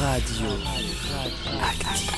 Active. 0.00 0.44
Radio. 0.44 1.60
Active. 1.60 2.12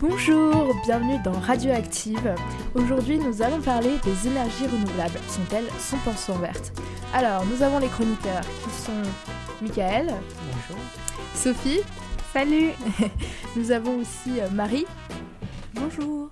Bonjour, 0.00 0.72
bienvenue 0.84 1.20
dans 1.24 1.32
Radioactive. 1.32 2.34
Aujourd'hui, 2.74 3.18
nous 3.18 3.42
allons 3.42 3.60
parler 3.60 3.98
des 4.04 4.28
énergies 4.28 4.66
renouvelables. 4.66 5.18
Sont-elles 5.26 5.66
100% 5.80 6.40
vertes? 6.40 6.72
Alors, 7.12 7.44
nous 7.46 7.62
avons 7.64 7.80
les 7.80 7.88
chroniqueurs 7.88 8.42
qui 8.42 8.70
sont 8.80 9.02
Michael. 9.60 10.06
Bonjour. 10.06 10.82
Sophie. 11.34 11.80
Salut. 12.32 12.70
nous 13.56 13.72
avons 13.72 13.98
aussi 13.98 14.40
euh, 14.40 14.48
Marie. 14.50 14.86
Bonjour. 15.74 16.30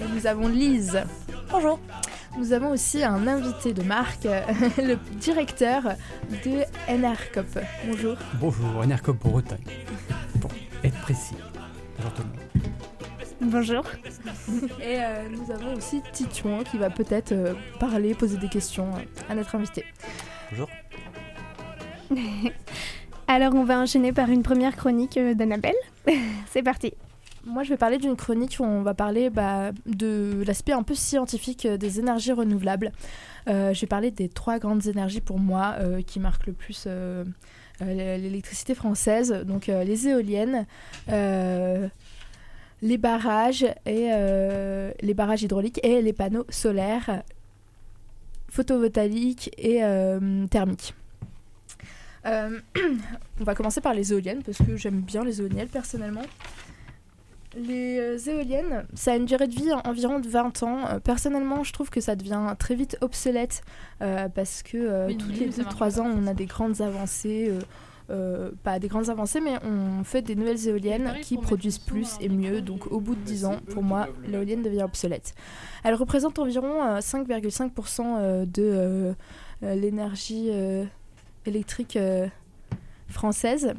Et 0.00 0.08
nous 0.08 0.26
avons 0.26 0.48
Lise. 0.48 1.02
Bonjour. 1.50 1.78
Nous 2.38 2.52
avons 2.52 2.70
aussi 2.70 3.02
un 3.02 3.26
invité 3.26 3.72
de 3.72 3.82
marque, 3.82 4.24
le 4.78 4.96
directeur 5.18 5.82
de 6.44 6.64
NRCOP. 6.94 7.60
Bonjour. 7.86 8.16
Bonjour, 8.38 8.86
NRCOP 8.86 9.16
Bretagne. 9.16 9.64
Pour 10.40 10.50
être 10.84 11.00
précis. 11.00 11.34
Bonjour 11.96 12.12
tout 12.12 12.22
le 12.22 12.28
monde. 12.28 12.46
Bonjour. 13.40 13.84
Et 14.80 14.98
euh, 14.98 15.28
nous 15.30 15.50
avons 15.52 15.74
aussi 15.74 16.02
Titouan 16.12 16.62
qui 16.64 16.78
va 16.78 16.90
peut-être 16.90 17.32
euh, 17.32 17.54
parler, 17.78 18.14
poser 18.14 18.36
des 18.38 18.48
questions 18.48 18.88
euh, 18.94 19.30
à 19.30 19.34
notre 19.34 19.54
invité. 19.54 19.84
Bonjour. 20.50 20.68
Alors 23.28 23.54
on 23.54 23.64
va 23.64 23.78
enchaîner 23.78 24.12
par 24.12 24.30
une 24.30 24.42
première 24.42 24.76
chronique 24.76 25.18
d'Annabelle. 25.18 25.74
C'est 26.50 26.62
parti. 26.62 26.92
Moi, 27.46 27.62
je 27.62 27.68
vais 27.68 27.76
parler 27.76 27.98
d'une 27.98 28.16
chronique 28.16 28.56
où 28.58 28.64
on 28.64 28.82
va 28.82 28.92
parler 28.92 29.30
bah, 29.30 29.70
de 29.86 30.42
l'aspect 30.44 30.72
un 30.72 30.82
peu 30.82 30.96
scientifique 30.96 31.64
euh, 31.64 31.76
des 31.76 32.00
énergies 32.00 32.32
renouvelables. 32.32 32.90
Euh, 33.48 33.72
je 33.72 33.80
vais 33.80 33.86
parler 33.86 34.10
des 34.10 34.28
trois 34.28 34.58
grandes 34.58 34.84
énergies 34.88 35.20
pour 35.20 35.38
moi 35.38 35.76
euh, 35.78 36.02
qui 36.02 36.18
marquent 36.18 36.48
le 36.48 36.52
plus 36.52 36.88
l'électricité 37.80 38.74
française. 38.74 39.30
Donc 39.46 39.66
les 39.66 40.08
éoliennes, 40.08 40.66
les 42.82 42.98
barrages 42.98 43.66
et 43.84 44.08
les 45.00 45.14
barrages 45.14 45.42
hydrauliques 45.42 45.78
et 45.84 46.00
les 46.00 46.14
panneaux 46.14 46.46
solaires, 46.48 47.22
photovoltaïques 48.48 49.50
et 49.58 49.82
thermiques. 50.50 50.94
On 52.24 53.44
va 53.44 53.54
commencer 53.54 53.82
par 53.82 53.92
les 53.92 54.12
éoliennes 54.12 54.42
parce 54.42 54.58
que 54.58 54.76
j'aime 54.76 55.02
bien 55.02 55.22
les 55.22 55.42
éoliennes 55.42 55.68
personnellement. 55.68 56.24
Les 57.56 57.98
euh, 57.98 58.18
éoliennes, 58.18 58.84
ça 58.94 59.12
a 59.12 59.16
une 59.16 59.24
durée 59.24 59.48
de 59.48 59.54
vie 59.54 59.72
en- 59.72 59.80
environ 59.88 60.18
de 60.20 60.28
20 60.28 60.62
ans. 60.62 60.86
Euh, 60.88 60.98
personnellement, 61.00 61.64
je 61.64 61.72
trouve 61.72 61.88
que 61.88 62.00
ça 62.02 62.14
devient 62.14 62.54
très 62.58 62.74
vite 62.74 62.98
obsolète 63.00 63.62
euh, 64.02 64.28
parce 64.28 64.62
que 64.62 64.76
euh, 64.76 65.06
Oui, 65.06 65.16
toutes 65.16 65.30
oui, 65.30 65.46
les 65.46 65.52
ça 65.52 65.62
2-3 65.62 65.78
marche 65.80 65.98
ans, 65.98 66.10
on 66.14 66.26
a 66.26 66.34
des 66.34 66.44
grandes 66.46 66.80
avancées. 66.82 67.50
euh, 68.10 68.50
pas 68.62 68.78
des 68.78 68.86
grandes 68.88 69.08
avancées, 69.08 69.40
mais 69.40 69.54
on 69.64 70.04
fait 70.04 70.22
des 70.22 70.36
nouvelles 70.36 70.68
éoliennes 70.68 71.14
qui 71.22 71.38
produisent 71.38 71.78
plus 71.80 72.16
et 72.20 72.28
mieux. 72.28 72.60
Donc, 72.60 72.86
au 72.92 73.00
bout 73.00 73.14
de 73.16 73.20
10 73.22 73.46
ans, 73.46 73.56
pour 73.72 73.82
moi, 73.82 74.06
l'éolienne 74.28 74.62
devient 74.62 74.82
obsolète. 74.84 75.34
Elle 75.82 75.94
représente 75.94 76.38
environ 76.38 76.84
euh, 76.84 76.98
5,5% 77.00 78.16
euh, 78.18 78.44
de 78.46 79.14
l'énergie 79.62 80.50
électrique 81.46 81.98
française. 83.08 83.72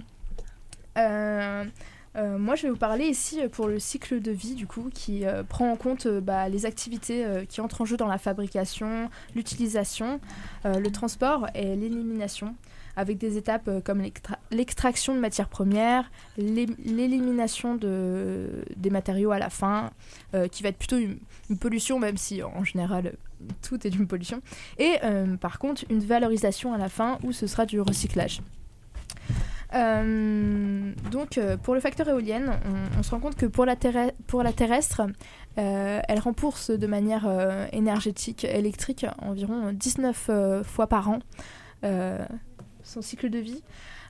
Euh, 2.18 2.38
moi, 2.38 2.56
je 2.56 2.64
vais 2.64 2.70
vous 2.70 2.78
parler 2.78 3.06
ici 3.06 3.42
euh, 3.42 3.50
pour 3.50 3.68
le 3.68 3.78
cycle 3.80 4.20
de 4.22 4.32
vie, 4.32 4.56
du 4.56 4.66
coup, 4.66 4.90
qui 4.94 5.26
euh, 5.26 5.44
prend 5.44 5.72
en 5.72 5.76
compte 5.76 6.08
bah, 6.08 6.50
les 6.50 6.66
activités 6.66 7.26
qui 7.48 7.62
entrent 7.62 7.82
en 7.82 7.86
jeu 7.86 7.98
dans 7.98 8.08
la 8.08 8.18
fabrication, 8.18 9.10
l'utilisation, 9.36 10.20
le 10.66 10.90
transport 10.90 11.48
et 11.54 11.76
l'élimination, 11.76 12.56
avec 12.96 13.18
des 13.18 13.38
étapes 13.38 13.70
comme 13.84 14.02
l'extra- 14.02 14.40
l'extraction 14.52 15.14
de 15.14 15.20
matières 15.20 15.50
premières, 15.50 16.10
l'é- 16.38 16.68
l'élimination 16.84 17.76
de, 17.76 18.64
des 18.76 18.90
matériaux 18.90 19.32
à 19.32 19.40
la 19.40 19.50
fin, 19.50 19.92
qui 20.52 20.64
va 20.64 20.70
être 20.70 20.78
plutôt 20.78 20.98
une, 20.98 21.58
pollution, 21.60 22.00
même 22.00 22.18
si 22.18 22.42
en 22.44 22.64
général 22.64 23.14
tout 23.62 23.86
est 23.86 23.94
une 23.96 24.08
pollution, 24.08 24.42
et 24.78 24.98
par 25.40 25.60
contre 25.60 25.84
une 25.90 26.00
valorisation 26.00 26.74
à 26.74 26.78
la 26.78 26.90
fin 26.90 27.20
où 27.24 27.32
ce 27.32 27.48
sera 27.48 27.66
du 27.66 27.80
recyclage. 27.82 28.42
Euh, 29.74 30.94
donc 31.12 31.38
euh, 31.38 31.58
pour 31.58 31.74
le 31.74 31.80
facteur 31.80 32.08
éolienne, 32.08 32.54
on, 32.98 33.04
se 33.04 33.12
rend 33.12 33.20
compte 33.20 33.36
que 33.36 33.46
pour 33.46 33.66
la, 33.66 33.76
pour 34.28 34.44
la 34.44 34.54
terrestre, 34.54 35.02
euh, 35.58 36.00
elle 36.08 36.20
rembourse 36.20 36.72
de 36.72 36.88
manière 36.88 37.28
énergétique, 37.72 38.46
électrique, 38.46 39.06
environ 39.20 39.72
19 39.74 40.28
euh, 40.30 40.64
fois 40.64 40.88
par 40.88 41.10
an 41.10 41.20
son 42.84 43.02
cycle 43.02 43.30
de 43.30 43.40
vie. 43.40 43.64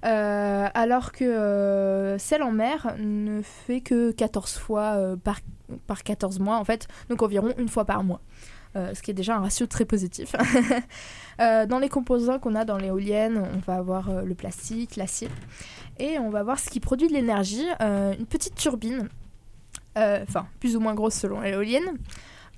Alors 0.04 1.12
que 1.12 2.16
celle 2.20 2.44
en 2.44 2.52
mer 2.52 2.96
ne 3.00 3.42
fait 3.42 3.82
que 3.82 4.12
14 4.12 4.58
fois 4.58 5.16
par, 5.24 5.40
par 5.88 6.04
14 6.04 6.40
mois, 6.40 6.58
en 6.58 6.64
fait, 6.64 6.88
donc 7.10 7.22
environ 7.24 7.54
une 7.58 7.70
fois 7.70 7.86
par 7.86 8.04
mois. 8.04 8.22
Euh, 8.76 8.94
ce 8.94 9.02
qui 9.02 9.12
est 9.12 9.14
déjà 9.14 9.36
un 9.36 9.40
ratio 9.40 9.66
très 9.66 9.86
positif. 9.86 10.36
Euh, 11.40 11.68
dans 11.68 11.78
les 11.78 11.88
composants 11.88 12.40
qu'on 12.40 12.56
a 12.56 12.66
dans 12.66 12.78
l'éolienne, 12.78 13.38
on 13.38 13.60
va 13.60 13.76
avoir 13.76 14.10
euh, 14.10 14.24
le 14.24 14.34
plastique, 14.34 14.96
l'acier, 14.96 15.30
et 16.00 16.18
on 16.18 16.32
va 16.32 16.42
voir 16.42 16.58
ce 16.58 16.68
qui 16.68 16.80
produit 16.80 17.08
de 17.08 17.14
l'énergie, 17.14 17.68
une 17.80 18.26
petite 18.26 18.56
turbine, 18.56 19.08
enfin 19.96 20.48
plus 20.60 20.76
ou 20.76 20.80
moins 20.80 20.96
grosse 20.96 21.14
selon 21.14 21.42
l'éolienne, 21.42 22.00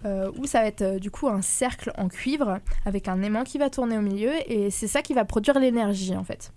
où 0.06 0.46
ça 0.46 0.62
va 0.62 0.68
être 0.68 0.97
du 0.97 1.12
coup 1.12 1.28
un 1.28 1.42
cercle 1.42 1.92
en 1.97 2.08
cuivre 2.08 2.59
avec 2.86 3.09
un 3.09 3.22
aimant 3.22 3.44
qui 3.44 3.58
va 3.58 3.70
tourner 3.70 3.97
au 3.97 4.02
milieu, 4.02 4.31
et 4.50 4.72
c'est 4.72 4.88
ça 4.88 5.02
qui 5.02 5.14
va 5.14 5.26
produire 5.26 5.59
l'énergie 5.59 6.16
en 6.16 6.24
fait. 6.24 6.53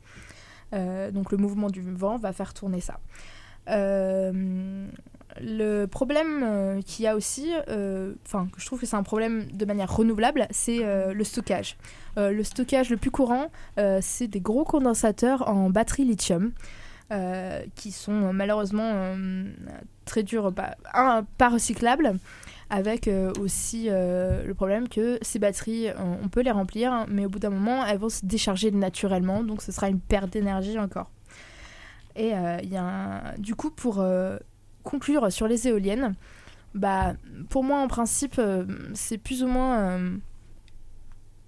Donc 0.71 1.33
le 1.33 1.39
mouvement 1.39 1.71
du 1.71 1.81
vent 1.81 2.19
va 2.19 2.33
faire 2.33 2.55
tourner 2.55 2.81
ça. 2.81 3.01
Euh, 3.69 4.87
le 5.41 5.87
problème 5.87 6.43
euh, 6.43 6.83
qu'il 6.83 7.05
y 7.05 7.09
a 7.09 7.17
aussi, 7.17 7.53
euh, 7.69 8.15
enfin 8.27 8.49
que 8.53 8.61
je 8.61 8.67
trouve 8.67 8.81
que 8.81 8.87
c'est 8.87 8.97
un 8.97 9.03
problème 9.03 9.47
de 9.53 9.65
manière 9.65 9.95
renouvelable, 9.95 10.47
c'est 10.51 10.85
euh, 10.85 11.13
le 11.13 11.25
stockage. 11.25 11.77
Le 12.17 12.43
stockage 12.43 12.91
le 12.91 12.99
plus 12.99 13.11
courant, 13.11 13.51
c'est 14.03 14.29
des 14.29 14.41
gros 14.41 14.65
condensateurs 14.65 15.49
en 15.49 15.71
batterie 15.71 16.05
lithium. 16.05 16.53
qui 17.75 17.91
sont 17.91 18.35
malheureusement 18.35 19.17
très 20.05 20.23
durs, 20.23 20.53
bah, 20.53 20.75
pas 21.39 21.49
recyclables, 21.49 22.19
avec 22.69 23.09
aussi 23.41 23.89
le 23.89 24.53
problème 24.53 24.91
que 24.91 25.19
ces 25.23 25.39
batteries, 25.39 25.89
on, 26.23 26.29
peut 26.29 26.43
les 26.43 26.51
remplir, 26.51 27.07
mais 27.09 27.25
au 27.25 27.31
bout 27.31 27.39
d'un 27.39 27.49
moment, 27.49 27.87
elles 27.87 27.97
vont 27.97 28.11
se 28.11 28.27
décharger 28.27 28.71
naturellement, 28.71 29.43
donc 29.43 29.63
ce 29.63 29.73
sera 29.73 29.89
une 29.89 30.01
perte 30.01 30.31
d'énergie 30.35 30.79
encore. 30.79 31.09
Et 32.15 32.33
il 32.63 32.69
y 32.71 32.77
a 32.77 33.33
du 33.39 33.55
coup, 33.55 33.71
pour 33.71 34.05
conclure 34.83 35.31
sur 35.33 35.49
les 35.49 35.69
éoliennes, 35.69 36.15
bah, 36.75 37.15
pour 37.51 37.65
moi, 37.65 37.81
en 37.81 37.89
principe, 37.89 38.37
euh, 38.39 38.65
c'est 38.95 39.19
plus 39.19 39.43
ou 39.43 39.47
moins 39.47 39.79
euh, 39.81 40.17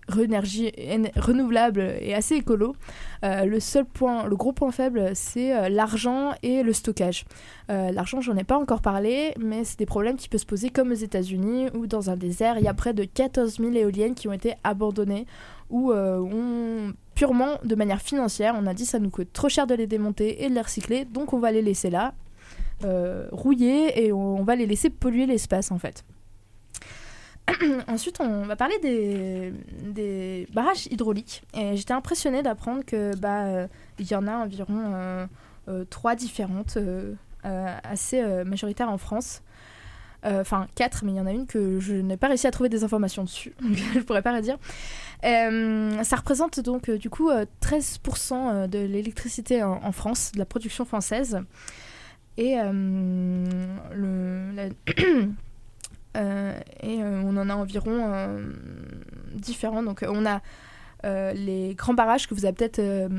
renouvelable 0.08 1.94
et 2.00 2.14
assez 2.14 2.34
écolo. 2.36 2.76
Euh, 3.24 3.44
le 3.44 3.58
seul 3.60 3.84
point, 3.86 4.26
le 4.26 4.36
gros 4.36 4.52
point 4.52 4.70
faible, 4.70 5.10
c'est 5.14 5.70
l'argent 5.70 6.32
et 6.42 6.62
le 6.62 6.72
stockage. 6.72 7.24
L'argent, 7.68 8.20
j'en 8.20 8.36
ai 8.36 8.44
pas 8.44 8.58
encore 8.58 8.82
parlé, 8.82 9.32
mais 9.38 9.64
c'est 9.64 9.78
des 9.78 9.86
problèmes 9.86 10.16
qui 10.16 10.28
peuvent 10.28 10.40
se 10.40 10.46
poser 10.46 10.68
comme 10.70 10.90
aux 10.92 10.94
États-Unis 10.94 11.68
ou 11.74 11.86
dans 11.86 12.10
un 12.10 12.16
désert. 12.16 12.58
Il 12.58 12.64
y 12.64 12.68
a 12.68 12.74
près 12.74 12.92
de 12.92 13.04
14 13.04 13.56
000 13.58 13.72
éoliennes 13.72 14.14
qui 14.14 14.28
ont 14.28 14.32
été 14.32 14.54
abandonnées 14.62 15.26
ou 15.70 15.92
on- 15.92 16.92
purement 17.14 17.58
de 17.64 17.74
manière 17.74 18.02
financière. 18.02 18.54
On 18.60 18.66
a 18.66 18.74
dit 18.74 18.84
ça 18.84 18.98
nous 18.98 19.08
coûte 19.10 19.28
trop 19.32 19.48
cher 19.48 19.66
de 19.66 19.74
les 19.74 19.86
démonter 19.86 20.44
et 20.44 20.50
de 20.50 20.54
les 20.54 20.60
recycler, 20.60 21.06
donc 21.06 21.32
on 21.32 21.38
va 21.38 21.50
les 21.52 21.62
laisser 21.62 21.88
là, 21.88 22.12
euh, 22.82 23.28
rouiller 23.30 24.04
et 24.04 24.12
on, 24.12 24.42
va 24.42 24.56
les 24.56 24.66
laisser 24.66 24.90
polluer 24.90 25.26
l'espace 25.26 25.70
en 25.70 25.78
fait. 25.78 26.04
Ensuite, 27.88 28.20
on 28.20 28.46
va 28.46 28.56
parler 28.56 28.78
des, 28.80 30.48
barrages 30.52 30.86
hydrauliques. 30.86 31.42
Et 31.54 31.76
j'étais 31.76 31.92
impressionnée 31.92 32.42
d'apprendre 32.42 32.84
que 32.84 33.14
bah 33.16 33.44
euh, 33.44 33.66
il 33.98 34.10
y 34.10 34.14
en 34.14 34.26
a 34.26 34.36
environ 34.36 35.28
euh, 35.68 35.84
trois 35.90 36.14
différentes, 36.14 36.78
assez 37.42 38.22
majoritaires 38.44 38.90
en 38.90 38.98
France. 38.98 39.42
Enfin, 40.26 40.68
quatre, 40.74 41.04
mais 41.04 41.12
il 41.12 41.16
y 41.16 41.20
en 41.20 41.26
a 41.26 41.32
une 41.32 41.46
que 41.46 41.80
je 41.80 41.94
n'ai 41.96 42.16
pas 42.16 42.28
réussi 42.28 42.46
à 42.46 42.50
trouver 42.50 42.70
des 42.70 42.82
informations 42.82 43.24
dessus, 43.24 43.52
donc 43.62 43.76
je 43.94 44.00
pourrais 44.00 44.22
pas 44.22 44.32
la 44.32 44.40
dire. 44.40 44.56
Ça 45.22 46.16
représente 46.16 46.60
donc 46.60 46.90
du 46.90 47.08
coup 47.08 47.30
euh, 47.30 47.46
13% 47.62 48.32
euh, 48.32 48.66
de 48.66 48.78
l'électricité 48.78 49.62
en 49.62 49.92
France, 49.92 50.32
de 50.32 50.38
la 50.38 50.44
production 50.44 50.84
française. 50.84 51.40
Et, 52.36 52.58
euh, 52.58 53.44
Euh, 56.16 56.60
euh, 56.84 57.22
on 57.24 57.36
en 57.36 57.50
a 57.50 57.56
environ 57.56 58.38
différents. 59.34 59.82
Donc 59.82 60.04
on 60.08 60.24
a 60.24 60.42
les 61.34 61.74
grands 61.74 61.94
barrages 61.94 62.28
que 62.28 62.34
vous 62.34 62.44
avez 62.44 62.54
peut-être 62.54 63.10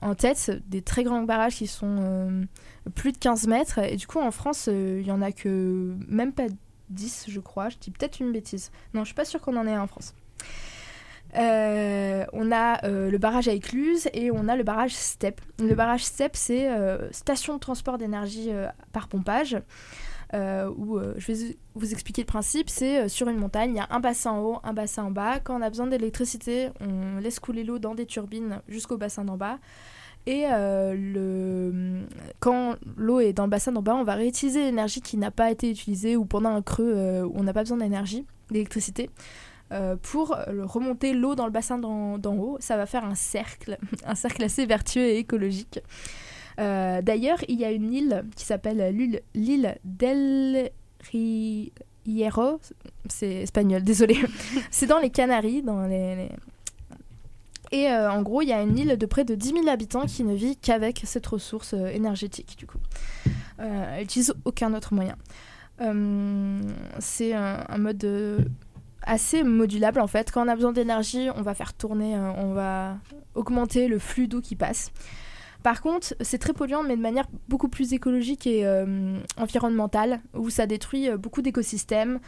en 0.00 0.14
tête, 0.14 0.50
des 0.66 0.80
très 0.80 1.04
grands 1.04 1.24
barrages 1.24 1.56
qui 1.56 1.66
sont 1.66 2.46
plus 2.94 3.12
de 3.12 3.18
15 3.18 3.46
mètres. 3.46 3.78
Et 3.80 3.96
du 3.96 4.06
coup 4.06 4.20
en 4.20 4.30
France, 4.30 4.70
il 4.72 5.06
y 5.06 5.12
en 5.12 5.20
a 5.20 5.32
que 5.32 5.94
même 6.08 6.32
pas 6.32 6.46
10 6.88 7.26
je 7.28 7.40
crois. 7.40 7.68
Je 7.68 7.76
dis 7.76 7.90
peut-être 7.90 8.20
une 8.20 8.32
bêtise. 8.32 8.70
Non, 8.94 9.02
je 9.02 9.08
suis 9.08 9.14
pas 9.14 9.26
sûre 9.26 9.42
qu'on 9.42 9.58
en 9.58 9.66
ait 9.66 9.74
un 9.74 9.82
en 9.82 9.86
France. 9.86 10.14
Euh, 11.36 12.24
on 12.32 12.50
a 12.52 12.84
euh, 12.84 13.10
le 13.10 13.18
barrage 13.18 13.48
à 13.48 13.52
écluse 13.52 14.08
et 14.12 14.30
on 14.30 14.48
a 14.48 14.56
le 14.56 14.64
barrage 14.64 14.94
STEP. 14.94 15.40
Le 15.58 15.74
barrage 15.74 16.04
STEP, 16.04 16.34
c'est 16.34 16.68
euh, 16.68 17.10
station 17.12 17.54
de 17.54 17.60
transport 17.60 17.98
d'énergie 17.98 18.50
par 18.92 19.08
pompage. 19.08 19.56
où 20.34 20.98
je 21.16 21.32
vais 21.32 21.56
vous 21.74 21.92
expliquer 21.92 22.22
le 22.22 22.26
principe. 22.26 22.70
C'est 22.70 23.08
sur 23.08 23.28
une 23.28 23.38
montagne, 23.38 23.70
il 23.70 23.76
y 23.76 23.80
a 23.80 23.88
un 23.90 24.00
bassin 24.00 24.32
en 24.32 24.40
haut, 24.40 24.58
un 24.64 24.72
bassin 24.72 25.04
en 25.04 25.10
bas. 25.10 25.40
Quand 25.40 25.58
on 25.58 25.62
a 25.62 25.70
besoin 25.70 25.86
d'électricité, 25.86 26.70
on 26.80 27.18
laisse 27.18 27.40
couler 27.40 27.64
l'eau 27.64 27.78
dans 27.78 27.94
des 27.94 28.06
turbines 28.06 28.60
jusqu'au 28.68 28.96
bassin 28.96 29.24
d'en 29.24 29.36
bas. 29.36 29.58
Et 30.26 30.44
euh, 30.46 30.94
le... 30.94 32.02
quand 32.40 32.76
l'eau 32.96 33.20
est 33.20 33.32
dans 33.32 33.44
le 33.44 33.50
bassin 33.50 33.72
d'en 33.72 33.82
bas, 33.82 33.94
on 33.94 34.04
va 34.04 34.14
réutiliser 34.14 34.64
l'énergie 34.64 35.00
qui 35.00 35.16
n'a 35.16 35.30
pas 35.30 35.50
été 35.50 35.70
utilisée 35.70 36.16
ou 36.16 36.24
pendant 36.24 36.50
un 36.50 36.62
creux 36.62 36.92
euh, 36.94 37.24
où 37.24 37.32
on 37.36 37.42
n'a 37.42 37.52
pas 37.52 37.62
besoin 37.62 37.78
d'énergie, 37.78 38.26
d'électricité. 38.50 39.08
Euh, 39.72 39.96
pour 40.00 40.36
le- 40.50 40.64
remonter 40.64 41.12
l'eau 41.12 41.34
dans 41.34 41.46
le 41.46 41.52
bassin 41.52 41.78
d'en 41.78 42.36
haut, 42.36 42.56
ça 42.60 42.76
va 42.76 42.86
faire 42.86 43.04
un 43.04 43.14
cercle, 43.14 43.78
un 44.04 44.14
cercle 44.14 44.42
assez 44.44 44.66
vertueux 44.66 45.02
et 45.06 45.18
écologique. 45.18 45.80
Euh, 46.58 47.00
D'ailleurs, 47.02 47.38
il 47.48 47.58
y 47.58 47.64
a 47.64 47.70
une 47.70 47.92
île 47.92 48.24
qui 48.36 48.44
s'appelle 48.44 48.94
l'île- 49.34 49.78
del 49.84 50.70
Hierro, 52.06 52.60
c'est 53.08 53.42
espagnol, 53.42 53.82
désolé. 53.82 54.16
c'est 54.70 54.86
dans 54.86 54.98
les 54.98 55.10
Canaries, 55.10 55.62
dans 55.62 55.82
les, 55.86 56.16
les- 56.16 56.28
Et 57.72 57.88
euh, 57.90 58.10
en 58.10 58.22
gros, 58.22 58.42
il 58.42 58.48
y 58.48 58.52
a 58.52 58.60
une 58.62 58.76
île 58.76 58.96
de 58.98 59.06
près 59.06 59.24
de 59.24 59.34
10 59.34 59.48
000 59.52 59.68
habitants 59.68 60.06
qui 60.06 60.24
ne 60.24 60.34
vit 60.34 60.56
qu'avec 60.56 61.02
cette 61.04 61.26
ressource 61.26 61.74
euh, 61.74 61.86
énergétique, 61.88 62.56
du 62.58 62.66
coup. 62.66 62.78
Euh, 63.60 63.92
elle 63.94 64.00
n'utilise 64.00 64.34
aucun 64.44 64.74
autre 64.74 64.92
moyen. 64.94 65.16
C'est 66.98 67.32
un, 67.32 67.64
un 67.68 67.78
mode 67.78 68.50
assez 69.02 69.42
modulable, 69.42 70.00
en 70.00 70.06
fait. 70.06 70.30
Quand 70.30 70.44
on 70.44 70.48
a 70.48 70.54
besoin 70.54 70.72
d'énergie, 70.72 71.28
on 71.36 71.42
va 71.42 71.54
faire 71.54 71.74
tourner, 71.74 72.16
euh, 72.16 72.32
on 72.36 72.52
va 72.52 72.98
augmenter 73.34 73.88
le 73.88 73.98
flux 73.98 74.28
d'eau 74.28 74.40
qui 74.40 74.56
passe. 74.56 74.92
Par 75.62 75.82
contre, 75.82 76.14
c'est 76.22 76.38
très 76.38 76.54
polluant, 76.54 76.82
mais 76.82 76.96
de 76.96 77.02
manière 77.02 77.26
beaucoup 77.48 77.68
plus 77.68 77.92
écologique 77.92 78.46
et 78.46 78.64
euh, 78.64 79.18
environnementale, 79.36 80.20
où 80.34 80.48
ça 80.48 80.66
détruit 80.66 81.10
euh, 81.10 81.18
beaucoup 81.18 81.42
d'écosystèmes, 81.42 82.18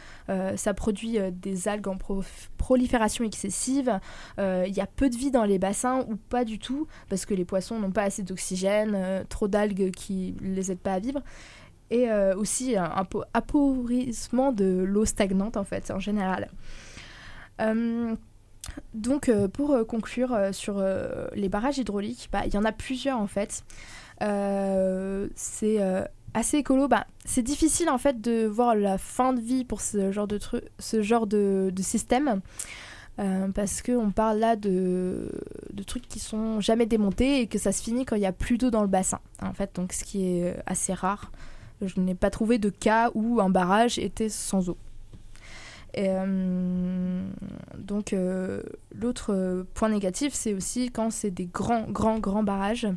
ça 0.55 0.73
produit 0.75 1.17
des 1.31 1.67
algues 1.67 1.87
en 1.87 1.97
pro- 1.97 2.23
prolifération 2.57 3.25
excessive, 3.25 3.99
il 4.37 4.73
y 4.73 4.79
a 4.79 4.85
peu 4.85 5.09
de 5.09 5.15
vie 5.15 5.31
dans 5.31 5.45
les 5.45 5.57
bassins 5.57 6.05
ou 6.09 6.15
pas 6.15 6.45
du 6.45 6.59
tout, 6.59 6.85
parce 7.09 7.25
que 7.25 7.33
les 7.33 7.43
poissons 7.43 7.79
n'ont 7.79 7.91
pas 7.91 8.03
assez 8.03 8.21
d'oxygène, 8.21 9.25
trop 9.29 9.47
d'algues 9.47 9.89
qui 9.89 10.35
ne 10.41 10.53
les 10.53 10.71
aident 10.71 10.77
pas 10.79 10.93
à 10.93 10.99
vivre, 10.99 11.21
et 11.93 12.09
euh, 12.09 12.35
aussi 12.35 12.75
un 12.75 12.91
appauvrissement 13.35 14.51
de 14.51 14.83
l'eau 14.83 15.05
stagnante 15.05 15.57
en 15.57 15.63
fait, 15.63 15.91
en 15.91 15.99
général. 15.99 16.49
Euh, 17.61 18.15
donc, 18.95 19.29
euh, 19.29 19.47
pour 19.47 19.77
conclure 19.87 20.35
sur 20.53 20.83
les 21.35 21.49
barrages 21.49 21.77
hydrauliques, 21.77 22.29
bah, 22.31 22.41
il 22.47 22.53
y 22.53 22.57
en 22.57 22.65
a 22.65 22.71
plusieurs 22.71 23.19
en 23.19 23.27
fait. 23.27 23.63
C'est 25.35 25.79
assez 26.33 26.57
écolo. 26.57 26.87
Bah, 26.87 27.05
c'est 27.25 27.43
difficile 27.43 27.89
en 27.91 27.99
fait 27.99 28.19
de 28.19 28.45
voir 28.47 28.73
la 28.73 28.97
fin 28.97 29.33
de 29.33 29.39
vie 29.39 29.63
pour 29.63 29.81
ce 29.81 30.11
genre 30.11 30.27
de, 30.27 30.39
tru- 30.39 30.63
ce 30.79 31.03
genre 31.03 31.27
de, 31.27 31.71
système. 31.77 32.41
Parce 33.53 33.83
qu'on 33.83 34.09
parle 34.09 34.39
là 34.39 34.55
de, 34.55 35.29
de 35.71 35.83
trucs 35.83 36.07
qui 36.07 36.17
sont 36.19 36.59
jamais 36.59 36.87
démontés 36.87 37.41
et 37.41 37.47
que 37.47 37.59
ça 37.59 37.71
se 37.71 37.83
finit 37.83 38.05
quand 38.05 38.15
il 38.15 38.21
n'y 38.21 38.25
a 38.25 38.31
plus 38.31 38.57
d'eau 38.57 38.71
dans 38.71 38.81
le 38.81 38.87
bassin. 38.87 39.19
En 39.43 39.53
fait, 39.53 39.75
donc 39.75 39.93
ce 39.93 40.03
qui 40.03 40.25
est 40.25 40.55
assez 40.65 40.93
rare. 40.93 41.31
Je 41.85 41.99
n'ai 41.99 42.15
pas 42.15 42.29
trouvé 42.29 42.57
de 42.57 42.69
cas 42.69 43.11
où 43.13 43.41
un 43.41 43.49
barrage 43.49 43.99
était 43.99 44.29
sans 44.29 44.69
eau. 44.69 44.77
Euh, 45.97 47.29
donc 47.77 48.13
euh, 48.13 48.63
l'autre 48.95 49.65
point 49.73 49.89
négatif, 49.89 50.33
c'est 50.33 50.53
aussi 50.53 50.89
quand 50.89 51.11
c'est 51.11 51.31
des 51.31 51.45
grands, 51.45 51.85
grands, 51.89 52.19
grands 52.19 52.43
barrages. 52.43 52.87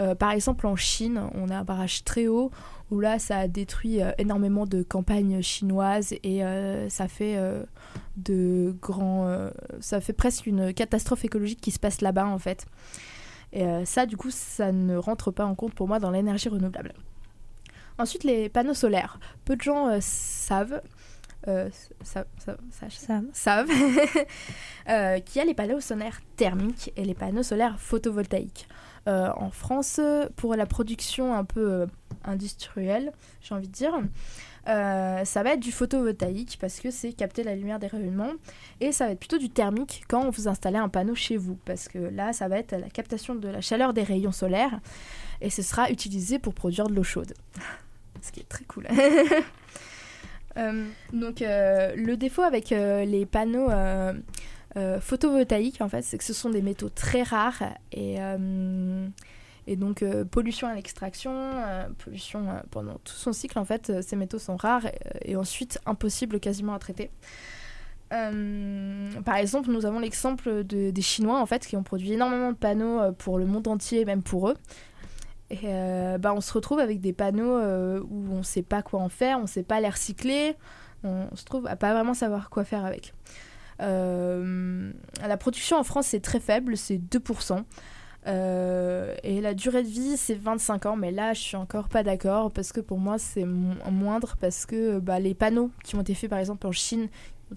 Euh, 0.00 0.14
par 0.14 0.30
exemple, 0.30 0.66
en 0.66 0.76
Chine, 0.76 1.20
on 1.34 1.50
a 1.50 1.56
un 1.58 1.64
barrage 1.64 2.04
très 2.04 2.26
haut 2.26 2.50
où 2.90 3.00
là, 3.00 3.18
ça 3.18 3.38
a 3.38 3.48
détruit 3.48 4.00
énormément 4.18 4.66
de 4.66 4.82
campagnes 4.82 5.42
chinoises 5.42 6.14
et 6.24 6.40
ça 6.88 7.06
fait 7.06 7.38
de 8.16 8.74
grands, 8.82 9.48
ça 9.78 10.00
fait 10.00 10.12
presque 10.12 10.46
une 10.46 10.74
catastrophe 10.74 11.24
écologique 11.24 11.60
qui 11.60 11.70
se 11.70 11.78
passe 11.78 12.00
là-bas 12.00 12.26
en 12.26 12.38
fait. 12.38 12.66
Et 13.52 13.64
ça, 13.84 14.06
du 14.06 14.16
coup, 14.16 14.30
ça 14.32 14.72
ne 14.72 14.96
rentre 14.96 15.30
pas 15.30 15.44
en 15.44 15.54
compte 15.54 15.72
pour 15.72 15.86
moi 15.86 16.00
dans 16.00 16.10
l'énergie 16.10 16.48
renouvelable. 16.48 16.94
Ensuite, 18.00 18.24
les 18.24 18.48
panneaux 18.48 18.74
solaires. 18.74 19.18
Peu 19.44 19.56
de 19.56 19.60
gens 19.62 19.88
euh, 19.88 19.98
savent, 20.00 20.80
euh, 21.48 21.68
sa- 22.02 22.24
sa- 22.38 22.56
savent 23.32 23.70
euh, 24.88 25.18
qu'il 25.20 25.38
y 25.38 25.42
a 25.42 25.44
les 25.44 25.54
panneaux 25.54 25.80
solaires 25.80 26.20
thermiques 26.36 26.92
et 26.96 27.04
les 27.04 27.14
panneaux 27.14 27.42
solaires 27.42 27.78
photovoltaïques. 27.78 28.68
Euh, 29.08 29.28
en 29.36 29.50
France, 29.50 30.00
pour 30.36 30.54
la 30.56 30.66
production 30.66 31.34
un 31.34 31.44
peu 31.44 31.86
industrielle, 32.24 33.12
j'ai 33.40 33.54
envie 33.54 33.68
de 33.68 33.72
dire, 33.72 33.92
ça 34.66 35.42
va 35.42 35.52
être 35.54 35.60
du 35.60 35.72
photovoltaïque 35.72 36.58
parce 36.60 36.80
que 36.80 36.90
c'est 36.90 37.12
capter 37.14 37.42
la 37.42 37.54
lumière 37.56 37.78
des 37.78 37.86
rayonnements 37.86 38.32
et 38.80 38.92
ça 38.92 39.06
va 39.06 39.12
être 39.12 39.18
plutôt 39.18 39.38
du 39.38 39.48
thermique 39.48 40.04
quand 40.08 40.28
vous 40.30 40.48
installez 40.48 40.76
un 40.76 40.90
panneau 40.90 41.14
chez 41.14 41.38
vous 41.38 41.56
parce 41.64 41.88
que 41.88 41.98
là, 41.98 42.32
ça 42.34 42.46
va 42.48 42.58
être 42.58 42.72
la 42.72 42.90
captation 42.90 43.34
de 43.34 43.48
la 43.48 43.62
chaleur 43.62 43.94
des 43.94 44.02
rayons 44.02 44.32
solaires 44.32 44.78
et 45.40 45.48
ce 45.48 45.62
sera 45.62 45.90
utilisé 45.90 46.38
pour 46.38 46.52
produire 46.54 46.86
de 46.88 46.94
l'eau 46.94 47.02
chaude. 47.02 47.32
Ce 48.22 48.32
qui 48.32 48.40
est 48.40 48.48
très 48.48 48.64
cool. 48.64 48.86
Euh, 50.56 50.84
donc 51.12 51.42
euh, 51.42 51.94
le 51.94 52.16
défaut 52.16 52.42
avec 52.42 52.72
euh, 52.72 53.04
les 53.04 53.24
panneaux 53.26 53.68
photovoltaïques 55.00 55.80
en 55.80 55.88
fait 55.88 56.02
c'est 56.02 56.18
que 56.18 56.24
ce 56.24 56.32
sont 56.32 56.50
des 56.50 56.62
métaux 56.62 56.88
très 56.88 57.22
rares 57.22 57.62
et, 57.92 58.18
donc 59.76 60.04
pollution 60.30 60.66
à 60.66 60.74
l'extraction, 60.74 61.52
pollution 61.98 62.46
pendant 62.70 62.94
tout 63.04 63.14
son 63.14 63.32
cycle 63.32 63.58
en 63.58 63.64
fait 63.64 64.02
ces 64.02 64.16
métaux 64.16 64.38
sont 64.38 64.56
rares 64.56 64.86
et, 65.24 65.36
ensuite 65.36 65.78
impossibles 65.86 66.40
quasiment 66.40 66.74
à 66.74 66.78
traiter. 66.78 67.10
Par 68.10 69.36
exemple, 69.36 69.70
nous 69.70 69.86
avons 69.86 70.00
l'exemple 70.00 70.64
de- 70.64 70.90
des 70.90 71.02
Chinois 71.02 71.38
en 71.40 71.46
fait 71.46 71.64
qui 71.64 71.76
ont 71.76 71.84
produit 71.84 72.12
énormément 72.12 72.50
de 72.50 72.56
panneaux 72.56 73.12
pour 73.12 73.38
le 73.38 73.46
monde 73.46 73.68
entier, 73.68 74.04
même 74.04 74.22
pour 74.22 74.48
eux. 74.48 74.56
Et 75.50 75.58
euh, 75.64 76.16
bah, 76.18 76.32
on 76.34 76.40
se 76.40 76.52
retrouve 76.52 76.78
avec 76.78 77.00
des 77.00 77.12
panneaux 77.12 77.56
euh, 77.56 78.00
où 78.08 78.24
on 78.32 78.38
ne 78.38 78.42
sait 78.42 78.62
pas 78.62 78.82
quoi 78.82 79.00
en 79.00 79.08
faire, 79.08 79.38
on 79.38 79.42
ne 79.42 79.46
sait 79.48 79.64
pas 79.64 79.80
les 79.80 79.88
recycler, 79.88 80.54
on 81.02 81.34
se 81.34 81.44
trouve 81.44 81.66
à 81.66 81.74
pas 81.76 81.92
vraiment 81.92 82.14
savoir 82.14 82.50
quoi 82.50 82.62
faire 82.64 82.84
avec. 82.84 83.14
Euh, 83.80 84.92
la 85.26 85.36
production 85.36 85.76
en 85.78 85.84
France 85.84 86.08
c'est 86.08 86.20
très 86.20 86.40
faible, 86.40 86.76
c'est 86.76 86.98
2%. 86.98 87.64
Euh, 88.26 89.14
et 89.22 89.40
la 89.40 89.54
durée 89.54 89.82
de 89.82 89.88
vie 89.88 90.16
c'est 90.18 90.34
25 90.34 90.86
ans, 90.86 90.96
mais 90.96 91.10
là 91.10 91.32
je 91.32 91.40
suis 91.40 91.56
encore 91.56 91.88
pas 91.88 92.02
d'accord 92.02 92.52
parce 92.52 92.70
que 92.70 92.80
pour 92.80 92.98
moi 92.98 93.18
c'est 93.18 93.44
mo- 93.46 93.74
moindre 93.90 94.36
parce 94.38 94.66
que 94.66 94.98
bah, 94.98 95.18
les 95.18 95.32
panneaux 95.34 95.70
qui 95.84 95.96
ont 95.96 96.02
été 96.02 96.12
faits 96.14 96.28
par 96.28 96.38
exemple 96.38 96.66
en 96.66 96.72
Chine, 96.72 97.08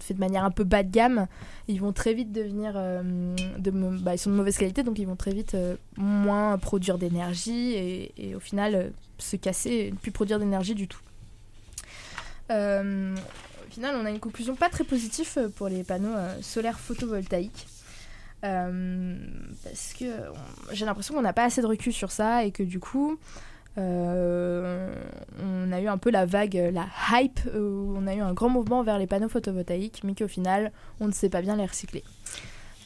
faits 0.02 0.16
de 0.16 0.20
manière 0.20 0.44
un 0.44 0.50
peu 0.50 0.64
bas 0.64 0.82
de 0.82 0.90
gamme, 0.90 1.26
ils 1.68 1.80
vont 1.80 1.92
très 1.92 2.14
vite 2.14 2.32
devenir, 2.32 2.74
euh, 2.76 3.34
bah, 4.00 4.14
ils 4.14 4.18
sont 4.18 4.30
de 4.30 4.34
mauvaise 4.34 4.56
qualité 4.56 4.82
donc 4.82 4.98
ils 4.98 5.06
vont 5.06 5.16
très 5.16 5.32
vite 5.32 5.54
euh, 5.54 5.76
moins 5.96 6.58
produire 6.58 6.98
d'énergie 6.98 7.74
et, 7.74 8.34
au 8.34 8.40
final 8.40 8.74
euh, 8.74 8.88
se 9.18 9.36
casser 9.36 9.70
et 9.70 9.90
ne 9.92 9.96
plus 9.96 10.10
produire 10.10 10.38
d'énergie 10.38 10.74
du 10.74 10.88
tout. 10.88 11.00
Au 12.50 13.70
final, 13.74 13.96
on 13.96 14.04
a 14.04 14.10
une 14.10 14.20
conclusion 14.20 14.54
pas 14.54 14.68
très 14.68 14.84
positive 14.84 15.50
pour 15.56 15.68
les 15.68 15.82
panneaux 15.82 16.14
solaires 16.42 16.78
photovoltaïques. 16.78 17.66
Parce 18.40 19.94
que 19.98 20.04
j'ai 20.70 20.84
l'impression 20.84 21.14
qu'on 21.14 21.22
n'a 21.22 21.32
pas 21.32 21.44
assez 21.44 21.60
de 21.60 21.66
recul 21.66 21.92
sur 21.92 22.12
ça 22.12 22.44
et 22.44 22.52
que 22.52 22.62
du 22.62 22.78
coup, 22.78 23.18
on 23.76 25.72
a 25.72 25.80
eu 25.80 25.88
un 25.88 25.98
peu 25.98 26.10
la 26.10 26.26
vague, 26.26 26.56
euh, 26.56 26.70
la 26.70 26.86
hype, 27.12 27.40
euh, 27.54 27.60
où 27.60 27.96
on 27.96 28.06
a 28.06 28.14
eu 28.14 28.20
un 28.20 28.32
grand 28.32 28.48
mouvement 28.48 28.82
vers 28.82 28.98
les 28.98 29.06
panneaux 29.06 29.28
photovoltaïques, 29.28 30.02
mais 30.04 30.14
qu'au 30.14 30.28
final, 30.28 30.72
on 31.00 31.06
ne 31.06 31.12
sait 31.12 31.28
pas 31.28 31.42
bien 31.42 31.56
les 31.56 31.66
recycler. 31.66 32.04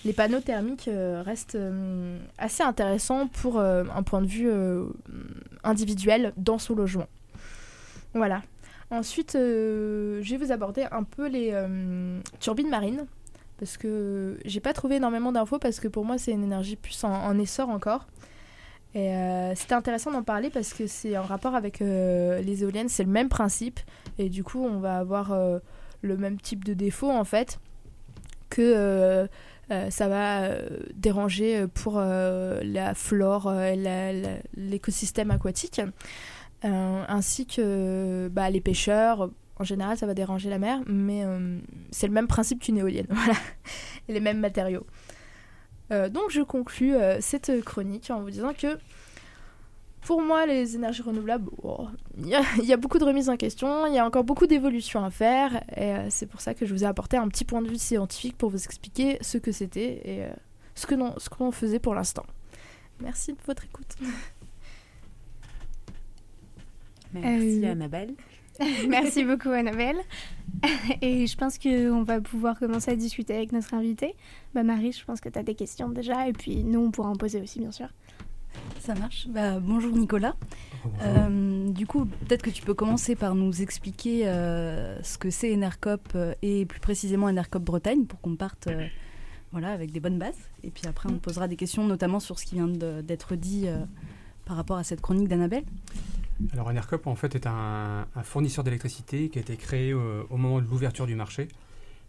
Les 0.05 0.13
panneaux 0.13 0.41
thermiques 0.41 0.89
euh, 0.89 1.23
restent 1.25 1.57
euh, 1.57 2.19
assez 2.39 2.63
intéressants 2.63 3.27
pour 3.27 3.59
euh, 3.59 3.85
un 3.95 4.03
point 4.03 4.23
de 4.23 4.27
vue 4.27 4.49
euh, 4.49 4.87
individuel 5.65 6.33
dans 6.37 6.59
son 6.59 6.75
logement. 6.75 7.09
Voilà. 8.15 8.43
Ensuite, 8.91 9.35
euh, 9.35 10.21
je 10.23 10.31
vais 10.31 10.45
vous 10.45 10.53
aborder 10.53 10.87
un 10.93 11.03
peu 11.03 11.29
les 11.29 11.51
euh, 11.53 12.21
turbines 12.41 12.71
marines. 12.71 13.07
Parce 13.59 13.77
que 13.77 14.39
j'ai 14.45 14.61
pas 14.61 14.73
trouvé 14.73 14.97
énormément 14.97 15.33
d'infos 15.33 15.59
parce 15.59 15.81
que 15.81 15.89
pour 15.89 16.05
moi 16.05 16.17
c'est 16.17 16.31
une 16.31 16.45
énergie 16.45 16.77
plus 16.77 17.03
en 17.03 17.37
essor 17.41 17.69
encore. 17.71 18.07
Et 18.95 19.15
euh, 19.15 19.55
c'était 19.55 19.75
intéressant 19.75 20.11
d'en 20.11 20.23
parler 20.23 20.51
parce 20.51 20.73
que 20.73 20.87
c'est 20.87 21.17
en 21.19 21.23
rapport 21.23 21.55
avec 21.55 21.83
euh, 21.83 22.41
les 22.41 22.63
éoliennes, 22.63 22.89
c'est 22.89 23.05
le 23.05 23.11
même 23.11 23.29
principe. 23.29 23.81
Et 24.19 24.29
du 24.29 24.43
coup 24.43 24.65
on 24.65 24.79
va 24.81 24.99
avoir 24.99 25.33
euh, 25.33 25.59
le 26.03 26.17
même 26.17 26.41
type 26.41 26.65
de 26.65 26.75
défaut 26.75 27.11
en 27.11 27.25
fait. 27.25 27.59
Que 28.51 29.29
ça 29.91 30.09
va 30.09 30.41
déranger 30.95 31.67
pour 31.69 32.01
la 32.01 32.95
flore, 32.95 33.53
la- 33.53 34.13
l'écosystème 34.57 35.31
aquatique. 35.31 35.83
Ainsi 36.63 37.47
que 37.47 38.29
bah, 38.33 38.49
les 38.49 38.63
pêcheurs, 38.63 39.31
en 39.59 39.65
général, 39.65 39.99
ça 39.99 40.07
va 40.07 40.15
déranger 40.15 40.49
la 40.49 40.59
mer, 40.59 40.81
mais 40.87 41.25
c'est 41.91 42.07
le 42.07 42.15
même 42.15 42.27
principe 42.27 42.63
qu'une 42.63 42.79
éolienne, 42.79 43.07
voilà, 43.11 43.35
et 44.09 44.15
les 44.15 44.21
mêmes 44.21 44.41
matériaux. 44.41 44.87
Euh, 45.91 46.09
donc 46.09 46.31
je 46.31 46.43
conclus 46.43 46.95
euh, 46.95 47.19
cette 47.21 47.63
chronique 47.65 48.11
en 48.11 48.21
vous 48.21 48.31
disant 48.31 48.53
que 48.53 48.79
pour 50.03 50.23
moi, 50.23 50.47
les 50.47 50.75
énergies 50.77 51.03
renouvelables, 51.03 51.51
oh, 51.63 51.87
il 52.17 52.29
y, 52.29 52.35
a- 52.35 52.43
il 52.59 52.65
y 52.65 52.73
a 52.73 52.77
beaucoup 52.77 52.99
de 52.99 53.05
remises 53.05 53.29
en 53.29 53.37
question, 53.37 53.85
il 53.87 53.95
y 53.95 53.99
a 53.99 54.07
encore 54.07 54.25
beaucoup 54.25 54.47
d'évolutions 54.47 55.05
à 55.05 55.11
faire, 55.11 55.57
et 55.77 55.93
euh, 55.93 56.07
c'est 56.09 56.27
pour 56.27 56.41
ça 56.41 56.55
que 56.55 56.65
je 56.67 56.73
vous 56.73 56.85
ai 56.85 56.87
apporté 56.87 57.17
un 57.17 57.29
petit 57.29 57.45
point 57.45 57.61
de 57.63 57.69
vue 57.69 57.77
scientifique 57.79 58.37
pour 58.39 58.49
vous 58.51 58.63
expliquer 58.65 59.19
ce 59.23 59.39
que 59.39 59.51
c'était 59.53 60.01
et 60.09 60.25
euh, 60.25 60.29
ce 60.75 60.87
que 60.87 60.95
l'on 60.95 61.15
l'on 61.41 61.51
faisait 61.53 61.79
pour 61.81 61.95
l'instant. 61.95 62.25
Merci 63.01 63.33
de 63.33 63.39
votre 63.47 63.65
écoute. 63.65 63.97
Merci 67.13 67.65
Euh, 67.65 67.73
Annabelle. 67.73 68.15
Merci 68.89 69.25
beaucoup 69.25 69.51
Annabelle. 69.51 69.99
Et 71.03 71.27
je 71.27 71.37
pense 71.37 71.59
qu'on 71.59 72.03
va 72.03 72.21
pouvoir 72.21 72.59
commencer 72.59 72.91
à 72.91 72.97
discuter 72.97 73.35
avec 73.35 73.53
notre 73.53 73.75
invité. 73.75 74.15
Bah 74.55 74.63
Marie, 74.63 74.93
je 74.93 75.05
pense 75.05 75.21
que 75.21 75.29
tu 75.29 75.39
as 75.39 75.43
des 75.43 75.55
questions 75.55 75.89
déjà 75.89 76.29
et 76.29 76.33
puis 76.33 76.65
nous 76.65 76.81
on 76.81 76.91
pourra 76.91 77.11
en 77.11 77.17
poser 77.17 77.41
aussi 77.41 77.61
bien 77.61 77.71
sûr. 77.71 77.89
Ça 78.81 78.95
marche. 78.95 79.29
Bah, 79.29 79.61
bonjour 79.61 79.97
Nicolas. 79.97 80.35
Bonjour. 80.83 80.99
Euh, 81.03 81.71
du 81.71 81.87
coup, 81.87 82.07
peut-être 82.07 82.43
que 82.43 82.51
tu 82.51 82.63
peux 82.63 82.75
commencer 82.75 83.15
par 83.15 83.35
nous 83.35 83.63
expliquer 83.63 84.27
euh, 84.27 85.01
ce 85.03 85.19
que 85.19 85.31
c'est 85.31 85.53
Enercop 85.55 86.01
euh, 86.15 86.35
et 86.43 86.65
plus 86.65 86.81
précisément 86.81 87.27
Enercop 87.27 87.63
Bretagne 87.63 88.07
pour 88.07 88.21
qu'on 88.21 88.37
parte 88.37 88.67
euh, 88.69 88.87
voilà, 89.53 89.73
avec 89.73 89.93
des 89.93 90.01
bonnes 90.01 90.19
bases. 90.19 90.39
Et 90.63 90.71
puis 90.71 90.87
après, 90.87 91.09
on 91.11 91.19
posera 91.19 91.49
des 91.49 91.57
questions 91.57 91.87
notamment 91.87 92.21
sur 92.21 92.39
ce 92.39 92.45
qui 92.45 92.57
vient 92.57 92.69
d'être 92.69 93.37
dit 93.37 93.65
euh, 93.67 93.79
par 94.45 94.57
rapport 94.57 94.77
à 94.77 94.85
cette 94.85 95.01
chronique 95.01 95.29
d'Annabelle. 95.29 95.65
Alors 96.53 96.69
Enercop 96.69 97.07
en 97.07 97.17
fait 97.17 97.35
est 97.35 97.47
un, 97.47 98.07
fournisseur 98.23 98.65
d'électricité 98.65 99.29
qui 99.29 99.39
a 99.39 99.41
été 99.41 99.57
créé 99.57 99.93
euh, 99.93 100.23
au 100.31 100.37
moment 100.37 100.61
de 100.61 100.67
l'ouverture 100.67 101.07
du 101.07 101.15
marché. 101.15 101.49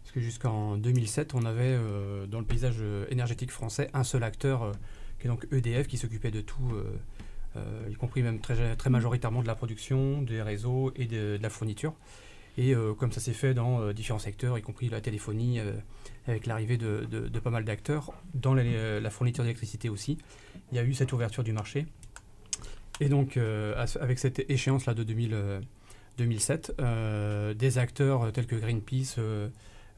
Parce 0.02 0.12
que 0.12 0.20
jusqu'en 0.20 0.76
2007, 0.76 1.34
on 1.34 1.44
avait 1.44 1.62
euh, 1.64 2.26
dans 2.26 2.38
le 2.38 2.44
paysage 2.46 2.76
euh, 2.80 3.04
énergétique 3.10 3.50
français 3.50 3.90
un 3.92 4.04
seul 4.04 4.22
acteur 4.22 4.72
qui 5.18 5.26
est 5.26 5.30
donc 5.30 5.46
EDF 5.52 5.88
qui 5.88 5.98
s'occupait 5.98 6.30
de 6.30 6.40
tout, 6.40 6.72
y 7.90 7.94
compris 7.94 8.22
même 8.22 8.40
très, 8.40 8.88
majoritairement 8.88 9.42
de 9.42 9.46
la 9.46 9.54
production, 9.54 10.22
des 10.22 10.40
réseaux 10.40 10.92
et 10.96 11.04
de, 11.04 11.38
la 11.42 11.50
fourniture. 11.50 11.92
Et 12.56 12.72
comme 12.98 13.12
ça 13.12 13.20
s'est 13.20 13.34
fait 13.34 13.52
dans 13.52 13.92
différents 13.92 14.18
secteurs, 14.18 14.56
y 14.56 14.62
compris 14.62 14.88
la 14.88 15.02
téléphonie, 15.02 15.60
avec 16.26 16.46
l'arrivée 16.46 16.78
de, 16.78 17.38
pas 17.44 17.50
mal 17.50 17.66
d'acteurs, 17.66 18.14
dans 18.32 18.54
la 18.54 19.10
fourniture 19.10 19.44
d'électricité 19.44 19.90
aussi, 19.90 20.16
il 20.72 20.76
y 20.76 20.78
a 20.78 20.84
eu 20.84 20.94
cette 20.94 21.12
ouverture 21.12 21.44
du 21.44 21.52
marché. 21.52 21.84
Et 23.00 23.08
donc, 23.08 23.36
euh, 23.36 23.74
avec 23.98 24.18
cette 24.18 24.50
échéance-là 24.50 24.92
de 24.92 25.02
2000, 25.02 25.30
euh, 25.32 25.60
2007, 26.18 26.74
euh, 26.80 27.54
des 27.54 27.78
acteurs 27.78 28.30
tels 28.32 28.46
que 28.46 28.56
Greenpeace, 28.56 29.16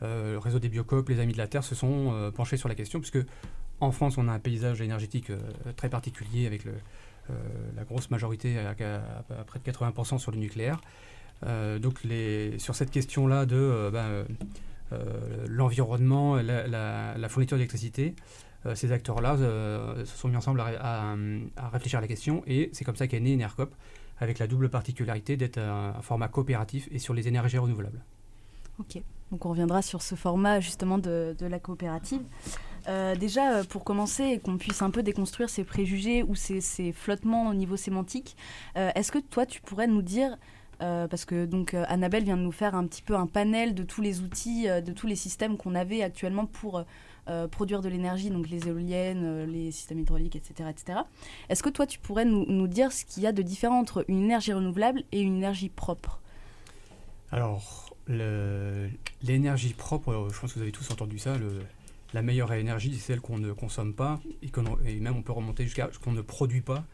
le 0.01 0.39
réseau 0.39 0.61
des 0.61 0.69
Biocop, 0.69 1.09
les 1.09 1.21
Amis 1.21 1.33
de 1.33 1.39
la 1.39 1.49
Terre 1.49 1.65
se 1.65 1.75
sont 1.75 2.33
penchés 2.35 2.57
sur 2.57 2.69
la 2.69 2.75
question, 2.75 3.01
puisque 3.01 3.25
en 3.81 3.93
France, 3.93 4.19
on 4.19 4.29
a 4.29 4.33
un 4.33 4.39
paysage 4.39 4.81
énergétique 4.81 5.31
très 5.77 5.89
particulier 5.89 6.47
avec 6.47 6.65
la 7.77 7.85
grosse 7.85 8.11
majorité, 8.11 8.59
à, 8.59 8.75
près 9.45 9.61
de 9.61 9.65
80% 9.65 10.19
sur 10.19 10.33
le 10.33 10.39
nucléaire. 10.39 10.81
Donc, 11.81 12.01
sur 12.59 12.75
cette 12.75 12.91
question-là 12.91 13.47
de 13.47 13.91
ben, 13.93 14.27
l'environnement, 15.47 16.35
la, 16.35 17.29
fourniture 17.29 17.57
d'électricité, 17.57 18.17
ces 18.75 18.93
acteurs-là 18.93 19.35
euh, 19.35 20.05
se 20.05 20.17
sont 20.17 20.29
mis 20.29 20.37
ensemble 20.37 20.61
à, 20.61 20.65
ré- 20.65 20.77
à, 20.81 21.15
à 21.57 21.69
réfléchir 21.69 21.99
à 21.99 22.03
la 22.03 22.09
question 22.09 22.43
et 22.47 22.71
c'est 22.73 22.85
comme 22.85 22.97
ça 22.97 23.07
qu'est 23.07 23.21
né 23.21 23.35
Enercop 23.35 23.75
avec 24.19 24.39
la 24.39 24.47
double 24.47 24.69
particularité 24.69 25.37
d'être 25.37 25.59
un, 25.59 25.95
format 26.01 26.29
coopératif 26.29 26.89
et 26.93 26.99
sur 26.99 27.13
les 27.15 27.29
énergies 27.29 27.59
renouvelables. 27.59 28.05
Ok, 28.79 29.03
donc 29.31 29.45
on 29.45 29.51
reviendra 29.51 29.83
sur 29.83 30.01
ce 30.01 30.15
format 30.15 30.61
justement 30.61 30.99
de, 30.99 31.35
la 31.41 31.59
coopérative. 31.59 32.23
Euh, 32.89 33.15
déjà, 33.15 33.59
euh, 33.59 33.65
pour 33.65 33.85
commencer, 33.85 34.25
et 34.25 34.39
qu'on 34.39 34.59
puisse 34.59 34.83
un 34.83 34.91
peu 34.91 35.03
déconstruire 35.03 35.49
ces 35.49 35.63
préjugés 35.63 36.23
ou 36.23 36.35
ces, 36.35 36.93
flottements 36.93 37.49
au 37.49 37.55
niveau 37.55 37.77
sémantique, 37.77 38.37
euh, 38.77 38.91
est-ce 38.95 39.13
que 39.13 39.19
toi, 39.19 39.47
tu 39.47 39.61
pourrais 39.61 39.87
nous 39.87 40.03
dire, 40.03 40.37
euh, 40.83 41.07
parce 41.07 41.25
que 41.25 41.45
donc 41.45 41.75
euh, 41.75 41.85
Annabelle 41.87 42.25
vient 42.25 42.37
de 42.37 42.43
nous 42.43 42.53
faire 42.53 42.75
un 42.75 42.87
petit 42.87 43.03
peu 43.03 43.15
un 43.15 43.27
panel 43.27 43.75
de 43.75 43.85
tous 43.85 44.01
les 44.01 44.21
outils, 44.21 44.69
euh, 44.69 44.81
de 44.81 44.93
tous 44.93 45.07
les 45.07 45.15
systèmes 45.15 45.57
qu'on 45.57 45.77
avait 45.77 46.03
actuellement 46.03 46.47
pour 46.47 46.85
euh, 47.29 47.47
produire 47.47 47.83
de 47.83 47.89
l'énergie, 47.89 48.31
donc 48.31 48.49
les 48.49 48.67
éoliennes, 48.67 49.23
euh, 49.25 49.47
les 49.47 49.71
systèmes 49.71 50.01
hydrauliques, 50.01 50.35
etc. 50.35 50.69
etc. 50.69 50.99
Est-ce 51.49 51.63
que 51.63 51.71
toi, 51.71 51.87
tu 51.87 52.01
pourrais 52.01 52.25
nous, 52.25 52.45
nous 52.49 52.67
dire 52.67 52.91
ce 52.91 53.05
qu'il 53.05 53.23
y 53.23 53.29
a 53.29 53.33
de 53.33 53.43
différent 53.43 53.79
entre 53.79 54.05
une 54.09 54.25
énergie 54.25 54.53
renouvelable 54.53 55.05
et 55.13 55.21
une 55.21 55.37
énergie 55.37 55.69
propre? 55.69 56.21
Alors, 57.31 57.95
l'énergie 58.09 59.73
propre, 59.73 60.09
euh, 60.13 60.31
je 60.33 60.41
pense 60.41 60.53
que 60.53 60.59
vous 60.59 60.63
avez 60.63 60.73
tous 60.73 60.91
entendu 60.91 61.21
ça, 61.21 61.37
la 62.13 62.23
meilleure 62.23 62.53
énergie, 62.55 62.93
c'est 62.95 63.13
celle 63.13 63.21
qu'on 63.21 63.39
ne 63.39 63.53
consomme 63.53 63.95
pas 63.95 64.21
et, 64.43 64.99
même 64.99 65.17
on 65.17 65.23
peut 65.23 65.33
remonter 65.33 65.63
jusqu'à 65.63 65.91
ce 65.93 66.01
qu'on 66.01 66.13
ne 66.13 66.23
produit 66.23 66.61
pas. 66.61 66.85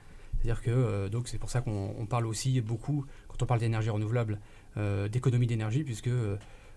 C'est-à-dire 0.42 0.60
que 0.62 1.08
c'est 1.24 1.38
pour 1.38 1.50
ça 1.50 1.62
qu'on 1.62 1.94
on 1.98 2.04
parle 2.04 2.26
aussi 2.26 2.60
beaucoup, 2.60 3.06
quand 3.28 3.42
on 3.42 3.46
parle 3.46 3.60
d'énergie 3.60 3.90
renouvelable, 3.90 4.38
d'économie 5.10 5.48
d'énergie, 5.48 5.82
puisque 5.82 6.10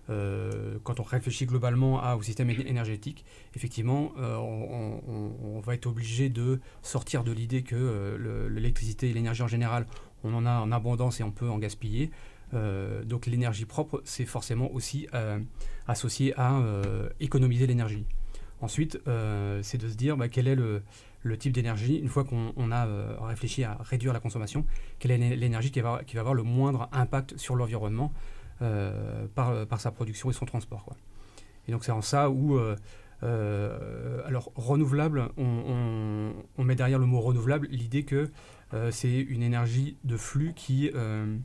euh, 0.09 0.77
quand 0.83 0.99
on 0.99 1.03
réfléchit 1.03 1.45
globalement 1.45 2.01
au 2.15 2.21
système 2.21 2.49
énergétique, 2.49 3.23
effectivement, 3.55 4.11
euh, 4.17 4.35
on, 4.37 5.59
va 5.61 5.75
être 5.75 5.85
obligé 5.85 6.29
de 6.29 6.59
sortir 6.81 7.23
de 7.23 7.31
l'idée 7.31 7.61
que 7.61 7.75
euh, 7.75 8.17
le- 8.17 8.47
l'électricité 8.49 9.09
et 9.09 9.13
l'énergie 9.13 9.43
en 9.43 9.47
général, 9.47 9.85
on 10.23 10.33
en 10.33 10.45
a 10.45 10.59
en 10.59 10.71
abondance 10.71 11.19
et 11.19 11.23
on 11.23 11.31
peut 11.31 11.49
en 11.49 11.57
gaspiller. 11.59 12.11
Donc 13.05 13.27
l'énergie 13.27 13.63
propre, 13.63 14.01
c'est 14.03 14.25
forcément 14.25 14.69
aussi 14.73 15.07
associé 15.87 16.33
à 16.37 16.61
économiser 17.21 17.65
l'énergie. 17.65 18.05
Ensuite, 18.59 18.99
c'est 19.61 19.77
de 19.77 19.87
se 19.87 19.95
dire 19.95 20.17
bah, 20.17 20.27
quel 20.27 20.49
est 20.49 20.55
le, 20.55 20.83
type 21.39 21.53
d'énergie, 21.53 21.95
une 21.95 22.09
fois 22.09 22.25
qu'on 22.25 22.51
on 22.57 22.71
a 22.73 22.85
réfléchi 23.25 23.63
à 23.63 23.77
réduire 23.79 24.11
la 24.11 24.19
consommation, 24.19 24.65
quelle 24.99 25.11
est 25.11 25.17
l'é- 25.17 25.35
l'énergie 25.37 25.71
qui 25.71 25.79
va, 25.79 26.01
avoir 26.17 26.33
le 26.33 26.43
moindre 26.43 26.89
impact 26.91 27.37
sur 27.37 27.55
l'environnement 27.55 28.11
par, 29.35 29.65
par 29.67 29.81
sa 29.81 29.91
production 29.91 30.29
et 30.29 30.33
son 30.33 30.45
transport. 30.45 30.85
Et 31.67 31.71
donc 31.71 31.83
c'est 31.83 31.91
en 31.91 32.01
ça 32.01 32.29
où, 32.29 32.57
euh, 32.57 32.75
euh, 33.23 34.21
alors 34.25 34.51
renouvelable, 34.55 35.29
on, 35.37 36.33
met 36.57 36.75
derrière 36.75 36.99
le 36.99 37.05
mot 37.05 37.19
renouvelable 37.19 37.67
l'idée 37.69 38.03
que 38.03 38.29
euh, 38.73 38.91
c'est 38.91 39.19
une 39.19 39.43
énergie 39.43 39.97
de 40.03 40.17
flux 40.17 40.53
qui... 40.55 40.91
euh, 40.95 41.37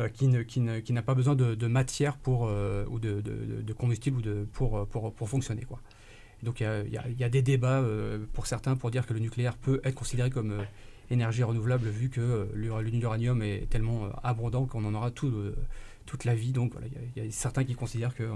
euh, 0.00 0.08
qui, 0.08 0.92
n'a 0.92 1.02
pas 1.02 1.14
besoin 1.14 1.34
de, 1.34 1.66
matière 1.66 2.16
pour, 2.16 2.46
euh, 2.46 2.86
ou 2.88 2.98
de, 2.98 3.72
combustible 3.74 4.26
ou 4.26 4.46
pour, 4.46 4.78
euh, 4.78 4.84
pour, 4.86 5.28
fonctionner. 5.28 5.66
Donc 6.42 6.60
il 6.60 6.88
y 7.18 7.24
a, 7.24 7.28
des 7.28 7.42
débats 7.42 7.80
euh, 7.80 8.24
pour 8.32 8.46
certains 8.46 8.74
pour 8.74 8.90
dire 8.90 9.06
que 9.06 9.12
le 9.12 9.20
nucléaire 9.20 9.56
peut 9.56 9.80
être 9.84 9.94
considéré 9.94 10.30
comme 10.30 10.52
euh, 10.52 10.62
énergie 11.10 11.42
renouvelable 11.42 11.88
vu 11.88 12.08
que 12.08 12.20
euh, 12.20 12.44
l'ur- 12.54 12.80
l'uranium 12.80 13.42
est 13.42 13.68
tellement 13.68 14.06
euh, 14.06 14.08
abondant 14.24 14.64
qu'on 14.64 14.84
en 14.84 14.94
aura 14.94 15.10
tout, 15.10 15.28
euh, 15.28 15.54
toute 16.06 16.24
la 16.24 16.34
vie. 16.34 16.52
Donc 16.52 16.72
voilà, 16.72 16.86
il 17.16 17.22
y 17.22 17.26
a- 17.26 17.30
certains 17.30 17.64
qui 17.64 17.74
considèrent 17.74 18.14
que 18.14 18.22
euh, 18.24 18.34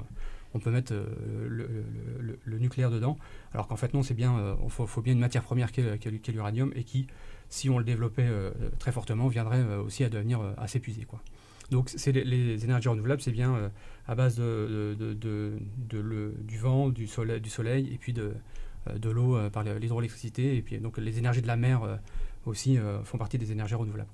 on 0.54 0.58
peut 0.58 0.70
mettre 0.70 0.92
euh, 0.94 1.06
le, 1.48 2.58
nucléaire 2.58 2.90
dedans, 2.90 3.18
alors 3.52 3.68
qu'en 3.68 3.76
fait 3.76 3.92
non, 3.94 4.02
c'est 4.02 4.14
bien, 4.14 4.38
euh, 4.38 4.54
il 4.64 4.70
faut, 4.70 4.86
faut 4.86 5.02
bien 5.02 5.12
une 5.12 5.18
matière 5.20 5.42
première 5.42 5.72
qu'est- 5.72 5.98
qu'est 5.98 6.32
l'uranium 6.32 6.72
et 6.74 6.84
qui, 6.84 7.06
si 7.48 7.68
on 7.68 7.78
le 7.78 7.84
développait 7.84 8.26
euh, 8.26 8.50
très 8.78 8.92
fortement, 8.92 9.28
viendrait 9.28 9.60
euh, 9.60 9.82
aussi 9.82 10.04
à 10.04 10.08
devenir 10.08 10.40
euh, 10.40 10.52
à 10.56 10.66
s'épuiser. 10.66 11.06
Donc 11.70 11.92
les, 12.06 12.64
énergies 12.64 12.88
renouvelables, 12.88 13.20
c'est 13.20 13.32
bien 13.32 13.54
euh, 13.54 13.68
à 14.06 14.14
base 14.14 14.38
du 14.38 16.58
vent, 16.58 16.88
du 16.88 17.06
soleil, 17.06 17.40
du 17.40 17.50
soleil 17.50 17.92
et 17.92 17.98
puis 17.98 18.12
de, 18.12 18.34
euh, 18.88 19.12
l'eau 19.12 19.36
euh, 19.36 19.50
par 19.50 19.64
l'hydroélectricité. 19.64 20.56
Et 20.56 20.62
puis 20.62 20.78
donc 20.78 20.98
les 20.98 21.18
énergies 21.18 21.42
de 21.42 21.46
la 21.48 21.56
mer 21.56 21.82
euh, 21.82 21.96
aussi 22.44 22.78
euh, 22.78 23.02
font 23.02 23.18
partie 23.18 23.38
des 23.38 23.50
énergies 23.52 23.74
renouvelables. 23.74 24.10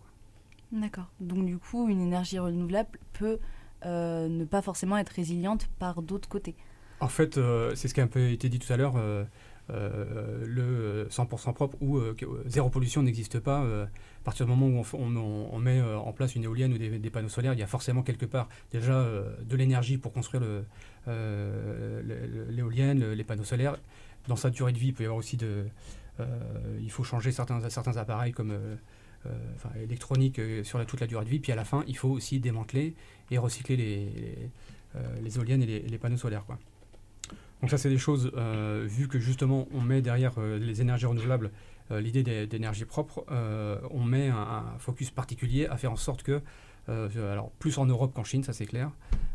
D'accord. 0.73 1.11
Donc 1.21 1.45
du 1.47 1.59
coup, 1.59 1.89
une 1.89 2.01
énergie 2.01 2.39
renouvelable 2.39 2.99
peut 3.13 3.39
euh, 3.85 4.29
ne 4.29 4.45
pas 4.45 4.63
forcément 4.63 4.97
être 4.97 5.11
résiliente 5.11 5.69
par 5.79 6.03
d'autres 6.03 6.29
côtés. 6.29 6.55
En 7.01 7.09
fait, 7.09 7.37
euh, 7.37 7.75
c'est 7.75 7.89
ce 7.89 7.95
qui 7.95 8.01
a 8.01 8.05
un 8.05 8.09
peu 8.09 8.31
été 8.31 8.49
dit 8.49 8.59
tout 8.59 8.73
à 8.73 8.77
l'heure, 8.77 8.95
euh, 8.97 9.25
euh, 9.71 10.45
le 10.47 11.09
100% 11.11 11.53
propre 11.53 11.77
ou 11.83 12.01
zéro 12.47 12.71
pollution 12.71 13.03
n'existe 13.03 13.39
pas. 13.41 13.63
euh, 13.63 13.85
à 13.85 14.25
partir 14.25 14.47
du 14.47 14.53
moment 14.53 14.67
où 14.81 14.85
on, 14.97 15.59
met 15.59 15.81
euh, 15.81 15.99
en 15.99 16.13
place 16.13 16.37
une 16.37 16.45
éolienne 16.45 16.73
ou 16.73 16.79
des, 16.79 16.99
des 16.99 17.11
panneaux 17.11 17.29
solaires, 17.29 17.55
il 17.55 17.59
y 17.59 17.63
a 17.63 17.67
forcément 17.67 18.03
quelque 18.03 18.25
part 18.27 18.49
déjà 18.71 18.95
euh, 18.95 19.35
de 19.45 19.57
l'énergie 19.57 19.99
pour 19.99 20.13
construire 20.13 20.43
le, 20.43 20.65
euh, 21.09 22.01
le- 22.03 22.27
le- 22.27 22.51
l'éolienne, 22.51 23.01
le- 23.01 23.15
les 23.15 23.25
panneaux 23.25 23.45
solaires. 23.45 23.77
Dans 24.29 24.37
sa 24.37 24.51
durée 24.51 24.73
de 24.73 24.79
vie, 24.79 24.89
il 24.89 24.95
peut 24.95 25.03
y 25.03 25.07
avoir 25.07 25.19
aussi 25.19 25.37
de... 25.37 25.67
euh, 26.21 26.27
il 26.81 26.91
faut 26.91 27.03
changer 27.05 27.33
certains, 27.33 27.69
certains 27.69 27.97
appareils 27.97 28.33
comme... 28.33 28.57
euh, 29.27 29.83
électronique 29.83 30.39
euh, 30.39 30.65
sur 30.65 30.79
la- 30.79 30.85
toute 30.85 31.01
la 31.01 31.07
durée 31.07 31.25
de 31.25 31.31
vie. 31.31 31.39
Puis 31.39 31.53
à 31.53 31.57
la 31.57 31.65
fin, 31.65 31.85
il 31.87 31.97
faut 31.97 32.09
aussi 32.11 32.41
démanteler 32.41 32.95
et 33.31 33.39
recycler 33.39 33.77
les, 33.77 33.97
les, 33.97 34.39
euh, 34.97 35.37
éoliennes 35.37 35.63
et 35.63 35.67
les, 35.81 35.99
panneaux 35.99 36.17
solaires. 36.17 36.45
Quoi. 36.45 36.59
Donc 37.61 37.71
ça, 37.71 37.79
c'est 37.79 37.89
des 37.91 37.99
choses, 37.99 38.33
vu 38.87 39.07
que 39.07 39.19
justement, 39.21 39.69
on 39.73 39.81
met 39.81 40.03
derrière 40.03 40.33
les 40.41 40.81
énergies 40.81 41.07
renouvelables 41.07 41.51
l'idée 41.91 42.23
d'é- 42.25 42.47
d'énergie 42.49 42.85
propre, 42.85 43.25
on 43.91 44.03
met 44.03 44.29
un, 44.29 44.37
un 44.37 44.79
focus 44.79 45.11
particulier 45.13 45.67
à 45.67 45.77
faire 45.77 45.93
en 45.93 45.97
sorte 45.97 46.25
que 46.25 46.41
alors 46.89 47.51
plus 47.61 47.79
en 47.79 47.87
Europe 47.87 48.13
qu'en 48.15 48.25
Chine, 48.25 48.43
ça 48.43 48.53
c'est 48.53 48.67
clair, 48.67 48.91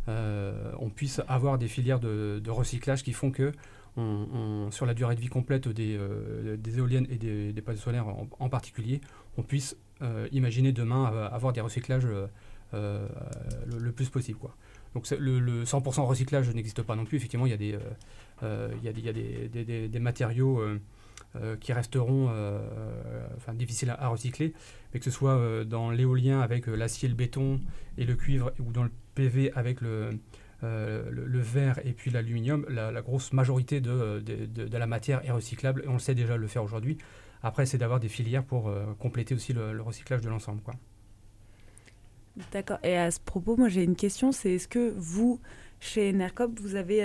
on 0.08 0.90
puisse 0.94 1.22
avoir 1.30 1.58
des 1.58 1.70
filières 1.70 2.02
de, 2.02 2.42
recyclage 2.50 3.02
qui 3.04 3.14
font 3.14 3.32
que 3.32 3.54
sur 4.72 4.86
la 4.86 4.94
durée 4.94 5.16
de 5.16 5.22
vie 5.22 5.28
complète 5.28 5.68
des, 5.68 6.00
éoliennes 6.78 7.08
et 7.10 7.18
des, 7.18 7.62
panneaux 7.62 7.78
solaires 7.78 8.08
en, 8.08 8.50
particulier, 8.50 9.02
on 9.38 9.44
puisse 9.44 9.76
imaginer 10.32 10.72
demain 10.72 11.06
avoir 11.32 11.54
des 11.54 11.62
recyclages 11.62 12.08
le, 12.74 13.92
plus 13.92 14.10
possible. 14.10 14.40
Donc 14.94 15.10
le, 15.12 15.64
100% 15.64 16.02
recyclage 16.02 16.50
n'existe 16.54 16.82
pas 16.84 16.96
non 16.96 17.06
plus. 17.06 17.18
Effectivement, 17.18 17.46
il 17.46 17.50
y 17.50 17.54
a 17.54 17.58
des, 17.58 17.78
il 18.44 18.84
y 18.84 19.10
a 19.10 19.88
des, 19.88 20.00
matériaux 20.00 20.62
euh, 21.36 21.58
qui 21.58 21.74
resteront 21.74 22.30
euh, 22.32 22.60
difficiles 23.54 23.90
à, 23.90 24.08
recycler, 24.08 24.54
mais 24.94 25.00
que 25.00 25.06
ce 25.06 25.12
soit 25.12 25.36
euh, 25.36 25.66
dans 25.66 25.92
l'éolien 25.92 26.40
avec 26.40 26.68
l'acier, 26.68 27.10
le 27.10 27.16
béton 27.16 27.60
et 27.98 28.06
le 28.06 28.16
cuivre, 28.16 28.54
ou 28.60 28.72
dans 28.72 28.84
le 28.84 28.90
PV 29.14 29.52
avec 29.54 29.82
le, 29.82 30.12
le, 30.62 31.40
verre 31.40 31.80
et 31.86 31.94
puis 31.94 32.12
l'aluminium, 32.12 32.66
la, 32.70 33.02
grosse 33.02 33.34
majorité 33.34 33.82
de, 33.82 34.20
de, 34.20 34.78
la 34.78 34.88
matière 34.88 35.24
est 35.26 35.32
recyclable 35.32 35.84
et 35.86 35.88
on 35.88 35.94
le 35.94 36.00
sait 36.00 36.16
déjà 36.16 36.38
le 36.38 36.48
faire 36.48 36.64
aujourd'hui. 36.64 36.98
Après, 37.44 37.66
c'est 37.66 37.78
d'avoir 37.78 38.00
des 38.00 38.10
filières 38.10 38.44
pour 38.44 38.74
compléter 39.00 39.36
aussi 39.36 39.54
le, 39.54 39.82
recyclage 39.82 40.22
de 40.22 40.30
l'ensemble. 40.30 40.62
Quoi. 40.62 40.74
D'accord. 42.52 42.80
Et 42.84 42.98
à 42.98 43.12
ce 43.12 43.20
propos, 43.20 43.56
moi 43.56 43.70
j'ai 43.70 43.84
une 43.84 43.96
question, 43.96 44.32
c'est 44.32 44.54
est-ce 44.54 44.68
que 44.68 44.94
vous, 44.98 45.40
chez 45.80 46.12
NERCOP, 46.14 46.60
vous 46.60 46.76
avez 46.76 47.04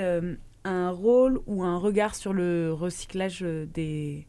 un 0.65 0.91
rôle 0.91 1.41
ou 1.47 1.63
un 1.63 1.77
regard 1.77 2.15
sur 2.15 2.33
le 2.33 2.73
recyclage 2.73 3.41
euh, 3.43 3.67
des, 3.67 4.27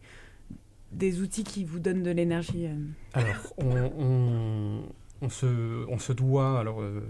des 0.91 1.21
outils 1.21 1.43
qui 1.43 1.63
vous 1.63 1.79
donnent 1.79 2.03
de 2.03 2.11
l'énergie 2.11 2.67
euh? 2.67 2.75
Alors, 3.13 3.53
on, 3.57 4.83
on, 5.21 5.29
se, 5.29 5.85
on 5.87 5.99
se 5.99 6.13
doit 6.13 6.59
alors, 6.59 6.81
euh, 6.81 7.01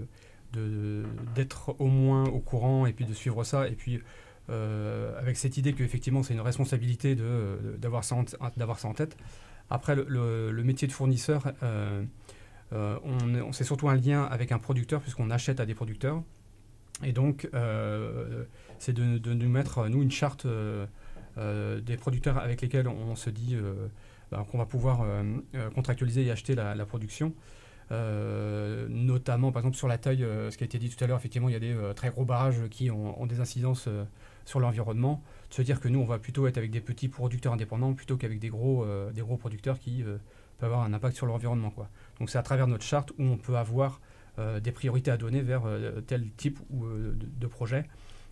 d'être 1.35 1.75
au 1.79 1.87
moins 1.87 2.25
au 2.25 2.39
courant 2.39 2.85
et 2.85 2.93
puis 2.93 3.05
de 3.05 3.13
suivre 3.13 3.43
ça. 3.43 3.67
Et 3.67 3.75
puis, 3.75 4.01
avec 4.49 5.37
cette 5.37 5.57
idée 5.57 5.73
qu'effectivement, 5.73 6.23
c'est 6.23 6.33
une 6.33 6.41
responsabilité 6.41 7.15
d'avoir 7.77 8.03
ça, 8.03 8.17
ça, 8.27 8.87
en 8.87 8.93
tête. 8.93 9.17
Après, 9.69 9.95
le, 9.95 10.63
métier 10.63 10.87
de 10.87 10.93
fournisseur, 10.93 11.53
on, 11.61 12.07
on 12.73 13.51
c'est 13.51 13.63
surtout 13.63 13.89
un 13.89 13.95
lien 13.95 14.23
avec 14.23 14.51
un 14.51 14.59
producteur, 14.59 15.01
puisqu'on 15.01 15.29
achète 15.29 15.59
à 15.59 15.65
des 15.65 15.75
producteurs. 15.75 16.23
Et 17.03 17.11
donc, 17.11 17.49
c'est 18.83 18.93
de, 18.93 19.33
nous 19.33 19.49
mettre, 19.49 19.87
nous, 19.87 20.01
une 20.01 20.11
charte 20.11 20.45
euh, 20.45 20.85
euh, 21.37 21.79
des 21.79 21.95
producteurs 21.95 22.37
avec 22.37 22.61
lesquels 22.61 22.87
on, 22.87 23.15
se 23.15 23.29
dit 23.29 23.55
euh, 23.55 23.87
bah, 24.29 24.45
qu'on 24.51 24.57
va 24.57 24.65
pouvoir 24.65 25.05
contractualiser 25.73 26.25
et 26.25 26.31
acheter 26.31 26.53
la, 26.53 26.85
production. 26.85 27.33
Notamment 27.91 29.51
par 29.51 29.61
exemple 29.61 29.77
sur 29.77 29.87
la 29.87 29.97
taille, 29.97 30.25
ce 30.49 30.57
qui 30.57 30.63
a 30.63 30.65
été 30.65 30.79
dit 30.79 30.89
tout 30.89 31.03
à 31.03 31.07
l'heure, 31.07 31.17
effectivement 31.17 31.49
il 31.49 31.53
y 31.53 31.55
a 31.55 31.59
des 31.59 31.75
très 31.95 32.09
gros 32.09 32.25
barrages 32.25 32.67
qui 32.69 32.89
ont, 32.89 33.25
des 33.25 33.39
incidences 33.39 33.87
sur 34.45 34.59
l'environnement. 34.59 35.23
De 35.49 35.55
se 35.55 35.61
dire 35.61 35.79
que 35.79 35.87
nous 35.87 35.99
on 35.99 36.05
va 36.05 36.17
plutôt 36.17 36.47
être 36.47 36.57
avec 36.57 36.71
des 36.71 36.81
petits 36.81 37.07
producteurs 37.07 37.53
indépendants 37.53 37.93
plutôt 37.93 38.17
qu'avec 38.17 38.39
des 38.39 38.49
gros, 38.49 38.85
des 39.13 39.21
gros 39.21 39.37
producteurs 39.37 39.79
qui 39.79 40.03
peuvent 40.57 40.71
avoir 40.71 40.81
un 40.81 40.93
impact 40.93 41.15
sur 41.15 41.25
l'environnement. 41.25 41.69
Quoi. 41.69 41.89
Donc 42.19 42.29
c'est 42.29 42.39
à 42.39 42.43
travers 42.43 42.67
notre 42.67 42.83
charte 42.83 43.11
où 43.19 43.23
on 43.23 43.37
peut 43.37 43.57
avoir 43.57 44.01
des 44.37 44.71
priorités 44.71 45.11
à 45.11 45.17
donner 45.17 45.41
vers 45.41 45.63
tel 46.07 46.31
type 46.31 46.59
ou, 46.71 46.85
de, 46.85 47.47
projet. 47.47 47.85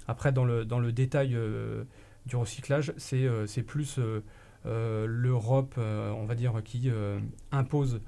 Après, 0.08 0.32
dans 0.32 0.46
le, 0.46 0.66
dans 0.66 0.80
le 0.80 0.92
détail 0.92 1.36
euh, 1.36 1.84
du 2.26 2.36
recyclage, 2.36 2.94
c'est 2.98 3.26
euh, 3.26 3.46
plus 3.66 4.00
euh, 4.66 5.06
l'Europe, 5.08 5.76
on 5.78 6.26
va 6.26 6.36
dire, 6.36 6.62
qui 6.64 6.92
impose. 7.52 8.02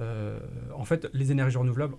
En 0.00 0.84
fait, 0.84 1.08
les 1.12 1.32
énergies 1.32 1.56
renouvelables, 1.56 1.94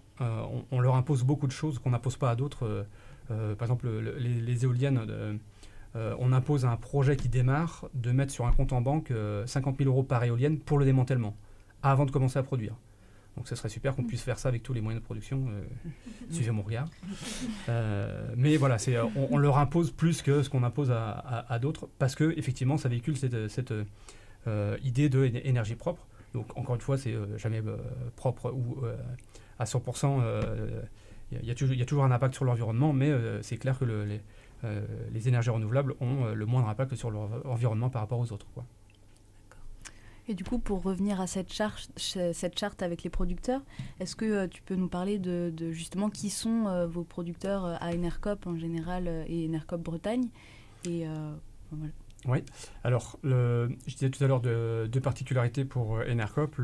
on, 0.72 0.80
leur 0.80 0.96
impose 0.96 1.24
beaucoup 1.24 1.48
de 1.48 1.52
choses 1.52 1.80
qu'on 1.80 1.92
n'impose 1.92 2.18
pas 2.18 2.32
à 2.32 2.36
d'autres. 2.36 2.86
par 3.28 3.62
exemple, 3.62 3.90
les, 4.20 4.64
éoliennes, 4.66 5.40
on 5.96 6.32
impose 6.32 6.66
à 6.66 6.72
un 6.72 6.78
projet 6.78 7.16
qui 7.16 7.30
démarre 7.30 7.90
de 7.94 8.12
mettre 8.12 8.32
sur 8.32 8.46
un 8.46 8.52
compte 8.52 8.74
en 8.74 8.82
banque 8.82 9.12
50 9.46 9.78
000 9.78 9.90
euros 9.90 10.04
par 10.04 10.24
éolienne 10.24 10.60
pour 10.60 10.78
le 10.78 10.86
démantèlement, 10.86 11.36
avant 11.82 12.06
de 12.06 12.12
commencer 12.12 12.38
à 12.38 12.44
produire. 12.44 12.76
Donc 13.38 13.48
ce 13.48 13.56
serait 13.56 13.70
super 13.70 13.96
qu'on 13.96 14.04
puisse 14.04 14.24
faire 14.24 14.40
ça 14.40 14.50
avec 14.50 14.64
tous 14.64 14.74
les 14.74 14.82
moyens 14.82 15.02
de 15.02 15.06
production. 15.06 15.46
Euh, 15.50 15.62
suivez 16.32 16.50
mon 16.50 16.64
regard. 16.64 16.90
Euh, 17.70 18.34
mais 18.36 18.58
voilà, 18.58 18.80
c'est, 18.80 18.98
on, 19.16 19.38
leur 19.38 19.60
impose 19.60 19.92
plus 19.92 20.24
que 20.24 20.42
ce 20.42 20.50
qu'on 20.50 20.64
impose 20.64 20.92
à, 20.92 21.60
d'autres 21.62 21.88
parce 22.00 22.16
que 22.16 22.34
effectivement, 22.36 22.78
ça 22.78 22.90
véhicule 22.90 23.16
cette, 23.16 23.48
cette 23.48 23.74
euh, 24.48 24.78
idée 24.84 25.08
d'énergie 25.08 25.76
propre. 25.76 26.08
Donc 26.34 26.56
encore 26.58 26.76
une 26.76 26.82
fois, 26.82 26.98
c'est 26.98 27.16
jamais 27.38 27.62
propre 28.16 28.52
ou 28.52 28.84
à 29.60 29.64
100%. 29.66 30.22
Il 31.32 31.46
y, 31.46 31.52
a 31.52 31.86
toujours 31.86 32.04
un 32.04 32.12
impact 32.12 32.36
sur 32.36 32.46
l'environnement, 32.46 32.94
mais 32.94 33.12
c'est 33.42 33.58
clair 33.58 33.78
que 33.78 33.86
le, 33.86 34.06
les, 35.12 35.28
énergies 35.28 35.50
renouvelables 35.50 35.96
ont 36.00 36.34
le 36.34 36.46
moindre 36.46 36.70
impact 36.70 36.96
sur 36.96 37.12
l'environnement 37.12 37.90
par 37.90 38.02
rapport 38.02 38.20
aux 38.20 38.32
autres. 38.32 38.48
Et 40.30 40.34
du 40.34 40.44
coup, 40.44 40.60
pour 40.60 40.84
revenir 40.84 41.22
à 41.22 41.28
cette 41.28 41.54
charte, 41.54 42.84
avec 42.84 43.04
les 43.04 43.10
producteurs, 43.10 43.62
est-ce 44.00 44.16
que 44.16 44.26
euh, 44.26 44.48
tu 44.48 44.62
peux 44.62 44.76
nous 44.76 44.90
parler 44.90 45.20
de, 45.20 45.72
justement 45.72 46.10
qui 46.10 46.30
sont 46.30 46.68
euh, 46.68 46.86
vos 46.86 47.04
producteurs 47.04 47.66
euh, 47.66 47.76
à 47.80 47.94
Enercop 47.94 48.46
en 48.46 48.58
général 48.58 49.08
et 49.28 49.46
Enercop 49.46 49.82
Bretagne? 49.82 50.28
Et, 50.86 51.06
Oui, 52.28 52.44
alors 52.84 53.18
je 53.24 53.70
disais 53.88 54.10
tout 54.10 54.24
à 54.24 54.28
l'heure 54.28 54.42
deux 54.42 54.88
de 54.88 55.00
particularités 55.00 55.64
pour 55.66 56.00
Enercop, 56.10 56.56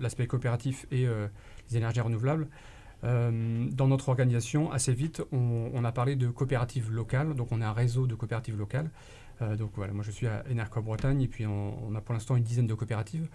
l'aspect 0.00 0.26
coopératif 0.26 0.86
et 0.90 1.06
les 1.06 1.76
énergies 1.76 2.00
renouvelables. 2.00 2.48
dans 3.02 3.88
notre 3.88 4.08
organisation, 4.08 4.72
assez 4.72 4.94
vite, 4.94 5.22
on, 5.30 5.84
a 5.84 5.92
parlé 5.92 6.16
de 6.16 6.28
coopératives 6.28 6.90
locales, 6.90 7.34
donc 7.34 7.52
on 7.52 7.60
a 7.60 7.66
un 7.66 7.72
réseau 7.72 8.06
de 8.06 8.14
coopératives 8.14 8.58
locales. 8.58 8.90
Euh, 9.42 9.56
donc 9.56 9.72
voilà, 9.74 9.92
moi 9.92 10.04
je 10.04 10.10
suis 10.10 10.26
à 10.26 10.44
Enerco 10.50 10.80
Bretagne 10.82 11.22
et 11.22 11.28
puis 11.28 11.46
on, 11.46 11.94
a 11.94 12.00
pour 12.00 12.14
l'instant 12.14 12.36
une 12.36 12.42
dizaine 12.42 12.66
de 12.66 12.74
coopératives. 12.74 13.28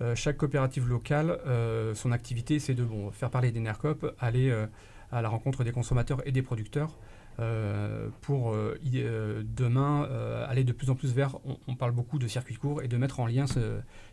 Euh, 0.00 0.14
chaque 0.14 0.36
coopérative 0.36 0.88
locale, 0.88 1.38
euh, 1.46 1.94
son 1.94 2.12
activité, 2.12 2.58
c'est 2.58 2.74
de 2.74 2.84
bon, 2.84 3.10
faire 3.10 3.30
parler 3.30 3.52
d'Enercop, 3.52 4.14
aller 4.18 4.52
à 5.12 5.22
la 5.22 5.28
rencontre 5.28 5.64
des 5.64 5.72
consommateurs 5.72 6.26
et 6.26 6.32
des 6.32 6.42
producteurs 6.42 6.96
pour 8.20 8.54
demain 8.54 10.08
aller 10.48 10.64
de 10.64 10.72
plus 10.72 10.90
en 10.90 10.94
plus 10.94 11.12
vers, 11.12 11.36
on, 11.66 11.74
parle 11.74 11.92
beaucoup 11.92 12.18
de 12.18 12.28
circuits 12.28 12.56
courts 12.56 12.82
et 12.82 12.88
de 12.88 12.96
mettre 12.96 13.20
en 13.20 13.26
lien 13.26 13.46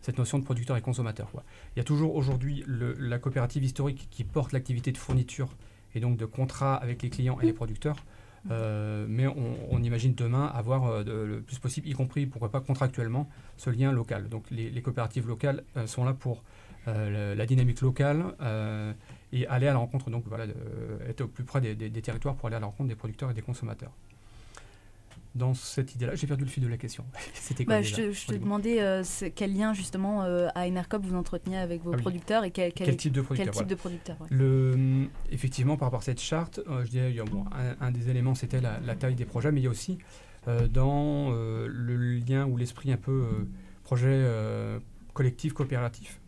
cette 0.01 0.17
notion 0.17 0.39
de 0.39 0.43
producteur 0.43 0.77
et 0.77 0.81
consommateur. 0.81 1.29
Il 1.75 1.79
y 1.79 1.81
a 1.81 1.83
toujours 1.83 2.15
aujourd'hui 2.15 2.63
la 2.67 3.19
coopérative 3.19 3.63
historique 3.63 4.07
qui 4.09 4.23
porte 4.23 4.53
l'activité 4.53 4.91
de 4.91 4.97
fourniture 4.97 5.49
et 5.95 5.99
donc 5.99 6.17
de 6.17 6.25
contrat 6.25 6.75
avec 6.75 7.01
les 7.01 7.09
clients 7.09 7.39
et 7.41 7.45
les 7.45 7.53
producteurs. 7.53 7.97
Euh, 8.51 9.05
mais 9.09 9.27
on, 9.27 9.81
imagine 9.83 10.13
demain 10.13 10.45
avoir 10.45 10.85
euh, 10.85 11.03
le 11.03 11.41
plus 11.41 11.59
possible, 11.59 11.87
y 11.87 11.93
compris, 11.93 12.25
pourquoi 12.25 12.49
pas 12.49 12.61
contractuellement, 12.61 13.29
ce 13.57 13.69
lien 13.69 13.91
local. 13.91 14.29
Donc 14.29 14.45
les, 14.51 14.81
coopératives 14.81 15.27
locales 15.27 15.63
euh, 15.75 15.87
sont 15.87 16.03
là 16.03 16.13
pour 16.13 16.43
la 16.85 17.45
dynamique 17.45 17.81
locale 17.81 18.33
et 19.33 19.45
aller 19.47 19.67
à 19.67 19.73
la 19.73 19.79
rencontre, 19.79 20.09
donc 20.09 20.23
voilà, 20.27 20.45
être 21.07 21.21
au 21.21 21.27
plus 21.27 21.43
près 21.43 21.61
des, 21.61 22.01
territoires 22.01 22.35
pour 22.35 22.47
aller 22.47 22.55
à 22.55 22.59
la 22.59 22.67
rencontre 22.67 22.89
des 22.89 22.95
producteurs 22.95 23.29
et 23.31 23.33
des 23.33 23.41
consommateurs 23.41 23.91
dans 25.37 25.53
cette 25.53 25.95
idée-là. 25.95 26.15
J'ai 26.15 26.27
perdu 26.27 26.43
le 26.43 26.49
fil 26.49 26.63
de 26.63 26.67
la 26.67 26.77
question. 26.77 27.05
C'était 27.33 27.63
quoi 27.63 27.75
bah, 27.75 27.81
Je, 27.81 27.93
te, 28.25 28.33
demandais 28.33 28.81
euh, 28.81 29.03
quel 29.35 29.55
lien 29.55 29.73
justement 29.73 30.23
euh, 30.23 30.47
à 30.55 30.67
Enercop 30.67 31.05
vous 31.05 31.15
entreteniez 31.15 31.57
avec 31.57 31.83
vos 31.83 31.93
ah 31.93 31.97
producteurs 31.97 32.43
et 32.43 32.51
quel, 32.51 32.73
type 32.73 33.13
de 33.13 33.21
producteur. 33.21 34.17
le, 34.29 35.07
effectivement, 35.31 35.77
par 35.77 35.87
rapport 35.87 36.01
à 36.01 36.03
cette 36.03 36.19
charte, 36.19 36.59
euh, 36.67 36.83
je 36.85 36.89
dirais, 36.89 37.15
bon, 37.29 37.45
un, 37.79 37.91
des 37.91 38.09
éléments 38.09 38.35
c'était 38.35 38.61
la, 38.61 38.95
taille 38.95 39.15
des 39.15 39.25
projets, 39.25 39.51
mais 39.51 39.61
il 39.61 39.65
y 39.65 39.67
a 39.67 39.71
aussi 39.71 39.99
dans 40.71 41.29
le 41.31 42.17
lien 42.19 42.45
ou 42.45 42.57
l'esprit 42.57 42.91
un 42.91 42.97
peu 42.97 43.25
projet 43.83 44.25
collectif, 45.13 45.53
coopératif. 45.53 46.19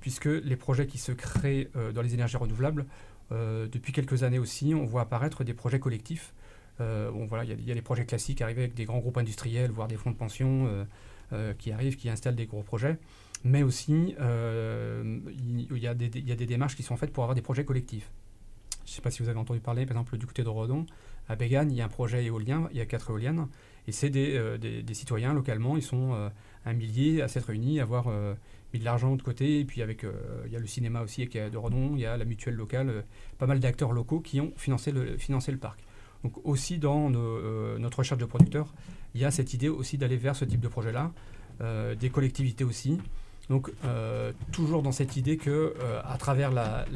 Puisque 0.00 0.26
les 0.26 0.56
projets 0.56 0.86
qui 0.86 0.98
se 0.98 1.12
créent 1.12 1.70
dans 1.94 2.02
les 2.02 2.14
énergies 2.14 2.36
renouvelables, 2.36 2.86
depuis 3.30 3.92
quelques 3.92 4.22
années 4.22 4.38
aussi, 4.38 4.74
on 4.74 4.84
voit 4.84 5.02
apparaître 5.02 5.44
des 5.44 5.54
projets 5.54 5.80
collectifs 5.80 6.32
euh, 6.80 7.10
bon, 7.10 7.26
voilà, 7.26 7.44
il 7.44 7.66
y, 7.66 7.70
a 7.70 7.74
des 7.74 7.82
projets 7.82 8.04
classiques 8.04 8.40
arrivés 8.42 8.62
avec 8.62 8.74
des 8.74 8.84
grands 8.84 8.98
groupes 8.98 9.18
industriels, 9.18 9.70
voire 9.70 9.88
des 9.88 9.96
fonds 9.96 10.10
de 10.10 10.16
pension 10.16 10.66
euh, 10.66 10.84
euh, 11.32 11.54
qui 11.54 11.70
arrivent, 11.70 11.96
qui 11.96 12.08
installent 12.08 12.34
des 12.34 12.46
gros 12.46 12.62
projets. 12.62 12.98
Mais 13.44 13.62
aussi, 13.62 14.14
il 14.18 15.78
y, 15.78 15.86
a 15.86 15.94
des, 15.94 16.46
démarches 16.46 16.76
qui 16.76 16.82
sont 16.82 16.96
faites 16.96 17.12
pour 17.12 17.24
avoir 17.24 17.34
des 17.34 17.42
projets 17.42 17.64
collectifs. 17.64 18.10
Je 18.86 18.90
ne 18.90 18.94
sais 18.94 19.02
pas 19.02 19.10
si 19.10 19.22
vous 19.22 19.28
avez 19.28 19.38
entendu 19.38 19.60
parler, 19.60 19.84
par 19.84 19.96
exemple, 19.96 20.16
du 20.16 20.26
côté 20.26 20.42
de 20.42 20.48
Redon, 20.48 20.86
à 21.28 21.36
Bégane, 21.36 21.70
il 21.70 21.76
y 21.76 21.82
a 21.82 21.84
un 21.84 21.88
projet 21.88 22.24
éolien, 22.24 22.68
il 22.70 22.78
y 22.78 22.80
a 22.80 22.86
quatre 22.86 23.10
éoliennes, 23.10 23.48
et 23.86 23.92
c'est 23.92 24.08
des, 24.08 24.58
des, 24.58 24.94
citoyens 24.94 25.34
localement, 25.34 25.76
ils 25.76 25.82
sont 25.82 26.30
un 26.64 26.72
millier 26.72 27.20
à 27.20 27.28
s'être 27.28 27.46
réunis, 27.46 27.80
à 27.80 27.82
avoir 27.82 28.06
de 28.78 28.84
l'argent 28.84 29.16
de 29.16 29.22
côté, 29.22 29.60
et 29.60 29.64
puis 29.64 29.82
avec, 29.82 30.04
il 30.46 30.52
y 30.52 30.56
a 30.56 30.58
le 30.58 30.66
cinéma 30.66 31.02
aussi 31.02 31.26
qui 31.28 31.38
est 31.38 31.50
de 31.50 31.56
Redon, 31.56 31.92
il 31.94 32.00
y 32.00 32.06
a 32.06 32.16
la 32.16 32.24
mutuelle 32.24 32.54
locale, 32.54 33.04
pas 33.38 33.46
mal 33.46 33.60
d'acteurs 33.60 33.92
locaux 33.92 34.20
qui 34.20 34.40
ont 34.40 34.52
financé 34.56 34.92
le, 34.92 35.16
financé 35.16 35.52
le 35.52 35.58
parc. 35.58 35.80
Donc 36.22 36.32
aussi 36.44 36.78
dans 36.78 37.12
euh, 37.12 37.78
notre 37.78 37.98
recherche 37.98 38.20
de 38.20 38.24
producteurs, 38.24 38.72
il 39.14 39.20
y 39.20 39.24
a 39.24 39.30
cette 39.30 39.54
idée 39.54 39.68
aussi 39.68 39.98
d'aller 39.98 40.16
vers 40.16 40.34
ce 40.34 40.44
type 40.44 40.60
de 40.60 40.68
projet-là, 40.68 41.12
euh, 41.60 41.94
des 41.94 42.10
collectivités 42.10 42.64
aussi. 42.64 42.98
Donc, 43.50 43.70
toujours 44.52 44.82
dans 44.82 44.90
cette 44.90 45.18
idée 45.18 45.36
que, 45.36 45.74
à 46.02 46.16
travers 46.16 46.50
la, 46.50 46.86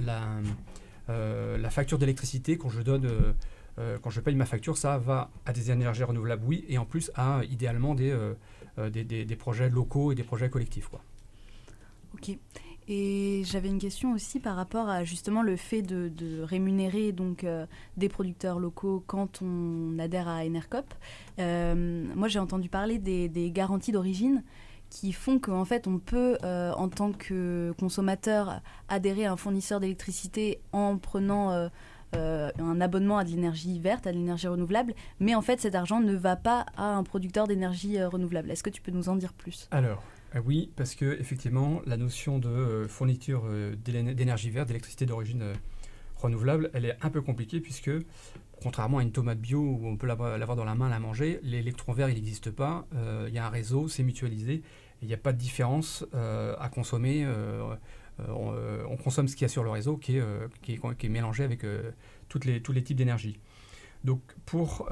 la 1.09 1.71
facture 1.71 1.99
d'électricité, 1.99 2.57
quand 2.57 2.71
je 2.71 2.81
donne 2.81 3.07
euh, 3.79 3.99
quand 4.03 4.11
je 4.11 4.21
paye 4.21 4.35
ma 4.35 4.47
facture, 4.47 4.77
ça 4.77 4.99
va 4.99 5.31
à 5.47 5.53
des 5.53 5.71
énergies 5.71 6.03
renouvelables, 6.03 6.43
oui, 6.45 6.65
et 6.69 6.79
en 6.79 6.85
plus 6.85 7.13
à 7.15 7.43
idéalement 7.49 7.95
des, 7.95 8.11
euh, 8.11 8.35
euh, 8.79 8.91
des, 8.91 9.05
des, 9.05 9.37
projets 9.37 9.69
locaux 9.69 10.11
et 10.11 10.15
des 10.15 10.25
projets 10.25 10.51
collectifs. 10.51 10.89
Quoi. 10.89 11.01
Ok. 12.15 12.37
Et 12.91 13.43
j'avais 13.45 13.69
une 13.69 13.79
question 13.79 14.13
aussi 14.13 14.41
par 14.41 14.57
rapport 14.57 14.89
à 14.89 15.05
justement 15.05 15.43
le 15.43 15.57
fait 15.57 15.83
de, 15.83 16.43
rémunérer 16.43 17.13
donc 17.13 17.45
des 17.99 18.09
producteurs 18.09 18.59
locaux 18.59 19.05
quand 19.07 19.43
on 19.43 19.99
adhère 19.99 20.27
à 20.27 20.47
Enercop. 20.47 20.95
moi, 21.37 22.29
j'ai 22.29 22.39
entendu 22.39 22.71
parler 22.71 22.97
des, 22.99 23.51
garanties 23.51 23.93
d'origine 23.93 24.43
qui 24.89 25.13
font 25.13 25.39
qu'en 25.39 25.67
fait 25.67 25.87
on 25.87 25.99
peut 25.99 26.39
en 26.43 26.89
tant 26.89 27.13
que 27.13 27.75
consommateur 27.79 28.63
adhérer 28.89 29.27
à 29.27 29.33
un 29.33 29.37
fournisseur 29.37 29.81
d'électricité 29.81 30.63
en 30.73 30.97
prenant 30.97 31.69
euh, 32.17 32.51
un 32.59 32.81
abonnement 32.81 33.19
à 33.19 33.25
de 33.25 33.29
l'énergie 33.29 33.79
verte, 33.79 34.07
à 34.07 34.13
de 34.13 34.17
l'énergie 34.17 34.49
renouvelable, 34.49 34.95
mais 35.21 35.35
en 35.35 35.43
fait 35.43 35.61
cet 35.61 35.75
argent 35.75 36.01
ne 36.01 36.15
va 36.15 36.37
pas 36.37 36.65
à 36.79 36.95
un 36.95 37.03
producteur 37.03 37.47
d'énergie 37.47 37.99
euh, 37.99 38.09
renouvelable. 38.09 38.51
Est-ce 38.51 38.63
que 38.63 38.71
tu 38.71 38.81
peux 38.81 38.93
nous 38.93 39.11
en 39.11 39.17
dire 39.17 39.35
plus? 39.35 39.69
Alors, 39.73 39.99
euh, 39.99 40.18
oui, 40.45 40.71
parce 40.77 40.95
que 40.95 41.19
effectivement, 41.21 41.81
la 41.87 41.97
notion 41.97 42.39
de 42.39 42.87
fourniture 42.89 43.45
d'énergie 43.85 44.51
verte, 44.51 44.69
d'électricité 44.69 45.07
d'origine 45.07 45.53
renouvelable, 46.17 46.71
elle 46.75 46.85
est 46.85 46.97
un 47.01 47.11
peu 47.11 47.23
compliquée 47.23 47.61
puisque 47.61 47.91
contrairement 48.63 48.99
à 48.99 49.03
une 49.03 49.13
tomate 49.13 49.39
bio 49.39 49.61
où 49.61 49.87
on 49.87 49.97
peut 49.97 50.07
l'avoir 50.07 50.57
dans 50.57 50.65
la 50.65 50.75
main, 50.75 50.91
la 50.91 50.99
manger, 50.99 51.41
l'électron 51.43 51.93
vert, 51.93 52.11
il 52.11 52.17
n'existe 52.17 52.51
pas. 52.51 52.87
Il 53.27 53.33
y 53.33 53.39
a 53.39 53.47
un 53.47 53.51
réseau, 53.51 53.89
c'est 53.89 54.03
mutualisé. 54.03 54.63
Il 55.01 55.09
n'y 55.09 55.15
a 55.15 55.19
pas 55.19 55.33
de 55.33 55.39
différence 55.39 56.05
à 56.13 56.69
consommer 56.69 57.27
euh, 58.21 58.29
euh, 58.29 58.85
on, 58.89 58.97
consomme 58.97 59.29
ce 59.29 59.37
qu'il 59.37 59.43
y 59.43 59.45
a 59.47 59.49
sur 59.49 59.63
le 59.63 59.71
réseau 59.71 59.97
qui 59.97 60.17
est, 60.17 60.21
euh, 60.21 60.49
mélangé 61.09 61.45
avec 61.45 61.65
tous 62.29 62.41
les 62.73 62.83
types 62.83 62.97
d'énergie. 62.97 63.39
Donc 64.05 64.21
pour 64.47 64.89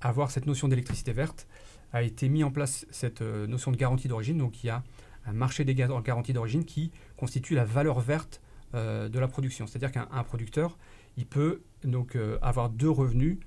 avoir 0.00 0.30
cette 0.30 0.46
notion 0.46 0.68
d'électricité 0.68 1.12
verte, 1.12 1.46
a 1.92 2.02
été 2.02 2.28
mis 2.28 2.44
en 2.44 2.50
place 2.50 2.86
cette 2.90 3.22
notion 3.22 3.70
de 3.70 3.76
garantie 3.76 4.08
d'origine. 4.08 4.38
Donc 4.38 4.62
il 4.64 4.68
y 4.68 4.70
a 4.70 4.82
un 5.26 5.32
marché 5.32 5.64
des 5.64 5.74
garanties 5.74 6.32
d'origine 6.32 6.64
qui 6.64 6.90
constitue 7.16 7.54
la 7.54 7.64
valeur 7.64 8.00
verte 8.00 8.40
de 8.74 9.18
la 9.18 9.28
production. 9.28 9.66
C'est-à-dire 9.66 9.92
qu'un 9.92 10.24
producteur, 10.24 10.78
il 11.16 11.26
peut 11.26 11.60
donc 11.84 12.16
avoir 12.40 12.70
deux 12.70 12.90
revenus, 12.90 13.38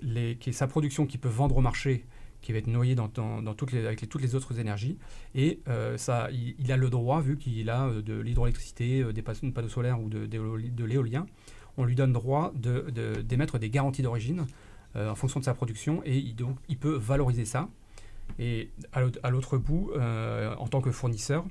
les, 0.00 0.36
qui 0.36 0.50
est 0.50 0.52
sa 0.52 0.68
production 0.68 1.06
qu'il 1.06 1.20
peut 1.20 1.28
vendre 1.28 1.56
au 1.56 1.60
marché 1.60 2.04
qui 2.40 2.52
va 2.52 2.58
être 2.58 2.66
noyé 2.66 2.94
dans, 2.94 3.08
dans, 3.08 3.54
toutes 3.54 3.72
les, 3.72 3.84
avec 3.84 4.08
toutes 4.08 4.22
les 4.22 4.34
autres 4.34 4.58
énergies. 4.58 4.98
Et 5.34 5.60
euh, 5.68 5.96
ça, 5.96 6.28
il, 6.30 6.70
a 6.72 6.76
le 6.76 6.90
droit, 6.90 7.20
vu 7.20 7.36
qu'il 7.36 7.68
a 7.70 7.86
euh, 7.86 8.02
de 8.02 8.18
l'hydroélectricité, 8.18 9.02
euh, 9.02 9.12
des 9.12 9.22
panneaux 9.22 9.68
solaires 9.68 10.00
ou 10.00 10.08
de, 10.08 10.84
l'éolien, 10.84 11.26
on 11.76 11.84
lui 11.84 11.94
donne 11.94 12.12
droit 12.12 12.52
d'émettre 12.54 13.54
de, 13.54 13.58
des 13.58 13.70
garanties 13.70 14.02
d'origine 14.02 14.46
en 14.94 15.14
fonction 15.14 15.38
de 15.38 15.44
sa 15.44 15.54
production 15.54 16.02
et 16.04 16.20
donc, 16.32 16.56
il 16.68 16.76
peut 16.76 16.96
valoriser 16.96 17.44
ça. 17.44 17.68
Et 18.38 18.70
à 18.92 19.30
l'autre 19.30 19.58
bout, 19.58 19.90
en 19.94 20.68
tant 20.68 20.80
que 20.80 20.90
fournisseur, 20.90 21.44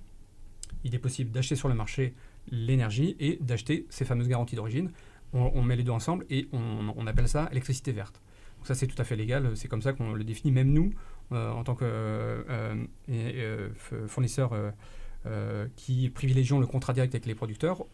il 0.84 0.96
est 0.96 1.00
possible 1.00 1.32
d'acheter 1.32 1.56
sur 1.56 1.68
le 1.68 1.76
marché 1.76 2.14
l'énergie 2.50 3.16
et 3.20 3.38
d'acheter 3.42 3.86
ces 3.90 4.06
fameuses 4.06 4.28
garanties 4.28 4.56
d'origine. 4.56 4.92
On, 5.34 5.62
met 5.62 5.76
les 5.76 5.84
deux 5.84 5.92
ensemble 5.92 6.26
et 6.30 6.48
on, 6.54 7.06
appelle 7.08 7.28
ça 7.28 7.50
électricité 7.52 7.92
verte 7.92 8.22
ça, 8.68 8.76
c'est 8.76 8.88
tout 8.88 9.02
à 9.02 9.04
fait 9.04 9.16
légal. 9.16 9.56
C'est 9.56 9.68
comme 9.68 9.82
ça 9.82 9.94
qu'on 9.94 10.14
le 10.14 10.24
définit. 10.24 10.52
Même 10.52 10.72
nous, 10.72 10.92
euh, 11.32 11.52
en 11.52 11.64
tant 11.64 11.76
que 11.76 11.86
euh, 11.86 12.86
euh, 13.10 13.70
fournisseurs 14.08 14.54
qui 15.76 16.10
privilégions 16.10 16.60
le 16.60 16.68
contrat 16.68 16.94
direct 16.94 17.14
avec 17.14 17.26
les 17.26 17.36
producteurs, 17.36 17.86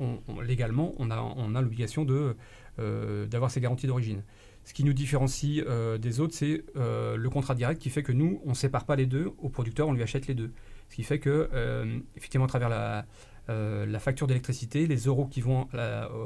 légalement, 0.44 0.94
on 0.98 1.10
a, 1.10 1.20
on 1.20 1.56
a 1.56 1.62
l'obligation 1.62 2.06
d'avoir 2.78 3.50
ces 3.50 3.62
garanties 3.62 3.88
d'origine. 3.88 4.24
Ce 4.66 4.74
qui 4.74 4.84
nous 4.84 4.94
différencie 4.94 5.64
des 6.00 6.20
autres, 6.20 6.34
c'est 6.34 6.64
le 6.76 7.28
contrat 7.28 7.54
direct 7.54 7.82
qui 7.82 7.90
fait 7.90 8.04
que 8.04 8.14
nous, 8.14 8.42
on 8.46 8.50
ne 8.50 8.56
sépare 8.56 8.86
pas 8.86 8.96
les 8.96 9.06
deux. 9.06 9.32
Au 9.40 9.50
producteur, 9.50 9.88
on 9.88 9.94
lui 9.94 10.04
achète 10.04 10.28
les 10.28 10.34
deux. 10.34 10.52
Ce 10.90 10.96
qui 10.96 11.04
fait 11.04 11.20
que, 11.20 11.50
effectivement, 12.16 12.46
à 12.46 12.50
travers 12.50 12.70
la, 12.70 13.06
euh, 13.50 14.00
facture 14.00 14.26
d'électricité, 14.26 14.88
les 14.88 14.98
euros 14.98 15.26
qui 15.26 15.42
vont 15.42 15.68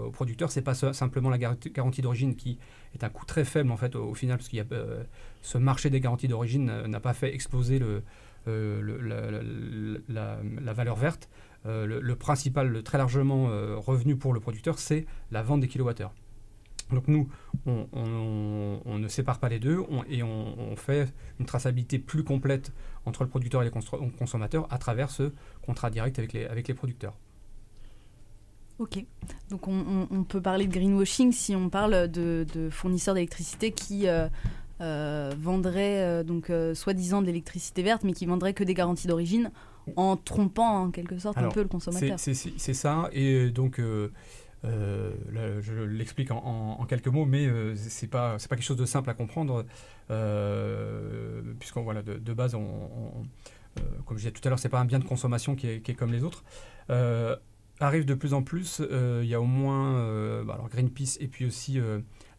au 0.05 0.11
producteur, 0.11 0.51
c'est 0.51 0.61
pas 0.61 0.75
simplement 0.75 1.29
la 1.29 1.37
garantie 1.37 2.01
d'origine 2.01 2.35
qui 2.35 2.59
est 2.93 3.03
un 3.03 3.09
coût 3.09 3.25
très 3.25 3.43
faible 3.43 3.71
en 3.71 3.77
fait 3.77 3.95
au, 3.95 4.13
final, 4.13 4.37
parce 4.37 4.49
qu'il 4.49 4.57
y 4.57 4.61
a 4.61 4.65
euh, 4.71 5.03
ce 5.41 5.57
marché 5.57 5.89
des 5.89 5.99
garanties 5.99 6.27
d'origine 6.27 6.69
euh, 6.69 6.87
n'a 6.87 6.99
pas 6.99 7.13
fait 7.13 7.33
exploser 7.33 7.79
le, 7.79 8.03
la, 10.07 10.73
valeur 10.73 10.95
verte. 10.95 11.29
Le, 11.65 12.13
principal, 12.13 12.81
très 12.83 12.97
largement 12.97 13.47
revenu 13.77 14.15
pour 14.15 14.33
le 14.33 14.39
producteur, 14.39 14.79
c'est 14.79 15.05
la 15.31 15.43
vente 15.43 15.59
des 15.59 15.67
kilowattheures. 15.67 16.13
Donc 16.91 17.07
nous, 17.07 17.27
on, 17.65 18.97
ne 18.97 19.07
sépare 19.07 19.39
pas 19.39 19.49
les 19.49 19.59
deux 19.59 19.83
et 20.09 20.23
on, 20.23 20.75
fait 20.75 21.13
une 21.39 21.45
traçabilité 21.45 21.99
plus 21.99 22.23
complète 22.23 22.71
entre 23.05 23.23
le 23.23 23.29
producteur 23.29 23.61
et 23.61 23.65
les 23.65 23.71
consommateurs 24.17 24.67
à 24.69 24.77
travers 24.77 25.09
ce 25.09 25.31
contrat 25.61 25.89
direct 25.89 26.17
avec 26.19 26.33
les, 26.33 26.45
avec 26.45 26.67
les 26.67 26.73
producteurs. 26.73 27.13
Ok, 28.79 29.03
donc 29.49 29.67
on, 29.67 30.23
peut 30.23 30.41
parler 30.41 30.67
de 30.67 30.71
greenwashing 30.71 31.31
si 31.31 31.55
on 31.55 31.67
parle 31.67 32.09
de, 32.09 32.45
fournisseurs 32.69 33.15
d'électricité 33.15 33.71
qui 33.71 34.07
euh, 34.07 34.27
euh, 34.81 35.33
vendraient 35.39 36.03
euh, 36.03 36.23
donc 36.23 36.51
soi-disant 36.75 37.21
de 37.21 37.25
l'électricité 37.25 37.81
verte, 37.81 38.03
mais 38.03 38.13
qui 38.13 38.27
vendraient 38.27 38.53
que 38.53 38.63
des 38.63 38.75
garanties 38.75 39.07
d'origine 39.07 39.51
en 39.95 40.15
trompant 40.15 40.83
en 40.83 40.91
quelque 40.91 41.17
sorte 41.17 41.39
un 41.39 41.49
peu 41.49 41.63
le 41.63 41.67
consommateur. 41.67 42.19
C'est 42.19 42.73
ça, 42.73 43.09
et 43.13 43.49
donc 43.49 43.81
euh, 44.65 45.11
je 45.61 45.73
l'explique 45.73 46.31
en, 46.31 46.83
quelques 46.87 47.07
mots, 47.07 47.25
mais 47.25 47.45
euh, 47.45 47.75
c'est 47.75 48.07
pas 48.07 48.37
pas 48.49 48.55
quelque 48.55 48.65
chose 48.65 48.77
de 48.77 48.85
simple 48.85 49.09
à 49.09 49.13
comprendre, 49.13 49.65
euh, 50.09 51.41
puisqu'on 51.59 51.83
voilà 51.83 52.01
de, 52.01 52.33
base, 52.33 52.55
on, 52.55 53.25
comme 54.05 54.17
je 54.17 54.23
disais 54.23 54.31
tout 54.31 54.41
à 54.45 54.49
l'heure, 54.49 54.59
c'est 54.59 54.69
pas 54.69 54.79
un 54.79 54.85
bien 54.85 54.99
de 54.99 55.03
consommation 55.03 55.55
qui 55.55 55.67
est, 55.67 55.95
comme 55.95 56.11
les 56.11 56.23
autres. 56.23 56.43
arrive 57.79 58.05
de 58.05 58.13
plus 58.15 58.33
en 58.33 58.41
plus, 58.41 58.81
il 59.21 59.27
y 59.27 59.35
a 59.35 59.41
au 59.41 59.45
moins 59.45 60.43
bah, 60.43 60.55
alors 60.55 60.69
Greenpeace 60.69 61.17
et 61.19 61.27
puis 61.27 61.45
aussi 61.45 61.79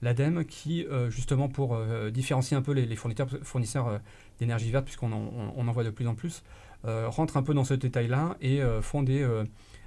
l'ADEME 0.02 0.44
qui 0.44 0.86
justement 1.08 1.48
pour 1.48 1.78
différencier 2.10 2.56
un 2.56 2.62
peu 2.62 2.72
les, 2.72 2.96
fournisseurs, 2.96 3.28
fournisseurs 3.42 4.00
d'énergie 4.40 4.70
verte, 4.70 4.84
puisqu'on 4.84 5.12
en, 5.12 5.54
en, 5.56 5.72
voit 5.72 5.84
de 5.84 5.90
plus 5.90 6.08
en 6.08 6.16
plus, 6.16 6.42
rentrent 6.84 7.36
un 7.36 7.42
peu 7.42 7.54
dans 7.54 7.64
ce 7.64 7.74
détail-là 7.74 8.36
et 8.40 8.60
font 8.82 9.04
des 9.04 9.24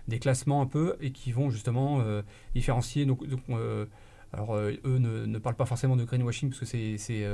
des 0.07 0.19
classements 0.19 0.61
un 0.61 0.65
peu 0.65 0.95
et 1.01 1.11
qui 1.11 1.31
vont 1.31 1.49
justement 1.49 2.01
euh, 2.01 2.21
différencier. 2.53 3.05
Donc, 3.05 3.21
euh, 3.49 3.85
alors 4.33 4.55
euh, 4.55 4.73
eux 4.85 4.97
ne, 4.97 5.37
parlent 5.39 5.55
pas 5.55 5.65
forcément 5.65 5.95
de 5.95 6.03
greenwashing 6.03 6.49
parce 6.49 6.59
que 6.59 6.65
c'est, 6.65 7.27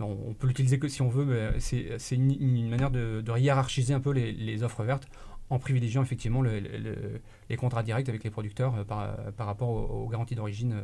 on, 0.00 0.34
peut 0.34 0.46
l'utiliser 0.46 0.78
que 0.78 0.88
si 0.88 1.02
on 1.02 1.08
veut, 1.08 1.24
mais 1.24 1.60
c'est, 1.60 2.14
une, 2.14 2.68
manière 2.68 2.90
de, 2.90 3.22
hiérarchiser 3.38 3.94
un 3.94 4.00
peu 4.00 4.10
les, 4.10 4.62
offres 4.62 4.84
vertes 4.84 5.08
en 5.50 5.58
privilégiant 5.58 6.02
effectivement 6.02 6.42
les 6.42 7.56
contrats 7.56 7.82
directs 7.82 8.08
avec 8.08 8.24
les 8.24 8.30
producteurs 8.30 8.84
par, 8.84 9.16
par, 9.32 9.46
rapport 9.46 9.70
aux, 9.70 10.08
garanties 10.08 10.34
d'origine, 10.34 10.82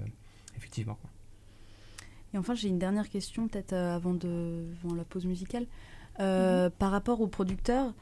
effectivement. 0.56 0.98
Et 2.32 2.38
enfin, 2.38 2.54
j'ai 2.54 2.68
une 2.68 2.78
dernière 2.80 3.08
question, 3.08 3.46
peut-être 3.46 3.74
avant, 3.74 4.14
de, 4.14 4.66
la 4.96 5.04
pause 5.04 5.24
musicale. 5.24 5.66
Mm-hmm. 6.18 6.70
Par 6.70 6.90
rapport 6.90 7.20
aux 7.20 7.26
producteurs, 7.26 7.92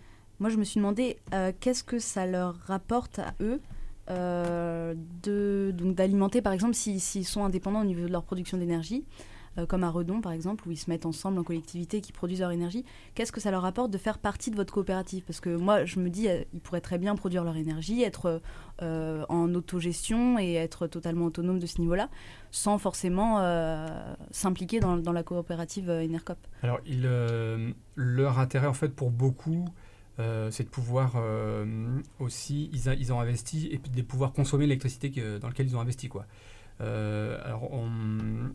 moi, 0.43 0.51
je 0.51 0.57
me 0.57 0.65
suis 0.65 0.81
demandé 0.81 1.19
euh, 1.33 1.53
qu'est-ce 1.61 1.85
que 1.85 2.01
ça 2.01 2.27
leur 2.27 2.57
rapporte 2.67 3.21
à 3.21 3.33
eux 3.41 3.61
euh, 4.11 4.93
d'alimenter, 5.25 6.43
par 6.43 6.53
exemple, 6.53 6.75
s'ils 6.75 7.01
sont 7.01 7.45
indépendants 7.45 7.83
au 7.83 7.85
niveau 7.85 8.09
de 8.09 8.13
leur 8.13 8.25
production 8.25 8.59
d'énergie, 8.59 9.05
euh, 9.57 9.67
comme 9.67 9.85
à 9.85 9.91
Redon, 9.91 10.21
par 10.21 10.33
exemple, 10.33 10.67
où 10.67 10.73
ils 10.73 10.77
se 10.77 10.91
mettent 10.91 11.07
ensemble 11.07 11.39
en 11.39 11.45
collectivité 11.45 12.01
qui 12.01 12.11
produisent 12.11 12.41
leur 12.41 12.51
énergie. 12.51 12.85
Qu'est-ce 13.15 13.31
que 13.31 13.39
ça 13.39 13.53
leur 13.53 13.65
apporte 13.65 13.93
de 13.93 13.99
faire 13.99 14.19
partie 14.19 14.51
de 14.51 14.57
votre 14.57 14.75
coopérative? 14.75 15.23
Parce 15.25 15.39
que 15.39 15.55
moi, 15.55 15.85
je 15.85 16.01
me 16.01 16.11
dis, 16.11 16.27
ils 16.53 16.61
pourraient 16.61 16.81
très 16.81 16.99
bien 16.99 17.15
produire 17.15 17.45
leur 17.45 17.57
énergie, 17.57 18.03
être 18.03 18.41
en 18.81 19.55
autogestion 19.55 20.41
et 20.41 20.55
être 20.55 20.89
totalement 20.89 21.27
autonome 21.27 21.61
de 21.61 21.67
ce 21.67 21.81
niveau-là, 21.81 22.09
sans 22.51 22.79
forcément 22.79 23.39
s'impliquer 24.33 24.81
dans, 24.81 25.13
la 25.13 25.23
coopérative 25.23 25.89
Enercop. 25.89 26.39
Alors, 26.65 26.81
leur 27.95 28.41
intérêt, 28.41 28.67
en 28.67 28.75
fait, 28.75 28.89
pour 28.89 29.13
beaucoup, 29.13 29.67
euh, 30.19 30.51
c'est 30.51 30.65
de 30.65 30.69
pouvoir 30.69 31.15
euh, 31.17 31.65
aussi, 32.19 32.69
ils, 32.73 32.93
ils, 32.99 33.13
ont 33.13 33.21
investi 33.21 33.69
et 33.73 33.79
de 33.79 34.03
pouvoir 34.03 34.33
consommer 34.33 34.67
l'électricité 34.67 35.11
dans 35.41 35.49
laquelle 35.49 35.67
ils 35.67 35.77
ont 35.77 35.81
investi. 35.81 36.09
Quoi. 36.09 36.27
Euh, 36.81 37.41
alors 37.45 37.71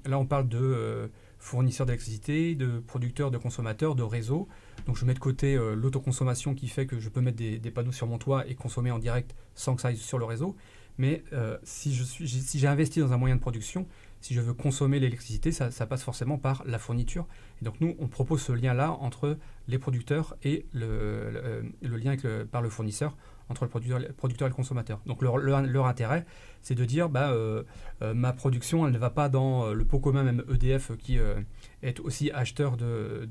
là, 0.05 0.19
on 0.19 0.25
parle 0.25 0.47
de 0.47 1.09
fournisseurs 1.39 1.85
d'électricité, 1.85 2.55
de 2.55 2.79
producteurs, 2.79 3.31
de 3.31 3.37
consommateurs, 3.37 3.95
de 3.95 4.03
réseaux. 4.03 4.47
Donc 4.85 4.97
je 4.97 5.05
mets 5.05 5.13
de 5.13 5.19
côté 5.19 5.57
l'autoconsommation 5.75 6.53
qui 6.53 6.67
fait 6.67 6.85
que 6.85 6.99
je 6.99 7.09
peux 7.09 7.21
mettre 7.21 7.37
des, 7.37 7.71
panneaux 7.71 7.91
sur 7.91 8.07
mon 8.07 8.17
toit 8.17 8.47
et 8.47 8.55
consommer 8.55 8.91
en 8.91 8.99
direct 8.99 9.35
sans 9.55 9.75
que 9.75 9.81
ça 9.81 9.89
aille 9.89 9.97
sur 9.97 10.19
le 10.19 10.25
réseau. 10.25 10.55
Mais 10.99 11.23
si 11.63 11.93
j'ai 11.93 12.25
si 12.25 12.67
investi 12.67 12.99
dans 12.99 13.13
un 13.13 13.17
moyen 13.17 13.35
de 13.35 13.41
production, 13.41 13.87
si 14.21 14.33
je 14.33 14.41
veux 14.41 14.53
consommer 14.53 14.99
l'électricité, 14.99 15.51
ça, 15.51 15.69
passe 15.85 16.03
forcément 16.03 16.37
par 16.37 16.63
la 16.65 16.79
fourniture. 16.79 17.27
Et 17.61 17.65
donc 17.65 17.79
nous, 17.81 17.95
on 17.99 18.07
propose 18.07 18.41
ce 18.41 18.51
lien-là 18.51 18.91
entre 18.91 19.37
les 19.67 19.77
producteurs 19.77 20.35
et 20.43 20.65
le, 20.73 21.63
le 21.81 21.97
lien 21.97 22.15
par 22.51 22.61
le 22.61 22.69
fournisseur 22.69 23.15
entre 23.49 23.63
le 23.65 23.69
producteur, 23.69 24.47
et 24.47 24.49
le 24.49 24.55
consommateur. 24.55 24.99
Donc 25.05 25.21
leur, 25.21 25.87
intérêt, 25.87 26.25
c'est 26.61 26.75
de 26.75 26.85
dire, 26.85 27.09
bah, 27.09 27.31
euh, 27.31 27.63
euh, 28.01 28.13
ma 28.13 28.33
production, 28.33 28.85
elle 28.85 28.93
ne 28.93 28.97
va 28.97 29.09
pas 29.09 29.29
dans 29.29 29.67
euh, 29.67 29.73
le 29.73 29.85
pot 29.85 29.99
commun, 29.99 30.23
même 30.23 30.43
EDF, 30.53 30.91
qui 30.97 31.17
euh, 31.17 31.35
est 31.81 31.99
aussi 31.99 32.31
acheteur 32.31 32.77
de, 32.77 33.27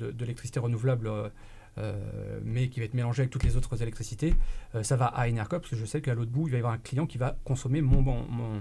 renouvelable, 0.57 1.09
euh, 1.09 1.29
euh, 1.79 2.41
mais 2.43 2.69
qui 2.69 2.81
va 2.81 2.87
être 2.87 2.95
mélangée 2.95 3.23
avec 3.23 3.31
toutes 3.31 3.45
les 3.45 3.57
autres 3.57 3.83
électricités. 3.83 4.35
Euh, 4.75 4.83
ça 4.83 4.97
va 4.97 5.07
à 5.07 5.29
Enercop, 5.29 5.61
parce 5.61 5.71
que 5.71 5.77
je 5.77 5.85
sais 5.85 6.01
qu'à 6.01 6.15
l'autre 6.15 6.31
bout, 6.31 6.49
il 6.49 6.51
va 6.51 6.57
y 6.57 6.61
avoir 6.61 6.73
un 6.73 6.79
client 6.79 7.07
qui 7.07 7.19
va 7.19 7.37
consommer 7.45 7.83
mon, 7.83 8.01
euh, 8.01 8.61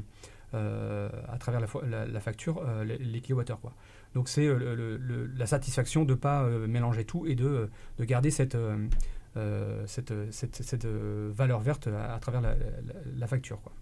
à 0.56 1.38
travers 1.38 1.60
la, 1.62 1.68
fo- 1.68 1.86
la- 1.86 2.06
la 2.06 2.20
facture 2.20 2.63
euh, 2.68 2.84
les, 2.84 2.98
les 2.98 3.22
kilowattheures. 3.22 3.60
Quoi. 3.62 3.74
Donc 4.13 4.30
c'est 4.30 4.46
euh, 4.48 4.58
le- 4.58 4.76
le- 4.76 4.98
le- 4.98 5.26
la 5.28 5.46
satisfaction 5.46 6.06
de 6.06 6.13
ne 6.13 6.18
pas 6.18 6.44
euh, 6.44 6.68
mélanger 6.68 7.06
tout 7.06 7.26
et 7.28 7.36
de, 7.36 7.70
de 7.98 8.04
garder 8.06 8.32
cette, 8.32 8.56
euh, 8.56 8.88
euh, 9.38 9.84
cette, 9.88 10.13
cette, 10.32 10.56
cette, 10.56 10.86
euh, 10.86 11.30
valeur 11.34 11.60
verte 11.60 11.88
à, 11.88 12.15
à 12.15 12.20
travers 12.20 12.41
la, 12.41 12.56
la- 12.56 12.94
la 13.18 13.28
facture. 13.28 13.62
Quoi. 13.62 13.74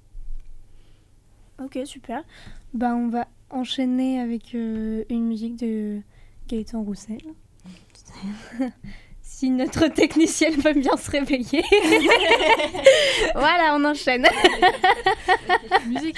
Ok, 1.63 1.77
super. 1.85 2.23
Bah, 2.73 2.95
on 2.95 3.09
va 3.09 3.27
enchaîner 3.51 4.19
avec 4.19 4.55
euh, 4.55 5.03
une 5.09 5.27
musique 5.27 5.57
de 5.59 6.01
Gaëtan 6.47 6.81
Roussel. 6.83 7.19
si 9.39 9.49
notre 9.49 9.87
technicienne 9.87 10.55
veut 10.55 10.73
bien 10.73 10.95
se 10.95 11.09
réveiller. 11.09 11.63
voilà, 13.35 13.75
on 13.75 13.83
enchaîne. 13.83 14.27
Musique. 15.87 16.17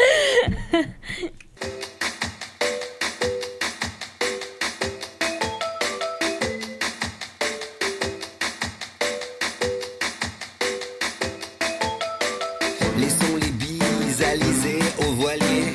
Laissons 12.97 13.35
les 13.41 13.51
bises 13.51 14.23
alisées 14.23 14.79
au 14.99 15.11
voilier, 15.13 15.73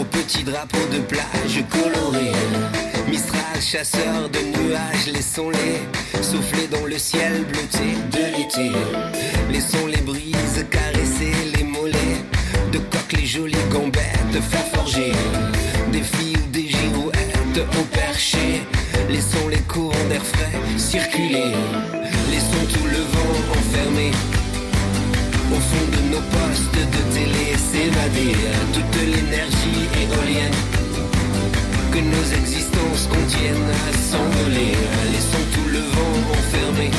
aux 0.00 0.04
petits 0.04 0.42
drapeaux 0.42 0.78
de 0.92 1.00
plage 1.00 1.64
colorés. 1.70 2.87
Mistral, 3.10 3.60
chasseur 3.60 4.28
de 4.28 4.38
nuages, 4.38 5.06
laissons-les 5.12 6.22
souffler 6.22 6.66
dans 6.68 6.86
le 6.86 6.98
ciel 6.98 7.44
bleuté 7.44 7.94
de 8.12 8.36
l'été. 8.36 8.70
Laissons 9.50 9.86
les 9.86 10.02
brises 10.02 10.66
caresser 10.70 11.32
les 11.56 11.64
mollets, 11.64 12.22
de 12.72 12.78
coques 12.78 13.12
les 13.16 13.26
jolies 13.26 13.56
gambettes 13.72 14.42
forger. 14.74 15.12
Des 15.92 16.02
filles 16.02 16.36
ou 16.36 16.50
des 16.50 16.68
girouettes 16.68 17.58
au 17.78 17.82
perché, 17.94 18.62
laissons 19.08 19.48
les 19.48 19.62
courants 19.62 20.08
d'air 20.10 20.24
frais 20.24 20.60
circuler. 20.76 21.52
Laissons 22.30 22.66
tout 22.72 22.86
le 22.86 22.98
vent 22.98 23.58
enfermé 23.58 24.10
au 25.50 25.60
fond 25.60 25.86
de 25.92 26.14
nos 26.14 26.20
postes 26.20 26.74
de 26.74 27.14
télé 27.14 27.56
s'évader 27.56 28.34
toute 28.74 29.00
l'énergie 29.00 29.88
éolienne 30.02 30.87
que 31.98 32.04
nos 32.04 32.32
existences 32.42 33.08
contiennent 33.08 33.70
à 33.86 33.92
s'envoler. 34.08 34.72
Laissons 35.12 35.46
tout 35.54 35.68
le 35.68 35.80
vent 35.80 36.18
enfermé 36.38 36.90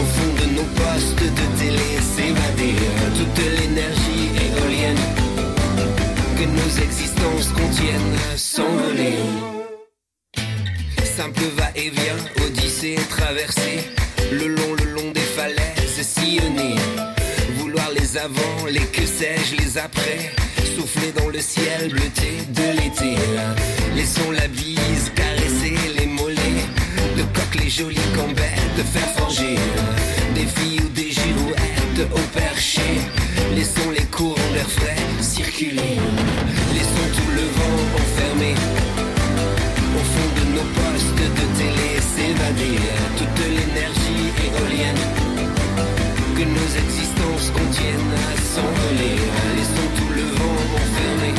au 0.00 0.04
fond 0.14 0.32
de 0.40 0.46
nos 0.56 0.68
postes 0.80 1.22
de 1.38 1.46
télé 1.60 1.90
s'évader 2.14 2.74
toute 3.18 3.40
l'énergie 3.58 4.26
éolienne 4.46 5.04
que 6.38 6.44
nos 6.44 6.70
existences 6.86 7.48
contiennent 7.60 8.16
à 8.32 8.36
s'envoler. 8.36 9.18
Simple 11.04 11.44
va-et-vient, 11.56 12.20
odyssée 12.44 12.96
traversée, 13.10 13.84
le 14.32 14.48
long, 14.48 14.74
le 14.74 14.90
long 14.90 15.10
des 15.12 15.28
falaises 15.36 16.00
sillonnées. 16.00 16.80
Vouloir 17.58 17.90
les 17.92 18.16
avant, 18.16 18.66
les 18.68 18.86
que 18.96 19.06
sais-je, 19.06 19.56
les 19.56 19.78
après, 19.78 20.32
souffler 20.74 21.12
dans 21.12 21.28
le 21.28 21.40
ciel 21.40 21.90
bleuté 21.90 22.38
de 22.48 22.66
l'été. 22.76 23.16
Laissons 23.94 24.30
la 24.30 24.48
bise 24.48 25.10
caresser 25.14 25.76
les 25.98 26.06
mollets, 26.06 26.66
de 27.16 27.22
coque 27.22 27.62
les 27.62 27.70
jolies 27.70 28.08
gambettes, 28.16 28.76
de 28.76 28.82
faire 28.82 29.10
forger 29.16 29.56
des 30.34 30.46
filles 30.46 30.80
ou 30.84 30.88
des 30.90 31.10
girouettes 31.10 32.12
au 32.12 32.38
perché. 32.38 33.00
Laissons 33.54 33.90
les 33.96 34.06
courants 34.06 34.52
d'air 34.54 34.68
frais 34.68 34.96
circuler, 35.20 35.96
laissons 36.74 37.08
tout 37.16 37.30
le 37.34 37.46
vent 37.56 37.80
enfermé 38.02 38.54
au 39.94 40.04
fond 40.12 40.30
de 40.38 40.44
nos 40.54 40.68
postes 40.78 41.22
de 41.38 41.46
télé 41.58 41.90
s'évader 42.14 42.78
toute 43.18 43.38
l'énergie 43.56 44.32
éolienne 44.46 45.31
que 46.36 46.44
nos 46.44 46.70
existences 46.82 47.50
contiennent 47.50 48.14
à 48.28 48.32
s'envoler. 48.52 49.16
Laissons 49.56 49.90
tout 49.96 50.12
le 50.14 50.22
vent 50.38 50.62
enfermé 50.80 51.32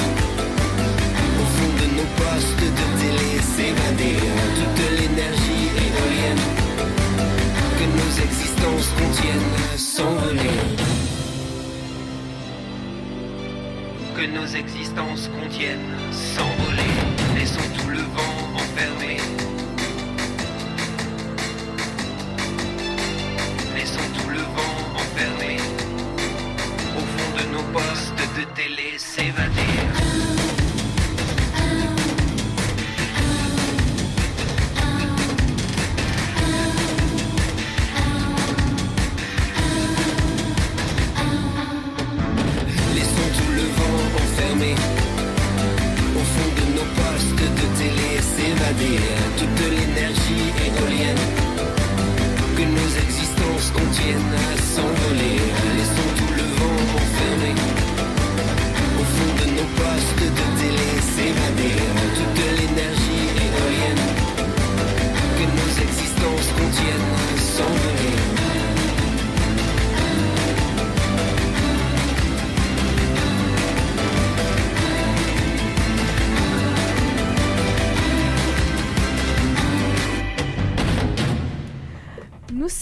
au 1.41 1.45
fond 1.56 1.71
de 1.82 1.88
nos 1.97 2.10
postes 2.21 2.60
de 2.60 2.88
télé 2.99 3.32
s'évader 3.53 4.17
toute 4.58 4.82
l'énergie 4.97 5.65
éolienne 5.86 6.45
que 7.77 7.86
nos 7.99 8.12
existences 8.25 8.89
contiennent 9.01 9.56
à 9.73 9.77
s'envoler. 9.77 10.60
Que 14.15 14.25
nos 14.38 14.45
existences 14.45 15.29
contiennent 15.39 15.93
s'envoler. 16.12 16.53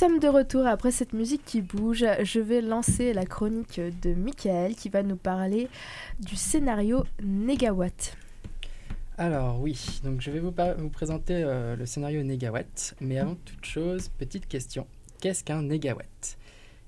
Sommes 0.01 0.17
de 0.17 0.29
retour 0.29 0.65
après 0.65 0.89
cette 0.89 1.13
musique 1.13 1.45
qui 1.45 1.61
bouge. 1.61 2.03
Je 2.23 2.39
vais 2.39 2.61
lancer 2.61 3.13
la 3.13 3.23
chronique 3.23 3.79
de 4.01 4.15
Michael 4.15 4.73
qui 4.73 4.89
va 4.89 5.03
nous 5.03 5.15
parler 5.15 5.67
du 6.19 6.35
scénario 6.35 7.03
Négawatt. 7.21 8.17
Alors 9.19 9.61
oui, 9.61 9.99
donc 10.03 10.19
je 10.21 10.31
vais 10.31 10.39
vous, 10.39 10.51
présenter 10.89 11.43
euh, 11.43 11.75
le 11.75 11.85
scénario 11.85 12.23
négawatt, 12.23 12.95
mais 12.99 13.19
avant 13.19 13.35
toute 13.45 13.63
chose, 13.63 14.09
petite 14.17 14.47
question. 14.47 14.87
Qu'est-ce 15.19 15.43
qu'un 15.43 15.61
négawatt? 15.61 16.35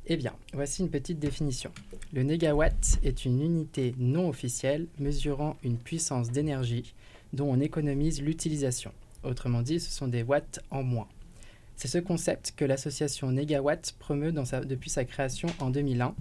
Eh 0.08 0.17
bien, 0.17 0.34
voici 0.52 0.82
une 0.82 0.89
petite 0.89 1.19
définition. 1.19 1.71
Le 2.13 2.23
négawatt 2.23 2.97
est 3.04 3.26
une 3.26 3.43
unité 3.43 3.93
non 3.99 4.28
officielle 4.28 4.88
mesurant 4.97 5.56
une 5.63 5.78
puissance 5.78 6.32
d'énergie 6.32 6.95
dont 7.32 7.52
on 7.52 7.60
économise 7.60 8.23
l'utilisation. 8.23 8.91
Autrement 9.21 9.62
dit, 9.62 9.80
ce 9.80 9.91
sont 9.91 10.08
des 10.08 10.23
watts 10.23 10.62
en 10.71 10.82
moins. 10.82 11.08
C'est 11.75 11.88
ce 11.88 11.97
concept 11.97 12.53
que 12.55 12.65
l'association 12.65 13.31
Négawatt 13.31 13.93
promeut 13.99 14.31
depuis 14.31 14.89
sa 14.89 15.05
création 15.05 15.49
en 15.59 15.69
2001. 15.69 16.15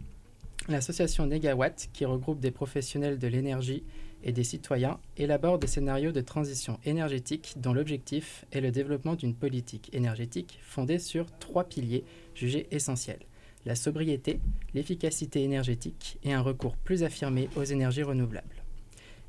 L'association 0.68 1.26
Négawatt, 1.26 1.88
qui 1.92 2.04
regroupe 2.04 2.40
des 2.40 2.50
professionnels 2.50 3.18
de 3.18 3.26
l'énergie 3.26 3.84
et 4.24 4.32
des 4.32 4.44
citoyens, 4.44 4.98
élabore 5.16 5.58
des 5.58 5.66
scénarios 5.66 6.12
de 6.12 6.20
transition 6.20 6.78
énergétique 6.84 7.54
dont 7.56 7.72
l'objectif 7.72 8.44
est 8.52 8.60
le 8.60 8.70
développement 8.70 9.14
d'une 9.14 9.34
politique 9.34 9.90
énergétique 9.92 10.60
fondée 10.62 10.98
sur 10.98 11.26
trois 11.38 11.64
piliers 11.64 12.04
jugés 12.34 12.68
essentiels. 12.70 13.26
La 13.64 13.74
sobriété, 13.74 14.40
l'efficacité 14.74 15.42
énergétique 15.42 16.18
et 16.24 16.32
un 16.32 16.40
recours 16.40 16.76
plus 16.76 17.02
affirmé 17.02 17.48
aux 17.56 17.64
énergies 17.64 18.02
renouvelables. 18.02 18.61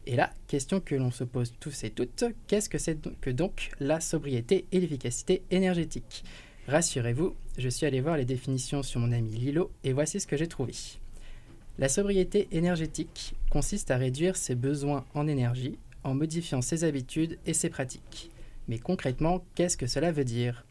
Et 0.06 0.16
là, 0.16 0.34
question 0.48 0.80
que 0.80 0.96
l'on 0.96 1.12
se 1.12 1.24
pose 1.24 1.54
tous 1.60 1.84
et 1.84 1.90
toutes, 1.90 2.26
qu'est-ce 2.48 2.70
que 2.70 2.78
c'est 2.78 2.98
que 3.22 3.30
donc 3.30 3.72
la 3.80 4.02
sobriété 4.02 4.66
et 4.72 4.80
l'efficacité 4.80 5.44
énergétique? 5.50 6.24
Rassurez-vous, 6.68 7.36
je 7.58 7.70
suis 7.70 7.86
allé 7.86 8.02
voir 8.02 8.18
les 8.18 8.26
définitions 8.26 8.84
sur 8.84 9.00
mon 9.00 9.12
ami 9.12 9.32
Lilo 9.32 9.72
et 9.84 9.94
voici 9.94 10.20
ce 10.20 10.28
que 10.28 10.38
j'ai 10.38 10.48
trouvé. 10.48 10.74
La 11.80 11.90
sobriété 11.90 12.48
énergétique 12.52 13.34
consiste 13.50 13.92
à 13.92 13.98
réduire 13.98 14.36
ses 14.36 14.56
besoins 14.56 15.06
en 15.14 15.28
énergie 15.28 15.78
en 16.04 16.14
modifiant 16.14 16.62
ses 16.62 16.84
habitudes 16.84 17.40
et 17.46 17.54
ses 17.54 17.70
pratiques. 17.70 18.30
Mais 18.68 18.80
concrètement, 18.80 19.44
qu'est-ce 19.56 19.78
que 19.78 19.88
cela 19.88 20.12
veut 20.12 20.26
dire? 20.26 20.66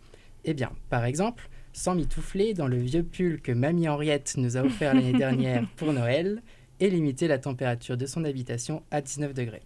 Eh 0.45 0.55
bien, 0.55 0.73
par 0.91 1.05
exemple, 1.05 1.49
sans 1.73 1.95
mitoufler 1.95 2.55
dans 2.55 2.69
le 2.69 2.79
vieux 2.79 3.03
pull 3.03 3.41
que 3.41 3.53
Mamie 3.53 3.89
Henriette 3.89 4.35
nous 4.37 4.57
a 4.57 4.63
offert 4.63 4.95
l'année 4.95 5.13
dernière 5.19 5.67
pour 5.77 5.93
Noël 5.93 6.43
et 6.83 6.91
limiter 6.91 7.29
la 7.29 7.39
température 7.39 7.97
de 7.97 8.07
son 8.07 8.25
habitation 8.25 8.83
à 8.91 9.01
19 9.01 9.35
degrés. 9.35 9.63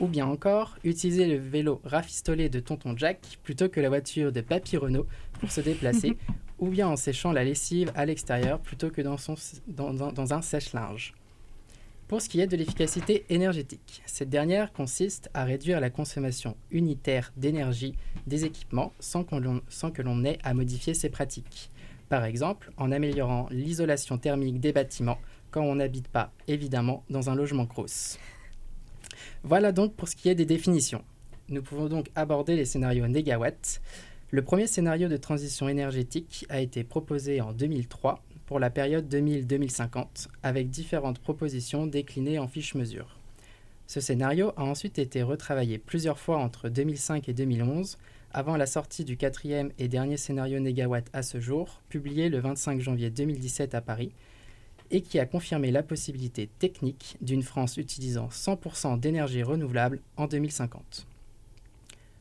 Ou 0.00 0.08
bien 0.08 0.26
encore, 0.26 0.76
utiliser 0.82 1.26
le 1.26 1.36
vélo 1.36 1.80
rafistolé 1.84 2.48
de 2.48 2.58
Tonton 2.58 2.96
Jack 2.96 3.38
plutôt 3.44 3.68
que 3.68 3.78
la 3.80 3.88
voiture 3.88 4.32
de 4.32 4.40
Papy 4.40 4.76
Renault 4.76 5.06
pour 5.38 5.52
se 5.52 5.60
déplacer, 5.60 6.16
ou 6.58 6.70
bien 6.70 6.88
en 6.88 6.96
séchant 6.96 7.30
la 7.30 7.44
lessive 7.44 7.92
à 7.94 8.04
l'extérieur 8.04 8.58
plutôt 8.58 8.90
que 8.90 9.00
dans, 9.00 9.16
son, 9.16 9.36
dans, 9.68 9.94
dans- 9.94 10.10
dans 10.10 10.34
un 10.34 10.42
sèche-linge. 10.42 11.14
Pour 12.08 12.20
ce 12.20 12.28
qui 12.28 12.40
est 12.40 12.48
de 12.48 12.56
l'efficacité 12.56 13.24
énergétique, 13.30 14.02
cette 14.04 14.28
dernière 14.28 14.72
consiste 14.72 15.30
à 15.34 15.44
réduire 15.44 15.78
la 15.78 15.90
consommation 15.90 16.56
unitaire 16.72 17.32
d'énergie 17.36 17.94
des 18.26 18.44
équipements 18.44 18.92
sans, 18.98 19.24
sans 19.68 19.90
que 19.92 20.02
l'on 20.02 20.24
ait 20.24 20.38
à 20.42 20.52
modifier 20.52 20.94
ses 20.94 21.10
pratiques. 21.10 21.70
Par 22.08 22.24
exemple, 22.24 22.72
en 22.76 22.90
améliorant 22.90 23.46
l'isolation 23.52 24.18
thermique 24.18 24.58
des 24.60 24.72
bâtiments 24.72 25.18
quand 25.54 25.62
on 25.62 25.76
n'habite 25.76 26.08
pas, 26.08 26.32
évidemment, 26.48 27.04
dans 27.10 27.30
un 27.30 27.36
logement 27.36 27.62
grosse. 27.62 28.18
Voilà 29.44 29.70
donc 29.70 29.94
pour 29.94 30.08
ce 30.08 30.16
qui 30.16 30.28
est 30.28 30.34
des 30.34 30.46
définitions. 30.46 31.04
Nous 31.48 31.62
pouvons 31.62 31.86
donc 31.86 32.10
aborder 32.16 32.56
les 32.56 32.64
scénarios 32.64 33.06
négawatts. 33.06 33.80
Le 34.32 34.42
premier 34.42 34.66
scénario 34.66 35.08
de 35.08 35.16
transition 35.16 35.68
énergétique 35.68 36.44
a 36.48 36.60
été 36.60 36.82
proposé 36.82 37.40
en 37.40 37.52
2003 37.52 38.20
pour 38.46 38.58
la 38.58 38.68
période 38.68 39.06
2000-2050 39.08 40.26
avec 40.42 40.70
différentes 40.70 41.20
propositions 41.20 41.86
déclinées 41.86 42.40
en 42.40 42.48
fiches 42.48 42.74
mesures. 42.74 43.20
Ce 43.86 44.00
scénario 44.00 44.52
a 44.56 44.64
ensuite 44.64 44.98
été 44.98 45.22
retravaillé 45.22 45.78
plusieurs 45.78 46.18
fois 46.18 46.38
entre 46.38 46.68
2005 46.68 47.28
et 47.28 47.32
2011 47.32 47.96
avant 48.32 48.56
la 48.56 48.66
sortie 48.66 49.04
du 49.04 49.16
quatrième 49.16 49.70
et 49.78 49.86
dernier 49.86 50.16
scénario 50.16 50.58
négawatt 50.58 51.08
à 51.12 51.22
ce 51.22 51.38
jour, 51.38 51.80
publié 51.88 52.28
le 52.28 52.40
25 52.40 52.80
janvier 52.80 53.10
2017 53.10 53.76
à 53.76 53.80
Paris, 53.80 54.10
et 54.94 55.00
qui 55.02 55.18
a 55.18 55.26
confirmé 55.26 55.72
la 55.72 55.82
possibilité 55.82 56.48
technique 56.60 57.16
d'une 57.20 57.42
France 57.42 57.76
utilisant 57.78 58.28
100% 58.28 59.00
d'énergie 59.00 59.42
renouvelable 59.42 60.00
en 60.16 60.28
2050. 60.28 61.04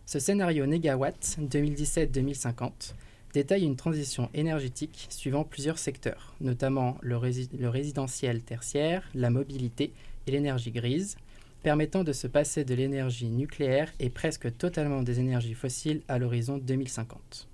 Ce 0.08 0.18
scénario 0.18 0.66
négawatt 0.66 1.38
2017-2050 1.40 2.96
détaille 3.32 3.64
une 3.64 3.76
transition 3.76 4.28
énergétique 4.34 5.06
suivant 5.12 5.44
plusieurs 5.44 5.78
secteurs, 5.78 6.34
notamment 6.42 6.98
le, 7.02 7.16
rési- 7.16 7.50
le 7.56 7.70
résidentiel 7.70 8.42
tertiaire, 8.42 9.08
la 9.14 9.30
mobilité 9.30 9.94
et 10.26 10.32
l'énergie 10.32 10.72
grise, 10.72 11.16
permettant 11.62 12.04
de 12.04 12.12
se 12.12 12.26
passer 12.26 12.66
de 12.66 12.74
l'énergie 12.74 13.28
nucléaire 13.30 13.94
et 14.00 14.10
presque 14.10 14.58
totalement 14.58 15.04
des 15.04 15.20
énergies 15.20 15.54
fossiles 15.54 16.02
à 16.08 16.18
l'horizon 16.18 16.58
2050. 16.58 17.48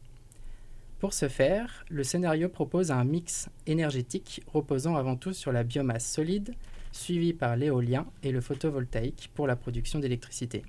Pour 1.00 1.14
ce 1.14 1.30
faire, 1.30 1.86
le 1.90 2.04
scénario 2.04 2.50
propose 2.50 2.92
un 2.92 3.06
mix 3.06 3.48
énergétique 3.66 4.42
reposant 4.48 4.98
avant 4.98 5.16
tout 5.16 5.32
sur 5.32 5.54
la 5.54 5.64
biomasse 5.64 6.06
solide, 6.06 6.54
suivi 6.92 7.32
par 7.32 7.56
l'éolien 7.56 8.06
et 8.22 8.32
le 8.32 8.42
photovoltaïque 8.42 9.32
pour 9.34 9.48
la 9.48 9.56
production 9.56 10.00
d'électricité. 10.00 10.64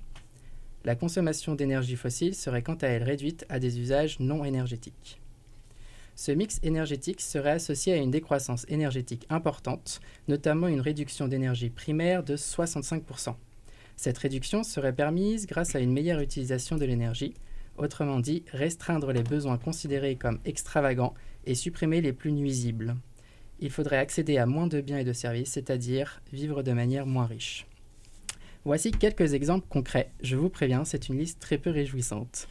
La 0.85 0.95
consommation 0.95 1.53
d'énergie 1.53 1.97
fossile 1.97 2.33
serait 2.33 2.61
quant 2.61 2.75
à 2.75 2.87
elle 2.87 3.03
réduite 3.03 3.45
à 3.49 3.59
des 3.59 3.79
usages 3.79 4.21
non 4.21 4.45
énergétiques. 4.45 5.19
Ce 6.15 6.31
mix 6.31 6.59
énergétique 6.63 7.19
serait 7.19 7.51
associé 7.51 7.93
à 7.93 7.97
une 7.97 8.11
décroissance 8.11 8.65
énergétique 8.69 9.25
importante, 9.29 9.99
notamment 10.29 10.67
une 10.67 10.81
réduction 10.81 11.27
d'énergie 11.27 11.69
primaire 11.69 12.23
de 12.23 12.37
65%. 12.37 13.35
Cette 13.97 14.17
réduction 14.17 14.63
serait 14.63 14.95
permise 14.95 15.45
grâce 15.45 15.75
à 15.75 15.79
une 15.79 15.91
meilleure 15.91 16.21
utilisation 16.21 16.77
de 16.77 16.85
l'énergie, 16.85 17.33
autrement 17.77 18.19
dit 18.19 18.43
restreindre 18.51 19.11
les 19.11 19.23
besoins 19.23 19.57
considérés 19.57 20.15
comme 20.15 20.39
extravagants 20.45 21.13
et 21.45 21.55
supprimer 21.55 22.01
les 22.01 22.13
plus 22.13 22.31
nuisibles. 22.31 22.95
Il 23.59 23.69
faudrait 23.69 23.97
accéder 23.97 24.37
à 24.37 24.45
moins 24.45 24.67
de 24.67 24.81
biens 24.81 24.97
et 24.97 25.03
de 25.03 25.13
services, 25.13 25.51
c'est-à-dire 25.51 26.21
vivre 26.33 26.63
de 26.63 26.71
manière 26.71 27.05
moins 27.05 27.25
riche. 27.25 27.67
Voici 28.63 28.91
quelques 28.91 29.33
exemples 29.33 29.67
concrets. 29.69 30.11
Je 30.21 30.35
vous 30.35 30.49
préviens, 30.49 30.85
c'est 30.85 31.09
une 31.09 31.17
liste 31.17 31.39
très 31.39 31.57
peu 31.57 31.71
réjouissante. 31.71 32.47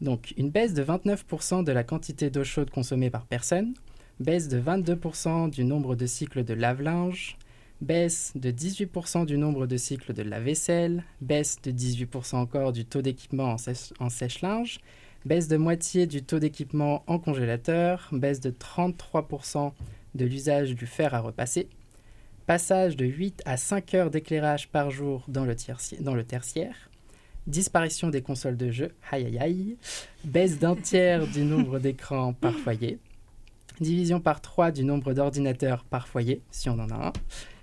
Donc, 0.00 0.34
une 0.36 0.50
baisse 0.50 0.74
de 0.74 0.82
29% 0.82 1.64
de 1.64 1.72
la 1.72 1.84
quantité 1.84 2.30
d'eau 2.30 2.44
chaude 2.44 2.70
consommée 2.70 3.10
par 3.10 3.26
personne, 3.26 3.74
baisse 4.18 4.48
de 4.48 4.60
22% 4.60 5.50
du 5.50 5.64
nombre 5.64 5.94
de 5.94 6.06
cycles 6.06 6.44
de 6.44 6.54
lave-linge, 6.54 7.38
baisse 7.80 8.32
de 8.34 8.50
18% 8.50 9.24
du 9.26 9.38
nombre 9.38 9.66
de 9.66 9.76
cycles 9.76 10.12
de 10.12 10.22
lave-vaisselle, 10.22 11.04
baisse 11.20 11.60
de 11.62 11.70
18% 11.70 12.36
encore 12.36 12.72
du 12.72 12.84
taux 12.84 13.02
d'équipement 13.02 13.44
en, 13.52 13.56
sèche- 13.56 13.92
en 14.00 14.10
sèche-linge, 14.10 14.80
baisse 15.24 15.48
de 15.48 15.56
moitié 15.56 16.06
du 16.06 16.22
taux 16.22 16.38
d'équipement 16.38 17.02
en 17.06 17.18
congélateur, 17.18 18.08
baisse 18.12 18.40
de 18.40 18.50
33% 18.50 19.72
de 20.14 20.24
l'usage 20.24 20.74
du 20.74 20.86
fer 20.86 21.14
à 21.14 21.20
repasser, 21.20 21.68
passage 22.46 22.96
de 22.96 23.06
8 23.06 23.42
à 23.46 23.56
5 23.56 23.94
heures 23.94 24.10
d'éclairage 24.10 24.68
par 24.68 24.90
jour 24.90 25.24
dans 25.28 25.44
le, 25.44 25.54
tierci- 25.54 26.02
dans 26.02 26.14
le 26.14 26.24
tertiaire, 26.24 26.90
disparition 27.46 28.08
des 28.10 28.20
consoles 28.22 28.56
de 28.56 28.70
jeux, 28.70 28.92
aïe 29.10 29.24
aïe 29.26 29.38
aïe, 29.38 29.76
baisse 30.24 30.58
d'un 30.58 30.76
tiers 30.76 31.26
du 31.26 31.42
nombre 31.44 31.78
d'écrans 31.78 32.32
par 32.34 32.52
foyer, 32.54 32.98
division 33.80 34.20
par 34.20 34.40
3 34.42 34.70
du 34.72 34.84
nombre 34.84 35.14
d'ordinateurs 35.14 35.84
par 35.84 36.08
foyer, 36.08 36.42
si 36.50 36.68
on 36.68 36.78
en 36.78 36.90
a 36.90 37.06
un, 37.08 37.12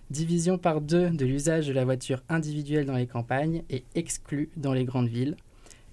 division 0.10 0.58
par 0.58 0.82
2 0.82 1.10
de 1.12 1.26
l'usage 1.26 1.68
de 1.68 1.74
la 1.74 1.84
voiture 1.84 2.24
individuelle 2.30 2.86
dans 2.86 2.96
les 2.96 3.08
campagnes 3.08 3.64
et 3.70 3.84
exclue 3.96 4.50
dans 4.56 4.74
les 4.74 4.86
grandes 4.86 5.10
villes, 5.10 5.36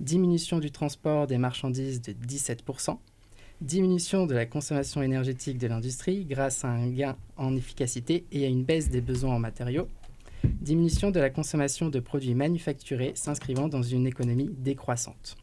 diminution 0.01 0.59
du 0.59 0.71
transport 0.71 1.27
des 1.27 1.39
marchandises 1.39 2.01
de 2.01 2.13
17%, 2.13 2.97
diminution 3.61 4.27
de 4.27 4.35
la 4.35 4.47
consommation 4.47 5.03
énergétique 5.03 5.59
de 5.59 5.67
l'industrie 5.67 6.25
grâce 6.25 6.65
à 6.65 6.69
un 6.69 6.89
gain 6.89 7.17
en 7.37 7.57
efficacité 7.57 8.25
et 8.31 8.45
à 8.45 8.49
une 8.49 8.65
baisse 8.65 8.89
des 8.89 9.01
besoins 9.01 9.35
en 9.35 9.41
matériaux, 9.41 9.89
diminution 10.45 11.11
de 11.11 11.21
la 11.21 11.31
consommation 11.31 11.89
de 11.89 12.01
produits 12.01 12.35
manufacturés 12.35 13.13
s'inscrivant 13.15 13.69
dans 13.69 13.83
une 13.83 14.07
économie 14.07 14.51
décroissante. 14.59 15.37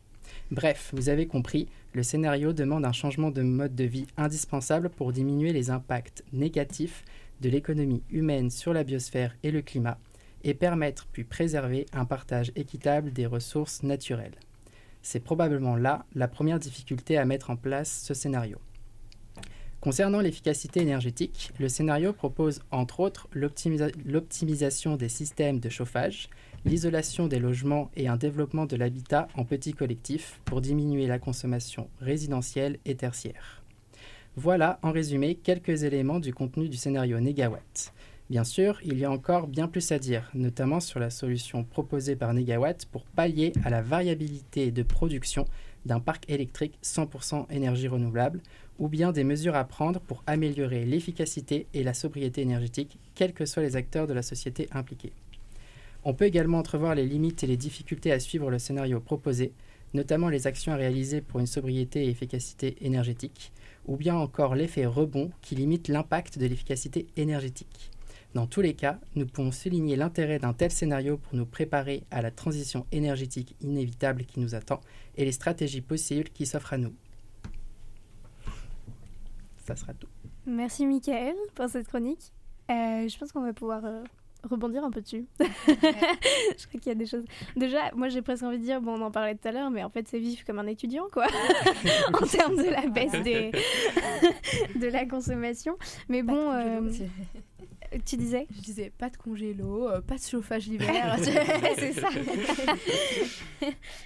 Bref, 0.50 0.92
vous 0.94 1.10
avez 1.10 1.28
compris, 1.28 1.68
le 1.94 2.04
scénario 2.04 2.54
demande 2.54 2.86
un 2.86 2.92
changement 2.92 3.32
de 3.32 3.42
mode 3.42 3.76
de 3.76 3.84
vie 3.84 4.08
indispensable 4.18 4.90
pour 4.90 5.12
diminuer 5.12 5.54
les 5.54 5.70
impacts 5.70 6.24
négatifs 6.32 7.04
de 7.42 7.50
l'économie 7.50 8.04
humaine 8.10 8.50
sur 8.50 8.74
la 8.74 8.84
biosphère 8.84 9.36
et 9.44 9.52
le 9.52 9.62
climat 9.62 9.98
et 10.44 10.54
permettre 10.54 11.08
puis 11.12 11.24
préserver 11.24 11.86
un 11.94 12.06
partage 12.06 12.52
équitable 12.56 13.12
des 13.12 13.26
ressources 13.26 13.84
naturelles. 13.84 14.40
C'est 15.02 15.20
probablement 15.20 15.76
là 15.76 16.06
la 16.16 16.28
première 16.28 16.60
difficulté 16.60 17.18
à 17.18 17.26
mettre 17.26 17.50
en 17.50 17.56
place 17.56 18.04
ce 18.04 18.14
scénario. 18.14 18.60
Concernant 19.80 20.20
l'efficacité 20.20 20.80
énergétique, 20.80 21.52
le 21.60 21.68
scénario 21.68 22.14
propose 22.14 22.62
entre 22.70 23.00
autres 23.00 23.28
l'optimisa- 23.34 23.92
l'optimisation 24.06 24.96
des 24.96 25.10
systèmes 25.10 25.60
de 25.60 25.70
chauffage, 25.70 26.30
l'isolation 26.66 27.28
des 27.28 27.40
logements 27.40 27.90
et 27.96 28.08
un 28.08 28.18
développement 28.18 28.68
de 28.68 28.76
l'habitat 28.76 29.28
en 29.36 29.44
petits 29.44 29.74
collectifs 29.74 30.40
pour 30.46 30.62
diminuer 30.62 31.08
la 31.08 31.18
consommation 31.18 31.90
résidentielle 32.00 32.78
et 32.86 32.96
tertiaire. 32.96 33.61
Voilà 34.38 34.80
en 34.82 34.94
résumé 34.94 35.36
quelques 35.36 35.84
éléments 35.84 36.22
du 36.22 36.34
contenu 36.34 36.70
du 36.70 36.78
scénario 36.78 37.20
Negawatt. 37.20 37.92
Bien 38.30 38.46
sûr, 38.46 38.80
il 38.86 38.98
y 38.98 39.04
a 39.04 39.12
encore 39.12 39.46
bien 39.46 39.68
plus 39.68 39.92
à 39.92 40.00
dire, 40.00 40.32
notamment 40.34 40.80
sur 40.80 41.02
la 41.02 41.10
solution 41.10 41.66
proposée 41.66 42.16
par 42.16 42.34
Negawatt 42.34 42.86
pour 42.86 43.04
pallier 43.04 43.52
à 43.66 43.70
la 43.70 43.82
variabilité 43.82 44.72
de 44.72 44.84
production 44.84 45.44
d'un 45.86 46.00
parc 46.00 46.30
électrique 46.30 46.80
100% 46.82 47.52
énergie 47.52 47.90
renouvelable, 47.90 48.40
ou 48.80 48.88
bien 48.88 49.12
des 49.12 49.26
mesures 49.26 49.56
à 49.56 49.66
prendre 49.66 50.00
pour 50.00 50.24
améliorer 50.28 50.86
l'efficacité 50.86 51.68
et 51.74 51.84
la 51.84 51.94
sobriété 51.94 52.42
énergétique, 52.42 53.00
quels 53.16 53.34
que 53.34 53.46
soient 53.46 53.64
les 53.64 53.76
acteurs 53.76 54.08
de 54.08 54.14
la 54.14 54.22
société 54.22 54.70
impliqués. 54.72 55.12
On 56.06 56.14
peut 56.14 56.24
également 56.24 56.60
entrevoir 56.60 56.96
les 56.96 57.06
limites 57.06 57.44
et 57.44 57.48
les 57.48 57.58
difficultés 57.58 58.14
à 58.14 58.20
suivre 58.22 58.50
le 58.50 58.60
scénario 58.60 59.02
proposé, 59.02 59.52
notamment 59.94 60.30
les 60.30 60.48
actions 60.48 60.72
à 60.72 60.78
réaliser 60.78 61.20
pour 61.20 61.42
une 61.42 61.48
sobriété 61.48 62.06
et 62.06 62.10
efficacité 62.10 62.78
énergétique, 62.80 63.52
ou 63.86 63.98
bien 63.98 64.16
encore 64.16 64.56
l'effet 64.56 64.86
rebond 64.86 65.32
qui 65.42 65.56
limite 65.56 65.88
l'impact 65.88 66.38
de 66.38 66.46
l'efficacité 66.46 67.08
énergétique. 67.18 67.92
Dans 68.34 68.48
tous 68.48 68.62
les 68.62 68.76
cas, 68.76 68.98
nous 69.16 69.26
pouvons 69.26 69.52
souligner 69.52 69.98
l'intérêt 69.98 70.40
d'un 70.40 70.54
tel 70.54 70.72
scénario 70.72 71.18
pour 71.18 71.36
nous 71.36 71.46
préparer 71.46 72.04
à 72.12 72.22
la 72.22 72.32
transition 72.32 72.86
énergétique 72.94 73.56
inévitable 73.60 74.24
qui 74.24 74.40
nous 74.40 74.56
attend 74.56 74.80
et 75.18 75.26
les 75.26 75.34
stratégies 75.34 75.82
possibles 75.82 76.30
qui 76.30 76.46
s'offrent 76.46 76.74
à 76.74 76.78
nous. 76.78 76.94
Ça 79.66 79.76
sera 79.76 79.94
tout. 79.94 80.08
Merci 80.46 80.86
Michael 80.86 81.36
pour 81.56 81.68
cette 81.68 81.88
chronique. 81.88 82.32
Euh, 82.70 83.08
je 83.08 83.18
pense 83.18 83.34
qu'on 83.34 83.42
va 83.42 83.54
pouvoir 83.54 83.84
euh, 83.84 84.04
rebondir 84.44 84.84
un 84.84 84.92
peu 84.92 85.02
dessus. 85.02 85.26
je 85.40 86.68
crois 86.68 86.80
qu'il 86.80 86.88
y 86.88 86.92
a 86.92 86.96
des 86.96 87.06
choses. 87.06 87.26
Déjà, 87.56 87.92
moi 87.96 88.10
j'ai 88.10 88.22
presque 88.22 88.44
envie 88.44 88.60
de 88.60 88.64
dire, 88.64 88.82
bon, 88.82 89.00
on 89.00 89.02
en 89.02 89.12
parlait 89.12 89.36
tout 89.36 89.48
à 89.48 89.52
l'heure, 89.52 89.72
mais 89.72 89.84
en 89.84 89.90
fait 89.90 90.08
c'est 90.08 90.20
vif 90.20 90.44
comme 90.44 90.60
un 90.60 90.68
étudiant, 90.68 91.08
quoi, 91.12 91.28
en 92.14 92.26
termes 92.26 92.58
de 92.58 92.70
la 92.70 92.88
baisse 92.88 93.24
des... 93.24 93.52
de 94.76 94.88
la 94.88 95.06
consommation. 95.06 95.78
Mais 96.10 96.24
bon, 96.24 96.52
euh, 96.52 96.82
tu 98.06 98.16
disais 98.16 98.48
Je 98.56 98.62
disais 98.62 98.92
pas 98.98 99.10
de 99.10 99.18
congélo, 99.18 99.90
euh, 99.90 100.02
pas 100.02 100.16
de 100.16 100.22
chauffage 100.22 100.68
l'hiver. 100.68 101.18
c'est 101.20 101.94
ça. 101.94 102.10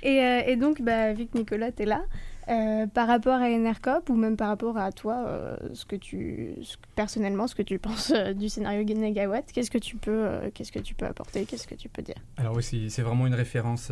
et, 0.04 0.24
euh, 0.24 0.42
et, 0.48 0.56
donc, 0.56 0.82
bah, 0.82 1.14
vu 1.14 1.28
que 1.28 1.38
Nicolas, 1.38 1.72
t'es 1.72 1.86
là, 1.86 2.04
euh, 2.48 2.86
par 2.86 3.08
rapport 3.08 3.42
à 3.42 3.50
Enercop 3.50 4.10
ou 4.10 4.16
même 4.16 4.38
par 4.38 4.50
rapport 4.50 4.78
à 4.78 4.92
toi, 4.92 5.26
euh, 5.28 5.58
ce 5.74 5.86
que 5.86 5.96
tu, 5.96 6.54
personnellement, 6.96 7.48
ce 7.48 7.56
que 7.56 7.64
tu 7.64 7.80
penses 7.80 8.12
euh, 8.16 8.34
du 8.34 8.50
scénario 8.50 8.84
Negawatt, 8.84 9.52
qu'est-ce 9.52 9.72
que 9.72 9.80
tu 9.80 9.98
peux, 9.98 10.28
qu'est-ce 10.54 10.72
que 10.72 10.80
tu 10.80 10.94
peux 10.94 11.06
apporter, 11.06 11.46
qu'est-ce 11.46 11.68
que 11.68 11.76
tu 11.76 11.90
peux 11.90 12.02
dire? 12.02 12.16
Alors 12.38 12.56
oui, 12.56 12.64
c'est 12.64 13.02
vraiment 13.02 13.26
une 13.26 13.34
référence. 13.34 13.92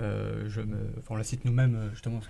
on 0.00 1.16
la 1.16 1.24
cite 1.24 1.44
nous-mêmes 1.44 1.90
justement 1.92 2.20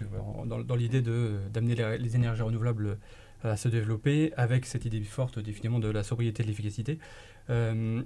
dans, 0.44 0.76
l'idée 0.76 1.00
d'amener 1.00 1.74
les, 1.98 2.16
énergies 2.16 2.42
renouvelables 2.42 2.98
à 3.42 3.56
se 3.56 3.68
développer 3.68 4.32
avec 4.36 4.66
cette 4.66 4.84
idée 4.84 5.00
forte 5.00 5.38
définitivement 5.38 5.80
de 5.80 5.88
la 5.88 6.02
sobriété 6.02 6.42
et 6.42 6.44
de 6.44 6.50
l'efficacité. 6.50 6.98
Je, 7.48 8.02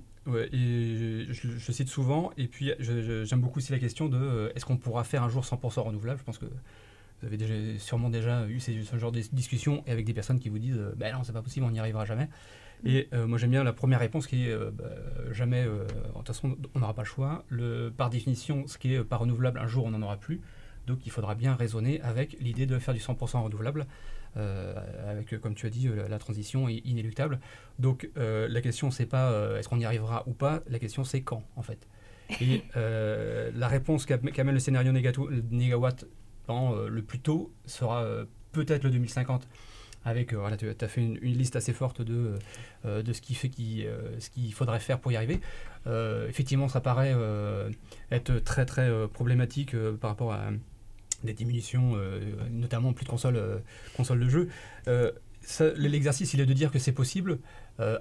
je, 1.32 1.72
cite 1.72 1.88
souvent, 1.88 2.30
et 2.36 2.46
puis 2.46 2.72
j'aime 2.78 3.40
beaucoup 3.40 3.58
aussi 3.58 3.72
la 3.72 3.78
question 3.80 4.08
de 4.08 4.52
est-ce 4.54 4.64
qu'on 4.64 4.76
pourra 4.76 5.02
faire 5.02 5.24
un 5.24 5.28
jour 5.28 5.42
100% 5.42 5.80
renouvelable? 5.80 6.20
Je 6.20 6.24
pense 6.24 6.38
que 6.38 6.46
vous 7.22 7.42
avez 7.42 7.78
sûrement 7.78 8.10
déjà 8.10 8.46
eu 8.46 8.60
ce 8.60 8.98
genre 8.98 9.12
de 9.12 9.20
discussion 9.32 9.82
avec 9.86 10.04
des 10.04 10.12
personnes 10.12 10.38
qui 10.38 10.48
vous 10.48 10.58
disent 10.58 10.78
euh, 10.78 10.94
ben 10.96 11.14
non, 11.14 11.24
c'est 11.24 11.32
pas 11.32 11.42
possible, 11.42 11.64
on 11.66 11.70
n'y 11.70 11.80
arrivera 11.80 12.04
jamais. 12.04 12.28
Et 12.84 13.08
euh, 13.14 13.26
moi 13.26 13.38
j'aime 13.38 13.50
bien 13.50 13.64
la 13.64 13.72
première 13.72 14.00
réponse 14.00 14.26
qui 14.26 14.46
est 14.46 14.52
euh, 14.52 14.70
bah, 14.70 14.84
jamais, 15.32 15.64
de 15.64 15.86
toute 16.14 16.26
façon 16.26 16.56
on 16.74 16.80
n'aura 16.80 16.94
pas 16.94 17.02
le 17.02 17.08
choix. 17.08 17.44
Le, 17.48 17.90
par 17.96 18.10
définition, 18.10 18.66
ce 18.66 18.76
qui 18.76 18.94
est 18.94 19.02
pas 19.02 19.16
renouvelable, 19.16 19.58
un 19.58 19.66
jour 19.66 19.86
on 19.86 19.90
n'en 19.90 20.02
aura 20.02 20.18
plus. 20.18 20.40
Donc 20.86 21.06
il 21.06 21.10
faudra 21.10 21.34
bien 21.34 21.54
raisonner 21.54 22.00
avec 22.02 22.36
l'idée 22.38 22.66
de 22.66 22.78
faire 22.78 22.94
du 22.94 23.00
100% 23.00 23.42
renouvelable, 23.42 23.86
avec, 24.36 25.40
comme 25.40 25.54
tu 25.56 25.66
as 25.66 25.70
dit, 25.70 25.88
la 26.08 26.18
transition 26.20 26.68
est 26.68 26.76
inéluctable. 26.84 27.40
Donc 27.80 28.08
la 28.14 28.60
question 28.60 28.92
c'est 28.92 29.06
pas 29.06 29.56
est-ce 29.58 29.68
qu'on 29.68 29.80
y 29.80 29.84
arrivera 29.84 30.22
ou 30.28 30.32
pas, 30.32 30.60
la 30.68 30.78
question 30.78 31.02
c'est 31.02 31.22
quand 31.22 31.42
en 31.56 31.62
fait? 31.62 31.88
Et 32.40 32.62
la 32.76 33.66
réponse 33.66 34.06
qu'amène 34.06 34.54
le 34.54 34.60
scénario 34.60 34.92
négawatt 34.92 36.06
euh, 36.48 36.88
le 36.88 37.02
plus 37.02 37.18
tôt 37.18 37.52
sera 37.66 38.02
euh, 38.02 38.24
peut-être 38.52 38.84
le 38.84 38.90
2050 38.90 39.48
avec 40.04 40.32
euh, 40.32 40.36
voilà, 40.36 40.56
tu 40.56 40.68
as 40.68 40.88
fait 40.88 41.00
une, 41.00 41.16
liste 41.16 41.56
assez 41.56 41.72
forte 41.72 42.00
de, 42.00 42.38
de 42.84 43.12
ce 43.12 43.20
qu'il 43.20 43.36
qui, 43.50 43.86
ce 44.20 44.54
faudrait 44.54 44.78
faire 44.78 45.00
pour 45.00 45.10
y 45.10 45.16
arriver. 45.16 45.40
effectivement, 46.28 46.68
ça 46.68 46.80
paraît 46.80 47.14
être 48.12 48.38
très 48.38 48.64
très 48.66 49.08
problématique 49.08 49.74
par 50.00 50.10
rapport 50.10 50.32
à 50.32 50.50
des 51.24 51.32
diminutions, 51.32 51.96
notamment 52.52 52.92
plus 52.92 53.04
de 53.04 53.10
consoles, 53.10 54.20
de 54.20 54.28
jeu. 54.28 54.48
L'exercice, 55.76 56.34
il 56.34 56.40
est 56.40 56.46
de 56.46 56.52
dire 56.52 56.70
que 56.70 56.78
c'est 56.78 56.92
possible. 56.92 57.40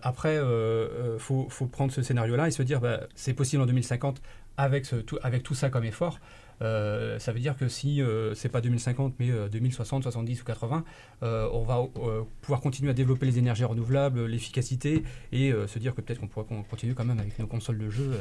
après, 0.03 0.35
il 0.35 1.19
faut, 1.19 1.47
faut, 1.49 1.65
prendre 1.65 1.91
ce 1.91 2.03
scénario-là 2.03 2.49
et 2.49 2.51
se 2.51 2.61
dire 2.61 2.81
bah, 2.81 3.07
c'est 3.15 3.33
possible 3.33 3.63
en 3.63 3.65
2050 3.65 4.21
avec, 4.57 4.85
tout, 5.07 5.17
avec 5.23 5.41
tout 5.41 5.55
ça 5.55 5.71
comme 5.71 5.85
effort. 5.85 6.19
Euh, 6.61 7.19
ça 7.19 7.31
veut 7.31 7.39
dire 7.39 7.57
que 7.57 7.67
si 7.67 8.01
euh, 8.01 8.33
c'est 8.33 8.49
pas 8.49 8.61
2050 8.61 9.15
mais 9.19 9.29
2060, 9.49 10.03
70 10.03 10.41
ou 10.41 10.45
80, 10.45 10.85
euh, 11.23 11.49
on 11.51 11.63
va 11.63 11.85
pouvoir 12.41 12.61
continuer 12.61 12.91
à 12.91 12.93
développer 12.93 13.25
les 13.25 13.37
énergies 13.37 13.65
renouvelables, 13.65 14.25
l'efficacité 14.25 15.03
et 15.31 15.51
se 15.67 15.79
dire 15.79 15.95
que 15.95 16.01
peut-être 16.01 16.19
qu'on 16.19 16.27
pourra 16.27 16.45
continuer 16.69 16.93
quand 16.93 17.05
même 17.05 17.19
avec 17.19 17.37
nos 17.39 17.47
consoles 17.47 17.77
de 17.77 17.89
jeu 17.89 18.11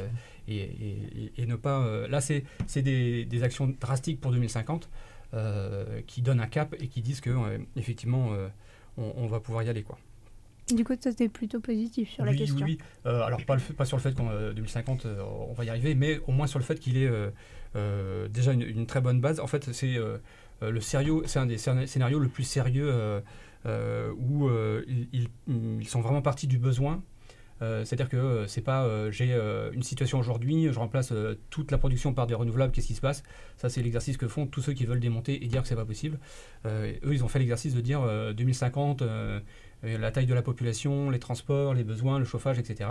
et, 0.47 1.31
et, 1.37 1.45
ne 1.45 1.55
pas. 1.55 2.07
là, 2.07 2.21
c'est 2.21 2.43
des, 2.75 3.25
des, 3.25 3.43
actions 3.43 3.73
drastiques 3.79 4.19
pour 4.19 4.31
2050 4.31 4.89
qui 6.07 6.21
donnent 6.21 6.41
un 6.41 6.47
cap 6.47 6.75
et 6.79 6.87
qui 6.87 7.01
disent 7.01 7.21
que 7.21 7.31
effectivement 7.75 8.31
on, 8.97 9.13
on, 9.17 9.27
va 9.27 9.39
pouvoir 9.39 9.63
y 9.63 9.69
aller 9.69 9.83
quoi. 9.83 9.97
Du 10.73 10.83
coup, 10.83 10.95
tu 10.95 11.07
étais 11.07 11.29
plutôt 11.29 11.59
positif 11.59 12.09
sur 12.09 12.25
la 12.25 12.33
question. 12.33 12.65
Oui, 12.65 12.79
oui. 12.79 12.85
Euh, 13.05 13.21
alors 13.21 13.43
pas, 13.45 13.55
le 13.55 13.61
pas, 13.61 13.85
sur 13.85 13.97
le 13.97 14.01
fait 14.01 14.15
qu'en 14.15 14.31
2050 14.51 15.05
euh, 15.05 15.21
on 15.21 15.53
va 15.53 15.63
y 15.63 15.69
arriver, 15.69 15.93
mais 15.93 16.19
au 16.25 16.31
moins 16.31 16.47
sur 16.47 16.57
le 16.57 16.65
fait 16.65 16.79
qu'il 16.79 16.97
est 16.97 17.05
euh, 17.05 17.29
déjà 18.29 18.53
une, 18.53 18.85
très 18.85 19.01
bonne 19.01 19.21
base. 19.21 19.39
En 19.39 19.47
fait, 19.47 19.71
c'est 19.73 19.97
le 20.61 20.81
sérieux, 20.81 21.23
c'est 21.25 21.39
un 21.39 21.45
des 21.45 21.57
scénarios 21.57 22.19
le 22.19 22.29
plus 22.29 22.43
sérieux 22.43 23.21
où 23.65 24.49
ils, 24.87 25.27
ils, 25.47 25.87
sont 25.87 26.01
vraiment 26.01 26.21
partis 26.21 26.47
du 26.47 26.57
besoin. 26.57 27.03
C'est-à-dire 27.59 28.09
que 28.09 28.45
c'est 28.47 28.61
pas 28.61 29.09
j'ai 29.11 29.33
une 29.73 29.83
situation 29.83 30.19
aujourd'hui, 30.19 30.67
je 30.71 30.79
remplace 30.79 31.13
toute 31.49 31.71
la 31.71 31.77
production 31.77 32.13
par 32.13 32.27
des 32.27 32.35
renouvelables, 32.35 32.71
qu'est-ce 32.71 32.87
qui 32.87 32.95
se 32.95 33.01
passe? 33.01 33.23
Ça, 33.57 33.69
c'est 33.69 33.81
l'exercice 33.81 34.17
que 34.17 34.27
font 34.27 34.45
tous 34.45 34.61
ceux 34.61 34.73
qui 34.73 34.85
veulent 34.85 34.99
démonter 34.99 35.43
et 35.43 35.47
dire 35.47 35.61
que 35.61 35.67
c'est 35.67 35.75
pas 35.75 35.85
possible. 35.85 36.19
eux, 36.65 37.13
ils 37.13 37.23
ont 37.23 37.27
fait 37.27 37.39
l'exercice 37.39 37.73
de 37.73 37.81
dire 37.81 38.01
2050 38.33 39.03
la 39.85 40.11
taille 40.11 40.25
de 40.25 40.33
la 40.33 40.41
population, 40.41 41.09
les 41.09 41.19
transports, 41.19 41.73
les 41.73 41.83
besoins, 41.83 42.19
le 42.19 42.25
chauffage, 42.25 42.59
etc. 42.59 42.89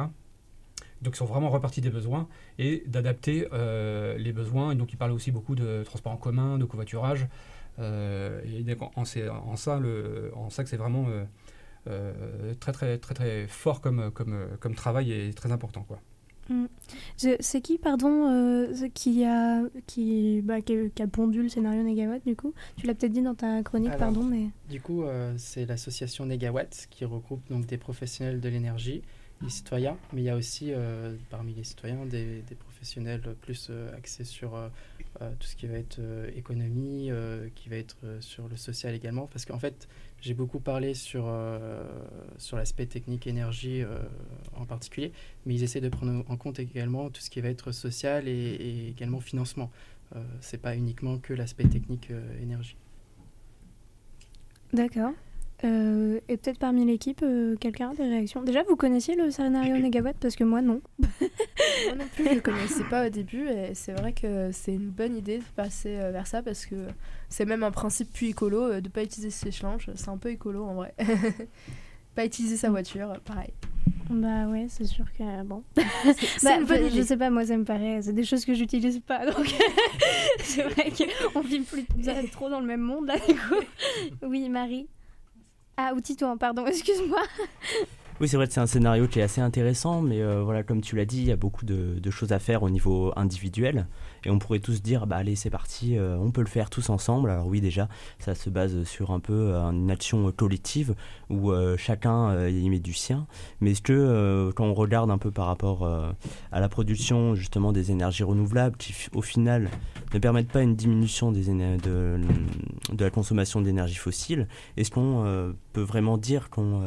Donc 1.03 1.14
ils 1.14 1.18
sont 1.18 1.24
vraiment 1.24 1.51
repartis 1.51 1.80
des 1.80 1.90
besoins 1.90 2.28
et 2.59 2.82
d'adapter 2.86 3.49
euh, 3.53 4.16
les 4.18 4.32
besoins. 4.32 4.72
Et 4.72 4.74
donc 4.74 4.92
ils 4.92 4.97
parlent 4.97 5.12
aussi 5.12 5.30
beaucoup 5.30 5.55
de 5.55 5.82
transport 5.84 6.12
en 6.12 6.16
commun, 6.16 6.59
de 6.59 6.64
covoiturage. 6.64 7.26
Euh, 7.78 8.40
et 8.45 8.64
en, 8.80 8.90
en, 8.97 9.57
ça, 9.57 9.78
le, 9.78 10.32
en 10.36 10.51
ça 10.51 10.62
que 10.62 10.70
c'est 10.70 10.76
vraiment 10.76 11.07
euh, 11.88 12.55
très, 12.61 12.72
très, 12.72 12.99
très, 12.99 13.14
très 13.14 13.47
fort 13.47 13.80
comme, 13.80 14.11
comme, 14.12 14.47
comme 14.61 14.74
travail 14.74 15.12
et 15.12 15.32
très 15.34 15.53
important. 15.53 15.82
Quoi. 15.82 16.01
Mm. 16.49 16.66
C'est 17.16 17.61
qui, 17.61 17.78
pardon, 17.78 18.28
euh, 18.30 18.88
qui, 18.92 19.24
a, 19.24 19.62
qui, 19.86 20.42
bah, 20.42 20.61
qui, 20.61 20.90
a, 21.01 21.07
pondu 21.07 21.42
le 21.42 21.49
scénario 21.49 21.82
Negawatt, 21.82 22.24
du 22.26 22.36
coup? 22.36 22.53
Tu 22.76 22.86
l'as 22.86 22.95
peut-être 22.95 23.12
dit 23.12 23.22
dans 23.22 23.34
ta 23.34 23.62
chronique, 23.62 23.97
pardon, 23.99 24.22
mais... 24.22 24.49
Du 24.68 24.80
coup, 24.80 25.05
euh, 25.05 25.34
c'est 25.36 25.66
l'association 25.66 26.26
Negawatt 26.26 26.86
qui 26.90 27.05
regroupe 27.05 27.42
donc 27.51 27.66
des 27.66 27.78
professionnels 27.78 28.40
de 28.40 28.49
l'énergie, 28.49 29.03
des 29.45 29.51
citoyens, 29.51 29.97
mais 30.12 30.22
il 30.22 30.24
y 30.24 30.30
a 30.30 30.36
aussi 30.36 30.72
euh, 30.72 31.14
parmi 31.30 31.55
les 31.55 31.64
citoyens 31.64 32.05
des, 32.07 32.42
professionnels 32.59 33.22
plus 33.40 33.70
axés 33.97 34.24
sur 34.24 34.51
tout 35.20 35.47
ce 35.47 35.57
qui 35.57 35.66
va 35.66 35.78
être 35.78 36.01
économie, 36.36 37.11
qui 37.55 37.70
va 37.70 37.76
être 37.76 37.97
sur 38.20 38.47
le 38.47 38.57
social 38.57 38.95
également, 38.95 39.26
parce 39.26 39.47
qu'en 39.47 39.59
fait, 39.59 39.88
j'ai 40.24 40.32
beaucoup 40.32 40.59
parlé 40.59 40.95
sur, 40.95 41.24
euh, 41.26 41.84
sur 42.38 42.57
l'aspect 42.57 42.86
technique 42.86 43.26
énergie 43.26 43.82
euh, 43.82 43.99
en 44.57 44.64
particulier, 44.64 45.12
mais 45.45 45.55
ils 45.55 45.62
essaient 45.62 45.82
de 45.82 45.90
prendre 45.90 46.24
en 46.30 46.36
compte 46.38 46.59
également 46.59 47.11
tout 47.11 47.20
ce 47.20 47.28
qui 47.28 47.42
va 47.42 47.51
être 47.51 47.72
social 47.72 48.26
et, 48.26 48.88
également 48.88 49.20
financement. 49.20 49.70
Euh, 50.16 50.24
c'est 50.40 50.62
pas 50.62 50.76
uniquement 50.76 51.18
que 51.18 51.34
l'aspect 51.34 51.68
technique 51.68 52.11
euh, 52.11 52.40
énergie. 52.40 52.76
D'accord. 54.72 55.12
Euh, 55.63 56.21
et 56.29 56.37
peut-être 56.37 56.59
parmi 56.59 56.85
l'équipe, 56.85 57.21
euh, 57.23 57.57
quelqu'un 57.57 57.91
a 57.91 57.95
des 57.95 58.03
réactions. 58.03 58.43
Déjà, 58.43 58.63
vous 58.65 58.77
connaissiez 58.77 59.15
le 59.15 59.31
scénario 59.31 59.77
Negawatt 59.79 60.17
Parce 60.21 60.37
que 60.37 60.45
moi, 60.45 60.61
non. 60.61 60.81
moi 60.99 61.95
non 61.97 62.07
plus, 62.15 62.27
je 62.27 62.35
ne 62.35 62.41
connaissais 62.41 62.85
pas 62.85 63.07
au 63.07 63.11
début. 63.11 63.49
Et 63.49 63.75
c'est 63.75 63.93
vrai 63.93 64.13
que 64.13 64.51
c'est 64.53 64.75
une 64.75 64.91
bonne 64.91 65.17
idée 65.17 65.39
de 65.39 65.45
passer 65.57 65.97
euh, 65.97 66.11
vers 66.11 66.27
ça 66.27 66.43
parce 66.43 66.67
que 66.67 66.75
c'est 67.29 67.47
même 67.47 67.63
un 67.63 67.71
principe 67.71 68.13
plus 68.13 68.29
écolo 68.29 68.69
de 68.69 68.81
ne 68.81 68.89
pas 68.89 69.03
utiliser 69.03 69.31
ses 69.31 69.53
changes. 69.53 69.91
C'est 69.95 70.09
un 70.09 70.19
peu 70.19 70.31
écolo 70.31 70.65
en 70.65 70.75
vrai. 70.75 70.95
pas 72.15 72.25
utiliser 72.25 72.57
sa 72.57 72.71
voiture, 72.71 73.13
pareil. 73.25 73.53
Bah 74.11 74.47
ouais, 74.49 74.67
c'est 74.69 74.85
sûr 74.85 75.07
que 75.17 75.43
bon. 75.45 75.63
bah, 75.77 76.59
je 76.95 77.03
sais 77.03 77.17
pas, 77.17 77.31
moi 77.31 77.47
ça 77.47 77.57
me 77.57 77.65
paraît, 77.65 78.03
c'est 78.03 78.13
des 78.13 78.25
choses 78.25 78.45
que 78.45 78.53
j'utilise 78.53 79.01
pas, 79.01 79.25
donc 79.27 79.55
c'est 80.41 80.63
vrai 80.63 80.93
qu'on 81.33 81.41
vit 81.41 81.61
plus 81.61 81.87
trop 82.31 82.51
dans 82.51 82.61
le 82.61 82.67
même 82.67 82.83
monde 82.83 83.07
là. 83.07 83.17
Du 83.27 83.35
coup. 83.35 83.65
Oui, 84.23 84.49
Marie. 84.51 84.89
Ah, 85.77 85.93
ou 85.93 86.01
Titouan, 86.01 86.37
pardon, 86.37 86.66
excuse-moi. 86.68 87.22
Oui, 88.21 88.29
c'est 88.29 88.37
vrai 88.37 88.47
que 88.47 88.53
c'est 88.53 88.61
un 88.61 88.67
scénario 88.67 89.09
qui 89.09 89.19
est 89.19 89.23
assez 89.23 89.41
intéressant, 89.41 90.01
mais 90.01 90.23
euh, 90.23 90.41
voilà, 90.45 90.62
comme 90.62 90.81
tu 90.81 90.95
l'as 90.95 91.05
dit, 91.05 91.19
il 91.19 91.25
y 91.25 91.33
a 91.33 91.37
beaucoup 91.37 91.65
de, 91.65 92.11
choses 92.11 92.31
à 92.31 92.39
faire 92.39 92.62
au 92.62 92.71
niveau 92.71 93.12
individuel. 93.17 93.89
Et 94.25 94.31
on 94.31 94.39
pourrait 94.39 94.61
tous 94.61 94.83
dire, 94.83 95.09
bah 95.09 95.17
allez, 95.17 95.35
c'est 95.35 95.51
parti, 95.51 95.99
euh, 95.99 96.17
on 96.21 96.31
peut 96.31 96.41
le 96.41 96.47
faire 96.47 96.71
tous 96.71 96.91
ensemble. 96.91 97.29
Alors 97.29 97.49
oui, 97.49 97.61
déjà, 97.61 97.89
ça 98.21 98.37
se 98.37 98.51
base 98.51 98.85
sur 98.85 99.11
un 99.11 99.19
peu 99.19 99.33
euh, 99.33 99.65
une 99.73 99.91
action 99.91 100.31
collective 100.31 100.95
où 101.29 101.53
chacun 101.77 102.49
y 102.49 102.69
met 102.71 102.79
du 102.79 102.93
sien. 102.93 103.27
Mais 103.61 103.73
est-ce 103.73 103.83
que 103.83 104.53
quand 104.55 104.65
on 104.65 104.75
regarde 104.75 105.11
un 105.11 105.19
peu 105.19 105.33
par 105.33 105.47
rapport 105.47 105.85
à 106.53 106.61
la 106.61 106.69
production 106.69 107.35
justement 107.35 107.73
des 107.73 107.91
énergies 107.91 108.23
renouvelables, 108.23 108.77
qui 108.77 108.95
au 109.12 109.23
final 109.23 109.69
ne 110.12 110.19
permettent 110.21 110.53
pas 110.53 110.62
une 110.62 110.77
diminution 110.77 111.33
de, 111.33 111.41
de 111.81 113.05
la 113.05 113.11
consommation 113.11 113.61
d'énergie 113.62 113.97
fossile, 113.97 114.47
est-ce 114.77 114.91
qu'on 114.91 115.55
peut 115.73 115.83
vraiment 115.83 116.19
dire 116.19 116.51
qu'on 116.51 116.83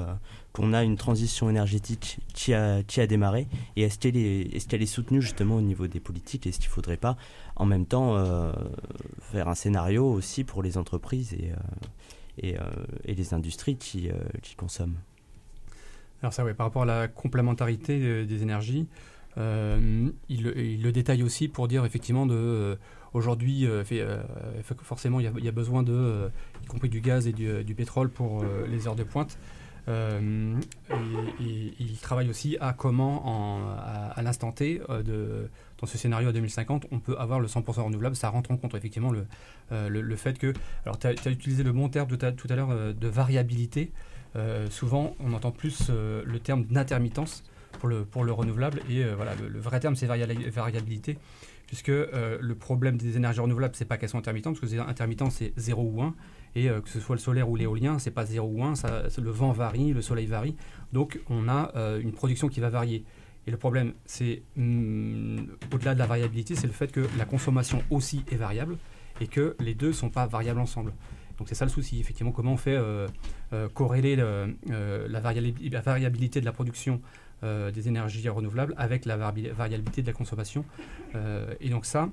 qu'on 0.57 0.73
a 0.73 0.83
une 0.83 0.97
transition 0.97 1.51
énergétique 1.51 2.17
qui 2.33 2.51
a, 2.55 2.81
qui 2.81 2.99
a 2.99 3.05
démarré. 3.05 3.47
Et 3.75 3.83
est-ce 3.83 3.99
qu'elle 3.99 4.17
est, 4.17 4.55
est, 4.55 4.73
est, 4.73 4.85
soutenue 4.87 5.21
justement 5.21 5.55
au 5.57 5.61
niveau 5.61 5.85
des 5.85 5.99
politiques? 5.99 6.47
Est-ce 6.47 6.57
qu'il 6.57 6.69
ne 6.69 6.73
faudrait 6.73 6.97
pas 6.97 7.15
en 7.55 7.65
même 7.65 7.85
temps 7.85 8.17
euh, 8.17 8.51
faire 9.31 9.49
un 9.49 9.53
scénario 9.53 10.11
aussi 10.11 10.43
pour 10.43 10.63
les 10.63 10.79
entreprises 10.79 11.33
et, 11.33 11.51
euh, 11.51 11.55
et, 12.39 12.57
euh, 12.57 12.63
et, 13.05 13.13
les 13.13 13.35
industries 13.35 13.77
qui, 13.77 14.09
qui 14.41 14.55
consomment? 14.55 14.97
Alors 16.23 16.33
ça, 16.33 16.43
oui, 16.43 16.55
par 16.55 16.65
rapport 16.65 16.81
à 16.81 16.85
la 16.87 17.07
complémentarité 17.07 18.25
des 18.25 18.41
énergies, 18.41 18.87
il, 19.37 20.81
le 20.81 20.91
détaille 20.91 21.21
aussi 21.21 21.47
pour 21.47 21.67
dire 21.67 21.85
effectivement 21.85 22.25
de 22.25 22.79
aujourd'hui 23.13 23.67
forcément 24.81 25.19
il 25.19 25.31
y, 25.39 25.43
y 25.45 25.47
a 25.47 25.51
besoin 25.51 25.83
de 25.83 26.31
y 26.63 26.65
compris 26.65 26.89
du 26.89 27.01
gaz 27.01 27.27
et 27.27 27.33
du, 27.33 27.63
du 27.63 27.75
pétrole 27.75 28.09
pour 28.09 28.43
les 28.67 28.87
heures 28.87 28.95
de 28.95 29.03
pointe. 29.03 29.37
Euh, 29.89 30.59
et, 31.39 31.73
il 31.79 31.97
travaille 32.01 32.29
aussi 32.29 32.57
à 32.59 32.73
comment 32.73 33.25
en- 33.25 33.69
à, 34.15 34.21
l'instant 34.21 34.51
T 34.51 34.81
euh, 34.89 35.47
dans 35.77 35.87
ce 35.87 35.97
scénario 35.97 36.27
à 36.29 36.33
2050 36.33 36.87
on 36.91 36.99
peut 36.99 37.15
avoir 37.17 37.39
le 37.39 37.47
100% 37.47 37.83
renouvelable 37.83 38.15
ça 38.15 38.27
rentre 38.29 38.51
en 38.51 38.57
compte 38.57 38.75
effectivement 38.75 39.11
le, 39.11 39.25
euh, 39.71 40.15
fait 40.17 40.37
que 40.37 40.51
alors 40.85 40.99
tu 40.99 41.07
as, 41.07 41.29
utilisé 41.29 41.63
le 41.63 41.71
bon 41.71 41.87
terme 41.87 42.09
tout 42.09 42.47
à 42.49 42.55
l'heure 42.55 42.93
de 42.93 43.07
variabilité 43.07 43.91
souvent 44.69 45.15
on 45.19 45.33
entend 45.33 45.51
plus 45.51 45.89
le 45.89 46.39
terme 46.39 46.65
d'intermittence 46.65 47.43
pour 47.79 47.89
le, 47.89 48.31
renouvelable. 48.31 48.81
Et 48.89 49.03
voilà, 49.03 49.33
le, 49.35 49.59
vrai 49.59 49.79
terme, 49.79 49.95
c'est 49.95 50.07
variabilité, 50.07 51.17
puisque 51.67 51.89
le 51.89 52.53
problème 52.53 52.97
des 52.97 53.17
énergies 53.17 53.39
renouvelables, 53.39 53.75
c'est 53.75 53.85
pas 53.85 53.97
qu'elles 53.97 54.09
sont 54.09 54.17
intermittentes, 54.17 54.59
parce 54.59 54.71
que 54.71 54.79
intermittent, 54.79 55.31
c'est 55.31 55.53
0 55.57 55.81
ou 55.81 56.01
1. 56.01 56.13
Et 56.57 56.69
euh, 56.69 56.81
que 56.81 56.89
ce 56.89 56.99
soit 56.99 57.15
le 57.15 57.21
solaire 57.21 57.47
ou 57.49 57.55
l'éolien, 57.55 57.99
c'est 57.99 58.09
pas 58.09 58.25
0 58.25 58.47
ou 58.51 58.63
1, 58.63 58.73
ça, 58.73 59.03
c'est- 59.09 59.21
le 59.21 59.29
vent 59.29 59.51
varie, 59.51 59.93
le 59.93 60.01
soleil 60.01 60.25
varie. 60.25 60.55
Donc 60.91 61.19
on 61.29 61.47
a 61.47 61.71
euh, 61.75 62.01
une 62.01 62.11
production 62.13 62.47
qui 62.49 62.59
va 62.59 62.69
varier. 62.69 63.03
Et 63.45 63.51
le 63.51 63.57
problème, 63.57 63.93
c'est 64.05 64.41
hum, 64.57 65.47
au-delà 65.71 65.93
de 65.93 65.99
la 65.99 66.07
variabilité, 66.07 66.55
c'est 66.55 66.65
le 66.65 66.73
fait 66.73 66.91
que 66.91 67.05
la 67.17 67.25
consommation 67.25 67.83
aussi 67.91 68.23
est 68.31 68.35
variable 68.37 68.75
et 69.21 69.27
que 69.27 69.55
les 69.59 69.75
deux 69.75 69.93
sont 69.93 70.09
pas 70.09 70.25
variables 70.25 70.59
ensemble. 70.59 70.93
Donc 71.37 71.47
c'est 71.47 71.53
ça 71.55 71.65
le 71.65 71.69
souci, 71.71 71.99
effectivement, 71.99 72.31
comment 72.31 72.53
on 72.53 72.57
fait 72.57 72.75
euh, 72.75 73.07
euh, 73.53 73.69
corréler 73.69 74.15
le- 74.15 74.55
la, 75.07 75.19
variabilité 75.81 76.39
de 76.41 76.45
la 76.45 76.51
production 76.51 77.01
des 77.43 77.87
énergies 77.87 78.27
renouvelables 78.29 78.73
avec 78.77 79.05
la 79.05 79.15
vari- 79.15 79.49
variabilité 79.55 80.01
de 80.01 80.07
la 80.07 80.13
consommation. 80.13 80.65
Et 81.59 81.69
donc 81.69 81.85
ça, 81.85 82.09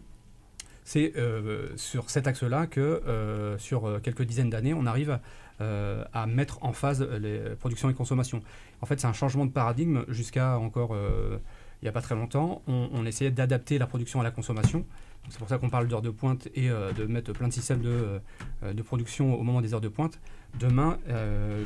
c'est 0.84 1.16
euh, 1.16 1.68
sur 1.76 2.10
cet 2.10 2.26
axe-là 2.26 2.66
que 2.66 2.80
euh, 2.80 3.58
sur 3.58 3.86
euh, 3.86 3.98
quelques 4.00 4.22
dizaines 4.22 4.50
d'années, 4.50 4.74
on 4.74 4.86
arrive 4.86 5.18
à 5.60 6.26
mettre 6.26 6.58
en 6.62 6.72
phase 6.72 7.00
les 7.00 7.38
productions 7.60 7.88
et 7.88 7.94
consommation. 7.94 8.42
En 8.82 8.86
fait, 8.86 9.00
c'est 9.00 9.06
un 9.06 9.12
changement 9.12 9.46
de 9.46 9.52
paradigme 9.52 10.04
jusqu'à 10.08 10.58
encore 10.58 10.94
il 10.96 11.84
n'y 11.84 11.88
a 11.88 11.92
pas 11.92 12.02
très 12.02 12.16
longtemps. 12.16 12.60
On, 12.66 13.06
essayait 13.06 13.30
d'adapter 13.30 13.78
la 13.78 13.86
production 13.86 14.20
à 14.20 14.24
la 14.24 14.32
consommation. 14.32 14.84
C'est 15.28 15.38
pour 15.38 15.48
ça 15.48 15.56
qu'on 15.56 15.70
parle 15.70 15.86
d'heures 15.86 16.02
de 16.02 16.10
pointe 16.10 16.48
et 16.56 16.68
de 16.68 17.06
mettre 17.06 17.32
plein 17.32 17.46
de 17.46 17.52
systèmes 17.52 17.80
de, 17.80 18.82
production 18.82 19.38
au 19.38 19.44
moment 19.44 19.60
des 19.60 19.74
heures 19.74 19.80
de 19.80 19.88
pointe. 19.88 20.18
Demain, 20.58 20.98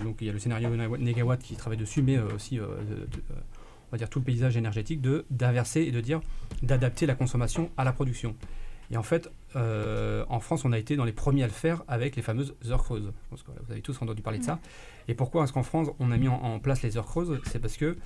donc 0.05 0.19
il 0.21 0.27
y 0.27 0.31
a 0.31 0.35
le 0.35 0.39
scénario 0.39 0.69
Negawatt 0.69 1.43
qui 1.43 1.57
travaille 1.57 1.79
dessus, 1.79 2.03
mais 2.03 2.19
aussi, 2.19 2.61
on 2.61 3.91
va 3.91 3.97
dire, 3.97 4.11
tout 4.11 4.19
le 4.19 4.27
paysage 4.27 4.57
énergétique, 4.59 5.01
d'inverser 5.31 5.81
et 5.81 5.93
de 5.93 6.01
dire 6.03 6.21
d'adapter 6.63 7.07
la 7.07 7.15
consommation 7.15 7.71
à 7.79 7.85
la 7.85 7.93
production. 7.93 8.37
Et 8.91 8.97
en 8.97 9.03
fait, 9.03 9.31
euh, 9.57 10.25
en 10.29 10.41
France, 10.41 10.65
on 10.65 10.73
a 10.73 10.79
été 10.79 10.97
dans 10.97 11.05
les 11.05 11.13
premiers 11.13 11.43
à 11.43 11.47
le 11.47 11.53
faire 11.53 11.83
avec 11.89 12.17
les 12.17 12.23
fameuses 12.23 12.55
heures 12.71 12.83
creuses. 12.83 13.13
Je 13.25 13.29
pense 13.31 13.43
que 13.43 13.47
voilà, 13.49 13.61
vous 13.67 13.73
avez 13.73 13.83
tous 13.83 14.01
entendu 14.01 14.23
parler 14.23 14.39
de 14.39 14.45
ça. 14.45 14.59
Et 15.09 15.15
pourquoi 15.15 15.45
est-ce 15.45 15.53
qu'en 15.53 15.63
France, 15.63 15.89
on 15.99 16.11
a 16.11 16.17
mis 16.17 16.29
en, 16.29 16.35
en 16.43 16.59
place 16.59 16.83
les 16.83 16.97
heures 16.97 17.07
creuses? 17.07 17.39
C'est 17.45 17.59
parce 17.59 17.77
que 17.77 17.97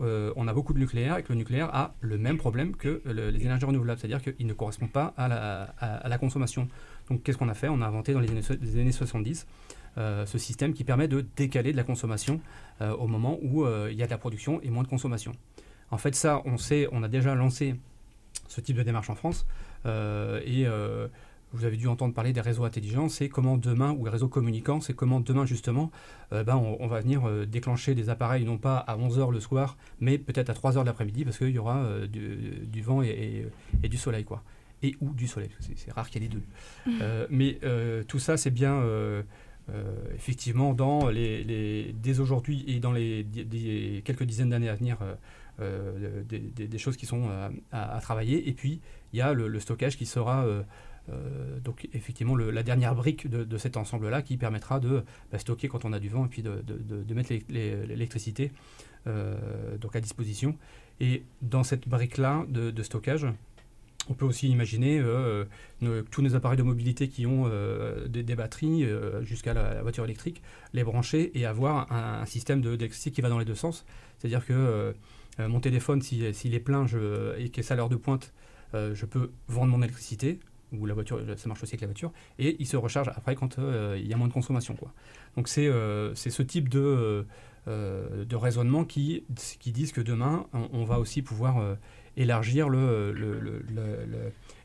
euh, 0.00 0.32
on 0.36 0.48
a 0.48 0.52
beaucoup 0.52 0.74
de 0.74 0.78
nucléaire 0.78 1.16
et 1.16 1.22
que 1.22 1.32
le 1.32 1.38
nucléaire 1.38 1.74
a 1.74 1.94
le 2.00 2.18
même 2.18 2.36
problème 2.38 2.74
que 2.76 3.00
le- 3.04 3.30
les 3.30 3.40
énergies 3.44 3.64
renouvelables, 3.66 3.98
c'est-à-dire 4.00 4.20
qu'il 4.20 4.46
ne 4.46 4.52
correspond 4.52 4.88
pas 4.88 5.14
à 5.16 5.28
la, 5.28 5.62
à- 5.78 5.96
à 5.98 6.08
la 6.08 6.18
consommation. 6.18 6.68
Donc 7.08 7.22
qu'est-ce 7.22 7.38
qu'on 7.38 7.48
a 7.48 7.54
fait? 7.54 7.68
On 7.68 7.80
a 7.80 7.86
inventé 7.86 8.12
dans 8.12 8.20
les 8.20 8.30
années, 8.30 8.42
so- 8.42 8.54
les 8.60 8.78
années 8.80 8.92
70 8.92 9.46
euh, 9.98 10.26
ce 10.26 10.36
système 10.36 10.74
qui 10.74 10.84
permet 10.84 11.08
de 11.08 11.24
décaler 11.36 11.72
de 11.72 11.76
la 11.78 11.84
consommation 11.84 12.40
euh, 12.82 12.94
au 12.96 13.06
moment 13.06 13.38
où 13.42 13.64
il 13.88 13.94
y 13.96 14.02
a 14.02 14.06
de 14.06 14.10
la 14.10 14.18
production 14.18 14.60
et 14.62 14.68
moins 14.70 14.82
de 14.82 14.88
consommation. 14.88 15.32
En 15.90 15.96
fait, 15.98 16.14
ça, 16.14 16.42
on 16.44 16.58
sait, 16.58 16.88
on 16.92 17.02
a 17.02 17.08
déjà 17.08 17.34
lancé 17.34 17.76
ce 18.48 18.60
type 18.60 18.76
de 18.76 18.82
démarche 18.82 19.08
en 19.08 19.14
France 19.14 19.46
et 19.86 20.66
euh, 20.66 21.08
vous 21.52 21.64
avez 21.64 21.76
dû 21.76 21.86
entendre 21.86 22.12
parler 22.12 22.32
des 22.32 22.40
réseaux 22.40 22.64
intelligents, 22.64 23.08
c'est 23.08 23.28
comment 23.28 23.56
demain, 23.56 23.92
ou 23.92 24.04
les 24.04 24.10
réseaux 24.10 24.28
communicants, 24.28 24.80
c'est 24.80 24.94
comment 24.94 25.20
demain 25.20 25.46
justement, 25.46 25.90
euh, 26.32 26.42
ben, 26.44 26.56
on, 26.56 26.76
on 26.80 26.86
va 26.88 27.00
venir 27.00 27.26
euh, 27.26 27.46
déclencher 27.46 27.94
des 27.94 28.08
appareils 28.10 28.44
non 28.44 28.58
pas 28.58 28.76
à 28.78 28.96
11h 28.96 29.30
le 29.32 29.40
soir, 29.40 29.76
mais 30.00 30.18
peut-être 30.18 30.50
à 30.50 30.54
3h 30.54 30.80
de 30.80 30.86
l'après-midi, 30.86 31.24
parce 31.24 31.38
qu'il 31.38 31.50
y 31.50 31.58
aura 31.58 31.78
euh, 31.78 32.06
du, 32.06 32.66
du 32.66 32.82
vent 32.82 33.00
et, 33.02 33.08
et- 33.08 33.46
et 33.84 33.88
du 33.88 33.96
soleil. 33.96 34.24
quoi. 34.24 34.42
Et 34.82 34.94
ou 35.00 35.10
du 35.14 35.26
soleil, 35.26 35.48
parce 35.56 35.68
que 35.68 35.72
c'est- 35.76 35.90
rare 35.92 36.10
qu'il 36.10 36.22
y 36.22 36.26
ait 36.26 36.28
les 36.28 36.34
deux. 36.34 36.42
Euh, 37.00 37.26
mais 37.30 37.58
euh, 37.62 38.02
tout 38.04 38.18
ça, 38.18 38.36
c'est 38.36 38.50
bien 38.50 38.74
euh, 38.74 39.22
euh, 39.70 39.94
effectivement 40.14 40.74
dans 40.74 41.08
les, 41.08 41.42
les- 41.44 41.94
dès 42.02 42.20
aujourd'hui 42.20 42.64
et 42.68 42.80
dans 42.80 42.92
les, 42.92 43.24
quelques 44.04 44.24
dizaines 44.24 44.50
d'années 44.50 44.68
à 44.68 44.74
venir. 44.74 44.98
euh, 45.02 45.14
euh, 45.58 46.22
des, 46.28 46.38
des- 46.38 46.68
des 46.68 46.78
choses 46.78 46.98
qui 46.98 47.06
sont 47.06 47.30
euh, 47.30 47.48
à, 47.72 47.96
à 47.96 48.00
travailler. 48.02 48.46
Et 48.46 48.52
puis, 48.52 48.82
il 49.12 49.18
y 49.18 49.22
a 49.22 49.32
le, 49.32 49.60
stockage 49.60 49.96
qui 49.96 50.06
sera 50.06 50.44
euh, 50.44 50.62
euh, 51.10 51.60
donc 51.60 51.88
effectivement 51.92 52.36
la 52.36 52.62
dernière 52.62 52.94
brique 52.94 53.28
de, 53.28 53.58
cet 53.58 53.76
ensemble-là 53.76 54.22
qui 54.22 54.36
permettra 54.36 54.80
de 54.80 55.04
bah, 55.30 55.38
stocker 55.38 55.68
quand 55.68 55.84
on 55.84 55.92
a 55.92 56.00
du 56.00 56.08
vent 56.08 56.26
et 56.26 56.28
puis 56.28 56.42
de, 56.42 56.62
de- 56.66 57.14
mettre 57.14 57.32
l'é- 57.32 57.44
l'é- 57.48 57.86
l'électricité 57.86 58.52
euh, 59.06 59.78
donc 59.78 59.94
à 59.96 60.00
disposition. 60.00 60.56
Et 61.00 61.22
dans 61.42 61.62
cette 61.62 61.88
brique-là 61.88 62.44
de, 62.48 62.82
stockage, 62.82 63.26
on 64.08 64.14
peut 64.14 64.24
aussi 64.24 64.48
imaginer 64.48 65.02
tous 66.10 66.22
nos 66.22 66.34
appareils 66.34 66.56
de 66.56 66.62
mobilité 66.62 67.08
qui 67.08 67.26
ont 67.26 67.50
des, 68.08 68.22
batteries 68.34 68.86
jusqu'à 69.22 69.52
la, 69.52 69.82
voiture 69.82 70.04
électrique, 70.04 70.42
les 70.72 70.84
brancher 70.84 71.38
et 71.38 71.44
avoir 71.44 71.92
un, 71.92 72.24
système 72.24 72.62
d'électricité 72.62 73.10
qui 73.10 73.20
va 73.20 73.28
dans 73.28 73.38
les 73.38 73.44
deux 73.44 73.54
sens. 73.54 73.84
C'est-à-dire 74.18 74.46
que 74.46 74.94
mon 75.38 75.60
téléphone, 75.60 76.00
si- 76.00 76.32
s'il 76.32 76.54
est 76.54 76.60
plein 76.60 76.86
je, 76.86 77.38
et 77.38 77.50
que 77.50 77.60
c'est 77.60 77.74
à 77.74 77.76
l'heure 77.76 77.90
de 77.90 77.96
pointe, 77.96 78.32
euh, 78.74 78.94
je 78.94 79.06
peux 79.06 79.30
vendre 79.48 79.72
mon 79.72 79.82
électricité, 79.82 80.40
ou 80.72 80.86
la 80.86 80.94
voiture, 80.94 81.20
ça 81.36 81.48
marche 81.48 81.62
aussi 81.62 81.74
avec 81.74 81.82
la 81.82 81.86
voiture, 81.86 82.12
et 82.38 82.56
il 82.58 82.66
se 82.66 82.76
recharge 82.76 83.08
après 83.14 83.34
quand 83.34 83.58
euh, 83.58 83.98
il 84.00 84.08
y 84.08 84.12
a 84.12 84.16
moins 84.16 84.28
de 84.28 84.32
consommation. 84.32 84.76
Donc 85.36 85.48
c'est 85.48 85.66
euh, 85.66 86.14
ce 86.14 86.42
type 86.42 86.68
de, 86.68 86.80
euh, 86.80 87.22
euh, 87.68 88.24
de 88.24 88.36
raisonnement 88.36 88.84
qui, 88.84 89.24
qui 89.60 89.72
disent 89.72 89.92
que 89.92 90.00
demain, 90.00 90.46
on, 90.52 90.84
va 90.84 90.98
aussi 90.98 91.22
pouvoir 91.22 91.58
euh, 91.58 91.74
élargir 92.16 92.68
le, 92.68 93.12
le, 93.12 93.62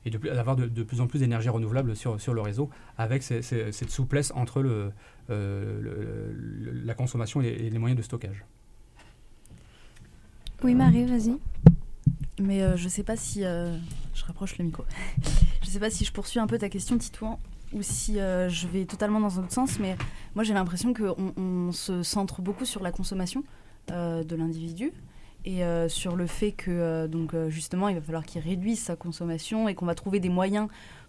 et 0.05 0.09
de, 0.09 0.17
d'avoir 0.17 0.55
de, 0.55 0.67
de 0.67 0.83
plus 0.83 1.01
en 1.01 1.07
plus 1.07 1.19
d'énergie 1.19 1.49
renouvelable 1.49 1.95
sur, 1.95 2.19
sur 2.19 2.33
le 2.33 2.41
réseau, 2.41 2.69
avec 2.97 3.23
cette 3.23 3.89
souplesse 3.89 4.31
entre 4.35 4.61
le, 4.61 4.91
euh, 5.29 6.31
la 6.85 6.93
consommation 6.93 7.41
et 7.41 7.69
les 7.69 7.79
moyens 7.79 7.97
de 7.97 8.03
stockage. 8.03 8.45
Oui, 10.63 10.75
Marie, 10.75 11.05
vas-y. 11.05 11.37
Mais 12.41 12.61
euh, 12.61 12.75
je 12.75 12.89
sais 12.89 13.03
pas 13.03 13.15
si. 13.15 13.45
euh, 13.45 13.75
je 14.13 14.25
rapproche 14.25 14.57
le 14.57 14.65
micro. 14.65 14.83
je 15.63 15.69
sais 15.69 15.79
pas 15.79 15.89
si 15.89 16.03
je 16.05 16.11
poursuis 16.11 16.39
un 16.39 16.47
peu 16.47 16.57
ta 16.57 16.69
question, 16.69 16.97
Titouan, 16.97 17.39
ou 17.73 17.81
si 17.81 18.19
euh, 18.19 18.49
je 18.49 18.67
vais 18.67 18.85
totalement 18.85 19.19
dans 19.19 19.39
un 19.39 19.43
autre 19.43 19.53
sens. 19.53 19.79
Mais 19.79 19.95
moi, 20.35 20.43
j'ai 20.43 20.53
l'impression 20.53 20.93
qu'on 20.93 21.33
on 21.37 21.71
se 21.71 22.03
centre 22.03 22.41
beaucoup 22.41 22.65
sur 22.65 22.81
la 22.83 22.91
consommation 22.91 23.43
euh, 23.91 24.23
de 24.23 24.35
l'individu 24.35 24.91
et 25.43 25.63
sur 25.87 26.15
le 26.15 26.27
fait 26.27 26.51
que, 26.51 27.07
donc, 27.07 27.33
justement, 27.47 27.89
il 27.89 27.95
va 27.95 28.01
falloir 28.01 28.23
qu'il 28.23 28.43
réduise 28.43 28.79
sa 28.79 28.95
consommation 28.95 29.67
et 29.67 29.73
qu'on 29.73 29.87
va 29.87 29.95
trouver 29.95 30.19
des 30.19 30.29
moyens 30.29 30.67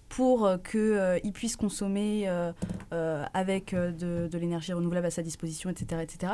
pour 0.09 0.49
qu'il 0.62 1.33
puisse 1.35 1.55
consommer 1.55 2.26
avec 2.91 3.74
de, 3.74 4.28
de 4.33 4.39
l'énergie 4.39 4.72
renouvelable 4.72 5.09
à 5.09 5.11
sa 5.11 5.22
disposition, 5.22 5.68
etc. 5.68 6.01
etc. 6.03 6.33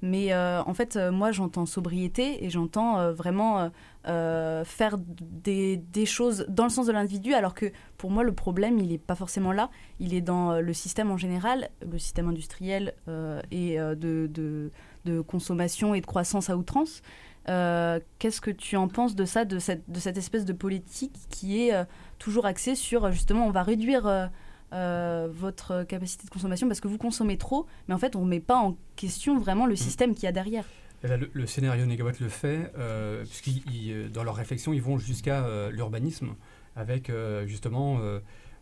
Mais 0.00 0.34
en 0.34 0.72
fait, 0.72 0.96
moi, 0.96 1.32
j'entends 1.32 1.66
sobriété 1.66 2.42
et 2.42 2.48
j'entends 2.48 3.12
vraiment 3.12 3.70
euh, 4.06 4.64
faire 4.64 4.98
des, 4.98 5.76
des 5.76 6.06
choses 6.06 6.44
dans 6.48 6.64
le 6.64 6.70
sens 6.70 6.86
de 6.86 6.92
l'individu, 6.92 7.34
alors 7.34 7.54
que 7.54 7.72
pour 7.96 8.10
moi, 8.10 8.22
le 8.22 8.32
problème, 8.32 8.78
il 8.78 8.88
n'est 8.88 8.98
pas 8.98 9.14
forcément 9.14 9.52
là. 9.52 9.70
Il 10.00 10.14
est 10.14 10.20
dans 10.20 10.52
euh, 10.52 10.60
le 10.60 10.72
système 10.72 11.10
en 11.10 11.16
général, 11.16 11.70
le 11.90 11.98
système 11.98 12.28
industriel 12.28 12.94
euh, 13.08 13.40
et 13.50 13.76
de, 13.78 14.26
de, 14.26 14.70
de 15.04 15.20
consommation 15.20 15.94
et 15.94 16.00
de 16.00 16.06
croissance 16.06 16.50
à 16.50 16.56
outrance. 16.56 17.02
Euh, 17.48 18.00
Qu'est-ce 18.18 18.40
que 18.40 18.50
tu 18.50 18.76
en 18.76 18.88
penses 18.88 19.14
de 19.14 19.24
ça, 19.24 19.44
de 19.44 19.58
cette, 19.58 19.90
de 19.90 20.00
cette 20.00 20.18
espèce 20.18 20.44
de 20.44 20.52
politique 20.52 21.14
qui 21.30 21.60
est 21.68 21.72
toujours 22.18 22.46
axée 22.46 22.74
sur, 22.74 23.10
justement, 23.12 23.46
on 23.46 23.50
va 23.50 23.62
réduire... 23.62 24.28
euh, 24.72 25.28
votre 25.30 25.84
capacité 25.84 26.24
de 26.24 26.30
consommation 26.30 26.66
parce 26.66 26.80
que 26.80 26.88
vous 26.88 26.98
consommez 26.98 27.38
trop, 27.38 27.66
mais 27.86 27.94
en 27.94 27.98
fait 27.98 28.16
on 28.16 28.24
ne 28.24 28.30
met 28.30 28.40
pas 28.40 28.56
en 28.56 28.76
question 28.96 29.38
vraiment 29.38 29.66
le 29.66 29.76
système 29.76 30.14
qu'il 30.14 30.24
y 30.24 30.26
a 30.26 30.32
derrière. 30.32 30.64
Eh 31.04 31.08
ben, 31.08 31.20
le, 31.34 31.46
scénario 31.46 31.84
Negawatt 31.84 32.18
le 32.18 32.30
fait, 32.30 32.72
euh, 32.78 33.26
euh, 33.68 34.08
dans 34.08 34.24
leur 34.24 34.36
réflexion, 34.36 34.72
ils 34.72 34.80
vont 34.80 34.96
jusqu'à 34.96 35.44
euh, 35.44 35.70
l'urbanisme, 35.70 36.34
avec 36.76 37.10
euh, 37.10 37.46
justement, 37.46 38.00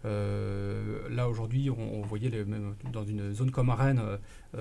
là 0.05 1.29
aujourd'hui, 1.29 1.71
on, 1.71 2.03
voyait 2.03 2.33
dans 2.93 3.05
une 3.05 3.33
zone 3.33 3.53
comme 3.53 3.71
Rennes, 3.71 4.03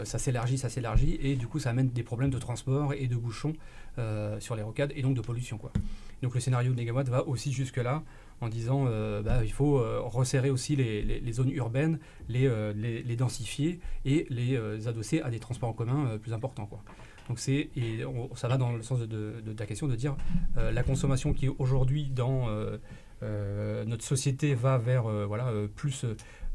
ça 0.03 0.19
s'élargit, 0.19 0.59
ça 0.59 0.69
s'élargit, 0.69 1.17
et 1.23 1.35
du 1.35 1.47
coup 1.47 1.57
ça 1.57 1.71
amène 1.71 1.89
des 1.89 2.03
problèmes 2.03 2.29
de 2.29 2.37
transport 2.37 2.93
et 2.93 3.07
de 3.07 3.15
bouchons 3.15 3.53
sur 4.37 4.55
les 4.55 4.61
rocades, 4.61 4.93
et 4.95 5.01
donc 5.01 5.15
de 5.15 5.21
pollution. 5.21 5.59
Donc 6.21 6.35
le 6.35 6.39
scénario 6.39 6.71
Negawatt 6.75 7.09
va 7.09 7.27
aussi 7.27 7.51
jusque-là, 7.51 8.03
en 8.41 8.49
disant 8.49 8.85
euh, 8.87 9.23
bah, 9.23 9.43
il 9.43 9.51
faut 9.51 9.83
resserrer 10.07 10.51
aussi 10.51 10.75
les, 10.75 11.33
zones 11.33 11.51
urbaines, 11.51 11.97
les, 12.29 13.15
densifier 13.17 13.79
et 14.05 14.27
les 14.29 14.87
adosser 14.87 15.21
à 15.21 15.31
des 15.31 15.39
transports 15.39 15.69
en 15.69 15.73
commun 15.73 16.19
plus 16.19 16.33
importants. 16.33 16.69
Donc 17.29 17.39
c'est 17.39 17.69
et 17.75 18.03
on- 18.05 18.35
ça 18.35 18.47
va 18.47 18.57
dans 18.57 18.71
le 18.73 18.81
sens 18.81 18.99
de, 18.99 19.53
ta 19.55 19.65
question 19.65 19.87
de 19.87 19.95
dire 19.95 20.15
euh, 20.57 20.71
la 20.71 20.83
consommation 20.83 21.33
qui 21.33 21.47
aujourd'hui 21.47 22.09
dans 22.09 22.49
euh, 22.49 22.77
euh, 23.23 23.85
notre 23.85 24.03
société 24.03 24.55
va 24.55 24.77
vers 24.77 25.03
voilà 25.03 25.51
plus 25.75 26.05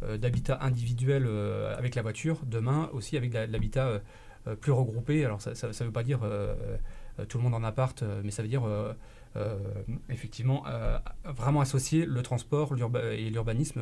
d'habitat 0.02 0.58
individuel 0.60 1.26
avec 1.78 1.94
la 1.94 2.02
voiture, 2.02 2.40
demain 2.44 2.90
aussi 2.92 3.16
avec 3.16 3.30
de 3.30 3.38
l'habitat 3.50 4.02
plus 4.60 4.72
regroupé. 4.72 5.24
Alors 5.24 5.40
ça 5.40 5.50
ne 5.52 5.84
veut 5.84 5.92
pas 5.92 6.02
dire 6.02 6.20
tout 7.28 7.38
le 7.38 7.44
monde 7.44 7.54
en 7.54 7.64
appart, 7.64 8.02
mais 8.22 8.30
ça 8.30 8.42
veut 8.42 8.48
dire 8.48 8.64
effectivement 10.10 10.64
vraiment 11.24 11.60
associer 11.62 12.04
le 12.04 12.22
transport 12.22 12.74
et 13.12 13.30
l'urbanisme. 13.30 13.80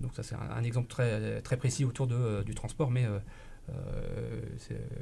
Donc 0.00 0.14
ça 0.14 0.22
c'est 0.22 0.36
un, 0.36 0.50
un 0.56 0.62
exemple 0.64 0.88
très, 0.88 1.42
très 1.42 1.56
précis 1.58 1.84
autour 1.84 2.06
de, 2.06 2.42
du 2.44 2.54
transport, 2.54 2.90
mais 2.90 3.04
euh, 3.70 4.40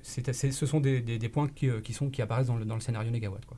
ce 0.02 0.66
sont 0.66 0.80
des, 0.80 1.28
points 1.28 1.48
qui, 1.48 1.68
euh, 1.68 1.80
qui 1.80 1.92
sont, 1.92 2.10
qui 2.10 2.22
apparaissent 2.22 2.46
dans 2.46 2.56
le, 2.56 2.80
scénario 2.80 3.10
négawatt. 3.10 3.44
Quoi. 3.44 3.56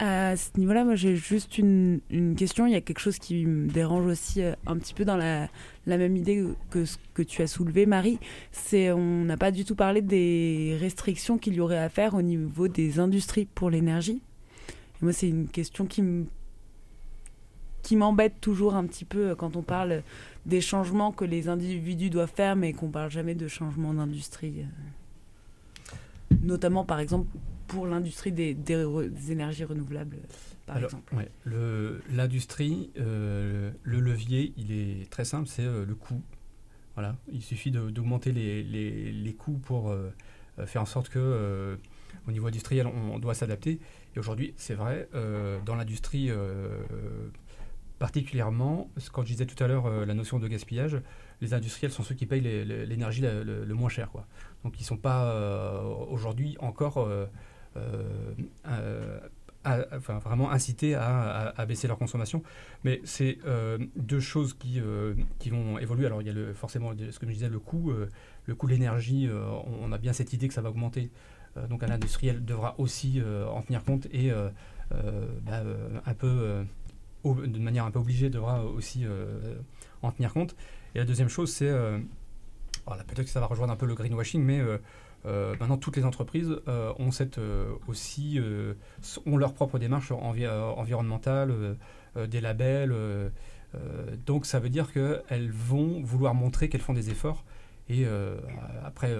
À 0.00 0.36
ce 0.36 0.50
niveau-là, 0.58 0.84
moi 0.84 0.96
j'ai 0.96 1.14
juste 1.16 1.56
une, 1.58 2.00
question. 2.36 2.66
Il 2.66 2.72
y 2.72 2.76
a 2.76 2.80
quelque 2.80 2.98
chose 2.98 3.18
qui 3.18 3.46
me 3.46 3.68
dérange 3.68 4.06
aussi 4.06 4.42
euh, 4.42 4.54
un 4.66 4.76
petit 4.76 4.92
peu 4.92 5.04
dans 5.04 5.16
la, 5.16 5.48
la 5.86 5.96
même 5.96 6.16
idée 6.16 6.44
que 6.70 6.84
ce 6.84 6.96
que 7.14 7.22
tu 7.22 7.42
as 7.42 7.46
soulevé, 7.46 7.86
Marie. 7.86 8.18
C'est 8.50 8.90
on 8.90 9.24
n'a 9.24 9.36
pas 9.36 9.52
du 9.52 9.64
tout 9.64 9.76
parlé 9.76 10.02
des 10.02 10.76
restrictions 10.80 11.38
qu'il 11.38 11.54
y 11.54 11.60
aurait 11.60 11.78
à 11.78 11.88
faire 11.88 12.14
au 12.14 12.22
niveau 12.22 12.68
des 12.68 12.98
industries 12.98 13.46
pour 13.46 13.70
l'énergie. 13.70 14.20
Moi, 15.00 15.12
c'est 15.12 15.28
une 15.28 15.48
question 15.48 15.86
qui 15.86 16.02
me 16.02 16.26
qui 17.84 17.94
m'embête 17.94 18.40
toujours 18.40 18.74
un 18.74 18.84
petit 18.86 19.04
peu 19.04 19.30
euh, 19.30 19.34
quand 19.36 19.54
on 19.54 19.62
parle 19.62 20.02
des 20.46 20.60
changements 20.60 21.12
que 21.12 21.24
les 21.24 21.48
individus 21.48 22.10
doivent 22.10 22.32
faire, 22.34 22.56
mais 22.56 22.72
qu'on 22.72 22.88
parle 22.90 23.10
jamais 23.10 23.36
de 23.36 23.46
changement 23.46 23.94
d'industrie. 23.94 24.62
euh. 24.62 25.94
Notamment, 26.42 26.84
par 26.84 26.98
exemple, 26.98 27.28
pour 27.68 27.86
l'industrie 27.86 28.32
des, 28.32 28.54
des 28.54 28.74
re- 28.76 29.08
des 29.08 29.32
énergies 29.32 29.64
renouvelables, 29.64 30.16
par 30.66 30.76
Alors, 30.76 30.88
exemple. 30.90 31.14
ouais, 31.14 31.30
le- 31.44 32.02
L'industrie, 32.12 32.90
euh, 32.98 33.70
le 33.82 34.00
levier, 34.00 34.52
il 34.56 34.72
est 34.72 35.08
très 35.10 35.24
simple, 35.24 35.46
c'est 35.48 35.64
euh, 35.64 35.84
le 35.86 35.94
coût. 35.94 36.20
Voilà, 36.94 37.16
il 37.32 37.42
suffit 37.42 37.70
d'augmenter 37.70 38.32
les, 38.32 38.62
les- 38.62 39.12
les 39.12 39.32
coûts 39.34 39.58
pour 39.62 39.90
euh, 39.90 40.10
faire 40.66 40.82
en 40.82 40.86
sorte 40.86 41.08
que, 41.08 41.76
au 42.28 42.32
niveau 42.32 42.46
industriel, 42.46 42.86
on, 42.86 43.14
on 43.14 43.18
doit 43.18 43.34
s'adapter. 43.34 43.78
Et 44.14 44.18
aujourd'hui, 44.18 44.54
c'est 44.56 44.74
vrai, 44.74 45.08
euh, 45.14 45.58
dans 45.66 45.74
l'industrie 45.74 46.30
euh, 46.30 46.82
particulièrement, 47.98 48.90
quand 49.12 49.22
je 49.22 49.28
disais 49.28 49.46
tout 49.46 49.62
à 49.62 49.66
l'heure 49.66 49.86
euh, 49.86 50.04
la 50.04 50.14
notion 50.14 50.38
de 50.38 50.48
gaspillage, 50.48 51.00
les 51.40 51.54
industriels 51.54 51.92
sont 51.92 52.02
ceux 52.02 52.14
qui 52.14 52.26
payent 52.26 52.40
l'énergie 52.40 53.22
le, 53.22 53.74
moins 53.74 53.88
cher. 53.88 54.10
Quoi. 54.10 54.26
Donc 54.64 54.78
ils 54.78 54.82
ne 54.82 54.86
sont 54.86 54.96
pas 54.96 55.26
euh, 55.26 55.82
aujourd'hui 56.10 56.56
encore 56.60 57.06
euh, 57.06 57.26
enfin, 59.64 60.18
vraiment 60.18 60.50
incités 60.50 60.94
à, 60.94 61.54
à- 61.56 61.66
baisser 61.66 61.88
leur 61.88 61.98
consommation. 61.98 62.42
Mais 62.84 63.00
c'est 63.04 63.38
deux 63.96 64.20
choses 64.20 64.54
qui, 64.54 64.80
qui 65.38 65.50
vont 65.50 65.78
évoluer. 65.78 66.06
Alors 66.06 66.22
il 66.22 66.28
y 66.28 66.30
a 66.30 66.54
forcément 66.54 66.92
ce 66.92 67.18
que 67.18 67.26
je 67.26 67.32
disais, 67.32 67.48
le 67.48 67.58
coût, 67.58 67.92
le 68.46 68.54
coût 68.54 68.66
de 68.66 68.72
l'énergie, 68.72 69.28
on, 69.82 69.92
a 69.92 69.98
bien 69.98 70.12
cette 70.12 70.32
idée 70.32 70.48
que 70.48 70.54
ça 70.54 70.62
va 70.62 70.70
augmenter. 70.70 71.10
Donc 71.68 71.82
un 71.82 71.90
industriel 71.90 72.44
devra 72.44 72.74
aussi 72.78 73.20
en 73.50 73.60
tenir 73.62 73.84
compte 73.84 74.06
et 74.12 74.30
bah, 74.90 75.62
un 76.06 76.14
peu, 76.14 76.64
de 77.24 77.58
manière 77.58 77.84
un 77.84 77.90
peu 77.90 77.98
obligée, 77.98 78.30
devra 78.30 78.64
aussi 78.64 79.04
euh, 79.04 79.56
en 80.02 80.12
tenir 80.12 80.32
compte. 80.32 80.54
Et 80.94 80.98
la 80.98 81.04
deuxième 81.04 81.28
chose, 81.28 81.52
c'est, 81.52 81.68
euh, 81.68 81.98
peut-être 82.86 83.24
que 83.24 83.30
ça 83.30 83.40
va 83.40 83.46
rejoindre 83.46 83.72
un 83.72 83.76
peu 83.76 83.86
le 83.86 83.94
greenwashing, 83.94 84.42
mais 84.42 84.60
euh, 84.60 85.56
maintenant 85.58 85.78
toutes 85.78 85.96
les 85.96 86.04
entreprises 86.04 86.54
ont 86.66 87.10
cette 87.10 87.40
aussi 87.88 88.38
ont 89.24 89.36
leur 89.36 89.54
propre 89.54 89.78
démarche 89.78 90.12
envi- 90.12 90.46
environnementale, 90.46 91.76
des 92.28 92.40
labels. 92.42 92.94
donc 94.26 94.44
ça 94.44 94.60
veut 94.60 94.68
dire 94.68 94.92
qu'elles 94.92 95.50
vont 95.50 96.02
vouloir 96.02 96.34
montrer 96.34 96.68
qu'elles 96.68 96.82
font 96.82 96.92
des 96.92 97.08
efforts. 97.10 97.42
Et 97.88 98.06
après, 98.84 99.16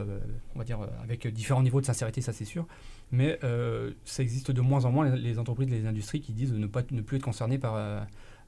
on 0.55 0.59
va 0.59 0.65
dire 0.65 0.79
avec 1.03 1.27
différents 1.27 1.63
niveaux 1.63 1.81
de 1.81 1.87
sincérité, 1.87 2.21
ça 2.21 2.35
c'est 2.35 2.45
sûr. 2.45 2.67
Mais 3.13 3.39
euh, 3.45 3.93
ça 4.05 4.23
existe 4.23 4.51
de 4.51 4.61
moins 4.61 4.85
en 4.85 4.91
moins 4.93 5.09
les, 5.11 5.21
les 5.21 5.39
entreprises, 5.39 5.69
les 5.71 5.87
industries 5.87 6.21
qui 6.21 6.33
disent 6.33 6.53
ne, 6.53 6.67
pas, 6.67 6.83
ne 6.91 7.01
plus 7.01 7.19
être 7.19 7.23
concernées 7.23 7.59
par, 7.59 7.75
euh, 7.77 8.01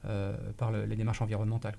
euh, 0.07 0.37
par 0.57 0.73
le- 0.73 0.87
les 0.87 0.97
démarches 0.97 1.23
environnementales. 1.23 1.77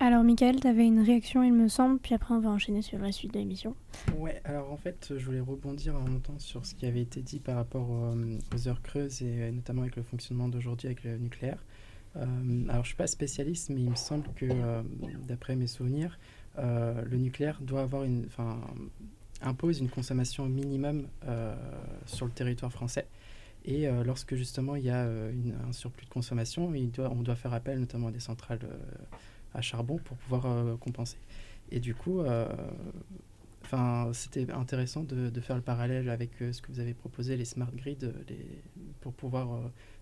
Alors, 0.00 0.22
Michael, 0.22 0.60
tu 0.60 0.66
avais 0.68 0.86
une 0.86 1.00
réaction, 1.00 1.42
il 1.42 1.52
me 1.52 1.66
semble, 1.66 1.98
puis 1.98 2.14
après, 2.14 2.32
on 2.32 2.38
va 2.38 2.50
enchaîner 2.50 2.82
sur 2.82 2.98
la 3.00 3.10
suite 3.10 3.34
de 3.34 3.38
l'émission. 3.40 3.74
Ouais, 4.16 4.40
alors 4.44 4.70
en 4.70 4.76
fait, 4.76 5.12
je 5.16 5.24
voulais 5.24 5.40
rebondir 5.40 5.96
en 5.96 6.02
même 6.02 6.20
temps 6.20 6.38
sur 6.38 6.64
ce 6.64 6.74
qui 6.76 6.86
avait 6.86 7.00
été 7.00 7.20
dit 7.20 7.40
par 7.40 7.56
rapport 7.56 7.88
euh, 7.90 8.38
aux 8.54 8.68
heures 8.68 8.80
creuses 8.82 9.22
et 9.22 9.42
euh, 9.42 9.50
notamment 9.50 9.82
avec 9.82 9.96
le 9.96 10.04
fonctionnement 10.04 10.48
d'aujourd'hui 10.48 10.86
avec 10.86 11.02
le 11.02 11.18
nucléaire. 11.18 11.58
Euh, 12.16 12.24
alors, 12.68 12.84
je 12.84 12.88
suis 12.90 12.96
pas 12.96 13.08
spécialiste, 13.08 13.70
mais 13.70 13.80
il 13.82 13.90
me 13.90 13.96
semble 13.96 14.28
que, 14.36 14.46
euh, 14.48 14.82
d'après 15.26 15.56
mes 15.56 15.66
souvenirs, 15.66 16.16
euh, 16.58 17.02
le 17.04 17.16
nucléaire 17.16 17.58
doit 17.60 17.82
avoir 17.82 18.04
une, 18.04 18.28
impose 19.42 19.78
une 19.80 19.88
consommation 19.88 20.46
minimum 20.48 21.06
euh, 21.26 21.54
sur 22.06 22.26
le 22.26 22.32
territoire 22.32 22.72
français. 22.72 23.06
Et 23.64 23.86
euh, 23.88 24.02
lorsque 24.04 24.34
justement 24.34 24.76
il 24.76 24.84
y 24.84 24.90
a 24.90 25.04
euh, 25.04 25.32
une- 25.32 25.54
un 25.68 25.72
surplus 25.72 26.06
de 26.06 26.10
consommation, 26.10 26.74
il 26.74 26.90
doit, 26.90 27.10
on 27.10 27.22
doit 27.22 27.36
faire 27.36 27.52
appel 27.54 27.78
notamment 27.78 28.08
à 28.08 28.12
des 28.12 28.20
centrales 28.20 28.60
à 29.54 29.60
charbon 29.62 29.98
pour 29.98 30.16
pouvoir 30.18 30.78
compenser. 30.78 31.16
Et 31.70 31.80
du 31.80 31.94
coup, 31.94 32.20
Enfin, 33.64 34.10
c'était 34.14 34.50
intéressant 34.50 35.02
de, 35.02 35.28
de 35.28 35.40
faire 35.40 35.56
le 35.56 35.62
parallèle 35.62 36.08
avec 36.08 36.30
euh, 36.40 36.52
ce 36.52 36.62
que 36.62 36.72
vous 36.72 36.80
avez 36.80 36.94
proposé, 36.94 37.36
les 37.36 37.44
smart 37.44 37.70
grids, 37.74 37.98
les, 38.28 38.46
pour 39.00 39.12
pouvoir 39.12 39.52
euh, 39.52 39.58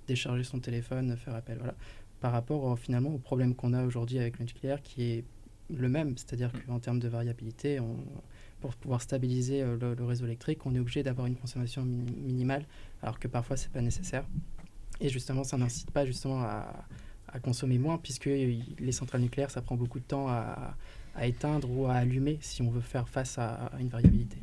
décharger 0.07 0.45
son 0.45 0.61
téléphone, 0.61 1.17
faire 1.17 1.35
appel, 1.35 1.57
voilà. 1.59 1.75
Par 2.21 2.31
rapport 2.33 2.71
euh, 2.73 2.77
finalement 2.77 3.13
au 3.13 3.19
problème 3.19 3.57
qu'on 3.57 3.73
a 3.73 3.85
aujourd'hui 3.85 4.19
avec 4.21 4.39
le 4.39 4.45
nucléaire, 4.45 4.83
qui 4.83 5.03
est 5.03 5.25
le 5.75 5.89
même, 5.89 6.17
c'est-à-dire 6.17 6.53
qu'en 6.67 6.79
termes 6.79 7.01
de 7.01 7.09
variabilité, 7.09 7.81
on- 7.81 7.97
pour 8.61 8.75
pouvoir 8.75 9.03
stabiliser 9.03 9.63
euh, 9.63 9.77
le, 9.77 10.05
réseau 10.05 10.25
électrique, 10.25 10.65
on 10.67 10.75
est 10.75 10.79
obligé 10.79 11.03
d'avoir 11.03 11.27
une 11.27 11.37
consommation 11.37 11.85
mini- 11.85 12.17
minimale, 12.17 12.65
alors 13.03 13.19
que 13.19 13.29
parfois 13.29 13.57
c'est 13.57 13.71
pas 13.71 13.81
nécessaire. 13.81 14.25
Et 15.01 15.09
justement, 15.09 15.45
ça 15.45 15.57
n'incite 15.57 15.91
pas 15.91 16.07
justement 16.07 16.43
à, 16.43 16.87
consommer 17.43 17.77
moins, 17.77 17.99
puisque 17.99 18.29
euh, 18.29 18.59
les 18.79 18.93
centrales 18.93 19.21
nucléaires, 19.21 19.51
ça 19.51 19.61
prend 19.61 19.77
beaucoup 19.77 19.99
de 19.99 20.05
temps 20.05 20.29
à, 20.29 20.75
éteindre 21.23 21.71
ou 21.71 21.87
à 21.87 21.95
allumer 21.95 22.39
si 22.41 22.61
on 22.61 22.71
veut 22.71 22.81
faire 22.81 23.09
face 23.09 23.39
à, 23.39 23.71
une 23.79 23.89
variabilité. 23.89 24.37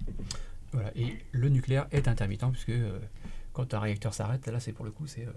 Voilà. 0.72 0.92
Et 0.96 1.18
le 1.32 1.50
nucléaire 1.50 1.88
est 1.92 2.08
intermittent 2.08 2.52
puisque 2.52 2.70
euh, 2.70 3.00
quand 3.52 3.74
un 3.74 3.80
réacteur 3.80 4.14
s'arrête, 4.14 4.48
là 4.48 4.60
c'est 4.60 4.74
pour 4.74 4.86
le 4.86 4.92
coup, 4.92 5.06
c'est, 5.06 5.26
euh, 5.26 5.32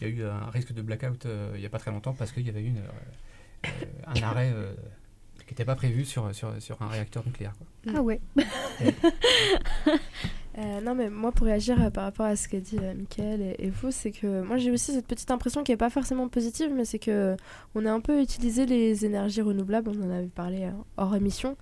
il 0.00 0.08
y 0.08 0.10
a 0.10 0.14
eu 0.14 0.24
un 0.24 0.50
risque 0.50 0.72
de 0.72 0.82
blackout 0.82 1.26
euh, 1.26 1.52
il 1.54 1.60
n'y 1.60 1.66
a 1.66 1.70
pas 1.70 1.78
très 1.78 1.92
longtemps 1.92 2.14
parce 2.14 2.32
qu'il 2.32 2.44
y 2.44 2.48
avait 2.48 2.62
eu 2.62 2.74
euh, 2.76 3.66
euh, 3.66 3.68
un 4.06 4.22
arrêt 4.22 4.50
euh, 4.52 4.74
qui 5.52 5.60
n'était 5.60 5.64
pas 5.66 5.76
prévu 5.76 6.04
sur, 6.04 6.34
sur, 6.34 6.50
sur 6.60 6.80
un 6.80 6.88
réacteur 6.88 7.22
nucléaire. 7.26 7.52
quoi. 7.58 7.92
Ah 7.96 8.02
ouais. 8.02 8.20
Euh, 10.58 10.82
non, 10.82 10.94
mais 10.94 11.08
moi, 11.08 11.32
pour 11.32 11.46
réagir 11.46 11.82
euh, 11.82 11.88
par 11.88 12.04
rapport 12.04 12.26
à 12.26 12.36
ce 12.36 12.46
qu'a 12.46 12.60
dit 12.60 12.76
euh, 12.78 12.92
Mickaël 12.92 13.40
et, 13.40 13.56
et 13.58 13.70
vous, 13.70 13.90
c'est 13.90 14.10
que 14.10 14.42
moi, 14.42 14.58
j'ai 14.58 14.70
aussi 14.70 14.92
cette 14.92 15.06
petite 15.06 15.30
impression 15.30 15.62
qui 15.62 15.72
n'est 15.72 15.78
pas 15.78 15.88
forcément 15.88 16.28
positive, 16.28 16.70
mais 16.74 16.84
c'est 16.84 16.98
que 16.98 17.38
on 17.74 17.86
a 17.86 17.90
un 17.90 18.00
peu 18.00 18.20
utilisé 18.20 18.66
les 18.66 19.06
énergies 19.06 19.40
renouvelables, 19.40 19.90
on 19.90 20.06
en 20.06 20.10
avait 20.10 20.26
parlé 20.26 20.64
euh, 20.64 20.70
hors 20.98 21.16
émission, 21.16 21.56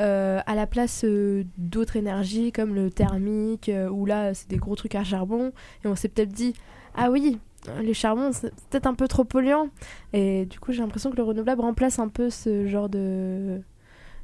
euh, 0.00 0.40
à 0.44 0.56
la 0.56 0.66
place 0.66 1.04
euh, 1.04 1.44
d'autres 1.56 1.94
énergies 1.94 2.50
comme 2.50 2.74
le 2.74 2.90
thermique, 2.90 3.68
euh, 3.68 3.88
où 3.88 4.06
là, 4.06 4.34
c'est 4.34 4.50
des 4.50 4.56
gros 4.56 4.74
trucs 4.74 4.96
à 4.96 5.04
charbon, 5.04 5.52
et 5.84 5.86
on 5.86 5.94
s'est 5.94 6.08
peut-être 6.08 6.32
dit, 6.32 6.52
ah 6.96 7.12
oui, 7.12 7.38
les 7.80 7.94
charbons, 7.94 8.32
c'est 8.32 8.52
peut-être 8.70 8.86
un 8.86 8.94
peu 8.94 9.08
trop 9.08 9.24
polluant. 9.24 9.68
Et 10.12 10.46
du 10.46 10.58
coup, 10.58 10.72
j'ai 10.72 10.80
l'impression 10.82 11.10
que 11.10 11.16
le 11.16 11.22
renouvelable 11.22 11.60
remplace 11.62 11.98
un 11.98 12.08
peu 12.08 12.30
ce 12.30 12.66
genre 12.66 12.88
de 12.88 13.60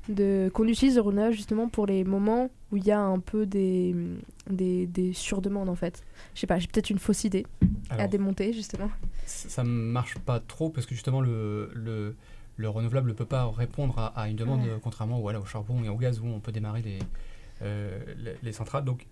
de 0.09 0.51
qu'on 0.55 0.67
utilise 0.67 0.95
le 0.97 1.03
renouvelable 1.03 1.35
justement 1.35 1.69
pour 1.69 1.85
les 1.85 2.03
moments 2.03 2.49
où 2.73 2.79
il 2.79 2.85
y 2.87 2.91
a 2.91 2.99
un 3.01 3.19
peu 3.19 3.45
des, 3.45 3.95
des, 4.49 4.87
des 4.87 5.13
surdemandes 5.13 5.69
en 5.69 5.75
fait. 5.75 6.03
Je 6.35 6.41
sais 6.41 6.47
pas, 6.47 6.59
j'ai 6.59 6.67
peut-être 6.67 6.89
une 6.89 6.99
fausse 6.99 7.25
idée 7.25 7.47
à 7.91 8.09
démonter 8.09 8.55
justement. 8.55 8.89
ça 9.27 9.49
ça 9.51 9.65
marche 9.65 10.17
pas 10.19 10.41
trop 10.41 10.71
parce 10.71 10.87
que 10.87 10.95
justement 10.95 11.21
le, 11.21 11.71
le, 11.75 12.17
le 12.57 12.69
renouvelable 12.71 13.09
ne 13.11 13.15
peut 13.15 13.27
pas 13.27 13.51
répondre 13.51 13.99
à, 13.99 14.07
à 14.19 14.29
une 14.31 14.37
demande 14.37 14.61
Ouais. 14.63 14.79
contrairement 14.83 15.21
voilà, 15.21 15.41
au 15.41 15.45
charbon 15.45 15.85
et 15.85 15.91
au 15.91 15.97
gaz 15.97 16.21
où 16.21 16.27
on 16.27 16.41
peut 16.41 16.53
démarrer 16.53 16.81
les, 16.81 16.99
euh, 17.61 17.99
les, 18.17 18.33
les 18.43 18.53
centrales. 18.53 18.85
Donc 18.85 19.07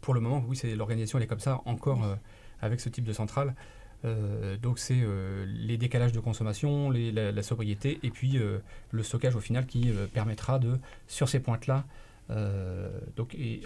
pour 0.00 0.14
le 0.14 0.20
moment, 0.20 0.42
oui, 0.48 0.56
c'est 0.56 0.74
l'organisation 0.74 1.18
elle 1.18 1.24
est 1.24 1.28
comme 1.28 1.40
ça 1.40 1.60
encore 1.66 2.04
euh, 2.04 2.14
avec 2.60 2.80
ce 2.80 2.88
type 2.88 3.04
de 3.04 3.12
centrale. 3.12 3.54
Euh, 4.04 4.56
donc 4.56 4.78
c'est 4.78 5.00
euh, 5.02 5.44
les 5.48 5.76
décalages 5.76 6.12
de 6.12 6.20
consommation, 6.20 6.88
les- 6.90 7.10
la, 7.10 7.32
la 7.32 7.42
sobriété 7.42 7.98
et 8.04 8.10
puis 8.10 8.38
euh, 8.38 8.58
le 8.92 9.02
stockage 9.02 9.34
au 9.34 9.40
final 9.40 9.66
qui 9.66 9.90
permettra 10.14 10.60
de 10.60 10.78
sur 11.08 11.28
ces 11.28 11.40
pointes-là. 11.40 11.84
donc 13.16 13.34
et, 13.34 13.62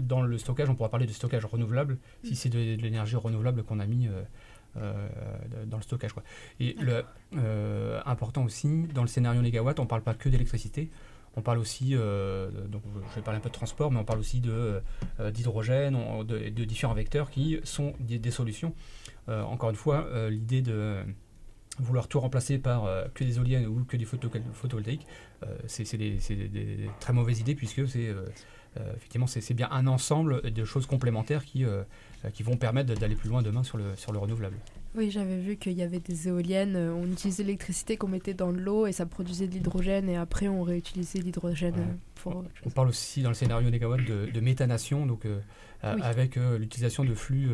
dans 0.00 0.22
le 0.22 0.36
stockage, 0.38 0.68
on 0.68 0.74
pourra 0.74 0.90
parler 0.90 1.06
de 1.06 1.12
stockage 1.12 1.44
renouvelable 1.46 1.98
si 2.24 2.34
c'est 2.36 2.48
de, 2.50 2.76
de 2.76 2.82
l'énergie 2.82 3.16
renouvelable 3.16 3.62
qu'on 3.62 3.80
a 3.80 3.86
mis 3.86 4.08
dans 4.74 5.76
le 5.76 5.82
stockage. 5.82 6.12
Quoi. 6.12 6.22
Et 6.60 6.74
le, 6.80 7.04
important 8.04 8.44
aussi, 8.44 8.88
dans 8.94 9.02
le 9.02 9.08
scénario 9.08 9.40
négawatt, 9.40 9.78
on 9.78 9.84
ne 9.84 9.88
parle 9.88 10.02
pas 10.02 10.14
que 10.14 10.28
d'électricité, 10.28 10.90
On 11.36 11.42
parle 11.42 11.58
aussi, 11.58 11.92
donc 11.92 12.82
je 13.10 13.14
vais 13.16 13.22
parler 13.22 13.38
un 13.38 13.40
peu 13.40 13.48
de 13.48 13.54
transport, 13.54 13.90
mais 13.90 13.98
on 13.98 14.04
parle 14.04 14.18
aussi 14.18 14.42
d'hydrogène, 15.32 15.96
de, 16.24 16.64
différents 16.64 16.94
vecteurs 16.94 17.30
qui 17.30 17.58
sont 17.64 17.94
des, 18.00 18.30
solutions. 18.30 18.74
encore 19.28 19.70
une 19.70 19.76
fois, 19.76 20.06
l'idée 20.28 20.60
de 20.60 20.98
vouloir 21.78 22.06
tout 22.06 22.20
remplacer 22.20 22.58
par 22.58 22.86
que 23.14 23.24
des 23.24 23.38
éoliennes 23.38 23.66
ou 23.66 23.82
que 23.84 23.96
des 23.96 24.04
photovoltaïques, 24.04 25.06
c'est 25.66 25.96
des, 25.96 26.18
des, 26.18 26.90
très 27.00 27.14
mauvaises 27.14 27.40
idées 27.40 27.54
puisque 27.54 27.88
c'est 27.88 28.14
effectivement 28.94 29.26
c'est 29.26 29.54
bien 29.54 29.68
un 29.70 29.86
ensemble 29.86 30.50
de 30.50 30.64
choses 30.66 30.84
complémentaires 30.84 31.46
qui, 31.46 31.64
vont 31.64 32.56
permettre 32.58 32.94
d'aller 32.94 33.16
plus 33.16 33.30
loin 33.30 33.40
demain 33.40 33.62
sur 33.62 33.78
le 33.78 34.18
renouvelable. 34.18 34.58
Oui, 34.94 35.10
j'avais 35.10 35.38
vu 35.38 35.56
qu'il 35.56 35.72
y 35.72 35.82
avait 35.82 36.00
des 36.00 36.28
éoliennes, 36.28 36.76
euh, 36.76 36.92
on 36.92 37.10
utilisait 37.10 37.42
l'électricité 37.42 37.96
qu'on 37.96 38.08
mettait 38.08 38.34
dans 38.34 38.50
l'eau 38.50 38.86
et 38.86 38.92
ça 38.92 39.06
produisait 39.06 39.46
de 39.46 39.52
l'hydrogène 39.52 40.08
et 40.10 40.16
après 40.16 40.48
on 40.48 40.62
réutilisait 40.62 41.20
l'hydrogène 41.20 41.78
euh, 41.78 41.94
pour... 42.16 42.44
On 42.66 42.70
parle 42.70 42.88
aussi 42.88 43.22
dans 43.22 43.30
le 43.30 43.34
scénario 43.34 43.70
négawatt 43.70 44.04
de, 44.04 44.26
de 44.26 44.40
méthanation, 44.40 45.06
donc 45.06 45.24
euh, 45.24 45.40
avec 45.82 46.36
l'utilisation 46.36 47.04
de 47.04 47.14
flux 47.14 47.50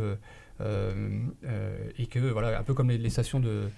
et 0.60 2.06
que 2.06 2.18
voilà, 2.18 2.58
un 2.58 2.64
peu 2.64 2.74
comme 2.74 2.90
les, 2.90 3.10
stations 3.10 3.40
de 3.40 3.68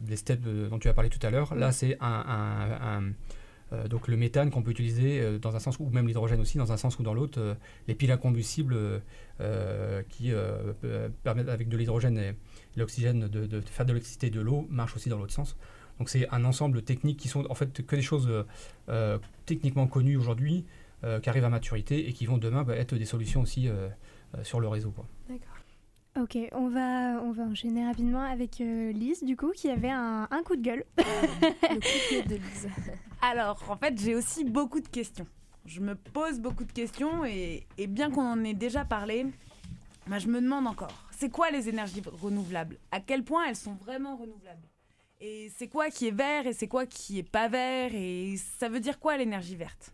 des 0.00 0.16
steppes 0.16 0.42
dont 0.42 0.78
tu 0.78 0.88
as 0.88 0.94
parlé 0.94 1.10
tout 1.10 1.24
à 1.26 1.30
l'heure, 1.30 1.54
là 1.54 1.70
c'est 1.70 1.98
un 2.00 3.02
euh, 3.02 3.10
donc 3.88 4.08
le 4.08 4.16
méthane 4.16 4.50
qu'on 4.50 4.62
peut 4.62 4.70
utiliser 4.70 5.20
euh, 5.20 5.38
dans 5.38 5.54
un 5.54 5.58
sens 5.58 5.78
ou 5.78 5.88
même 5.90 6.06
l'hydrogène 6.06 6.40
aussi 6.40 6.58
dans 6.58 6.72
un 6.72 6.76
sens 6.76 6.98
ou 6.98 7.02
dans 7.02 7.14
l'autre, 7.14 7.40
euh, 7.40 7.54
les 7.86 7.94
piles 7.94 8.12
à 8.12 8.16
combustible 8.16 8.76
qui 10.08 10.32
permettent 11.22 11.48
avec 11.48 11.68
de 11.68 11.76
l'hydrogène 11.76 12.18
et 12.18 12.34
l'oxygène 12.76 13.28
de, 13.28 13.60
faire 13.60 13.86
de 13.86 13.92
l'électricité 13.92 14.30
de 14.30 14.40
l'eau 14.40 14.66
marchent 14.70 14.96
aussi 14.96 15.08
dans 15.08 15.18
l'autre 15.18 15.32
sens. 15.32 15.56
Donc 15.98 16.08
c'est 16.08 16.28
un 16.30 16.44
ensemble 16.44 16.76
de 16.76 16.80
techniques 16.80 17.18
qui 17.18 17.28
sont 17.28 17.46
en 17.48 17.54
fait 17.54 17.86
que 17.86 17.96
des 17.96 18.02
choses 18.02 18.28
techniquement 19.46 19.86
connues 19.86 20.16
aujourd'hui, 20.16 20.64
qui 21.22 21.30
arrivent 21.30 21.44
à 21.44 21.50
maturité 21.50 22.08
et 22.08 22.12
qui 22.12 22.26
vont 22.26 22.38
demain 22.38 22.64
bah, 22.64 22.74
être 22.74 22.96
des 22.96 23.04
solutions 23.04 23.42
aussi 23.42 23.68
sur 24.42 24.58
le 24.58 24.66
réseau. 24.66 24.92
D'accord. 25.28 25.58
Ok, 26.20 26.36
on 26.52 26.68
va, 26.68 27.22
on 27.22 27.30
va 27.30 27.44
enchaîner 27.44 27.86
rapidement 27.86 28.22
avec 28.22 28.60
euh, 28.60 28.90
Lise, 28.90 29.22
du 29.22 29.36
coup, 29.36 29.52
qui 29.54 29.70
avait 29.70 29.90
un, 29.90 30.26
coup 30.44 30.56
de 30.56 30.62
gueule. 30.62 30.84
le 30.98 31.74
coup 31.74 31.80
de 31.80 32.14
gueule 32.16 32.26
de 32.26 32.34
Lise. 32.34 32.68
Alors, 33.20 33.62
en 33.68 33.76
fait, 33.76 34.00
j'ai 34.00 34.14
aussi 34.14 34.44
beaucoup 34.44 34.80
de 34.80 34.88
questions. 34.88 35.26
Je 35.66 35.80
me 35.80 35.94
pose 35.96 36.38
beaucoup 36.38 36.64
de 36.64 36.72
questions 36.72 37.24
et, 37.24 37.66
bien 37.88 38.10
qu'on 38.10 38.24
en 38.24 38.44
ait 38.44 38.54
déjà 38.54 38.84
parlé, 38.84 39.26
bah, 40.06 40.18
je 40.18 40.28
me 40.28 40.40
demande 40.40 40.66
encore, 40.66 41.06
c'est 41.10 41.28
quoi 41.28 41.50
les 41.50 41.68
énergies 41.68 42.02
renouvelables? 42.06 42.78
À 42.92 43.00
quel 43.00 43.24
point 43.24 43.46
elles 43.46 43.56
sont 43.56 43.74
vraiment 43.74 44.16
renouvelables? 44.16 44.66
Et 45.20 45.50
c'est 45.56 45.68
quoi 45.68 45.90
qui 45.90 46.06
est 46.06 46.12
vert 46.12 46.46
et 46.46 46.52
c'est 46.52 46.68
quoi 46.68 46.86
qui 46.86 47.18
est 47.18 47.28
pas 47.28 47.48
vert? 47.48 47.90
Et 47.92 48.36
ça 48.58 48.68
veut 48.68 48.80
dire 48.80 49.00
quoi 49.00 49.16
l'énergie 49.16 49.56
verte? 49.56 49.92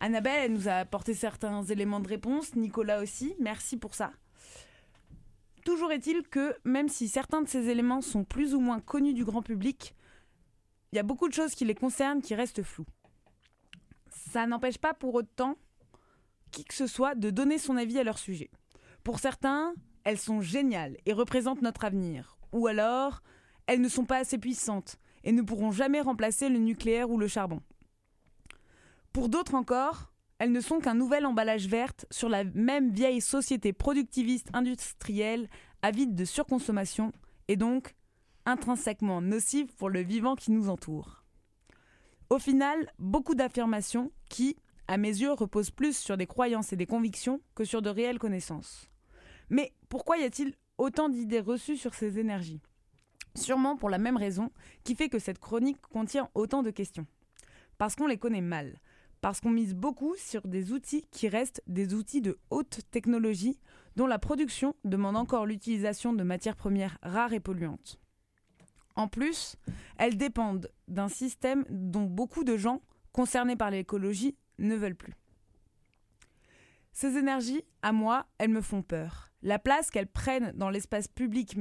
Annabelle, 0.00 0.44
elle 0.44 0.52
nous 0.52 0.68
a 0.68 0.74
apporté 0.74 1.12
certains 1.12 1.62
éléments 1.64 2.00
de 2.00 2.08
réponse, 2.08 2.54
Nicolas 2.54 3.02
aussi, 3.02 3.34
merci 3.40 3.76
pour 3.76 3.94
ça. 3.94 4.10
Toujours 5.64 5.92
est-il 5.92 6.22
que, 6.22 6.56
même 6.64 6.88
si 6.88 7.08
certains 7.08 7.42
de 7.42 7.48
ces 7.48 7.68
éléments 7.68 8.00
sont 8.00 8.24
plus 8.24 8.54
ou 8.54 8.60
moins 8.60 8.80
connus 8.80 9.12
du 9.12 9.24
grand 9.24 9.42
public, 9.42 9.94
il 10.92 10.96
y 10.96 10.98
a 10.98 11.02
beaucoup 11.02 11.28
de 11.28 11.34
choses 11.34 11.54
qui 11.54 11.64
les 11.64 11.74
concernent 11.74 12.22
qui 12.22 12.34
restent 12.34 12.62
floues. 12.62 12.86
Ça 14.10 14.46
n'empêche 14.46 14.78
pas 14.78 14.94
pour 14.94 15.14
autant 15.14 15.56
qui 16.50 16.64
que 16.64 16.74
ce 16.74 16.86
soit 16.86 17.14
de 17.14 17.30
donner 17.30 17.58
son 17.58 17.76
avis 17.76 17.98
à 17.98 18.04
leur 18.04 18.18
sujet. 18.18 18.50
Pour 19.04 19.18
certains, 19.18 19.74
elles 20.04 20.18
sont 20.18 20.40
géniales 20.40 20.96
et 21.06 21.12
représentent 21.12 21.62
notre 21.62 21.84
avenir. 21.84 22.38
Ou 22.52 22.66
alors, 22.66 23.22
elles 23.66 23.80
ne 23.80 23.88
sont 23.88 24.06
pas 24.06 24.18
assez 24.18 24.38
puissantes 24.38 24.98
et 25.24 25.32
ne 25.32 25.42
pourront 25.42 25.72
jamais 25.72 26.00
remplacer 26.00 26.48
le 26.48 26.58
nucléaire 26.58 27.10
ou 27.10 27.18
le 27.18 27.28
charbon. 27.28 27.60
Pour 29.12 29.28
d'autres 29.28 29.54
encore, 29.54 30.12
elles 30.38 30.52
ne 30.52 30.60
sont 30.60 30.78
qu'un 30.78 30.94
nouvel 30.94 31.26
emballage 31.26 31.66
verte 31.66 32.06
sur 32.10 32.28
la 32.28 32.44
même 32.44 32.90
vieille 32.90 33.20
société 33.20 33.72
productiviste 33.72 34.48
industrielle 34.52 35.48
avide 35.82 36.14
de 36.14 36.24
surconsommation 36.24 37.12
et 37.48 37.56
donc 37.56 37.94
intrinsèquement 38.48 39.20
nocive 39.20 39.74
pour 39.74 39.90
le 39.90 40.00
vivant 40.00 40.34
qui 40.34 40.52
nous 40.52 40.70
entoure. 40.70 41.22
Au 42.30 42.38
final, 42.38 42.90
beaucoup 42.98 43.34
d'affirmations 43.34 44.10
qui, 44.30 44.56
à 44.86 44.96
mes 44.96 45.08
yeux, 45.08 45.32
reposent 45.32 45.70
plus 45.70 45.96
sur 45.96 46.16
des 46.16 46.26
croyances 46.26 46.72
et 46.72 46.76
des 46.76 46.86
convictions 46.86 47.42
que 47.54 47.64
sur 47.64 47.82
de 47.82 47.90
réelles 47.90 48.18
connaissances. 48.18 48.88
Mais 49.50 49.74
pourquoi 49.90 50.16
y 50.16 50.24
a-t-il 50.24 50.54
autant 50.78 51.10
d'idées 51.10 51.40
reçues 51.40 51.76
sur 51.76 51.92
ces 51.92 52.18
énergies? 52.18 52.62
Sûrement 53.34 53.76
pour 53.76 53.90
la 53.90 53.98
même 53.98 54.16
raison 54.16 54.50
qui 54.82 54.94
fait 54.94 55.10
que 55.10 55.18
cette 55.18 55.38
chronique 55.38 55.80
contient 55.82 56.30
autant 56.34 56.62
de 56.62 56.70
questions. 56.70 57.06
Parce 57.76 57.96
qu'on 57.96 58.06
les 58.06 58.18
connaît 58.18 58.40
mal, 58.40 58.80
parce 59.20 59.40
qu'on 59.40 59.50
mise 59.50 59.74
beaucoup 59.74 60.14
sur 60.16 60.46
des 60.48 60.72
outils 60.72 61.04
qui 61.10 61.28
restent 61.28 61.62
des 61.66 61.92
outils 61.92 62.22
de 62.22 62.38
haute 62.48 62.80
technologie 62.90 63.60
dont 63.96 64.06
la 64.06 64.18
production 64.18 64.74
demande 64.84 65.16
encore 65.16 65.44
l'utilisation 65.44 66.14
de 66.14 66.22
matières 66.22 66.56
premières 66.56 66.96
rares 67.02 67.34
et 67.34 67.40
polluantes. 67.40 68.00
En 68.98 69.06
plus, 69.06 69.54
elles 69.96 70.16
dépendent 70.16 70.68
d'un 70.88 71.08
système 71.08 71.64
dont 71.70 72.02
beaucoup 72.02 72.42
de 72.42 72.56
gens 72.56 72.82
concernés 73.12 73.54
par 73.54 73.70
l'écologie 73.70 74.36
ne 74.58 74.74
veulent 74.74 74.96
plus. 74.96 75.14
Ces 76.92 77.16
énergies, 77.16 77.62
à 77.82 77.92
moi, 77.92 78.26
elles 78.38 78.50
me 78.50 78.60
font 78.60 78.82
peur. 78.82 79.28
La 79.40 79.60
place 79.60 79.92
qu'elles 79.92 80.08
prennent 80.10 80.50
dans 80.56 80.68
l'espace 80.68 81.06
public 81.06 81.56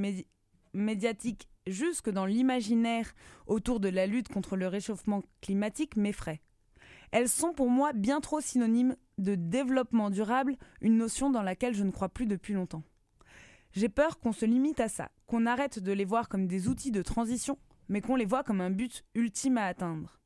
médiatique 0.73 1.47
jusque 1.67 2.09
dans 2.09 2.25
l'imaginaire 2.25 3.13
autour 3.45 3.79
de 3.79 3.89
la 3.89 4.07
lutte 4.07 4.29
contre 4.29 4.55
le 4.55 4.67
réchauffement 4.67 5.21
climatique 5.39 5.95
m'effraie. 5.95 6.41
Elles 7.11 7.29
sont 7.29 7.53
pour 7.53 7.69
moi 7.69 7.93
bien 7.93 8.19
trop 8.19 8.41
synonymes 8.41 8.95
de 9.19 9.35
développement 9.35 10.09
durable, 10.09 10.57
une 10.81 10.97
notion 10.97 11.29
dans 11.29 11.43
laquelle 11.43 11.75
je 11.75 11.83
ne 11.83 11.91
crois 11.91 12.09
plus 12.09 12.25
depuis 12.25 12.55
longtemps. 12.55 12.81
J'ai 13.73 13.89
peur 13.89 14.19
qu'on 14.19 14.31
se 14.31 14.45
limite 14.45 14.79
à 14.79 14.89
ça, 14.89 15.11
qu'on 15.25 15.45
arrête 15.45 15.79
de 15.79 15.91
les 15.91 16.05
voir 16.05 16.29
comme 16.29 16.47
des 16.47 16.67
outils 16.67 16.91
de 16.91 17.01
transition, 17.01 17.57
mais 17.89 18.01
qu'on 18.01 18.15
les 18.15 18.25
voit 18.25 18.43
comme 18.43 18.61
un 18.61 18.71
but 18.71 19.03
ultime 19.15 19.57
à 19.57 19.65
atteindre. 19.65 20.19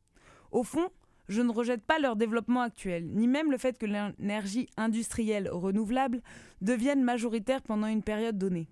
Au 0.52 0.64
fond, 0.64 0.90
je 1.28 1.42
ne 1.42 1.52
rejette 1.52 1.84
pas 1.84 2.00
leur 2.00 2.16
développement 2.16 2.62
actuel, 2.62 3.08
ni 3.08 3.28
même 3.28 3.52
le 3.52 3.58
fait 3.58 3.78
que 3.78 3.86
l'énergie 3.86 4.68
industrielle 4.78 5.50
renouvelable 5.50 6.22
devienne 6.62 7.04
majoritaire 7.04 7.62
pendant 7.62 7.88
une 7.88 8.04
période 8.04 8.38
donnée. 8.38 8.68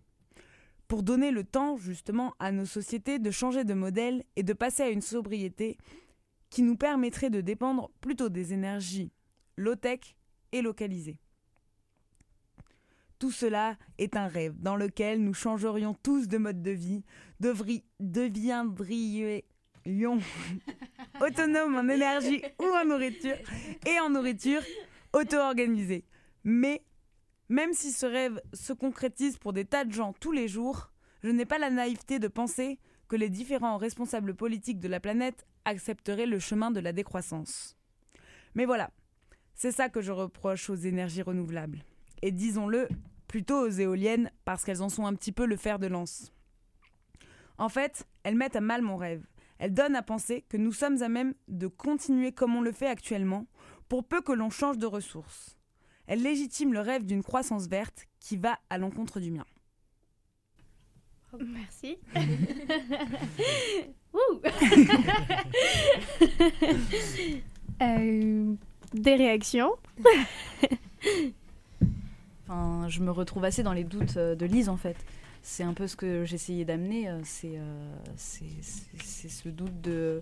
Pour 0.87 1.03
donner 1.03 1.31
le 1.31 1.43
temps, 1.43 1.77
justement, 1.77 2.33
à 2.39 2.51
nos 2.51 2.65
sociétés 2.65 3.19
de 3.19 3.31
changer 3.31 3.63
de 3.63 3.73
modèle 3.73 4.23
et 4.35 4.43
de 4.43 4.53
passer 4.53 4.83
à 4.83 4.89
une 4.89 5.01
sobriété 5.01 5.77
qui 6.49 6.63
nous 6.63 6.75
permettrait 6.75 7.29
de 7.29 7.41
dépendre 7.41 7.91
plutôt 8.01 8.29
des 8.29 8.53
énergies 8.53 9.11
low-tech 9.55 10.15
et 10.51 10.61
localisées. 10.61 11.19
Tout 13.19 13.31
cela 13.31 13.77
est 13.97 14.15
un 14.15 14.27
rêve 14.27 14.55
dans 14.59 14.77
lequel 14.77 15.21
nous 15.21 15.33
changerions 15.33 15.93
tous 15.93 16.29
de 16.29 16.37
mode 16.37 16.61
de 16.61 16.71
vie, 16.71 17.03
deviendrions 17.39 19.43
autonomes 21.21 21.75
en 21.75 21.89
énergie 21.89 22.41
ou 22.59 22.65
en 22.65 22.85
nourriture, 22.85 23.35
et 23.85 23.99
en 23.99 24.09
nourriture 24.09 24.61
auto-organisée. 25.11 26.05
Mais 26.45 26.81
même 27.49 27.73
si 27.73 27.91
ce 27.91 28.05
rêve 28.05 28.41
se 28.53 28.71
concrétise 28.71 29.37
pour 29.37 29.51
des 29.51 29.65
tas 29.65 29.83
de 29.83 29.91
gens 29.91 30.13
tous 30.13 30.31
les 30.31 30.47
jours, 30.47 30.93
je 31.21 31.29
n'ai 31.29 31.45
pas 31.45 31.57
la 31.57 31.69
naïveté 31.69 32.19
de 32.19 32.29
penser 32.29 32.79
que 33.09 33.17
les 33.17 33.29
différents 33.29 33.77
responsables 33.77 34.33
politiques 34.33 34.79
de 34.79 34.87
la 34.87 35.01
planète 35.01 35.45
accepteraient 35.65 36.25
le 36.25 36.39
chemin 36.39 36.71
de 36.71 36.79
la 36.79 36.93
décroissance. 36.93 37.75
Mais 38.55 38.65
voilà, 38.65 38.91
c'est 39.55 39.73
ça 39.73 39.89
que 39.89 39.99
je 39.99 40.13
reproche 40.13 40.69
aux 40.69 40.75
énergies 40.75 41.21
renouvelables. 41.21 41.83
Et 42.21 42.31
disons-le, 42.31 42.87
plutôt 43.29 43.61
aux 43.61 43.69
éoliennes, 43.69 44.31
parce 44.43 44.65
qu'elles 44.65 44.81
en 44.81 44.89
sont 44.89 45.05
un 45.05 45.13
petit 45.13 45.31
peu 45.31 45.45
le 45.45 45.55
fer 45.55 45.79
de 45.79 45.87
lance. 45.87 46.33
En 47.59 47.69
fait, 47.69 48.05
elles 48.23 48.35
mettent 48.35 48.55
à 48.55 48.61
mal 48.61 48.81
mon 48.81 48.97
rêve. 48.97 49.25
Elles 49.59 49.73
donnent 49.73 49.95
à 49.95 50.01
penser 50.01 50.43
que 50.49 50.57
nous 50.57 50.73
sommes 50.73 51.01
à 51.03 51.09
même 51.09 51.35
de 51.47 51.67
continuer 51.67 52.31
comme 52.31 52.55
on 52.55 52.61
le 52.61 52.71
fait 52.71 52.87
actuellement, 52.87 53.45
pour 53.87 54.03
peu 54.03 54.21
que 54.21 54.31
l'on 54.31 54.49
change 54.49 54.79
de 54.79 54.87
ressources. 54.87 55.57
Elles 56.07 56.23
légitiment 56.23 56.73
le 56.73 56.79
rêve 56.79 57.05
d'une 57.05 57.21
croissance 57.21 57.67
verte 57.67 58.07
qui 58.19 58.35
va 58.35 58.57
à 58.69 58.79
l'encontre 58.79 59.19
du 59.19 59.31
mien. 59.31 59.45
Merci. 61.39 61.97
Euh, 67.81 68.55
des 68.91 69.15
réactions? 69.15 69.71
Je 72.49 72.99
me 73.01 73.11
retrouve 73.11 73.45
assez 73.45 73.63
dans 73.63 73.73
les 73.73 73.83
doutes 73.83 74.17
euh, 74.17 74.35
de 74.35 74.45
Lise 74.45 74.69
en 74.69 74.77
fait. 74.77 74.97
C'est 75.41 75.63
un 75.63 75.73
peu 75.73 75.87
ce 75.87 75.95
que 75.95 76.25
j'essayais 76.25 76.65
d'amener. 76.65 77.09
Euh, 77.09 77.21
c'est 78.15 79.29
ce 79.29 79.49
doute 79.49 79.81
de, 79.81 80.21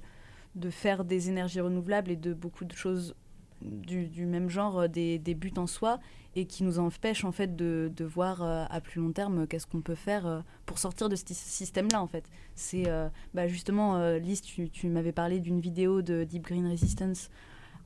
faire 0.70 1.06
des 1.06 1.30
énergies 1.30 1.62
renouvelables 1.62 2.12
et 2.12 2.16
de 2.16 2.34
beaucoup 2.34 2.66
de 2.66 2.74
choses 2.74 3.16
du, 3.62 4.26
même 4.26 4.50
genre 4.50 4.82
euh, 4.82 4.88
des, 4.88 5.36
buts 5.36 5.54
en 5.58 5.68
soi 5.68 6.00
et 6.36 6.46
qui 6.46 6.64
nous 6.64 6.80
empêchent 6.80 7.26
en 7.26 7.32
fait 7.32 7.56
de, 7.56 7.92
voir 8.04 8.44
euh, 8.44 8.66
à 8.70 8.82
plus 8.82 9.02
long 9.02 9.12
terme 9.12 9.48
qu'est-ce 9.48 9.66
qu'on 9.66 9.82
peut 9.82 9.96
faire 9.96 10.28
euh, 10.28 10.40
pour 10.66 10.78
sortir 10.78 11.10
de 11.10 11.16
ce 11.16 11.24
système-là 11.28 12.02
en 12.02 12.08
fait. 12.08 12.26
C'est 12.56 12.88
euh, 12.88 13.10
bah, 13.34 13.48
justement, 13.48 13.98
euh, 13.98 14.20
Lise, 14.20 14.42
tu 14.42 14.88
m'avais 14.88 15.12
parlé 15.12 15.40
d'une 15.40 15.60
vidéo 15.60 16.02
de 16.02 16.24
Deep 16.24 16.44
Green 16.44 16.68
Resistance 16.68 17.30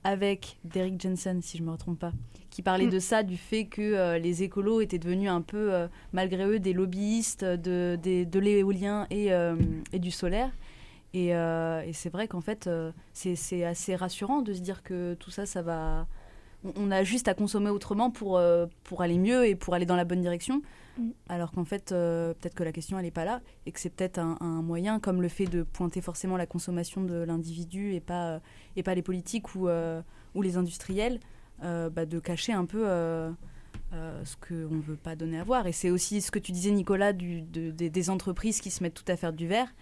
avec 0.03 0.57
Derek 0.63 0.99
Jensen, 0.99 1.41
si 1.41 1.57
je 1.57 1.63
me 1.63 1.75
trompe 1.77 1.99
pas, 1.99 2.11
qui 2.49 2.61
parlait 2.61 2.87
Mm. 2.87 2.91
de 2.91 2.99
ça, 2.99 3.23
du 3.23 3.37
fait 3.37 3.65
que 3.65 3.81
euh, 3.81 4.17
les 4.17 4.43
écolos 4.43 4.81
étaient 4.81 4.97
devenus 4.97 5.29
un 5.29 5.41
peu, 5.41 5.73
euh, 5.73 5.87
malgré 6.11 6.45
eux, 6.45 6.59
des 6.59 6.73
lobbyistes 6.73 7.43
de, 7.45 7.97
de 8.01 8.39
l'éolien 8.39 9.05
et, 9.09 9.31
euh, 9.31 9.55
et 9.93 9.99
du 9.99 10.11
solaire. 10.11 10.51
Et, 11.13 11.27
et 11.31 11.91
c'est 11.93 12.09
vrai 12.09 12.29
qu'en 12.29 12.39
fait, 12.39 12.69
c'est 13.13 13.63
assez 13.65 13.95
rassurant 13.97 14.41
de 14.41 14.53
se 14.53 14.61
dire 14.61 14.81
que 14.81 15.13
tout 15.15 15.29
ça, 15.29 15.45
ça 15.45 15.61
va. 15.61 16.07
On, 16.63 16.71
on 16.77 16.89
a 16.91 17.03
juste 17.03 17.27
à 17.27 17.33
consommer 17.33 17.69
autrement 17.69 18.11
pour, 18.11 18.41
pour 18.85 19.01
aller 19.01 19.17
mieux 19.17 19.45
et 19.45 19.55
pour 19.55 19.73
aller 19.73 19.85
dans 19.85 19.97
la 19.97 20.05
bonne 20.05 20.21
direction. 20.21 20.61
Mm. 21.01 21.11
Alors 21.29 21.51
qu'en 21.51 21.65
fait, 21.65 21.91
euh, 21.91 22.33
peut-être 22.33 22.55
que 22.55 22.63
la 22.63 22.71
question, 22.71 22.97
elle 22.97 23.05
n'est 23.05 23.11
pas 23.11 23.25
là 23.25 23.41
et 23.65 23.71
que 23.71 23.79
c'est 23.79 23.89
peut-être 23.89 24.19
un, 24.19 24.61
moyen, 24.61 24.99
comme 24.99 25.21
le 25.21 25.27
fait 25.27 25.45
de 25.45 25.63
pointer 25.63 26.01
forcément 26.01 26.37
la 26.37 26.45
consommation 26.45 27.03
de 27.03 27.23
l'individu 27.23 27.93
et 27.93 27.99
pas, 27.99 28.27
euh, 28.27 28.39
et 28.75 28.83
pas 28.83 28.95
les 28.95 29.01
politiques 29.01 29.55
ou, 29.55 29.67
euh, 29.67 30.01
ou 30.35 30.41
les 30.41 30.57
industriels, 30.57 31.19
bah, 31.61 32.05
de 32.05 32.19
cacher 32.19 32.53
un 32.53 32.65
peu. 32.65 32.85
ce 33.93 34.35
qu'on 34.37 34.75
ne 34.75 34.81
veut 34.81 34.95
pas 34.95 35.15
donner 35.15 35.39
à 35.39 35.43
voir. 35.43 35.67
Et 35.67 35.71
c'est 35.71 35.89
aussi 35.89 36.21
ce 36.21 36.31
que 36.31 36.39
tu 36.39 36.51
disais, 36.51 36.71
Nicolas, 36.71 37.13
des- 37.13 38.09
entreprises 38.09 38.61
qui 38.61 38.71
se 38.71 38.81
mettent 38.83 38.93
tout 38.93 39.11
à 39.11 39.15
faire 39.15 39.33
du 39.33 39.47
verre 39.47 39.73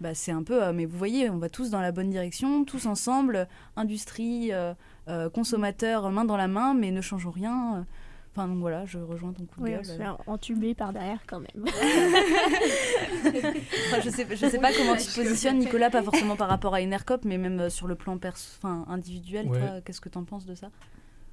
bah, 0.00 0.12
c'est 0.12 0.32
un 0.32 0.42
peu, 0.42 0.72
mais 0.72 0.86
vous 0.86 0.98
voyez, 0.98 1.30
on 1.30 1.38
va 1.38 1.48
tous 1.48 1.70
dans 1.70 1.80
la 1.80 1.92
bonne 1.92 2.10
direction, 2.10 2.64
tous 2.64 2.86
ensemble, 2.86 3.48
industrie, 3.76 4.50
consommateurs, 5.32 6.10
main 6.10 6.24
dans 6.24 6.36
la 6.36 6.48
main, 6.48 6.74
mais 6.74 6.90
ne 6.90 7.00
changeons 7.00 7.30
rien. 7.30 7.86
Euh. 8.38 8.40
Enfin, 8.42 8.48
donc 8.48 8.58
voilà, 8.60 8.84
je 8.86 8.98
rejoins 8.98 9.32
ton 9.32 9.44
coup 9.46 9.60
de 9.60 9.64
Oui, 9.64 9.70
on 9.72 9.76
gueule. 9.76 9.84
se 9.84 9.92
fait 9.92 10.06
entuber 10.26 10.74
par 10.74 10.92
derrière 10.92 11.20
quand 11.26 11.40
même. 11.40 11.64
Enfin, 13.86 14.00
je 14.02 14.10
sais, 14.10 14.26
je 14.30 14.36
sais 14.48 14.58
pas 14.58 14.72
comment 14.72 14.96
tu 14.96 15.06
te 15.06 15.14
positionnes, 15.20 15.58
Nicolas, 15.58 15.90
pas 15.90 16.02
forcément 16.02 16.36
par 16.36 16.48
rapport 16.48 16.74
à 16.74 16.80
Enercop, 16.82 17.24
mais 17.24 17.38
même 17.38 17.60
euh, 17.60 17.70
sur 17.70 17.86
le 17.86 17.94
plan 17.94 18.18
perso, 18.18 18.56
enfin, 18.58 18.84
individuel. 18.88 19.46
Ouais. 19.48 19.82
Qu'est-ce 19.84 20.00
que 20.00 20.08
tu 20.08 20.18
en 20.18 20.24
penses 20.24 20.46
de 20.46 20.54
ça? 20.54 20.70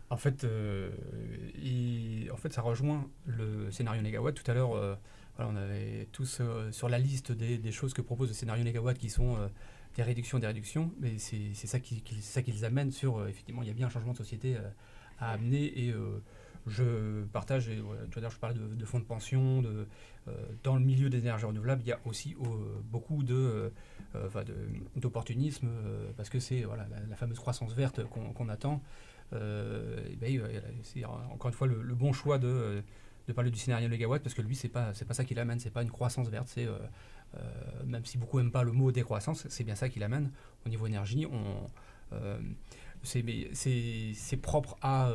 En 0.10 0.18
fait, 0.18 0.44
euh, 0.44 0.90
il- 1.62 2.30
en 2.32 2.38
fait, 2.38 2.52
ça 2.54 2.62
rejoint 2.62 3.08
le 3.26 3.72
scénario 3.72 4.02
Negawatt. 4.02 4.36
Tout 4.36 4.50
à 4.50 4.54
l'heure, 4.54 4.76
euh, 4.76 4.96
voilà, 5.38 5.52
on 5.52 5.56
avait 5.56 6.08
tous 6.12 6.40
euh, 6.42 6.72
sur 6.72 6.90
la 6.90 7.00
liste 7.00 7.32
des, 7.32 7.58
des 7.58 7.72
choses 7.72 7.94
que 7.94 8.02
propose 8.02 8.28
le 8.30 8.34
scénario 8.34 8.64
Negawatt 8.64 8.98
qui 8.98 9.10
sont 9.10 9.36
euh, 9.38 9.48
des 9.96 10.04
réductions, 10.04 10.38
des 10.40 10.48
réductions. 10.48 10.92
Mais 11.00 11.18
c'est 11.18 11.54
ça 11.68 11.80
qui, 11.80 12.02
qui- 12.02 12.16
c'est 12.16 12.34
ça 12.34 12.42
qui 12.42 12.52
les 12.52 12.64
amène 12.66 12.92
sur, 12.92 13.18
euh, 13.20 13.28
effectivement, 13.28 13.62
il 13.64 13.68
y 13.70 13.72
a 13.72 13.74
bien 13.74 13.88
un 13.88 13.90
changement 13.90 14.12
de 14.12 14.18
société 14.18 14.56
euh, 14.58 14.70
à 15.20 15.32
amener. 15.32 15.66
Et 15.86 15.92
euh, 15.92 16.22
je 16.68 17.24
partage, 17.26 17.70
et, 17.70 17.80
voilà, 17.80 18.02
tout 18.12 18.20
je 18.22 18.38
parlais 18.38 18.58
de, 18.58 18.86
fonds 18.86 19.00
de 19.00 19.06
pension. 19.06 19.64
Euh, 20.28 20.34
dans 20.64 20.76
le 20.76 20.82
milieu 20.82 21.10
des 21.10 21.18
énergies 21.18 21.46
renouvelables, 21.46 21.82
il 21.84 21.88
y 21.88 21.92
a 21.92 22.00
aussi 22.06 22.36
euh, 22.40 22.46
beaucoup 22.84 23.24
de, 23.24 23.72
euh, 24.16 24.30
d'opportunisme 24.96 25.68
parce 26.16 26.30
que 26.30 26.40
c'est 26.40 26.64
la, 27.10 27.16
fameuse 27.16 27.40
croissance 27.40 27.74
verte 27.74 28.04
qu'on 28.06 28.50
attend. 28.50 28.82
Ben, 29.32 30.42
c'est 30.84 31.06
encore 31.06 31.48
une 31.48 31.56
fois 31.56 31.68
le, 31.68 31.96
bon 31.96 32.14
choix 32.14 32.38
de, 32.38 32.84
de 33.28 33.34
parler 33.34 33.50
du 33.50 33.58
scénario 33.58 33.90
mégawatt 33.90 34.22
parce 34.22 34.36
que 34.36 34.42
lui 34.42 34.56
c'est 34.56 34.70
pas 34.70 34.94
c'est 34.94 35.06
pas 35.06 35.14
ça 35.14 35.24
qui 35.24 35.34
l'amène 35.34 35.58
c'est 35.58 35.70
pas 35.70 35.84
une 35.84 35.92
croissance 35.92 36.28
verte 36.28 36.60
même 37.86 38.04
si 38.04 38.18
beaucoup 38.18 38.40
n'aiment 38.40 38.52
pas 38.52 38.64
le 38.64 38.74
mot 38.74 38.92
décroissance 38.92 39.48
c'est 39.48 39.64
bien 39.64 39.76
ça 39.76 39.88
qui 39.88 40.00
l'amène 40.00 40.32
au 40.66 40.70
niveau 40.70 40.86
énergie 40.86 41.26
c'est 43.04 44.42
propre 44.42 44.76
à 44.82 45.10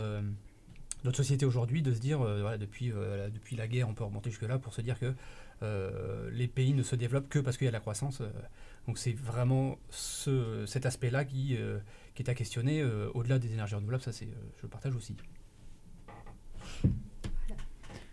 notre 1.07 1.17
société 1.17 1.47
aujourd'hui 1.47 1.81
de 1.83 1.95
se 1.95 2.01
dire 2.01 2.21
euh, 2.21 2.41
voilà, 2.43 2.59
depuis 2.59 2.93
euh, 2.93 3.17
la- 3.25 3.31
depuis 3.31 3.57
la 3.57 3.67
guerre 3.69 3.89
on 3.89 3.95
peut 3.95 4.05
remonter 4.05 4.31
jusque 4.31 4.43
là 4.43 4.59
pour 4.59 4.75
se 4.75 4.81
dire 4.83 4.99
que 4.99 5.15
euh, 5.63 6.29
les 6.33 6.49
pays 6.49 6.75
ne 6.75 6.83
se 6.83 6.95
développent 6.97 7.29
que 7.29 7.39
parce 7.39 7.57
qu'il 7.57 7.65
y 7.65 7.69
a 7.69 7.71
de 7.71 7.77
la 7.77 7.81
croissance 7.81 8.21
euh, 8.21 8.29
donc 8.87 8.99
c'est 8.99 9.13
vraiment 9.17 9.79
ce, 9.91 10.67
cet 10.67 10.85
aspect 10.85 11.11
là 11.11 11.25
qui 11.25 11.57
euh, 11.57 11.79
qui 12.15 12.23
est 12.23 12.31
à 12.31 12.35
questionner 12.35 12.81
euh, 12.83 13.09
au-delà 13.15 13.39
des 13.39 13.53
énergies 13.53 13.75
renouvelables. 13.75 14.03
Ça, 14.03 14.11
c'est, 14.13 14.25
euh, 14.25 14.53
je 14.57 14.63
le 14.63 14.69
partage 14.69 14.95
aussi. 14.97 15.15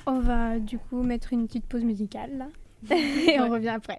On 0.05 0.19
va 0.19 0.59
du 0.59 0.77
coup 0.77 1.03
mettre 1.03 1.31
une 1.31 1.47
petite 1.47 1.65
pause 1.65 1.83
musicale 1.85 2.37
là. 2.37 2.47
Et 2.95 3.39
on 3.39 3.49
revient 3.49 3.69
après. 3.69 3.97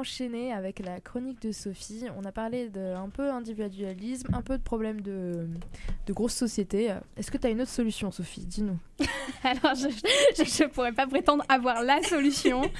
Enchaîner 0.00 0.52
avec 0.52 0.78
la 0.80 1.00
chronique 1.00 1.40
de 1.42 1.52
Sophie. 1.52 2.04
On 2.16 2.24
a 2.24 2.32
parlé 2.32 2.68
de 2.68 2.94
un 2.94 3.08
peu 3.08 3.30
individualisme, 3.30 4.28
un 4.34 4.42
peu 4.42 4.56
de 4.56 4.62
problèmes 4.62 5.02
de, 5.02 5.46
de 6.06 6.12
grosses 6.12 6.34
sociétés. 6.34 6.94
Est-ce 7.16 7.30
que 7.30 7.36
tu 7.36 7.46
as 7.46 7.50
une 7.50 7.60
autre 7.60 7.70
solution, 7.70 8.10
Sophie? 8.10 8.46
Dis-nous. 8.46 8.78
Alors, 9.44 9.74
je 9.74 9.88
ne 10.62 10.68
pourrais 10.68 10.92
pas 10.92 11.06
prétendre 11.06 11.44
avoir 11.48 11.82
la 11.82 12.02
solution. 12.02 12.62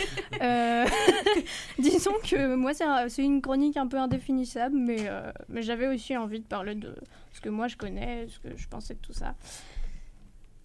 Euh, 0.41 0.87
disons 1.79 2.15
que 2.25 2.55
moi, 2.55 2.73
c'est 2.73 3.23
une 3.23 3.43
chronique 3.43 3.77
un 3.77 3.87
peu 3.87 3.99
indéfinissable, 3.99 4.75
mais, 4.75 5.01
euh, 5.01 5.31
mais 5.51 5.61
j'avais 5.61 5.87
aussi 5.87 6.17
envie 6.17 6.41
de 6.41 6.47
parler 6.47 6.75
de 6.75 6.95
ce 7.33 7.43
que 7.43 7.51
moi 7.51 7.69
je 7.69 7.77
connais, 7.77 8.27
ce 8.29 8.39
que 8.39 8.57
je 8.57 8.67
pensais 8.69 8.95
de 8.95 9.01
tout 9.01 9.13
ça. 9.13 9.35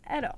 Alors, 0.07 0.37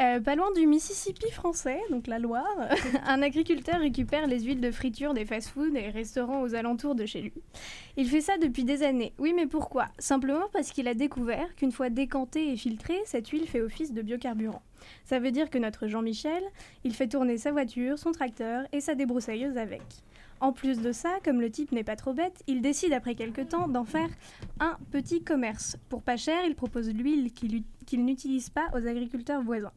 euh, 0.00 0.20
pas 0.20 0.34
loin 0.34 0.50
du 0.52 0.66
Mississippi 0.66 1.30
français, 1.30 1.78
donc 1.90 2.06
la 2.06 2.18
Loire, 2.18 2.44
un 3.06 3.22
agriculteur 3.22 3.80
récupère 3.80 4.26
les 4.26 4.40
huiles 4.40 4.60
de 4.60 4.70
friture 4.70 5.14
des 5.14 5.24
fast-foods 5.24 5.76
et 5.76 5.90
restaurants 5.90 6.42
aux 6.42 6.54
alentours 6.54 6.94
de 6.94 7.04
chez 7.04 7.20
lui. 7.20 7.34
Il 7.96 8.08
fait 8.08 8.20
ça 8.20 8.38
depuis 8.38 8.64
des 8.64 8.82
années. 8.82 9.12
Oui, 9.18 9.32
mais 9.34 9.46
pourquoi? 9.46 9.88
Simplement 9.98 10.46
parce 10.52 10.70
qu'il 10.70 10.88
a 10.88 10.94
découvert 10.94 11.54
qu'une 11.54 11.72
fois 11.72 11.90
décantée 11.90 12.52
et 12.52 12.56
filtrée, 12.56 13.00
cette 13.04 13.28
huile 13.28 13.46
fait 13.46 13.60
office 13.60 13.92
de 13.92 14.02
biocarburant. 14.02 14.62
Ça 15.04 15.18
veut 15.18 15.30
dire 15.30 15.50
que 15.50 15.58
notre 15.58 15.86
Jean-Michel, 15.86 16.42
il 16.84 16.94
fait 16.94 17.08
tourner 17.08 17.36
sa 17.36 17.52
voiture, 17.52 17.98
son 17.98 18.12
tracteur 18.12 18.64
et 18.72 18.80
sa 18.80 18.94
débroussailleuse 18.94 19.58
avec. 19.58 19.82
En 20.40 20.52
plus 20.52 20.80
de 20.80 20.90
ça, 20.90 21.18
comme 21.22 21.42
le 21.42 21.50
type 21.50 21.70
n'est 21.70 21.84
pas 21.84 21.96
trop 21.96 22.14
bête, 22.14 22.42
il 22.46 22.62
décide 22.62 22.94
après 22.94 23.14
quelque 23.14 23.42
temps 23.42 23.68
d'en 23.68 23.84
faire 23.84 24.08
un 24.58 24.78
petit 24.90 25.22
commerce. 25.22 25.76
Pour 25.90 26.02
pas 26.02 26.16
cher, 26.16 26.40
il 26.46 26.54
propose 26.54 26.88
l'huile 26.94 27.30
qu'il 27.32 28.04
n'utilise 28.04 28.48
pas 28.48 28.68
aux 28.72 28.86
agriculteurs 28.86 29.42
voisins. 29.42 29.72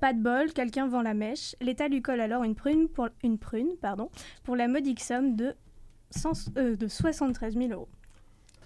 Pas 0.00 0.12
de 0.12 0.20
bol, 0.20 0.52
quelqu'un 0.52 0.86
vend 0.86 1.02
la 1.02 1.14
mèche. 1.14 1.56
L'État 1.60 1.88
lui 1.88 2.02
colle 2.02 2.20
alors 2.20 2.44
une 2.44 2.54
prune 2.54 2.88
pour, 2.88 4.56
la 4.56 4.68
modique 4.68 5.00
somme 5.00 5.34
de, 5.34 5.54
euh, 6.56 6.76
de 6.76 6.88
73 6.88 7.56
000 7.56 7.70
euros. 7.72 7.88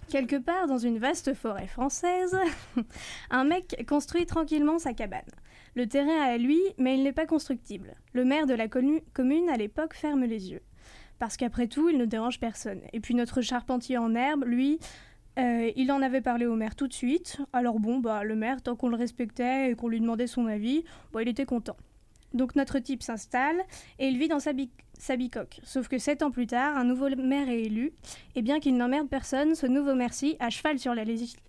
Quelque 0.09 0.37
part 0.37 0.67
dans 0.67 0.79
une 0.79 0.99
vaste 0.99 1.33
forêt 1.33 1.67
française, 1.67 2.37
un 3.31 3.45
mec 3.45 3.85
construit 3.89 4.27
tranquillement 4.27 4.79
sa 4.79 4.93
cabane. 4.93 5.23
Le 5.75 5.87
terrain 5.87 6.27
est 6.27 6.35
à 6.35 6.39
lui, 6.39 6.61
mais 6.77 6.97
il 6.99 7.03
n'est 7.03 7.13
pas 7.15 7.25
constructible. 7.25 7.95
Le 8.13 8.25
maire 8.25 8.47
de 8.47 8.53
la 8.53 8.69
commune 8.69 9.49
à 9.49 9.57
l'époque 9.57 9.95
ferme 9.95 10.25
les 10.25 10.51
yeux. 10.51 10.61
Parce 11.19 11.39
qu'après 11.39 11.67
tout, 11.67 11.89
il 11.89 11.97
ne 11.97 12.05
dérange 12.05 12.41
personne. 12.41 12.83
Et 12.93 13.01
puis 13.01 13.15
notre 13.15 13.41
charpentier 13.41 13.97
en 13.97 14.15
herbe, 14.15 14.45
lui, 14.45 14.81
euh, 15.39 15.71
il 15.77 15.91
en 15.93 16.03
avait 16.03 16.21
parlé 16.21 16.47
au 16.47 16.57
maire 16.57 16.75
tout 16.75 16.89
de 16.89 16.93
suite. 16.93 17.39
Alors 17.53 17.81
bon, 17.81 17.99
bah, 17.99 18.25
le 18.25 18.37
maire, 18.37 18.63
tant 18.63 18.77
qu'on 18.77 18.89
le 18.89 18.97
respectait 18.97 19.71
et 19.71 19.75
qu'on 19.75 19.89
lui 19.89 20.01
demandait 20.01 20.27
son 20.27 20.47
avis, 20.47 20.85
bah, 21.13 21.23
il 21.23 21.29
était 21.29 21.47
content. 21.47 21.77
Donc 22.35 22.57
notre 22.57 22.79
type 22.79 23.03
s'installe 23.03 23.61
et 23.99 24.09
il 24.09 24.19
vit 24.19 24.29
dans 24.29 24.41
sa, 24.41 24.53
bicoque. 24.53 25.61
Sauf 25.65 25.89
que 25.89 25.99
sept 25.99 26.23
ans 26.23 26.31
plus 26.31 26.47
tard, 26.47 26.77
un 26.77 26.85
nouveau 26.85 27.09
maire 27.17 27.49
est 27.49 27.63
élu. 27.63 27.93
Et 28.35 28.43
bien 28.43 28.59
qu'il 28.59 28.77
n'emmerde 28.77 29.09
personne, 29.09 29.55
ce 29.55 29.67
nouveau 29.67 29.95
merci, 29.95 30.37
à 30.41 30.49
cheval 30.49 30.79
sur 30.79 30.95
la 30.95 31.05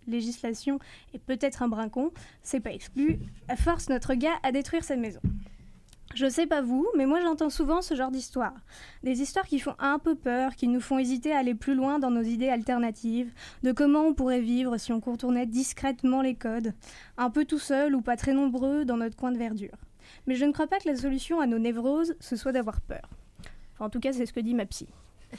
législation 0.08 0.80
et 1.14 1.20
peut-être 1.20 1.64
un 1.64 1.70
brincon, 1.70 2.12
c'est 2.42 2.60
pas 2.60 2.74
exclu, 2.74 3.20
force 3.58 3.90
notre 3.90 4.14
gars 4.16 4.36
à 4.44 4.52
détruire 4.52 4.84
sa 4.84 4.98
maison. 4.98 5.22
Je 6.16 6.30
sais 6.30 6.46
pas 6.46 6.62
vous, 6.62 6.88
mais 6.96 7.08
moi 7.08 7.22
j'entends 7.22 7.50
souvent 7.50 7.82
ce 7.82 7.96
genre 7.96 8.12
d'histoires. 8.12 8.54
Des 9.02 9.22
histoires 9.22 9.48
qui 9.48 9.60
font 9.60 9.76
un 9.80 9.98
peu 9.98 10.14
peur, 10.14 10.56
qui 10.56 10.68
nous 10.68 10.80
font 10.80 11.00
hésiter 11.00 11.34
à 11.34 11.40
aller 11.40 11.56
plus 11.56 11.74
loin 11.74 11.98
dans 11.98 12.12
nos 12.12 12.22
idées 12.22 12.50
alternatives, 12.50 13.34
de 13.64 13.72
comment 13.72 14.02
on 14.02 14.14
pourrait 14.14 14.42
vivre 14.42 14.78
si 14.78 14.94
on 14.94 15.00
contournait 15.00 15.48
discrètement 15.48 16.22
les 16.22 16.36
codes, 16.36 16.74
un 17.18 17.32
peu 17.32 17.46
tout 17.46 17.58
seul 17.58 17.96
ou 17.96 18.02
pas 18.02 18.16
très 18.16 18.34
nombreux 18.34 18.86
dans 18.86 18.98
notre 18.98 19.16
coin 19.16 19.32
de 19.32 19.40
verdure. 19.40 19.78
Mais 20.28 20.36
je 20.36 20.46
ne 20.46 20.52
crois 20.52 20.68
pas 20.68 20.80
que 20.80 20.88
la 20.88 20.96
solution 20.96 21.40
à 21.40 21.48
nos 21.48 21.60
névroses, 21.60 22.16
ce 22.20 22.36
soit 22.36 22.52
d'avoir 22.52 22.82
peur. 22.82 23.10
en 23.80 23.90
tout 23.90 24.00
cas, 24.00 24.14
c'est 24.14 24.28
ce 24.28 24.34
que 24.34 24.40
dit 24.40 24.54
ma 24.54 24.66
psy. 24.66 24.88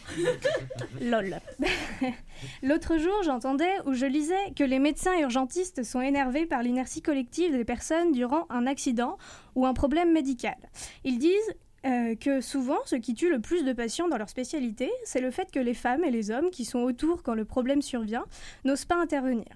Lol. 1.01 1.41
L'autre 2.63 2.99
jour, 2.99 3.23
j'entendais 3.25 3.73
ou 3.87 3.95
je 3.95 4.07
lisais 4.07 4.53
que 4.57 4.65
les 4.65 4.79
médecins 4.79 5.19
urgentistes 5.21 5.83
sont 5.83 6.01
énervés 6.01 6.47
par 6.47 6.63
l'inertie 6.63 7.03
collective 7.03 7.53
des 7.53 7.65
personnes 7.65 8.13
durant 8.13 8.47
un 8.51 8.67
accident 8.67 9.19
ou 9.55 9.67
un 9.67 9.75
problème 9.75 10.13
médical. 10.13 10.57
Ils 11.05 11.19
disent 11.19 11.55
euh, 11.87 12.15
que 12.15 12.41
souvent, 12.41 12.79
ce 12.87 12.97
qui 12.97 13.15
tue 13.15 13.31
le 13.31 13.41
plus 13.41 13.65
de 13.65 13.73
patients 13.73 14.09
dans 14.09 14.17
leur 14.17 14.31
spécialité, 14.31 14.91
c'est 15.05 15.21
le 15.21 15.31
fait 15.31 15.51
que 15.51 15.61
les 15.61 15.75
femmes 15.75 16.03
et 16.05 16.11
les 16.11 16.31
hommes 16.31 16.51
qui 16.51 16.65
sont 16.65 16.81
autour 16.81 17.23
quand 17.23 17.35
le 17.35 17.45
problème 17.45 17.83
survient 17.83 18.25
n'osent 18.65 18.87
pas 18.87 18.97
intervenir. 18.97 19.47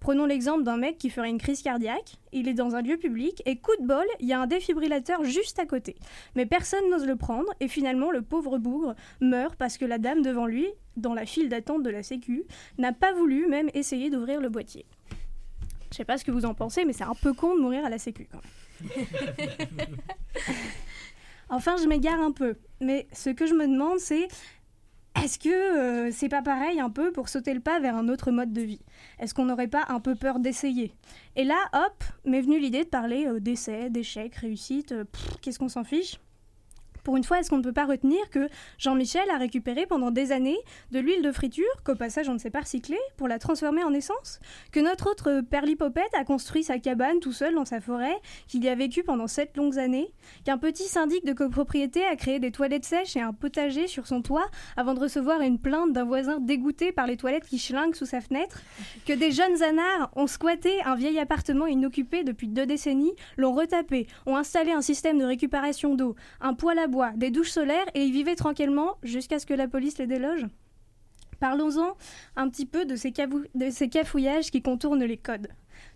Prenons 0.00 0.26
l'exemple 0.26 0.62
d'un 0.62 0.76
mec 0.76 0.98
qui 0.98 1.10
ferait 1.10 1.30
une 1.30 1.38
crise 1.38 1.62
cardiaque, 1.62 2.16
il 2.32 2.48
est 2.48 2.54
dans 2.54 2.74
un 2.74 2.82
lieu 2.82 2.96
public 2.96 3.42
et 3.46 3.56
coup 3.56 3.76
de 3.80 3.86
bol, 3.86 4.04
il 4.20 4.26
y 4.26 4.32
a 4.32 4.40
un 4.40 4.46
défibrillateur 4.46 5.24
juste 5.24 5.58
à 5.58 5.66
côté. 5.66 5.96
Mais 6.34 6.46
personne 6.46 6.88
n'ose 6.90 7.06
le 7.06 7.16
prendre 7.16 7.52
et 7.60 7.68
finalement 7.68 8.10
le 8.10 8.22
pauvre 8.22 8.58
bougre 8.58 8.94
meurt 9.20 9.56
parce 9.56 9.78
que 9.78 9.84
la 9.84 9.98
dame 9.98 10.22
devant 10.22 10.46
lui, 10.46 10.66
dans 10.96 11.14
la 11.14 11.26
file 11.26 11.48
d'attente 11.48 11.82
de 11.82 11.90
la 11.90 12.02
sécu, 12.02 12.44
n'a 12.78 12.92
pas 12.92 13.12
voulu 13.12 13.46
même 13.48 13.70
essayer 13.74 14.10
d'ouvrir 14.10 14.40
le 14.40 14.48
boîtier. 14.48 14.86
Je 15.90 15.98
sais 15.98 16.04
pas 16.04 16.18
ce 16.18 16.24
que 16.24 16.32
vous 16.32 16.44
en 16.44 16.54
pensez, 16.54 16.84
mais 16.84 16.92
c'est 16.92 17.04
un 17.04 17.14
peu 17.14 17.32
con 17.32 17.54
de 17.54 17.60
mourir 17.60 17.84
à 17.84 17.88
la 17.88 17.98
sécu 17.98 18.26
quand 18.30 18.40
même. 18.42 18.50
enfin, 21.48 21.76
je 21.76 21.86
m'égare 21.86 22.20
un 22.20 22.32
peu. 22.32 22.56
Mais 22.80 23.06
ce 23.12 23.30
que 23.30 23.46
je 23.46 23.54
me 23.54 23.66
demande, 23.68 23.98
c'est 23.98 24.26
est-ce 25.22 25.38
que 25.38 25.48
euh, 25.48 26.10
c'est 26.12 26.28
pas 26.28 26.42
pareil 26.42 26.80
un 26.80 26.90
peu 26.90 27.12
pour 27.12 27.28
sauter 27.28 27.54
le 27.54 27.60
pas 27.60 27.80
vers 27.80 27.96
un 27.96 28.08
autre 28.08 28.30
mode 28.30 28.52
de 28.52 28.62
vie? 28.62 28.80
Est-ce 29.18 29.32
qu'on 29.32 29.44
n'aurait 29.46 29.68
pas 29.68 29.84
un 29.88 30.00
peu 30.00 30.14
peur 30.14 30.38
d'essayer? 30.38 30.92
Et 31.36 31.44
là, 31.44 31.56
hop, 31.72 32.04
m'est 32.24 32.42
venue 32.42 32.58
l'idée 32.58 32.84
de 32.84 32.88
parler 32.88 33.26
euh, 33.26 33.40
d'essais, 33.40 33.90
d'échecs, 33.90 34.34
réussites, 34.34 34.92
euh, 34.92 35.04
qu'est-ce 35.40 35.58
qu'on 35.58 35.68
s'en 35.68 35.84
fiche? 35.84 36.18
Pour 37.04 37.16
une 37.16 37.24
fois, 37.24 37.38
est-ce 37.38 37.50
qu'on 37.50 37.58
ne 37.58 37.62
peut 37.62 37.72
pas 37.72 37.84
retenir 37.84 38.18
que 38.30 38.48
Jean-Michel 38.78 39.28
a 39.30 39.36
récupéré 39.36 39.86
pendant 39.86 40.10
des 40.10 40.32
années 40.32 40.58
de 40.90 40.98
l'huile 40.98 41.22
de 41.22 41.30
friture, 41.30 41.64
qu'au 41.84 41.94
passage 41.94 42.28
on 42.28 42.34
ne 42.34 42.38
s'est 42.38 42.50
pas 42.50 42.60
recycler, 42.60 42.98
pour 43.16 43.28
la 43.28 43.38
transformer 43.38 43.84
en 43.84 43.92
essence 43.92 44.40
Que 44.72 44.80
notre 44.80 45.10
autre 45.10 45.42
perlipopette 45.42 46.14
a 46.14 46.24
construit 46.24 46.64
sa 46.64 46.78
cabane 46.78 47.20
tout 47.20 47.32
seul 47.32 47.54
dans 47.54 47.64
sa 47.64 47.80
forêt, 47.80 48.16
qu'il 48.48 48.64
y 48.64 48.68
a 48.68 48.74
vécu 48.74 49.02
pendant 49.02 49.26
sept 49.26 49.56
longues 49.56 49.78
années 49.78 50.12
Qu'un 50.44 50.58
petit 50.58 50.84
syndic 50.84 51.24
de 51.24 51.32
copropriété 51.32 52.04
a 52.04 52.16
créé 52.16 52.38
des 52.38 52.50
toilettes 52.50 52.84
sèches 52.84 53.16
et 53.16 53.20
un 53.20 53.32
potager 53.32 53.86
sur 53.86 54.06
son 54.06 54.22
toit 54.22 54.46
avant 54.76 54.94
de 54.94 55.00
recevoir 55.00 55.42
une 55.42 55.58
plainte 55.58 55.92
d'un 55.92 56.04
voisin 56.04 56.40
dégoûté 56.40 56.90
par 56.90 57.06
les 57.06 57.18
toilettes 57.18 57.46
qui 57.46 57.58
schlinguent 57.58 57.94
sous 57.94 58.06
sa 58.06 58.20
fenêtre 58.22 58.62
Que 59.06 59.12
des 59.12 59.30
jeunes 59.30 59.62
anards 59.62 60.10
ont 60.16 60.26
squatté 60.26 60.82
un 60.84 60.94
vieil 60.94 61.18
appartement 61.18 61.66
inoccupé 61.66 62.24
depuis 62.24 62.48
deux 62.48 62.66
décennies, 62.66 63.14
l'ont 63.36 63.52
retapé, 63.52 64.06
ont 64.24 64.36
installé 64.36 64.72
un 64.72 64.80
système 64.80 65.18
de 65.18 65.24
récupération 65.24 65.94
d'eau, 65.94 66.16
un 66.40 66.54
poêle 66.54 66.78
à 66.78 66.86
des 67.16 67.30
douches 67.30 67.50
solaires 67.50 67.86
et 67.94 68.04
ils 68.04 68.12
vivaient 68.12 68.36
tranquillement 68.36 68.96
jusqu'à 69.02 69.38
ce 69.38 69.46
que 69.46 69.54
la 69.54 69.68
police 69.68 69.98
les 69.98 70.06
déloge 70.06 70.46
Parlons-en 71.40 71.96
un 72.36 72.48
petit 72.48 72.64
peu 72.64 72.86
de 72.86 72.96
ces, 72.96 73.12
cafouillages 73.88 74.50
qui 74.50 74.62
contournent 74.62 75.04
les 75.04 75.16
codes. 75.16 75.48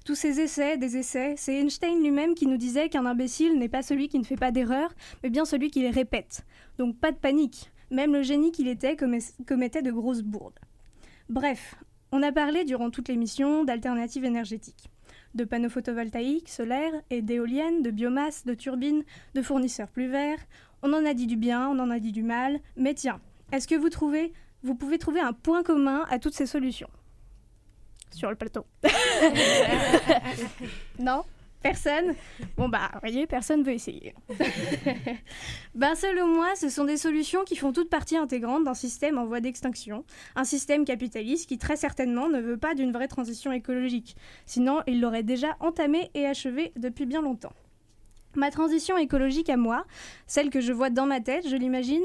Tous 0.05 0.17
ces 0.17 0.41
essais, 0.41 0.77
des 0.77 0.97
essais, 0.97 1.35
c'est 1.37 1.55
Einstein 1.55 2.03
lui-même 2.03 2.35
qui 2.35 2.47
nous 2.47 2.57
disait 2.57 2.89
qu'un 2.89 3.07
imbécile 3.07 3.59
n'est 3.59 3.69
pas 3.69 3.83
celui 3.83 4.09
qui 4.09 4.19
ne 4.19 4.25
fait 4.25 4.37
pas 4.37 4.51
d'erreurs, 4.51 4.93
mais 5.23 5.31
bien 5.31 5.45
celui 5.45 5.71
qui 5.71 5.81
les 5.81 5.91
répète. 5.91 6.45
Donc 6.77 6.99
pas 6.99 7.13
de 7.13 7.17
panique, 7.17 7.71
même 7.91 8.13
le 8.13 8.23
génie 8.23 8.51
qu'il 8.51 8.69
était 8.69 8.97
commettait 9.47 9.83
de 9.83 9.93
grosses 9.93 10.23
bourdes. 10.23 10.59
Bref, 11.29 11.77
on 12.11 12.23
a 12.23 12.33
parlé 12.33 12.65
durant 12.65 12.91
toute 12.91 13.09
l'émission 13.09 13.65
d'alternatives 13.65 14.25
énergétiques 14.25 14.91
de 15.35 15.45
panneaux 15.45 15.69
photovoltaïques, 15.69 16.49
solaires 16.49 16.93
et 17.11 17.23
d'éoliennes, 17.23 17.83
de 17.83 17.91
biomasse, 17.91 18.45
de 18.45 18.55
turbines, 18.55 19.05
de 19.35 19.43
fournisseurs 19.43 19.89
plus 19.89 20.09
verts. 20.09 20.41
On 20.83 20.93
en 20.93 21.05
a 21.05 21.15
dit 21.15 21.27
du 21.27 21.37
bien, 21.37 21.69
on 21.69 21.79
en 21.79 21.91
a 21.91 21.99
dit 21.99 22.13
du 22.13 22.23
mal, 22.23 22.61
mais 22.77 22.95
tiens, 22.95 23.21
est-ce 23.53 23.67
que 23.67 23.75
vous 23.75 23.89
trouvez, 23.89 24.33
vous 24.63 24.75
pouvez 24.75 24.99
trouver 24.99 25.21
un 25.21 25.33
point 25.33 25.63
commun 25.63 26.05
à 26.11 26.19
toutes 26.19 26.35
ces 26.35 26.47
solutions? 26.47 26.91
Sur 28.11 28.31
le 28.31 28.37
plateau. 28.37 28.65
non? 30.99 31.25
Personne? 31.63 32.15
Bon 32.57 32.69
bah, 32.69 32.89
vous 32.95 33.01
voyez, 33.01 33.27
personne 33.27 33.65
veut 33.65 33.73
essayer. 33.73 34.15
ben 35.75 35.97
selon 35.97 36.29
moi, 36.29 36.55
ce 36.55 36.69
sont 36.69 36.85
des 36.85 36.97
solutions 36.97 37.43
qui 37.43 37.57
font 37.57 37.73
toute 37.73 37.91
partie 37.91 38.17
intégrante 38.17 38.63
d'un 38.63 38.75
système 38.75 39.19
en 39.19 39.27
voie 39.27 39.41
d'extinction, 39.41 40.05
un 40.37 40.45
système 40.45 40.85
capitaliste 40.85 41.49
qui 41.49 41.59
très 41.59 41.77
certainement 41.77 42.29
ne 42.29 42.41
veut 42.41 42.59
pas 42.59 42.75
d'une 42.75 42.93
vraie 42.93 43.09
transition 43.09 43.51
écologique, 43.51 44.17
sinon 44.47 44.83
il 44.87 45.01
l'aurait 45.01 45.25
déjà 45.25 45.57
entamée 45.59 46.11
et 46.15 46.27
achevée 46.27 46.73
depuis 46.77 47.07
bien 47.07 47.23
longtemps. 47.23 47.53
Ma 48.39 48.53
transition 48.53 48.97
écologique 48.97 49.51
à 49.51 49.57
moi, 49.57 49.85
celle 50.29 50.51
que 50.51 50.61
je 50.61 50.73
vois 50.73 50.91
dans 50.91 51.07
ma 51.07 51.21
tête, 51.21 51.49
je 51.49 51.57
l'imagine 51.57 52.05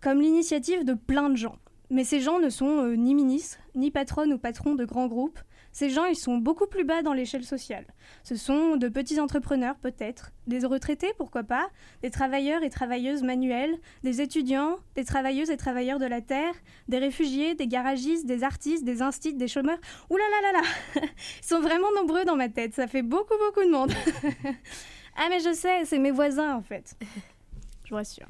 comme 0.00 0.20
l'initiative 0.20 0.84
de 0.84 0.94
plein 0.94 1.28
de 1.28 1.36
gens. 1.36 1.56
Mais 1.90 2.04
ces 2.04 2.20
gens 2.20 2.38
ne 2.38 2.50
sont 2.50 2.84
euh, 2.84 2.94
ni 2.94 3.16
ministres, 3.16 3.58
ni 3.74 3.90
patronnes 3.90 4.32
ou 4.32 4.38
patrons 4.38 4.76
de 4.76 4.84
grands 4.84 5.08
groupes. 5.08 5.40
Ces 5.72 5.90
gens, 5.90 6.04
ils 6.04 6.16
sont 6.16 6.36
beaucoup 6.36 6.68
plus 6.68 6.84
bas 6.84 7.02
dans 7.02 7.12
l'échelle 7.12 7.44
sociale. 7.44 7.84
Ce 8.22 8.36
sont 8.36 8.76
de 8.76 8.88
petits 8.88 9.18
entrepreneurs, 9.18 9.74
peut-être, 9.74 10.30
des 10.46 10.64
retraités, 10.64 11.12
pourquoi 11.18 11.42
pas, 11.42 11.68
des 12.02 12.10
travailleurs 12.10 12.62
et 12.62 12.70
travailleuses 12.70 13.24
manuels, 13.24 13.76
des 14.04 14.20
étudiants, 14.20 14.76
des 14.94 15.04
travailleuses 15.04 15.50
et 15.50 15.56
travailleurs 15.56 15.98
de 15.98 16.06
la 16.06 16.20
terre, 16.20 16.54
des 16.86 16.98
réfugiés, 16.98 17.56
des 17.56 17.66
garagistes, 17.66 18.26
des 18.26 18.44
artistes, 18.44 18.84
des 18.84 19.02
instits, 19.02 19.34
des 19.34 19.48
chômeurs. 19.48 19.78
Ouh 20.10 20.16
là 20.16 20.24
là 20.30 20.52
là 20.52 20.60
là 20.60 21.06
Ils 21.42 21.46
sont 21.46 21.60
vraiment 21.60 21.90
nombreux 21.96 22.24
dans 22.24 22.36
ma 22.36 22.48
tête, 22.48 22.74
ça 22.74 22.86
fait 22.86 23.02
beaucoup 23.02 23.34
beaucoup 23.36 23.64
de 23.66 23.72
monde. 23.72 23.92
ah 25.16 25.26
mais 25.30 25.40
je 25.40 25.52
sais, 25.52 25.84
c'est 25.84 25.98
mes 25.98 26.10
voisins 26.10 26.54
en 26.54 26.62
fait. 26.62 26.96
Je 27.84 27.90
vous 27.90 27.96
rassure. 27.96 28.26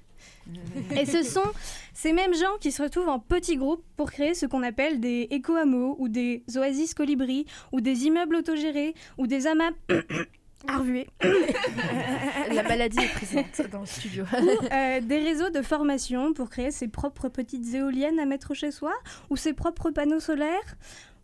Et 0.95 1.07
ce 1.07 1.23
sont 1.23 1.51
ces 1.95 2.13
mêmes 2.13 2.35
gens 2.35 2.59
qui 2.61 2.71
se 2.73 2.83
retrouvent 2.83 3.09
en 3.09 3.19
petits 3.19 3.57
groupes 3.57 3.83
pour 3.97 4.13
créer 4.13 4.35
ce 4.35 4.45
qu'on 4.45 4.63
appelle 4.63 5.01
des 5.01 5.29
éco-hameaux 5.31 5.97
ou 5.99 6.09
des 6.09 6.45
oasis 6.57 6.93
colibris 6.93 7.47
ou 7.73 7.81
des 7.81 8.05
immeubles 8.05 8.37
autogérés 8.37 8.95
ou 9.17 9.27
des 9.27 9.47
amas 9.47 9.71
arvués. 10.69 11.09
La 12.53 12.63
maladie 12.65 12.99
est 13.01 13.13
présente 13.15 13.71
dans 13.71 13.81
le 13.81 13.87
studio. 13.87 14.25
Euh, 14.73 15.01
des 15.01 15.19
réseaux 15.19 15.51
de 15.51 15.63
formation 15.63 16.35
pour 16.35 16.51
créer 16.51 16.71
ses 16.71 16.89
propres 16.89 17.29
petites 17.29 17.75
éoliennes 17.75 18.19
à 18.19 18.27
mettre 18.27 18.53
chez 18.53 18.71
soi 18.71 18.93
ou 19.31 19.37
ses 19.37 19.53
propres 19.53 19.91
panneaux 19.91 20.21
solaires 20.21 20.77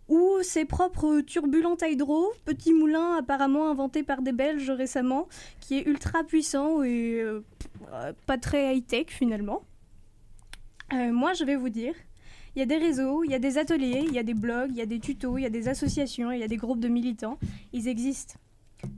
ou 0.09 0.39
ses 0.43 0.65
propres 0.65 1.21
turbulentes 1.21 1.83
hydro, 1.87 2.33
petit 2.45 2.73
moulin 2.73 3.17
apparemment 3.17 3.71
inventé 3.71 4.03
par 4.03 4.23
des 4.23 4.33
Belges 4.33 4.71
récemment, 4.71 5.29
qui 5.61 5.79
est 5.79 5.87
ultra 5.87 6.25
puissant 6.25 6.83
et 6.83 7.21
euh, 7.21 7.41
pas 8.27 8.39
très 8.39 8.77
high-tech 8.77 9.07
finalement. 9.09 9.63
Euh, 10.93 11.13
moi, 11.13 11.33
je 11.33 11.45
vais 11.45 11.57
vous 11.57 11.71
dire, 11.71 11.95
il 12.55 12.59
y 12.59 12.63
a 12.63 12.67
des 12.67 12.77
réseaux, 12.77 13.25
il 13.25 13.31
y 13.31 13.35
a 13.35 13.39
des 13.39 13.57
ateliers, 13.57 14.05
il 14.07 14.13
y 14.13 14.19
a 14.19 14.23
des 14.23 14.35
blogs, 14.35 14.71
il 14.71 14.77
y 14.77 14.83
a 14.83 14.87
des 14.87 15.01
tutos, 15.01 15.39
il 15.39 15.43
y 15.43 15.47
a 15.47 15.51
des 15.51 15.69
associations, 15.69 16.31
il 16.31 16.41
y 16.41 16.43
a 16.43 16.49
des 16.49 16.59
groupes 16.59 16.81
de 16.81 16.89
militants. 16.89 17.39
Ils 17.73 17.89
existent. 17.89 18.35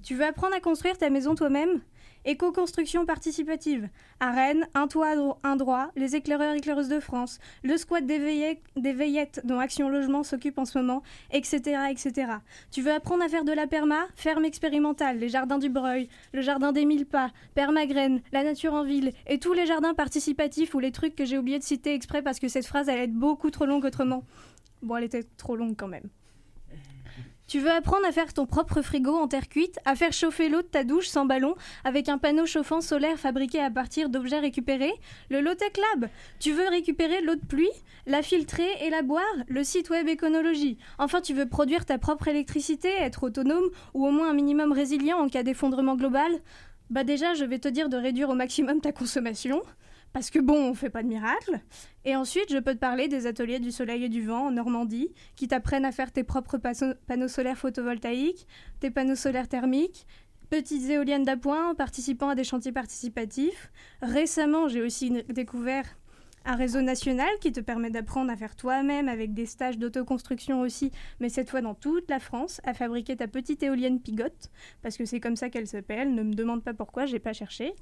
Tu 0.02 0.14
veux 0.14 0.24
apprendre 0.24 0.56
à 0.56 0.60
construire 0.60 0.98
ta 0.98 1.10
maison 1.10 1.34
toi-même? 1.34 1.80
Éco-construction 2.26 3.04
participative. 3.04 3.88
À 4.18 4.30
Rennes, 4.32 4.66
un 4.74 4.86
toit, 4.86 5.14
un 5.42 5.56
droit, 5.56 5.90
les 5.94 6.16
éclaireurs 6.16 6.54
éclaireuses 6.54 6.88
de 6.88 7.00
France, 7.00 7.38
le 7.62 7.76
squat 7.76 8.04
des, 8.06 8.18
veillettes- 8.18 9.44
dont 9.44 9.58
Action 9.58 9.88
Logement 9.90 10.22
s'occupe 10.22 10.58
en 10.58 10.64
ce 10.64 10.78
moment, 10.78 11.02
etc., 11.30 11.60
etc. 11.90 12.32
Tu 12.70 12.80
veux 12.80 12.92
apprendre 12.92 13.22
à 13.24 13.28
faire 13.28 13.44
de 13.44 13.52
la 13.52 13.66
perma? 13.66 14.06
Ferme 14.16 14.44
expérimentale, 14.44 15.18
les 15.18 15.28
jardins 15.28 15.58
du 15.58 15.68
Breuil, 15.68 16.08
le 16.32 16.40
jardin 16.40 16.72
des 16.72 16.86
mille 16.86 17.06
pas, 17.06 17.30
Permagraine, 17.54 18.22
la 18.32 18.42
nature 18.42 18.72
en 18.72 18.84
ville, 18.84 19.12
et 19.26 19.38
tous 19.38 19.52
les 19.52 19.66
jardins 19.66 19.94
participatifs 19.94 20.74
ou 20.74 20.78
les 20.78 20.92
trucs 20.92 21.14
que 21.16 21.24
j'ai 21.24 21.36
oublié 21.36 21.58
de 21.58 21.64
citer 21.64 21.92
exprès 21.92 22.22
parce 22.22 22.40
que 22.40 22.48
cette 22.48 22.66
phrase 22.66 22.88
allait 22.88 23.04
être 23.04 23.12
beaucoup 23.12 23.50
trop 23.50 23.66
longue 23.66 23.84
autrement. 23.84 24.24
Bon, 24.82 24.96
elle 24.96 25.04
était 25.04 25.24
trop 25.36 25.56
longue 25.56 25.76
quand 25.76 25.88
même. 25.88 26.08
Tu 27.46 27.60
veux 27.60 27.70
apprendre 27.70 28.06
à 28.06 28.12
faire 28.12 28.32
ton 28.32 28.46
propre 28.46 28.80
frigo 28.80 29.14
en 29.14 29.28
terre 29.28 29.50
cuite, 29.50 29.78
à 29.84 29.94
faire 29.94 30.14
chauffer 30.14 30.48
l'eau 30.48 30.62
de 30.62 30.66
ta 30.66 30.82
douche 30.82 31.08
sans 31.08 31.26
ballon 31.26 31.54
avec 31.84 32.08
un 32.08 32.16
panneau 32.16 32.46
chauffant 32.46 32.80
solaire 32.80 33.18
fabriqué 33.18 33.60
à 33.60 33.70
partir 33.70 34.08
d'objets 34.08 34.38
récupérés? 34.38 34.94
Le 35.28 35.42
Low-Tech 35.42 35.72
Lab! 35.76 36.08
Tu 36.40 36.52
veux 36.52 36.66
récupérer 36.68 37.20
l'eau 37.20 37.34
de 37.34 37.44
pluie, 37.44 37.68
la 38.06 38.22
filtrer 38.22 38.68
et 38.80 38.88
la 38.88 39.02
boire? 39.02 39.22
Le 39.46 39.62
site 39.62 39.90
web 39.90 40.08
Éconologie! 40.08 40.78
Enfin, 40.98 41.20
tu 41.20 41.34
veux 41.34 41.46
produire 41.46 41.84
ta 41.84 41.98
propre 41.98 42.28
électricité, 42.28 42.88
être 42.88 43.24
autonome 43.24 43.68
ou 43.92 44.06
au 44.06 44.10
moins 44.10 44.30
un 44.30 44.34
minimum 44.34 44.72
résilient 44.72 45.18
en 45.18 45.28
cas 45.28 45.42
d'effondrement 45.42 45.96
global? 45.96 46.32
Bah 46.88 47.04
déjà, 47.04 47.34
je 47.34 47.44
vais 47.44 47.58
te 47.58 47.68
dire 47.68 47.90
de 47.90 47.98
réduire 47.98 48.30
au 48.30 48.34
maximum 48.34 48.80
ta 48.80 48.92
consommation. 48.92 49.62
Parce 50.14 50.30
que 50.30 50.38
bon, 50.38 50.70
on 50.70 50.74
fait 50.74 50.90
pas 50.90 51.02
de 51.02 51.08
miracle. 51.08 51.58
Et 52.04 52.14
ensuite, 52.14 52.50
je 52.50 52.58
peux 52.58 52.74
te 52.74 52.78
parler 52.78 53.08
des 53.08 53.26
ateliers 53.26 53.58
du 53.58 53.72
soleil 53.72 54.04
et 54.04 54.08
du 54.08 54.24
vent 54.24 54.46
en 54.46 54.50
Normandie, 54.52 55.12
qui 55.34 55.48
t'apprennent 55.48 55.84
à 55.84 55.90
faire 55.90 56.12
tes 56.12 56.22
propres 56.22 56.56
panneaux 56.56 57.28
solaires 57.28 57.58
photovoltaïques, 57.58 58.46
tes 58.78 58.92
panneaux 58.92 59.16
solaires 59.16 59.48
thermiques, 59.48 60.06
petites 60.50 60.88
éoliennes 60.88 61.24
d'appoint 61.24 61.70
en 61.70 61.74
participant 61.74 62.28
à 62.28 62.36
des 62.36 62.44
chantiers 62.44 62.70
participatifs. 62.70 63.72
Récemment, 64.02 64.68
j'ai 64.68 64.82
aussi 64.82 65.10
découvert 65.30 65.84
un 66.44 66.54
réseau 66.54 66.80
national 66.80 67.30
qui 67.40 67.50
te 67.50 67.58
permet 67.58 67.90
d'apprendre 67.90 68.30
à 68.30 68.36
faire 68.36 68.54
toi-même 68.54 69.08
avec 69.08 69.34
des 69.34 69.46
stages 69.46 69.78
d'autoconstruction 69.78 70.60
aussi, 70.60 70.92
mais 71.18 71.28
cette 71.28 71.50
fois 71.50 71.60
dans 71.60 71.74
toute 71.74 72.08
la 72.08 72.20
France, 72.20 72.60
à 72.62 72.72
fabriquer 72.72 73.16
ta 73.16 73.26
petite 73.26 73.64
éolienne 73.64 74.00
pigote, 74.00 74.52
parce 74.80 74.96
que 74.96 75.06
c'est 75.06 75.18
comme 75.18 75.34
ça 75.34 75.50
qu'elle 75.50 75.66
s'appelle. 75.66 76.14
Ne 76.14 76.22
me 76.22 76.34
demande 76.34 76.62
pas 76.62 76.72
pourquoi, 76.72 77.06
j'ai 77.06 77.18
pas 77.18 77.32
cherché. 77.32 77.74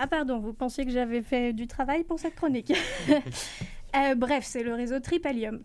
Ah 0.00 0.06
pardon, 0.06 0.38
vous 0.38 0.52
pensiez 0.52 0.84
que 0.84 0.92
j'avais 0.92 1.22
fait 1.22 1.52
du 1.52 1.66
travail 1.66 2.04
pour 2.04 2.18
cette 2.18 2.34
chronique. 2.34 2.72
Euh, 3.96 4.14
bref, 4.14 4.44
c'est 4.44 4.62
le 4.62 4.74
réseau 4.74 5.00
Tripalium. 5.00 5.62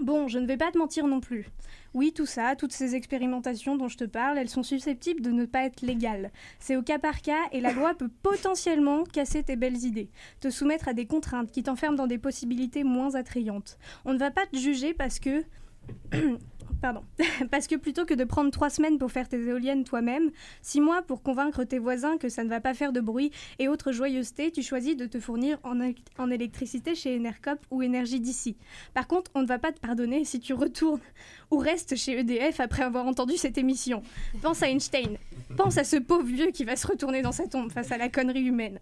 Bon, 0.00 0.26
je 0.26 0.40
ne 0.40 0.48
vais 0.48 0.56
pas 0.56 0.72
te 0.72 0.78
mentir 0.78 1.06
non 1.06 1.20
plus. 1.20 1.46
Oui, 1.94 2.12
tout 2.12 2.26
ça, 2.26 2.56
toutes 2.56 2.72
ces 2.72 2.96
expérimentations 2.96 3.76
dont 3.76 3.86
je 3.86 3.96
te 3.96 4.04
parle, 4.04 4.36
elles 4.36 4.48
sont 4.48 4.64
susceptibles 4.64 5.22
de 5.22 5.30
ne 5.30 5.44
pas 5.46 5.62
être 5.62 5.80
légales. 5.80 6.32
C'est 6.58 6.74
au 6.74 6.82
cas 6.82 6.98
par 6.98 7.22
cas 7.22 7.44
et 7.52 7.60
la 7.60 7.70
loi 7.70 7.94
peut 7.94 8.10
potentiellement 8.22 9.04
casser 9.04 9.44
tes 9.44 9.54
belles 9.54 9.84
idées, 9.84 10.10
te 10.40 10.50
soumettre 10.50 10.88
à 10.88 10.92
des 10.92 11.06
contraintes 11.06 11.52
qui 11.52 11.62
t'enferment 11.62 11.96
dans 11.96 12.08
des 12.08 12.18
possibilités 12.18 12.82
moins 12.82 13.14
attrayantes. 13.14 13.78
On 14.04 14.12
ne 14.12 14.18
va 14.18 14.32
pas 14.32 14.46
te 14.46 14.56
juger 14.56 14.92
parce 14.92 15.20
que... 15.20 15.44
Pardon. 16.82 17.02
Parce 17.50 17.66
que 17.66 17.74
plutôt 17.76 18.04
que 18.04 18.14
de 18.14 18.24
prendre 18.24 18.50
trois 18.50 18.70
semaines 18.70 18.98
pour 18.98 19.10
faire 19.10 19.28
tes 19.28 19.40
éoliennes 19.40 19.84
toi-même, 19.84 20.30
six 20.62 20.80
mois 20.80 21.02
pour 21.02 21.22
convaincre 21.22 21.64
tes 21.64 21.78
voisins 21.78 22.18
que 22.18 22.28
ça 22.28 22.44
ne 22.44 22.48
va 22.48 22.60
pas 22.60 22.74
faire 22.74 22.92
de 22.92 23.00
bruit 23.00 23.30
et 23.58 23.68
autres 23.68 23.92
joyeusetés, 23.92 24.50
tu 24.50 24.62
choisis 24.62 24.96
de 24.96 25.06
te 25.06 25.18
fournir 25.20 25.58
en, 25.64 25.76
éle- 25.80 25.96
en 26.18 26.30
électricité 26.30 26.94
chez 26.94 27.16
Enercop 27.16 27.58
ou 27.70 27.82
Énergie 27.82 28.20
d'ici. 28.20 28.56
Par 28.94 29.06
contre, 29.06 29.30
on 29.34 29.42
ne 29.42 29.46
va 29.46 29.58
pas 29.58 29.72
te 29.72 29.80
pardonner 29.80 30.24
si 30.24 30.40
tu 30.40 30.52
retournes 30.54 31.00
ou 31.50 31.58
restes 31.58 31.96
chez 31.96 32.18
EDF 32.18 32.60
après 32.60 32.82
avoir 32.82 33.06
entendu 33.06 33.36
cette 33.36 33.58
émission. 33.58 34.02
Pense 34.42 34.62
à 34.62 34.68
Einstein. 34.68 35.16
Pense 35.56 35.78
à 35.78 35.84
ce 35.84 35.96
pauvre 35.96 36.24
vieux 36.26 36.50
qui 36.50 36.64
va 36.64 36.76
se 36.76 36.86
retourner 36.86 37.22
dans 37.22 37.32
sa 37.32 37.46
tombe 37.46 37.70
face 37.72 37.90
à 37.92 37.96
la 37.98 38.08
connerie 38.08 38.42
humaine. 38.44 38.78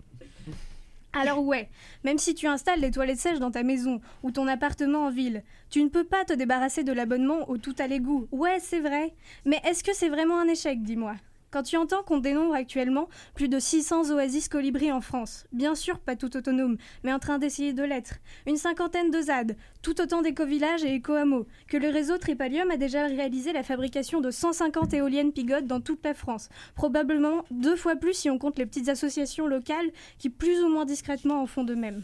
Alors 1.15 1.45
ouais, 1.45 1.71
même 2.03 2.19
si 2.19 2.35
tu 2.35 2.47
installes 2.47 2.81
les 2.81 2.91
toilettes 2.91 3.21
sèches 3.21 3.39
dans 3.39 3.51
ta 3.51 3.63
maison 3.63 4.01
ou 4.23 4.31
ton 4.31 4.47
appartement 4.49 5.07
en 5.07 5.11
ville, 5.11 5.43
tu 5.71 5.83
ne 5.83 5.89
peux 5.89 6.05
pas 6.05 6.25
te 6.25 6.33
débarrasser 6.33 6.83
de 6.83 6.93
l'abonnement 6.93 7.49
au 7.49 7.57
tout 7.57 7.75
à 7.79 7.87
l'égout. 7.87 8.27
Ouais, 8.33 8.59
c'est 8.61 8.81
vrai. 8.81 9.15
Mais 9.45 9.61
est-ce 9.65 9.85
que 9.85 9.95
c'est 9.95 10.09
vraiment 10.09 10.39
un 10.41 10.49
échec, 10.49 10.83
dis-moi? 10.83 11.15
Quand 11.55 11.63
tu 11.63 11.77
entends 11.77 12.03
qu'on 12.03 12.19
dénombre 12.19 12.53
actuellement 12.53 13.09
plus 13.37 13.49
de 13.49 13.61
600 13.61 14.11
oasis 14.11 14.49
colibris 14.49 14.91
en 14.91 15.01
France, 15.01 15.47
bien 15.53 15.77
sûr 15.77 16.01
pas 16.01 16.17
tout 16.17 16.37
autonome, 16.37 16.79
mais 17.05 17.13
en 17.13 17.21
train 17.21 17.39
d'essayer 17.39 17.73
de 17.73 17.85
l'être, 17.85 18.17
une 18.49 18.57
cinquantaine 18.57 19.13
de 19.13 19.21
ZAD, 19.21 19.57
tout 19.81 20.01
autant 20.01 20.21
d'éco-villages 20.21 20.83
et 20.83 20.95
éco-hameaux, 20.95 21.47
que 21.69 21.77
le 21.77 21.91
réseau 21.91 22.19
Tripalium 22.19 22.73
a 22.73 22.77
déjà 22.77 23.07
réalisé 23.07 23.53
la 23.53 23.63
fabrication 23.63 24.21
de 24.21 24.33
150 24.33 24.95
éoliennes 24.95 25.31
pigotes 25.31 25.69
dans 25.69 25.81
toute 25.81 26.05
la 26.05 26.15
France, 26.15 26.49
probablement 26.75 27.45
deux 27.53 27.77
fois 27.77 27.95
plus 27.95 28.15
si 28.15 28.29
on 28.29 28.39
compte 28.39 28.59
les 28.59 28.67
petites 28.67 28.89
associations 28.89 29.47
locales 29.47 29.93
qui 30.19 30.31
plus 30.31 30.61
ou 30.61 30.69
moins 30.69 30.87
discrètement 30.87 31.41
en 31.41 31.47
font 31.47 31.63
de 31.63 31.77
même. 31.77 32.03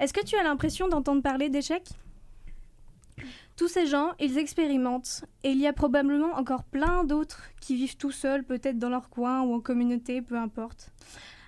Est-ce 0.00 0.12
que 0.12 0.24
tu 0.24 0.34
as 0.34 0.42
l'impression 0.42 0.88
d'entendre 0.88 1.22
parler 1.22 1.50
d'échecs? 1.50 1.92
Tous 3.56 3.68
ces 3.68 3.86
gens, 3.86 4.12
ils 4.20 4.38
expérimentent, 4.38 5.24
et 5.42 5.50
il 5.50 5.58
y 5.58 5.66
a 5.66 5.72
probablement 5.72 6.34
encore 6.34 6.64
plein 6.64 7.04
d'autres 7.04 7.42
qui 7.60 7.74
vivent 7.74 7.96
tout 7.96 8.10
seuls, 8.10 8.44
peut-être 8.44 8.78
dans 8.78 8.90
leur 8.90 9.08
coin 9.08 9.42
ou 9.42 9.54
en 9.54 9.60
communauté, 9.60 10.22
peu 10.22 10.36
importe. 10.36 10.90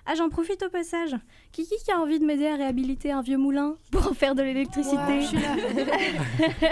Ah, 0.05 0.15
j'en 0.15 0.29
profite 0.29 0.63
au 0.63 0.69
passage. 0.69 1.15
Kiki 1.51 1.75
qui 1.85 1.91
a 1.91 1.99
envie 1.99 2.19
de 2.19 2.25
m'aider 2.25 2.47
à 2.47 2.55
réhabiliter 2.55 3.11
un 3.11 3.21
vieux 3.21 3.37
moulin 3.37 3.75
pour 3.91 4.07
en 4.07 4.13
faire 4.13 4.33
de 4.33 4.41
l'électricité. 4.41 4.97
Ouais, 4.97 5.21
je 5.21 5.27
suis 5.27 5.37
là. 5.37 5.55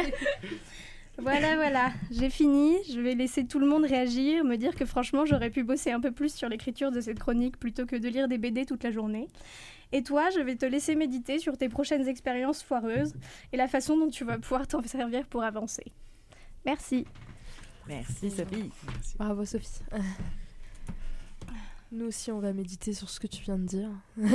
Voilà, 1.20 1.56
voilà, 1.56 1.92
j'ai 2.12 2.30
fini. 2.30 2.78
Je 2.92 3.00
vais 3.00 3.16
laisser 3.16 3.46
tout 3.46 3.58
le 3.58 3.66
monde 3.66 3.84
réagir, 3.86 4.44
me 4.44 4.56
dire 4.56 4.76
que 4.76 4.86
franchement, 4.86 5.26
j'aurais 5.26 5.50
pu 5.50 5.64
bosser 5.64 5.92
un 5.92 6.00
peu 6.00 6.12
plus 6.12 6.32
sur 6.32 6.48
l'écriture 6.48 6.92
de 6.92 7.02
cette 7.02 7.18
chronique 7.18 7.58
plutôt 7.58 7.88
que 7.88 7.96
de 7.96 8.08
lire 8.08 8.28
des 8.28 8.38
BD 8.38 8.66
toute 8.66 8.84
la 8.84 8.92
journée. 8.92 9.28
Et 9.92 10.04
toi, 10.04 10.30
je 10.32 10.40
vais 10.42 10.56
te 10.56 10.66
laisser 10.66 10.96
méditer 10.96 11.40
sur 11.40 11.58
tes 11.58 11.70
prochaines 11.70 12.08
expériences 12.08 12.62
foireuses 12.64 13.14
et 13.54 13.58
la 13.58 13.68
façon 13.68 13.98
dont 13.98 14.10
tu 14.10 14.26
vas 14.26 14.38
pouvoir 14.38 14.68
t'en 14.68 14.84
servir 14.84 15.26
pour 15.28 15.44
avancer. 15.44 15.86
Merci. 16.66 17.06
Merci 17.88 18.30
Sophie. 18.30 18.70
Bravo 19.18 19.46
Sophie. 19.46 19.80
Nous 21.94 22.06
aussi, 22.08 22.32
on 22.34 22.40
va 22.40 22.52
méditer 22.52 22.94
sur 22.94 23.10
ce 23.10 23.18
que 23.20 23.28
tu 23.28 23.42
viens 23.44 23.58
de 23.58 23.66
dire. 23.66 23.90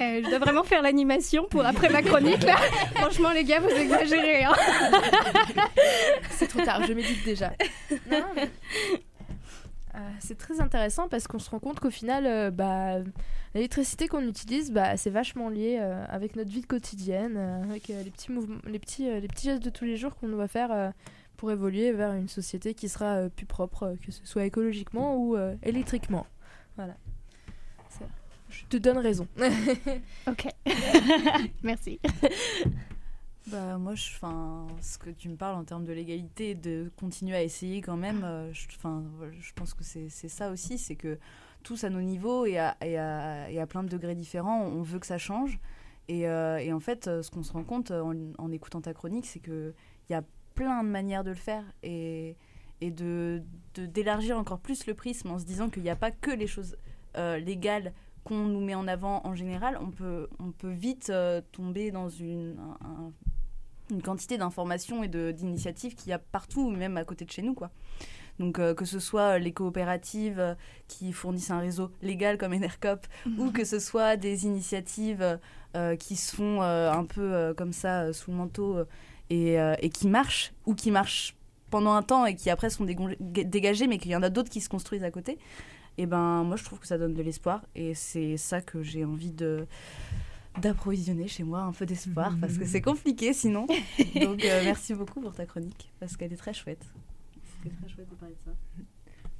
Euh, 0.00 0.20
je 0.22 0.28
dois 0.30 0.38
vraiment 0.38 0.62
faire 0.62 0.80
l'animation 0.80 1.46
pour 1.50 1.66
après 1.66 1.88
ma 1.88 2.02
chronique 2.02 2.44
là. 2.44 2.54
Franchement, 2.94 3.32
les 3.32 3.42
gars, 3.42 3.58
vous 3.58 3.68
exagérez. 3.68 4.44
hein. 4.44 4.54
C'est 6.30 6.46
trop 6.46 6.60
tard, 6.64 6.84
je 6.86 6.92
médite 6.92 7.24
déjà. 7.24 7.52
Non, 8.08 8.22
mais- 8.36 8.48
c'est 10.20 10.38
très 10.38 10.60
intéressant 10.60 11.08
parce 11.08 11.26
qu'on 11.26 11.38
se 11.38 11.50
rend 11.50 11.58
compte 11.58 11.80
qu'au 11.80 11.90
final, 11.90 12.26
euh, 12.26 12.50
bah, 12.50 12.98
l'électricité 13.54 14.08
qu'on 14.08 14.26
utilise, 14.26 14.72
bah, 14.72 14.96
c'est 14.96 15.10
vachement 15.10 15.48
lié 15.48 15.78
euh, 15.80 16.04
avec 16.08 16.36
notre 16.36 16.50
vie 16.50 16.62
quotidienne, 16.62 17.36
euh, 17.36 17.62
avec 17.64 17.90
euh, 17.90 18.02
les, 18.02 18.10
petits 18.10 18.32
mouvements, 18.32 18.58
les, 18.66 18.78
petits, 18.78 19.08
euh, 19.08 19.20
les 19.20 19.28
petits 19.28 19.46
gestes 19.46 19.62
de 19.62 19.70
tous 19.70 19.84
les 19.84 19.96
jours 19.96 20.16
qu'on 20.16 20.28
doit 20.28 20.48
faire 20.48 20.72
euh, 20.72 20.90
pour 21.36 21.50
évoluer 21.50 21.92
vers 21.92 22.12
une 22.12 22.28
société 22.28 22.74
qui 22.74 22.88
sera 22.88 23.16
euh, 23.16 23.28
plus 23.28 23.46
propre, 23.46 23.84
euh, 23.84 23.94
que 24.04 24.12
ce 24.12 24.26
soit 24.26 24.44
écologiquement 24.44 25.16
ou 25.16 25.36
euh, 25.36 25.54
électriquement. 25.62 26.26
Voilà. 26.76 26.96
Je 28.50 28.64
te 28.64 28.76
donne 28.76 28.98
raison. 28.98 29.26
Ok. 30.26 30.48
Merci. 31.62 32.00
Bah, 33.50 33.78
moi, 33.78 33.94
je, 33.94 34.10
ce 34.82 34.98
que 34.98 35.10
tu 35.10 35.28
me 35.28 35.36
parles 35.36 35.56
en 35.56 35.64
termes 35.64 35.84
de 35.84 35.92
légalité, 35.92 36.54
de 36.54 36.90
continuer 36.96 37.34
à 37.36 37.42
essayer 37.42 37.80
quand 37.80 37.96
même, 37.96 38.22
euh, 38.24 38.52
je, 38.52 38.66
je 39.40 39.52
pense 39.54 39.74
que 39.74 39.84
c'est 39.84 40.08
ça 40.10 40.50
aussi, 40.50 40.76
c'est 40.76 40.96
que 40.96 41.18
tous 41.62 41.84
à 41.84 41.90
nos 41.90 42.00
niveaux 42.02 42.44
et 42.46 42.58
à, 42.58 42.76
et, 42.84 42.98
à, 42.98 43.50
et 43.50 43.58
à 43.60 43.66
plein 43.66 43.82
de 43.82 43.88
degrés 43.88 44.14
différents, 44.14 44.62
on 44.62 44.82
veut 44.82 44.98
que 44.98 45.06
ça 45.06 45.18
change. 45.18 45.58
Et, 46.08 46.28
euh, 46.28 46.58
et 46.58 46.72
en 46.72 46.80
fait, 46.80 47.06
euh, 47.06 47.22
ce 47.22 47.30
qu'on 47.30 47.42
se 47.42 47.52
rend 47.52 47.64
compte 47.64 47.90
euh, 47.90 48.32
en, 48.38 48.50
écoutant 48.52 48.80
ta 48.80 48.92
chronique, 48.94 49.26
c'est 49.26 49.40
qu'il 49.40 49.74
y 50.10 50.14
a 50.14 50.22
plein 50.54 50.82
de 50.82 50.88
manières 50.88 51.24
de 51.24 51.30
le 51.30 51.36
faire. 51.36 51.64
Et, 51.82 52.36
et 52.80 52.90
de 52.90 53.42
d'élargir 53.76 54.38
encore 54.38 54.60
plus 54.60 54.86
le 54.86 54.94
prisme 54.94 55.30
en 55.30 55.38
se 55.38 55.44
disant 55.44 55.68
qu'il 55.68 55.82
n'y 55.82 55.90
a 55.90 55.96
pas 55.96 56.10
que 56.12 56.30
les 56.30 56.46
choses 56.46 56.76
légales 57.16 57.92
qu'on 58.22 58.44
nous 58.44 58.60
met 58.60 58.74
en 58.76 58.86
avant 58.86 59.20
en 59.24 59.34
général, 59.34 59.76
on 59.80 59.90
peut, 59.90 60.28
on 60.38 60.52
peut 60.52 60.70
vite 60.70 61.12
tomber 61.50 61.90
dans 61.90 62.08
une, 62.08 62.56
un- 62.58 62.86
un- 62.86 63.12
une 63.90 64.02
quantité 64.02 64.38
d'informations 64.38 65.02
et 65.02 65.08
d'initiatives 65.08 65.94
qu'il 65.94 66.10
y 66.10 66.12
a 66.12 66.18
partout, 66.18 66.70
même 66.70 66.96
à 66.96 67.04
côté 67.04 67.24
de 67.24 67.30
chez 67.30 67.42
nous. 67.42 67.54
Quoi. 67.54 67.70
Donc 68.38 68.58
euh, 68.58 68.74
que 68.74 68.84
ce 68.84 69.00
soit 69.00 69.38
les 69.38 69.52
coopératives 69.52 70.38
euh, 70.38 70.54
qui 70.86 71.12
fournissent 71.12 71.50
un 71.50 71.58
réseau 71.58 71.90
légal 72.02 72.38
comme 72.38 72.52
Enercop, 72.52 73.06
ou 73.38 73.50
que 73.50 73.64
ce 73.64 73.78
soit 73.78 74.16
des 74.16 74.46
initiatives 74.46 75.38
euh, 75.76 75.96
qui 75.96 76.16
se 76.16 76.36
font 76.36 76.62
euh, 76.62 76.90
un 76.92 77.04
peu 77.04 77.34
euh, 77.34 77.54
comme 77.54 77.72
ça 77.72 78.02
euh, 78.02 78.12
sous 78.12 78.30
le 78.30 78.36
manteau 78.36 78.76
euh, 78.76 78.84
et, 79.30 79.60
euh, 79.60 79.74
et 79.80 79.90
qui 79.90 80.06
marchent, 80.06 80.52
ou 80.66 80.74
qui 80.74 80.90
marchent 80.90 81.34
pendant 81.70 81.92
un 81.94 82.02
temps 82.02 82.24
et 82.26 82.34
qui 82.34 82.48
après 82.48 82.70
sont 82.70 82.86
dégagées, 83.20 83.86
mais 83.88 83.98
qu'il 83.98 84.10
y 84.10 84.16
en 84.16 84.22
a 84.22 84.30
d'autres 84.30 84.50
qui 84.50 84.60
se 84.60 84.68
construisent 84.68 85.04
à 85.04 85.10
côté, 85.10 85.38
et 85.98 86.06
ben 86.06 86.44
moi 86.44 86.56
je 86.56 86.64
trouve 86.64 86.78
que 86.78 86.86
ça 86.86 86.96
donne 86.96 87.12
de 87.12 87.22
l'espoir 87.22 87.62
et 87.74 87.92
c'est 87.94 88.36
ça 88.36 88.60
que 88.62 88.82
j'ai 88.82 89.04
envie 89.04 89.32
de 89.32 89.66
d'approvisionner 90.58 91.28
chez 91.28 91.44
moi 91.44 91.60
un 91.62 91.72
peu 91.72 91.86
d'espoir 91.86 92.34
parce 92.40 92.56
que 92.58 92.64
c'est 92.66 92.80
compliqué 92.82 93.32
sinon. 93.32 93.66
Donc 94.14 94.44
euh, 94.44 94.62
merci 94.64 94.94
beaucoup 94.94 95.20
pour 95.20 95.34
ta 95.34 95.46
chronique 95.46 95.92
parce 96.00 96.16
qu'elle 96.16 96.32
est 96.32 96.36
très 96.36 96.52
chouette. 96.54 96.84
C'était 97.62 97.74
très 97.76 97.88
chouette 97.88 98.08
de 98.10 98.14
parler 98.14 98.34
de 98.34 98.50
ça. 98.50 98.56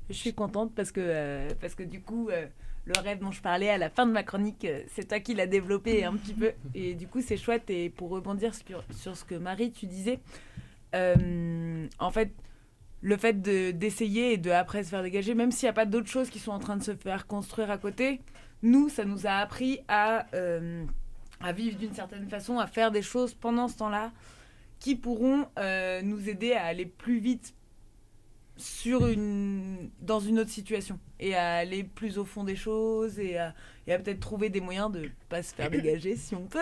Je 0.08 0.14
suis 0.14 0.32
contente 0.34 0.72
parce 0.74 0.90
que, 0.90 1.00
euh, 1.02 1.48
parce 1.60 1.74
que 1.74 1.82
du 1.82 2.00
coup, 2.00 2.28
euh, 2.30 2.46
le 2.86 2.98
rêve 3.00 3.18
dont 3.18 3.30
je 3.30 3.42
parlais 3.42 3.68
à 3.68 3.76
la 3.78 3.90
fin 3.90 4.06
de 4.06 4.12
ma 4.12 4.22
chronique, 4.22 4.66
c'est 4.88 5.06
toi 5.08 5.20
qui 5.20 5.34
l'as 5.34 5.46
développé 5.46 6.04
un 6.04 6.14
petit 6.14 6.32
peu. 6.32 6.52
Et 6.74 6.94
du 6.94 7.06
coup, 7.06 7.20
c'est 7.20 7.36
chouette. 7.36 7.68
Et 7.68 7.90
pour 7.90 8.08
rebondir 8.08 8.54
sur, 8.54 8.82
sur 8.92 9.14
ce 9.16 9.24
que 9.24 9.34
Marie, 9.34 9.70
tu 9.70 9.84
disais, 9.86 10.18
euh, 10.94 11.86
en 11.98 12.10
fait, 12.10 12.32
le 13.02 13.16
fait 13.16 13.40
de- 13.42 13.70
d'essayer 13.70 14.32
et 14.32 14.36
de 14.38 14.50
après 14.50 14.82
se 14.84 14.88
faire 14.88 15.02
dégager, 15.02 15.34
même 15.34 15.52
s'il 15.52 15.66
n'y 15.66 15.70
a 15.70 15.74
pas 15.74 15.84
d'autres 15.86 16.08
choses 16.08 16.30
qui 16.30 16.38
sont 16.38 16.52
en 16.52 16.58
train 16.58 16.76
de 16.76 16.82
se 16.82 16.94
faire 16.96 17.26
construire 17.26 17.70
à 17.70 17.76
côté, 17.78 18.20
nous, 18.62 18.88
ça 18.88 19.04
nous 19.04 19.26
a 19.26 19.32
appris 19.32 19.80
à, 19.88 20.26
euh, 20.34 20.84
à 21.40 21.52
vivre 21.52 21.78
d'une 21.78 21.94
certaine 21.94 22.28
façon, 22.28 22.58
à 22.58 22.66
faire 22.66 22.90
des 22.90 23.02
choses 23.02 23.34
pendant 23.34 23.68
ce 23.68 23.76
temps-là 23.78 24.12
qui 24.78 24.96
pourront 24.96 25.46
euh, 25.58 26.02
nous 26.02 26.28
aider 26.28 26.52
à 26.52 26.64
aller 26.64 26.86
plus 26.86 27.18
vite 27.18 27.54
sur 28.56 29.06
une 29.06 29.90
dans 30.00 30.18
une 30.18 30.40
autre 30.40 30.50
situation 30.50 30.98
et 31.20 31.34
à 31.34 31.54
aller 31.54 31.84
plus 31.84 32.18
au 32.18 32.24
fond 32.24 32.42
des 32.42 32.56
choses 32.56 33.18
et 33.20 33.38
à, 33.38 33.54
et 33.86 33.92
à 33.92 33.98
peut-être 33.98 34.20
trouver 34.20 34.50
des 34.50 34.60
moyens 34.60 34.90
de 34.90 35.10
pas 35.28 35.42
se 35.42 35.54
faire 35.54 35.70
dégager 35.70 36.16
si 36.16 36.34
on 36.34 36.46
peut. 36.46 36.58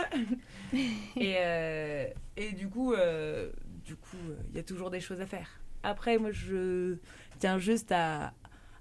Et, 1.16 1.36
euh, 1.38 2.06
et 2.36 2.52
du 2.52 2.68
coup 2.68 2.92
euh, 2.92 3.50
du 3.84 3.96
coup 3.96 4.18
il 4.50 4.56
y 4.56 4.58
a 4.58 4.62
toujours 4.62 4.90
des 4.90 5.00
choses 5.00 5.20
à 5.20 5.26
faire. 5.26 5.60
Après 5.82 6.18
moi 6.18 6.32
je 6.32 6.96
tiens 7.38 7.58
juste 7.58 7.92
à 7.92 8.34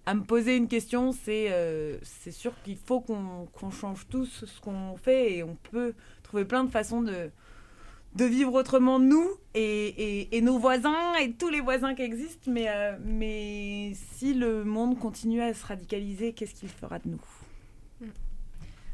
à 0.05 0.13
me 0.13 0.23
poser 0.23 0.55
une 0.55 0.67
question 0.67 1.11
c'est 1.11 1.47
euh, 1.51 1.97
c'est 2.03 2.31
sûr 2.31 2.53
qu'il 2.63 2.77
faut 2.77 3.01
qu'on 3.01 3.47
qu'on 3.53 3.71
change 3.71 4.07
tous 4.09 4.45
ce 4.45 4.61
qu'on 4.61 4.95
fait 4.97 5.37
et 5.37 5.43
on 5.43 5.57
peut 5.71 5.93
trouver 6.23 6.45
plein 6.45 6.63
de 6.63 6.71
façons 6.71 7.01
de 7.01 7.31
de 8.15 8.25
vivre 8.25 8.53
autrement 8.53 8.97
nous 8.97 9.27
et, 9.53 9.87
et, 9.87 10.37
et 10.37 10.41
nos 10.41 10.57
voisins 10.57 11.15
et 11.21 11.33
tous 11.33 11.49
les 11.49 11.59
voisins 11.59 11.93
qui 11.95 12.01
existent. 12.01 12.49
Mais, 12.49 12.67
euh, 12.69 12.97
mais 13.03 13.91
si 14.13 14.33
le 14.33 14.63
monde 14.63 14.97
continue 14.97 15.41
à 15.41 15.53
se 15.53 15.65
radicaliser, 15.65 16.31
qu'est-ce 16.31 16.55
qu'il 16.55 16.69
fera 16.69 16.99
de 16.99 17.09
nous? 17.09 17.21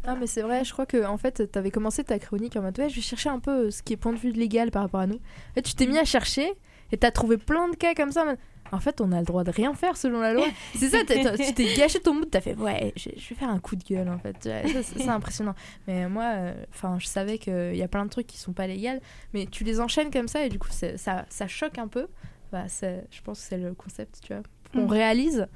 Ah 0.03 0.15
mais 0.19 0.25
c'est 0.25 0.41
vrai, 0.41 0.65
je 0.65 0.73
crois 0.73 0.87
que 0.87 1.05
en 1.05 1.17
fait 1.17 1.51
t'avais 1.51 1.69
commencé 1.69 2.03
ta 2.03 2.17
chronique 2.17 2.55
en 2.55 2.63
mode 2.63 2.79
ouais 2.79 2.89
je 2.89 2.95
vais 2.95 3.01
chercher 3.01 3.29
un 3.29 3.37
peu 3.37 3.69
ce 3.69 3.83
qui 3.83 3.93
est 3.93 3.97
point 3.97 4.13
de 4.13 4.17
vue 4.17 4.31
légal 4.31 4.71
par 4.71 4.81
rapport 4.81 5.01
à 5.01 5.05
nous. 5.05 5.19
Et 5.55 5.61
tu 5.61 5.75
t'es 5.75 5.85
mis 5.85 5.99
à 5.99 6.05
chercher 6.05 6.51
et 6.91 6.97
t'as 6.97 7.11
trouvé 7.11 7.37
plein 7.37 7.69
de 7.69 7.75
cas 7.75 7.93
comme 7.93 8.11
ça. 8.11 8.25
En 8.71 8.79
fait 8.79 9.01
on 9.01 9.11
a 9.11 9.19
le 9.19 9.25
droit 9.25 9.43
de 9.43 9.51
rien 9.51 9.73
faire 9.73 9.97
selon 9.97 10.19
la 10.21 10.33
loi. 10.33 10.45
c'est 10.75 10.89
ça, 10.89 10.99
tu 11.05 11.53
t'es 11.53 11.73
gâché 11.75 11.99
ton 11.99 12.13
mood, 12.13 12.29
t'as 12.29 12.41
fait 12.41 12.55
ouais 12.55 12.93
je, 12.95 13.09
je 13.17 13.29
vais 13.29 13.35
faire 13.35 13.49
un 13.49 13.59
coup 13.59 13.75
de 13.75 13.83
gueule 13.83 14.09
en 14.09 14.17
fait. 14.19 14.49
C'est 14.81 15.07
impressionnant. 15.07 15.55
Mais 15.87 16.07
moi, 16.09 16.33
enfin 16.73 16.97
je 16.99 17.07
savais 17.07 17.37
qu'il 17.37 17.75
y 17.75 17.83
a 17.83 17.87
plein 17.87 18.05
de 18.05 18.09
trucs 18.09 18.27
qui 18.27 18.37
sont 18.37 18.53
pas 18.53 18.67
légaux, 18.67 18.99
mais 19.33 19.45
tu 19.45 19.63
les 19.63 19.79
enchaînes 19.79 20.11
comme 20.11 20.27
ça 20.27 20.45
et 20.45 20.49
du 20.49 20.59
coup 20.59 20.69
ça, 20.71 21.25
ça 21.29 21.47
choque 21.47 21.77
un 21.77 21.87
peu. 21.87 22.07
Bah, 22.51 22.65
je 22.81 23.21
pense 23.23 23.39
que 23.39 23.45
c'est 23.47 23.57
le 23.57 23.73
concept, 23.73 24.19
tu 24.25 24.33
vois. 24.33 24.43
On 24.73 24.85
Mm. 24.85 24.89
réalise. 24.89 25.47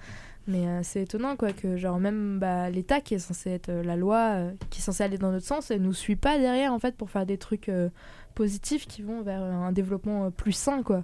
Mais 0.48 0.68
euh, 0.68 0.82
c'est 0.84 1.02
étonnant 1.02 1.36
quoi 1.36 1.54
que 1.54 1.76
genre 1.76 2.00
même 2.00 2.38
bah, 2.38 2.70
l'État 2.70 3.02
qui 3.02 3.16
est 3.16 3.20
censé 3.20 3.50
être 3.50 3.70
euh, 3.70 3.82
la 3.84 3.96
loi 3.96 4.18
euh, 4.36 4.52
qui 4.70 4.80
est 4.80 4.84
censé 4.84 5.04
aller 5.04 5.18
dans 5.18 5.32
notre 5.32 5.46
sens 5.48 5.72
elle 5.72 5.82
nous 5.82 5.92
suit 5.94 6.16
pas 6.16 6.38
derrière 6.38 6.72
en 6.72 6.78
fait 6.78 6.96
pour 6.96 7.10
faire 7.10 7.26
des 7.26 7.40
trucs 7.40 7.68
euh, 7.68 7.90
positifs 8.36 8.86
qui 8.86 9.02
vont 9.02 9.24
vers 9.24 9.42
un 9.42 9.72
développement 9.72 10.26
euh, 10.26 10.30
plus 10.30 10.52
sain 10.52 10.84
quoi. 10.84 11.04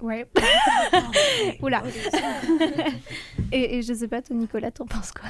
Ouais. 0.00 0.26
Oula. 1.62 1.82
et, 3.52 3.76
et 3.78 3.82
je 3.82 3.94
sais 3.94 4.08
pas, 4.08 4.20
toi 4.20 4.34
Nicolas, 4.34 4.70
t'en 4.72 4.84
penses 4.86 5.12
quoi? 5.12 5.28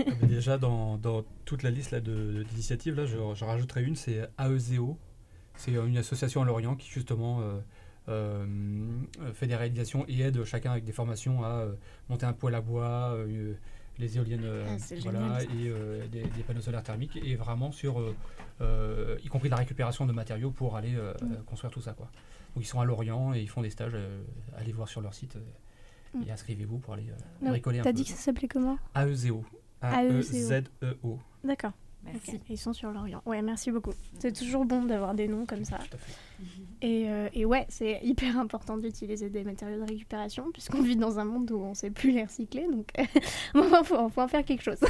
Ah, 0.00 0.26
déjà, 0.26 0.58
dans, 0.58 0.96
dans 0.96 1.22
toute 1.44 1.62
la 1.62 1.70
liste 1.70 1.92
là, 1.92 2.00
de, 2.00 2.12
de- 2.12 2.42
d'initiatives, 2.42 2.96
là, 2.96 3.06
je, 3.06 3.16
je 3.34 3.44
rajouterai 3.44 3.84
une, 3.84 3.94
c'est 3.94 4.28
AEZO. 4.38 4.98
C'est 5.54 5.72
une 5.72 5.96
association 5.96 6.42
à 6.42 6.44
Lorient 6.44 6.74
qui, 6.76 6.88
justement, 6.88 7.40
euh, 7.40 7.58
euh, 8.08 8.46
fait 9.34 9.46
des 9.46 9.56
réalisations 9.56 10.04
et 10.08 10.20
aide 10.22 10.42
chacun 10.44 10.72
avec 10.72 10.84
des 10.84 10.92
formations 10.92 11.42
à 11.44 11.48
euh, 11.48 11.72
monter 12.08 12.26
un 12.26 12.32
poêle 12.32 12.54
à 12.56 12.60
bois, 12.60 13.12
euh, 13.14 13.54
les 13.98 14.16
éoliennes, 14.16 14.44
euh, 14.44 14.64
Ah, 14.68 14.76
voilà, 15.02 15.40
génial, 15.40 15.42
et 15.60 15.68
euh, 15.68 16.06
des, 16.08 16.22
des 16.22 16.42
panneaux 16.46 16.60
solaires 16.60 16.82
thermiques, 16.82 17.16
et 17.16 17.34
vraiment 17.36 17.72
sur, 17.72 18.02
euh, 18.60 19.16
y 19.24 19.28
compris 19.28 19.48
la 19.48 19.56
récupération 19.56 20.06
de 20.06 20.12
matériaux 20.12 20.50
pour 20.50 20.76
aller 20.76 20.92
Mm. 20.92 21.42
construire 21.46 21.72
tout 21.72 21.80
ça. 21.80 21.92
Quoi. 21.92 22.06
Donc, 22.54 22.64
ils 22.64 22.66
sont 22.68 22.80
à 22.80 22.84
Lorient 22.84 23.34
et 23.34 23.40
ils 23.40 23.48
font 23.48 23.62
des 23.62 23.70
stages. 23.70 23.96
allez 24.56 24.72
voir 24.72 24.88
sur 24.88 25.00
leur 25.00 25.14
site 25.14 25.36
euh, 25.36 26.20
et 26.26 26.30
inscrivez-vous 26.30 26.78
pour 26.78 26.94
aller 26.94 27.06
bricoler 27.42 27.78
un 27.78 27.82
Mm. 27.82 27.84
T'as 27.84 27.90
peu. 27.90 27.96
dit 27.96 28.04
que 28.04 28.10
ça 28.10 28.16
s'appelait 28.16 28.48
comment? 28.48 28.78
AEZO. 28.94 29.44
A-E-Z-E-O. 29.80 31.18
D'accord. 31.44 31.72
Merci. 32.12 32.40
Ils 32.48 32.58
sont 32.58 32.72
sur 32.72 32.90
l'Orient. 32.90 33.22
Ouais, 33.26 33.42
merci 33.42 33.70
beaucoup. 33.70 33.92
C'est 34.18 34.32
toujours 34.32 34.64
bon 34.64 34.84
d'avoir 34.84 35.14
des 35.14 35.28
noms 35.28 35.46
comme 35.46 35.64
ça. 35.64 35.78
Et, 36.80 37.08
euh, 37.08 37.28
et 37.32 37.44
ouais, 37.44 37.66
c'est 37.68 38.00
hyper 38.02 38.38
important 38.38 38.76
d'utiliser 38.76 39.30
des 39.30 39.44
matériaux 39.44 39.78
de 39.84 39.88
récupération 39.88 40.46
puisqu'on 40.52 40.82
vit 40.82 40.96
dans 40.96 41.18
un 41.18 41.24
monde 41.24 41.50
où 41.50 41.60
on 41.60 41.74
sait 41.74 41.90
plus 41.90 42.12
les 42.12 42.24
recycler. 42.24 42.66
Donc, 42.70 42.88
il 43.54 43.62
faut, 43.84 44.08
faut 44.08 44.20
en 44.20 44.28
faire 44.28 44.44
quelque 44.44 44.62
chose. 44.62 44.78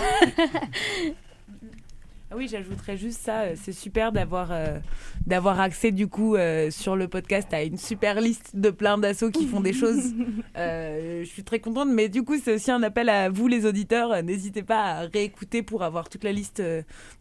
Ah 2.31 2.37
oui, 2.37 2.47
j'ajouterais 2.47 2.99
juste 2.99 3.23
ça. 3.23 3.41
euh, 3.45 3.55
C'est 3.57 3.73
super 3.73 4.13
d'avoir 4.13 4.49
euh, 4.53 4.79
d'avoir 5.27 5.61
accès 5.61 5.93
du 5.93 6.09
coup 6.09 6.37
euh, 6.37 6.71
sur 6.71 6.95
le 6.95 7.09
podcast 7.09 7.53
à 7.55 7.63
une 7.63 7.79
super 7.79 8.21
liste 8.21 8.55
de 8.55 8.69
plein 8.69 8.99
d'assos 8.99 9.31
qui 9.31 9.47
font 9.47 9.61
des 9.61 9.73
choses. 9.83 10.13
Euh, 10.59 11.21
je 11.25 11.29
suis 11.29 11.43
très 11.43 11.59
contente, 11.59 11.89
mais 11.91 12.11
du 12.11 12.23
coup 12.25 12.37
c'est 12.39 12.53
aussi 12.55 12.71
un 12.71 12.83
appel 12.83 13.09
à 13.09 13.31
vous 13.31 13.49
les 13.49 13.65
auditeurs. 13.65 14.23
N'hésitez 14.23 14.63
pas 14.63 14.83
à 14.85 15.01
réécouter 15.07 15.63
pour 15.63 15.83
avoir 15.83 16.11
toute 16.11 16.23
la 16.23 16.33
liste 16.33 16.63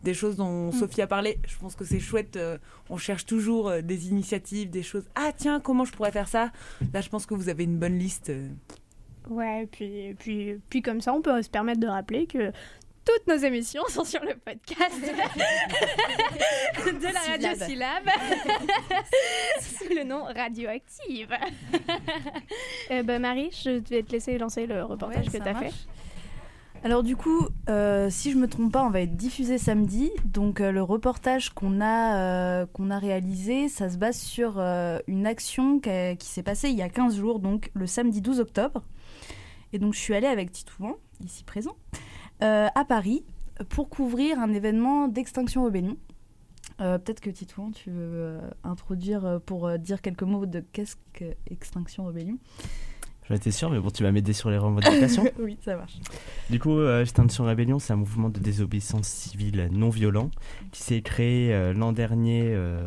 des 0.04 0.14
choses 0.14 0.36
dont 0.36 0.74
Sophie 0.74 1.02
a 1.02 1.08
parlé. 1.08 1.40
Je 1.48 1.58
pense 1.58 1.76
que 1.76 1.86
c'est 1.86 2.02
chouette. 2.02 2.38
on 2.90 2.98
cherche 2.98 3.26
toujours 3.26 3.72
des 3.82 4.10
initiatives, 4.10 4.70
des 4.70 4.84
choses. 4.84 5.06
Ah 5.16 5.32
tiens, 5.36 5.62
comment 5.62 5.86
je 5.86 5.94
pourrais 5.94 6.12
faire 6.12 6.28
ça? 6.28 6.52
Là, 6.94 7.00
je 7.00 7.08
pense 7.08 7.26
que 7.26 7.34
vous 7.34 7.48
avez 7.48 7.64
une 7.64 7.78
bonne 7.78 7.98
liste. 7.98 8.30
Ouais, 9.30 9.64
et 9.64 9.68
puis, 9.68 10.16
puis, 10.20 10.60
puis 10.70 10.82
comme 10.82 11.00
ça, 11.02 11.14
on 11.14 11.22
peut 11.22 11.42
se 11.42 11.50
permettre 11.50 11.80
de 11.80 11.88
rappeler 11.88 12.28
que 12.28 12.52
toutes 13.08 13.28
nos 13.28 13.38
émissions 13.38 13.84
sont 13.88 14.04
sur 14.04 14.22
le 14.22 14.36
podcast 14.36 15.00
de 15.00 15.08
la 17.14 17.20
radio 17.20 17.66
Syllab 17.66 18.04
sous 19.62 19.94
le 19.96 20.04
nom 20.04 20.26
Radioactive. 20.26 21.30
Ben 22.90 23.20
Marie, 23.20 23.50
je 23.64 23.80
vais 23.90 24.04
te 24.04 24.12
laisser 24.12 24.38
lancer 24.38 24.68
le 24.68 24.84
reportage 24.84 25.26
Ouais, 25.28 25.40
que 25.40 25.44
tu 25.44 25.50
as 25.50 25.56
fait. 25.56 25.74
Alors 26.84 27.02
du 27.02 27.16
coup, 27.16 27.48
euh, 27.70 28.10
si 28.10 28.32
je 28.32 28.38
me 28.38 28.48
trompe 28.48 28.74
pas, 28.74 28.84
on 28.84 28.90
va 28.90 29.02
être 29.02 29.16
diffusé 29.16 29.58
samedi. 29.58 30.12
Donc 30.26 30.60
euh, 30.62 30.72
le 30.72 30.84
reportage 30.84 31.50
qu'on 31.50 31.82
a, 31.82 32.18
euh, 32.18 32.66
qu'on 32.68 32.92
a 32.92 33.00
réalisé, 33.00 33.70
ça 33.70 33.90
se 33.90 33.98
base 33.98 34.18
sur 34.18 34.60
euh, 34.60 35.00
une 35.08 35.26
action 35.26 35.80
qui, 35.80 35.90
qui 36.20 36.28
s'est 36.28 36.44
passée 36.44 36.70
il 36.70 36.76
y 36.76 36.82
a 36.82 36.90
15 36.90 37.18
jours, 37.18 37.40
donc 37.40 37.72
le 37.74 37.88
samedi 37.88 38.22
12 38.22 38.42
octobre. 38.42 38.84
Et 39.74 39.80
donc 39.80 39.94
je 39.94 40.00
suis 40.00 40.14
allée 40.14 40.28
avec 40.28 40.52
Titouan, 40.52 40.96
ici 41.24 41.44
présent, 41.44 41.76
euh, 41.94 41.98
à 42.42 42.86
Paris 42.88 43.24
pour 43.70 43.90
couvrir 43.90 44.40
un 44.40 44.54
événement 44.54 45.08
d'extinction 45.08 45.66
rébellion. 45.66 45.98
Euh, 46.80 46.98
Peut-être 46.98 47.22
que 47.22 47.30
Titouan, 47.30 47.72
tu 47.72 47.90
veux 47.90 47.98
euh, 47.98 48.40
introduire 48.64 49.26
euh, 49.26 49.40
pour 49.40 49.68
euh, 49.68 49.78
dire 49.78 50.02
quelques 50.02 50.24
mots 50.24 50.46
de 50.46 50.64
qu'est-ce 50.74 50.96
que 51.14 51.26
Extinction 51.50 52.06
Rebellion 52.06 52.38
J'en 53.28 53.36
étais 53.36 53.52
sûr, 53.52 53.70
mais 53.70 53.80
bon, 53.80 53.90
tu 53.90 54.04
vas 54.04 54.12
m'aider 54.12 54.32
sur 54.32 54.50
les 54.50 54.58
revendications. 54.58 55.26
Oui, 55.40 55.58
ça 55.62 55.76
marche. 55.76 55.98
Du 56.50 56.60
coup, 56.60 56.78
euh, 56.78 57.02
Extinction 57.02 57.46
Rébellion, 57.46 57.80
c'est 57.80 57.94
un 57.94 57.98
mouvement 57.98 58.30
de 58.30 58.40
désobéissance 58.40 59.08
civile 59.08 59.70
non 59.72 59.90
violent 59.90 60.30
qui 60.72 60.82
s'est 60.82 61.02
créé 61.02 61.54
euh, 61.54 61.74
l'an 61.74 61.94
dernier, 61.94 62.44
euh, 62.46 62.86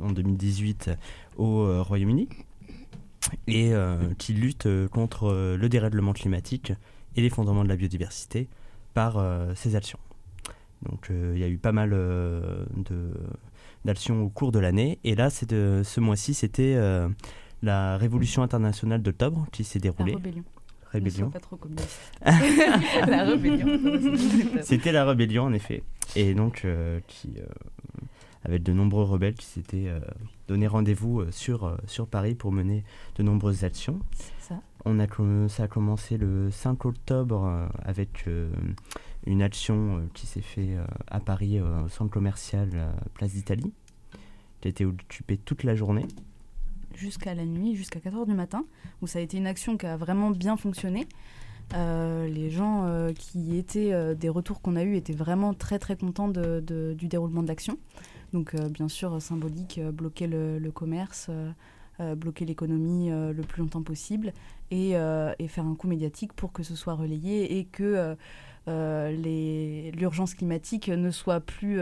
en 0.00 0.10
2018, 0.10 0.90
au 1.38 1.60
euh, 1.60 1.82
Royaume-Uni, 1.82 2.28
et 3.46 3.72
euh, 3.72 3.96
qui 4.18 4.32
lutte 4.34 4.66
euh, 4.66 4.88
contre 4.88 5.28
euh, 5.28 5.56
le 5.56 5.68
dérèglement 5.68 6.12
climatique 6.12 6.72
et 7.16 7.22
l'effondrement 7.22 7.64
de 7.64 7.68
la 7.68 7.76
biodiversité 7.76 8.48
par 8.94 9.18
euh, 9.18 9.52
ses 9.54 9.76
actions. 9.76 9.98
Donc 10.88 11.08
il 11.10 11.38
y 11.38 11.44
a 11.44 11.48
eu 11.48 11.58
pas 11.58 11.72
mal 11.72 11.90
de 11.90 13.12
d'actions 13.84 14.22
au 14.22 14.30
cours 14.30 14.50
de 14.50 14.58
l'année. 14.58 14.98
Et 15.04 15.14
là, 15.14 15.28
c'est 15.28 15.48
de, 15.50 15.82
ce 15.84 16.00
mois-ci, 16.00 16.32
c'était 16.32 16.74
la 17.62 17.98
Révolution 17.98 18.42
internationale 18.42 19.02
d'octobre 19.02 19.46
qui 19.52 19.62
s'est 19.62 19.78
déroulée. 19.78 20.12
La 20.12 20.18
rébellion. 20.18 20.44
Rébellion. 20.90 21.30
Pas 21.30 21.38
trop 21.38 21.58
la 23.06 23.24
rébellion. 23.24 24.62
C'était 24.62 24.92
la 24.92 25.04
rébellion 25.04 25.44
en 25.44 25.52
effet. 25.52 25.82
Et 26.16 26.32
donc 26.32 26.66
qui 27.06 27.36
avec 28.44 28.62
de 28.62 28.72
nombreux 28.72 29.04
rebelles 29.04 29.34
qui 29.34 29.46
s'étaient 29.46 29.88
euh, 29.88 30.00
donné 30.48 30.66
rendez-vous 30.66 31.20
euh, 31.20 31.30
sur, 31.30 31.64
euh, 31.64 31.76
sur 31.86 32.06
Paris 32.06 32.34
pour 32.34 32.52
mener 32.52 32.84
de 33.16 33.22
nombreuses 33.22 33.64
actions. 33.64 33.98
On 34.84 34.98
a, 34.98 35.06
ça 35.48 35.64
a 35.64 35.68
commencé 35.68 36.16
le 36.16 36.50
5 36.50 36.84
octobre 36.84 37.68
avec 37.82 38.26
une 39.26 39.42
action 39.42 40.08
qui 40.14 40.26
s'est 40.26 40.40
faite 40.40 40.78
à 41.06 41.20
Paris 41.20 41.60
au 41.60 41.88
centre 41.88 42.10
commercial 42.10 42.94
Place 43.14 43.32
d'Italie, 43.32 43.72
qui 44.60 44.68
a 44.68 44.70
été 44.70 44.84
occupée 44.84 45.36
toute 45.36 45.64
la 45.64 45.74
journée. 45.74 46.06
Jusqu'à 46.94 47.34
la 47.34 47.44
nuit, 47.44 47.76
jusqu'à 47.76 48.00
4h 48.00 48.26
du 48.26 48.34
matin, 48.34 48.64
où 49.02 49.06
ça 49.06 49.18
a 49.18 49.22
été 49.22 49.36
une 49.36 49.46
action 49.46 49.76
qui 49.76 49.86
a 49.86 49.96
vraiment 49.96 50.30
bien 50.30 50.56
fonctionné. 50.56 51.06
les 51.74 52.50
gens 52.50 53.08
qui 53.14 53.58
étaient 53.58 54.14
des 54.14 54.28
retours 54.28 54.62
qu'on 54.62 54.76
a 54.76 54.82
eus 54.82 54.96
étaient 54.96 55.12
vraiment 55.12 55.52
très 55.52 55.78
très 55.78 55.96
contents 55.96 56.28
du 56.28 57.06
déroulement 57.06 57.42
de 57.42 57.48
l'action. 57.48 57.76
Donc 58.32 58.54
euh, 58.54 58.68
bien 58.68 58.88
sûr, 58.88 59.20
symbolique, 59.20 59.78
euh, 59.78 59.90
bloquer 59.90 60.26
le, 60.26 60.70
commerce. 60.70 61.30
Euh, 62.00 62.14
bloquer 62.14 62.46
l'économie 62.46 63.10
le 63.10 63.42
plus 63.42 63.60
longtemps 63.60 63.82
possible 63.82 64.32
et, 64.70 64.92
faire 65.48 65.66
un 65.66 65.74
coup 65.74 65.88
médiatique 65.88 66.32
pour 66.32 66.52
que 66.52 66.62
ce 66.62 66.74
soit 66.74 66.94
relayé 66.94 67.58
et 67.58 67.64
que 67.64 68.16
l'urgence 68.66 70.34
climatique 70.34 70.88
ne 70.88 71.10
soit 71.10 71.40
plus, 71.40 71.76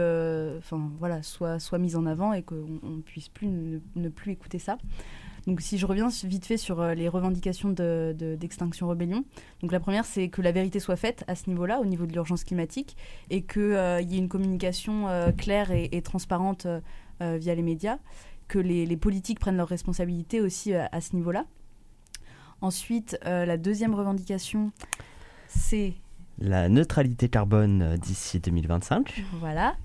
enfin 0.58 0.90
voilà, 0.98 1.22
soit, 1.22 1.58
soit 1.58 1.78
mise 1.78 1.96
en 1.96 2.06
avant 2.06 2.32
et 2.32 2.42
qu'on 2.42 2.80
ne 2.82 3.02
puisse 3.02 3.28
plus 3.28 3.48
ne, 3.48 4.08
plus 4.08 4.32
écouter 4.32 4.58
ça. 4.58 4.78
Donc 5.48 5.62
si 5.62 5.78
je 5.78 5.86
reviens 5.86 6.08
vite 6.24 6.44
fait 6.44 6.58
sur 6.58 6.80
euh, 6.82 6.92
les 6.92 7.08
revendications 7.08 7.70
d'Extinction 7.70 8.84
de, 8.84 8.90
Rébellion, 8.90 9.24
donc 9.62 9.72
la 9.72 9.80
première 9.80 10.04
c'est 10.04 10.28
que 10.28 10.42
la 10.42 10.52
vérité 10.52 10.78
soit 10.78 10.96
faite 10.96 11.24
à 11.26 11.34
ce 11.34 11.48
niveau-là, 11.48 11.80
au 11.80 11.86
niveau 11.86 12.04
de 12.04 12.12
l'urgence 12.12 12.44
climatique, 12.44 12.98
et 13.30 13.40
qu'il 13.40 13.62
euh, 13.62 14.02
y 14.02 14.16
ait 14.16 14.18
une 14.18 14.28
communication 14.28 15.08
euh, 15.08 15.32
claire 15.32 15.70
et, 15.70 16.02
transparente 16.02 16.66
via 17.20 17.54
les 17.54 17.62
médias, 17.62 17.98
que 18.48 18.58
les, 18.58 18.96
politiques 18.96 19.38
prennent 19.38 19.56
leurs 19.56 19.68
responsabilités 19.68 20.40
aussi 20.40 20.74
à 20.74 21.00
ce 21.00 21.14
niveau-là. 21.14 21.44
Ensuite, 22.60 23.18
la 23.24 23.56
deuxième 23.56 23.94
revendication, 23.94 24.72
c'est... 25.46 25.94
La 26.40 26.68
neutralité 26.68 27.28
carbone 27.28 27.96
d'ici 27.96 28.40
2025. 28.40 29.24
Voilà. 29.34 29.76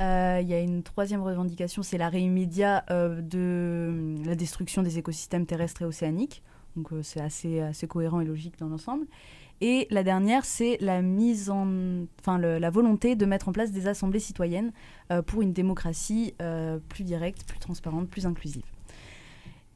Euh, 0.00 0.40
il 0.42 0.48
y 0.48 0.54
a 0.54 0.60
une 0.60 0.82
troisième 0.82 1.22
revendication, 1.22 1.82
c'est 1.82 1.98
l'arrêt 1.98 2.20
immédiat 2.20 2.84
euh, 2.90 3.20
de 3.20 4.16
la 4.26 4.34
destruction 4.34 4.82
des 4.82 4.98
écosystèmes 4.98 5.46
terrestres 5.46 5.82
et 5.82 5.84
océaniques. 5.84 6.42
Donc 6.76 6.92
euh, 6.92 7.02
c'est 7.02 7.20
assez, 7.20 7.60
assez 7.60 7.86
cohérent 7.86 8.20
et 8.20 8.24
logique 8.24 8.58
dans 8.58 8.68
l'ensemble. 8.68 9.06
Et 9.60 9.86
la 9.90 10.02
dernière, 10.02 10.44
c'est 10.44 10.76
la 10.80 11.00
mise 11.00 11.48
en, 11.48 12.04
enfin 12.20 12.38
la 12.38 12.70
volonté 12.70 13.16
de 13.16 13.24
mettre 13.24 13.48
en 13.48 13.52
place 13.52 13.70
des 13.72 13.86
assemblées 13.86 14.18
citoyennes 14.18 14.72
pour 15.26 15.42
une 15.42 15.52
démocratie 15.52 16.34
plus 16.88 17.04
directe, 17.04 17.44
plus 17.46 17.58
transparente, 17.60 18.10
plus 18.10 18.26
inclusive. 18.26 18.64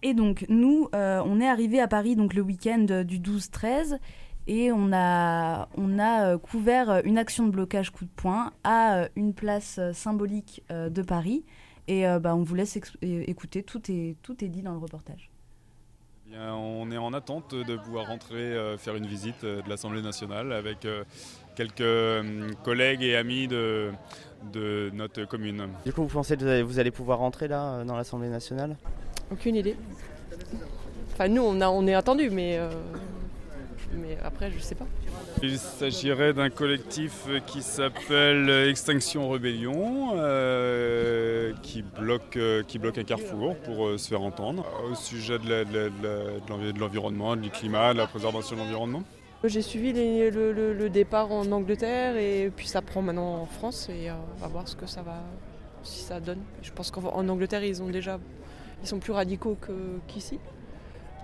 Et 0.02 0.14
donc 0.14 0.44
nous, 0.48 0.88
on 0.92 1.40
est 1.40 1.48
arrivé 1.48 1.80
à 1.80 1.88
Paris 1.88 2.16
donc 2.16 2.34
le 2.34 2.42
week-end 2.42 3.04
du 3.04 3.18
12-13 3.18 3.98
et 4.48 4.72
on 4.72 4.92
a, 4.94 5.68
on 5.76 5.98
a 5.98 6.32
euh, 6.32 6.38
couvert 6.38 6.90
euh, 6.90 7.00
une 7.04 7.18
action 7.18 7.46
de 7.46 7.50
blocage 7.50 7.90
coup 7.90 8.06
de 8.06 8.10
poing 8.10 8.52
à 8.64 8.96
euh, 8.96 9.08
une 9.14 9.34
place 9.34 9.78
symbolique 9.92 10.64
de 10.70 11.02
Paris. 11.02 11.44
Et 11.86 12.04
bah, 12.20 12.36
on 12.36 12.42
vous 12.42 12.54
laisse 12.54 12.78
écouter, 13.00 13.62
tout 13.62 13.80
est, 13.90 14.16
tout 14.20 14.44
est 14.44 14.48
dit 14.48 14.60
dans 14.60 14.72
le 14.72 14.78
reportage. 14.78 15.27
Bien, 16.30 16.54
on 16.54 16.90
est 16.90 16.98
en 16.98 17.14
attente 17.14 17.54
de 17.54 17.76
pouvoir 17.76 18.08
rentrer 18.08 18.54
faire 18.76 18.96
une 18.96 19.06
visite 19.06 19.46
de 19.46 19.66
l'Assemblée 19.66 20.02
nationale 20.02 20.52
avec 20.52 20.86
quelques 21.54 22.26
collègues 22.64 23.02
et 23.02 23.16
amis 23.16 23.48
de, 23.48 23.90
de 24.52 24.90
notre 24.92 25.24
commune. 25.24 25.68
Du 25.86 25.92
coup, 25.94 26.02
vous 26.02 26.08
pensez 26.08 26.36
que 26.36 26.60
vous 26.60 26.78
allez 26.78 26.90
pouvoir 26.90 27.20
rentrer 27.20 27.48
là 27.48 27.82
dans 27.84 27.96
l'Assemblée 27.96 28.28
nationale? 28.28 28.76
Aucune 29.32 29.56
idée. 29.56 29.74
Enfin, 31.14 31.28
nous, 31.28 31.40
on, 31.40 31.62
a, 31.62 31.68
on 31.70 31.86
est 31.86 31.94
attendu, 31.94 32.28
mais 32.28 32.60
mais 33.94 34.18
après, 34.22 34.50
je 34.50 34.58
sais 34.58 34.74
pas. 34.74 34.86
Il 35.42 35.58
s'agirait 35.58 36.32
d'un 36.32 36.50
collectif 36.50 37.26
qui 37.46 37.62
s'appelle 37.62 38.50
Extinction 38.68 39.28
Rébellion, 39.30 40.12
euh, 40.16 41.52
qui, 41.62 41.82
bloque, 41.82 42.36
euh, 42.36 42.62
qui 42.62 42.78
bloque 42.78 42.98
un 42.98 43.04
carrefour 43.04 43.56
pour 43.56 43.86
euh, 43.86 43.98
se 43.98 44.08
faire 44.08 44.22
entendre 44.22 44.66
au 44.90 44.94
sujet 44.94 45.38
de 45.38 46.78
l'environnement, 46.78 47.36
du 47.36 47.50
climat, 47.50 47.92
de 47.92 47.98
la 47.98 48.06
préservation 48.06 48.56
de 48.56 48.62
l'environnement. 48.62 49.02
J'ai 49.44 49.62
suivi 49.62 49.92
le, 49.92 50.88
départ 50.88 51.30
en 51.30 51.50
Angleterre 51.52 52.16
et 52.16 52.50
puis 52.54 52.66
ça 52.66 52.82
prend 52.82 53.02
maintenant 53.02 53.42
en 53.42 53.46
France 53.46 53.88
et 53.88 54.10
on 54.10 54.40
va 54.40 54.48
voir 54.48 54.66
ce 54.66 54.74
que 54.74 54.86
ça 54.86 55.02
va, 55.02 55.22
si 55.84 56.00
ça 56.00 56.18
donne. 56.18 56.40
Je 56.62 56.72
pense 56.72 56.90
qu'en 56.90 57.28
Angleterre 57.28 57.62
ils 57.62 57.80
ont 57.80 57.88
déjà, 57.88 58.18
ils 58.82 58.88
sont 58.88 58.98
plus 58.98 59.12
radicaux 59.12 59.56
qu'ici. 60.08 60.40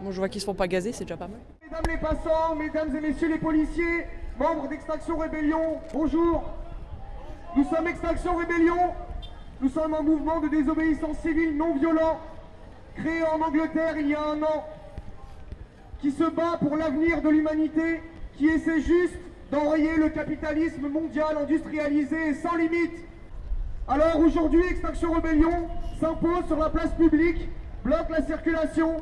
Moi, 0.00 0.12
je 0.12 0.18
vois 0.18 0.28
qu'ils 0.28 0.40
se 0.40 0.46
font 0.46 0.54
pas 0.54 0.66
gazer, 0.66 0.92
c'est 0.92 1.04
déjà 1.04 1.16
pas 1.16 1.28
mal. 1.28 1.40
Mesdames 1.62 1.82
les 1.88 1.98
passants, 1.98 2.54
mesdames 2.56 2.96
et 2.96 3.00
messieurs 3.00 3.28
les 3.28 3.38
policiers, 3.38 4.06
membres 4.38 4.68
d'Extraction 4.68 5.16
Rébellion, 5.18 5.78
bonjour. 5.92 6.42
Nous 7.56 7.64
sommes 7.64 7.86
Extraction 7.86 8.36
Rébellion. 8.36 8.92
Nous 9.60 9.68
sommes 9.68 9.94
un 9.94 10.02
mouvement 10.02 10.40
de 10.40 10.48
désobéissance 10.48 11.18
civile 11.18 11.56
non 11.56 11.76
violent, 11.76 12.18
créé 12.96 13.22
en 13.22 13.40
Angleterre 13.40 13.96
il 13.96 14.08
y 14.08 14.14
a 14.14 14.22
un 14.22 14.42
an, 14.42 14.66
qui 16.00 16.10
se 16.10 16.24
bat 16.24 16.58
pour 16.60 16.76
l'avenir 16.76 17.22
de 17.22 17.28
l'humanité, 17.28 18.02
qui 18.36 18.48
essaie 18.48 18.80
juste 18.80 19.16
d'enrayer 19.52 19.96
le 19.96 20.08
capitalisme 20.08 20.88
mondial 20.88 21.38
industrialisé 21.38 22.30
et 22.30 22.34
sans 22.34 22.56
limite. 22.56 22.96
Alors 23.86 24.18
aujourd'hui, 24.18 24.64
Extraction 24.68 25.12
Rébellion 25.12 25.68
s'impose 26.00 26.46
sur 26.48 26.58
la 26.58 26.70
place 26.70 26.92
publique, 26.94 27.48
bloque 27.84 28.10
la 28.10 28.22
circulation, 28.22 28.96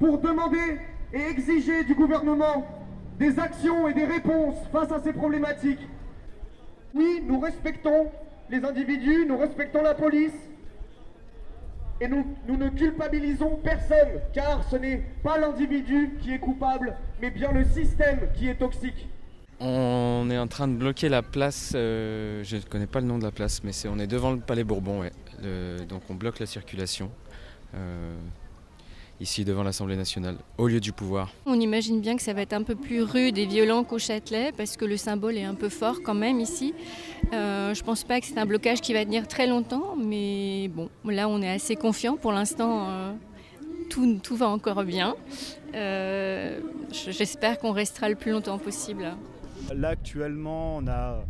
pour 0.00 0.18
demander 0.18 0.78
et 1.12 1.20
exiger 1.20 1.84
du 1.84 1.94
gouvernement 1.94 2.66
des 3.18 3.38
actions 3.38 3.86
et 3.86 3.94
des 3.94 4.06
réponses 4.06 4.56
face 4.72 4.90
à 4.90 5.00
ces 5.00 5.12
problématiques. 5.12 5.86
Oui, 6.94 7.22
nous 7.24 7.38
respectons 7.38 8.10
les 8.48 8.64
individus, 8.64 9.26
nous 9.28 9.36
respectons 9.36 9.82
la 9.82 9.94
police, 9.94 10.32
et 12.00 12.08
nous, 12.08 12.24
nous, 12.48 12.56
ne 12.56 12.70
culpabilisons 12.70 13.60
personne, 13.62 14.20
car 14.32 14.64
ce 14.70 14.76
n'est 14.76 15.04
pas 15.22 15.38
l'individu 15.38 16.16
qui 16.22 16.32
est 16.32 16.38
coupable, 16.38 16.96
mais 17.20 17.30
bien 17.30 17.52
le 17.52 17.62
système 17.64 18.20
qui 18.34 18.48
est 18.48 18.54
toxique. 18.54 19.06
On 19.60 20.26
est 20.30 20.38
en 20.38 20.46
train 20.46 20.66
de 20.66 20.76
bloquer 20.76 21.10
la 21.10 21.20
place, 21.20 21.72
euh, 21.74 22.42
je 22.42 22.56
ne 22.56 22.62
connais 22.62 22.86
pas 22.86 23.00
le 23.00 23.06
nom 23.06 23.18
de 23.18 23.24
la 23.24 23.30
place, 23.30 23.62
mais 23.62 23.72
c'est 23.72 23.88
on 23.88 23.98
est 23.98 24.06
devant 24.06 24.30
le 24.30 24.38
Palais 24.38 24.64
Bourbon, 24.64 25.04
donc 25.86 26.02
on 26.08 26.14
bloque 26.14 26.38
la 26.38 26.46
circulation. 26.46 27.10
Euh, 27.74 28.14
ici 29.20 29.44
devant 29.44 29.62
l'Assemblée 29.62 29.96
nationale, 29.96 30.36
au 30.58 30.66
lieu 30.66 30.80
du 30.80 30.92
pouvoir. 30.92 31.30
On 31.46 31.60
imagine 31.60 32.00
bien 32.00 32.16
que 32.16 32.22
ça 32.22 32.32
va 32.32 32.42
être 32.42 32.52
un 32.52 32.62
peu 32.62 32.74
plus 32.74 33.02
rude 33.02 33.38
et 33.38 33.46
violent 33.46 33.84
qu'au 33.84 33.98
Châtelet, 33.98 34.52
parce 34.56 34.76
que 34.76 34.84
le 34.84 34.96
symbole 34.96 35.36
est 35.36 35.44
un 35.44 35.54
peu 35.54 35.68
fort 35.68 36.02
quand 36.02 36.14
même 36.14 36.40
ici. 36.40 36.74
Euh, 37.32 37.74
je 37.74 37.80
ne 37.80 37.84
pense 37.84 38.04
pas 38.04 38.20
que 38.20 38.26
c'est 38.26 38.38
un 38.38 38.46
blocage 38.46 38.80
qui 38.80 38.92
va 38.92 39.04
tenir 39.04 39.28
très 39.28 39.46
longtemps, 39.46 39.94
mais 39.96 40.68
bon, 40.68 40.88
là 41.04 41.28
on 41.28 41.42
est 41.42 41.50
assez 41.50 41.76
confiant. 41.76 42.16
Pour 42.16 42.32
l'instant, 42.32 42.88
euh, 42.88 43.12
tout, 43.90 44.18
tout, 44.22 44.36
va 44.36 44.48
encore 44.48 44.84
bien. 44.84 45.14
Euh, 45.74 46.58
j'espère 46.90 47.58
qu'on 47.58 47.72
restera 47.72 48.08
le 48.08 48.16
plus 48.16 48.32
longtemps 48.32 48.58
possible. 48.58 49.14
Là 49.74 49.88
actuellement, 49.88 50.78
on 50.78 50.86
a 50.88 51.24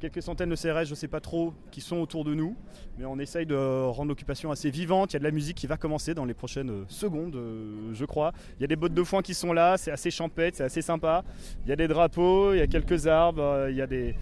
quelques 0.00 0.22
centaines 0.22 0.50
de 0.50 0.56
CRS, 0.56 0.84
je 0.84 0.90
ne 0.90 0.94
sais 0.94 1.08
pas 1.08 1.20
trop, 1.20 1.54
qui 1.70 1.80
sont 1.80 1.96
autour 1.96 2.24
de 2.24 2.34
nous. 2.34 2.56
Mais 2.98 3.04
on 3.04 3.18
essaye 3.18 3.46
de 3.46 3.84
rendre 3.86 4.08
l'occupation 4.08 4.50
assez 4.50 4.70
vivante. 4.70 5.12
Il 5.12 5.14
y 5.14 5.16
a 5.16 5.20
de 5.20 5.24
la 5.24 5.30
musique 5.30 5.56
qui 5.56 5.66
va 5.66 5.76
commencer 5.76 6.14
dans 6.14 6.24
les 6.24 6.34
prochaines 6.34 6.70
euh, 6.70 6.84
secondes, 6.88 7.36
euh, 7.36 7.90
je 7.92 8.04
crois. 8.04 8.32
Il 8.58 8.62
y 8.62 8.64
a 8.64 8.66
des 8.66 8.76
bottes 8.76 8.94
de 8.94 9.02
foin 9.02 9.22
qui 9.22 9.34
sont 9.34 9.52
là, 9.52 9.76
c'est 9.76 9.90
assez 9.90 10.10
champêtre, 10.10 10.56
c'est 10.56 10.64
assez 10.64 10.82
sympa. 10.82 11.24
Il 11.64 11.70
y 11.70 11.72
a 11.72 11.76
des 11.76 11.88
drapeaux, 11.88 12.52
il 12.52 12.58
y 12.58 12.62
a 12.62 12.66
quelques 12.66 13.06
arbres, 13.06 13.42
euh, 13.42 13.70
il 13.70 13.76
y 13.76 13.82
a 13.82 13.86
des, 13.86 14.14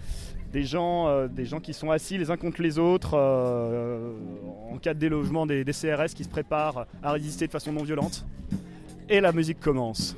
gens, 0.63 1.27
des 1.27 1.45
gens 1.45 1.59
qui 1.59 1.73
sont 1.73 1.91
assis 1.91 2.17
les 2.17 2.31
uns 2.31 2.37
contre 2.37 2.61
les 2.61 2.79
autres 2.79 3.17
en 3.17 4.77
cas 4.77 4.93
de 4.93 4.99
délogement 4.99 5.45
des 5.45 5.65
CRS 5.65 6.13
qui 6.15 6.23
se 6.23 6.29
préparent 6.29 6.87
à 7.03 7.11
résister 7.11 7.45
de 7.45 7.51
façon 7.51 7.73
non 7.73 7.83
violente. 7.83 8.25
Et 9.09 9.19
la 9.19 9.33
musique 9.33 9.59
commence. 9.59 10.15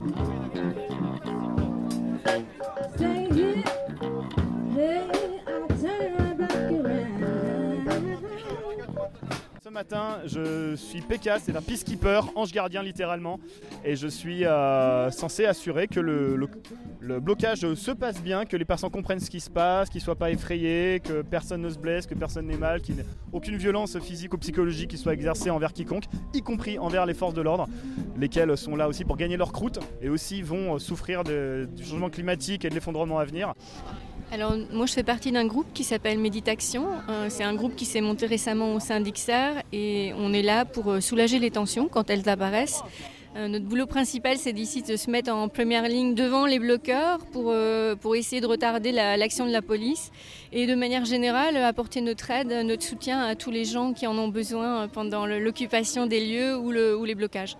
Matin, 9.78 10.18
je 10.26 10.76
suis 10.76 11.02
PK, 11.02 11.30
c'est 11.40 11.56
un 11.56 11.62
peacekeeper, 11.62 12.32
ange 12.36 12.52
gardien 12.52 12.82
littéralement, 12.82 13.40
et 13.86 13.96
je 13.96 14.08
suis 14.08 14.44
euh, 14.44 15.12
censé 15.12 15.46
assurer 15.46 15.88
que 15.88 16.00
le, 16.00 16.50
blocage 17.20 17.76
se 17.76 17.92
passe 17.92 18.20
bien, 18.20 18.46
que 18.46 18.58
les 18.58 18.66
personnes 18.66 18.90
comprennent 18.90 19.20
ce 19.20 19.30
qui 19.30 19.40
se 19.40 19.52
passe, 19.52 19.90
qu'ils 19.90 20.00
ne 20.00 20.06
soient 20.06 20.16
pas 20.16 20.32
effrayés, 20.32 21.00
que 21.00 21.22
personne 21.22 21.62
ne 21.62 21.70
se 21.70 21.78
blesse, 21.78 22.08
que 22.08 22.16
personne 22.16 22.48
n'est 22.48 22.58
mal, 22.58 22.82
qu'il 22.82 22.96
n'y 22.96 23.02
ait 23.02 23.06
aucune 23.32 23.56
violence 23.56 24.00
physique 24.00 24.34
ou 24.34 24.40
psychologique 24.40 24.90
qui 24.90 24.98
soit 24.98 25.14
exercée 25.14 25.52
envers 25.52 25.74
quiconque, 25.74 26.06
y 26.34 26.42
compris 26.42 26.80
envers 26.80 27.06
les 27.06 27.14
forces 27.14 27.36
de 27.36 27.42
l'ordre, 27.42 27.68
lesquelles 28.18 28.58
sont 28.58 28.76
là 28.76 28.88
aussi 28.88 29.06
pour 29.06 29.16
gagner 29.16 29.38
leur 29.38 29.52
croûte 29.52 29.80
et 30.02 30.10
aussi 30.10 30.42
vont 30.42 30.80
souffrir 30.80 31.24
du 31.24 31.84
changement 31.84 32.10
climatique 32.10 32.66
et 32.66 32.70
de 32.70 32.74
l'effondrement 32.74 33.20
à 33.20 33.26
venir. 33.26 33.54
Alors 34.32 34.54
moi 34.74 34.86
je 34.86 34.94
fais 34.94 35.04
partie 35.04 35.32
d'un 35.32 35.46
groupe 35.46 35.68
qui 35.74 35.84
s'appelle 35.84 36.20
Méditation. 36.20 36.86
Euh, 37.10 37.28
c'est 37.30 37.44
un 37.44 37.54
groupe 37.54 37.76
qui 37.76 37.86
s'est 37.86 38.02
monté 38.02 38.26
récemment 38.26 38.74
au 38.74 38.80
sein 38.80 39.00
d'XR 39.00 39.62
et 39.72 40.12
on 40.18 40.34
est 40.34 40.42
là 40.42 40.66
pour 40.66 40.92
euh, 40.92 41.00
soulager 41.00 41.40
les 41.40 41.50
tensions 41.52 41.88
quand 41.88 42.10
elles 42.10 42.28
apparaissent. 42.28 42.84
Euh, 43.38 43.48
notre 43.48 43.64
boulot 43.66 43.86
principal 43.86 44.38
c'est 44.38 44.52
d'ici 44.52 44.82
de 44.84 44.98
se 44.98 45.10
mettre 45.10 45.32
en 45.32 45.48
première 45.48 45.84
ligne 45.88 46.14
devant 46.14 46.46
les 46.46 46.60
bloqueurs 46.60 47.20
pour, 47.32 47.54
pour 48.02 48.16
essayer 48.18 48.42
de 48.42 48.48
retarder 48.48 48.92
la- 48.92 49.16
l'action 49.16 49.46
de 49.46 49.52
la 49.52 49.62
police 49.62 50.12
et 50.52 50.68
de 50.68 50.76
manière 50.76 51.06
générale 51.06 51.56
apporter 51.58 52.02
notre 52.02 52.30
aide, 52.30 52.52
notre 52.66 52.84
soutien 52.84 53.22
à 53.22 53.36
tous 53.36 53.52
les 53.52 53.64
gens 53.64 53.94
qui 53.94 54.08
en 54.08 54.18
ont 54.18 54.28
besoin 54.28 54.90
pendant 54.90 55.26
l'occupation 55.26 56.06
des 56.06 56.20
lieux 56.26 56.58
ou, 56.58 56.72
le- 56.72 56.98
ou 56.98 57.06
les 57.06 57.16
blocages. 57.16 57.56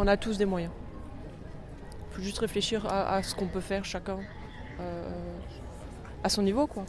On 0.00 0.06
a 0.06 0.16
tous 0.16 0.38
des 0.38 0.44
moyens. 0.44 0.72
Il 2.10 2.14
faut 2.14 2.22
juste 2.22 2.38
réfléchir 2.38 2.86
à, 2.86 3.20
ce 3.24 3.34
qu'on 3.34 3.48
peut 3.48 3.60
faire 3.60 3.84
chacun 3.84 4.18
euh, 4.78 5.10
à 6.22 6.28
son 6.28 6.42
niveau, 6.42 6.68
quoi. 6.68 6.84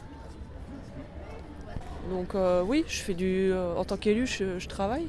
Donc 2.11 2.35
euh, 2.35 2.61
oui, 2.63 2.85
je 2.87 2.99
fais 3.01 3.15
du. 3.15 3.51
euh, 3.51 3.75
en 3.75 3.83
tant 3.83 3.97
qu'élu, 3.97 4.27
je, 4.27 4.67
travaille. 4.67 5.07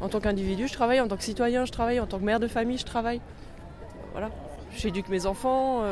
En 0.00 0.08
tant 0.08 0.18
qu'individu, 0.18 0.66
je 0.66 0.72
travaille. 0.72 0.98
En 0.98 1.08
tant 1.08 1.18
que 1.18 1.24
citoyen, 1.24 1.66
je 1.66 1.72
travaille. 1.72 2.00
En 2.00 2.06
tant 2.06 2.18
que 2.18 2.24
mère 2.24 2.40
de 2.40 2.48
famille, 2.48 2.78
je 2.78 2.86
travaille. 2.86 3.20
Voilà. 4.12 4.30
J'éduque 4.74 5.10
mes 5.10 5.26
enfants. 5.26 5.82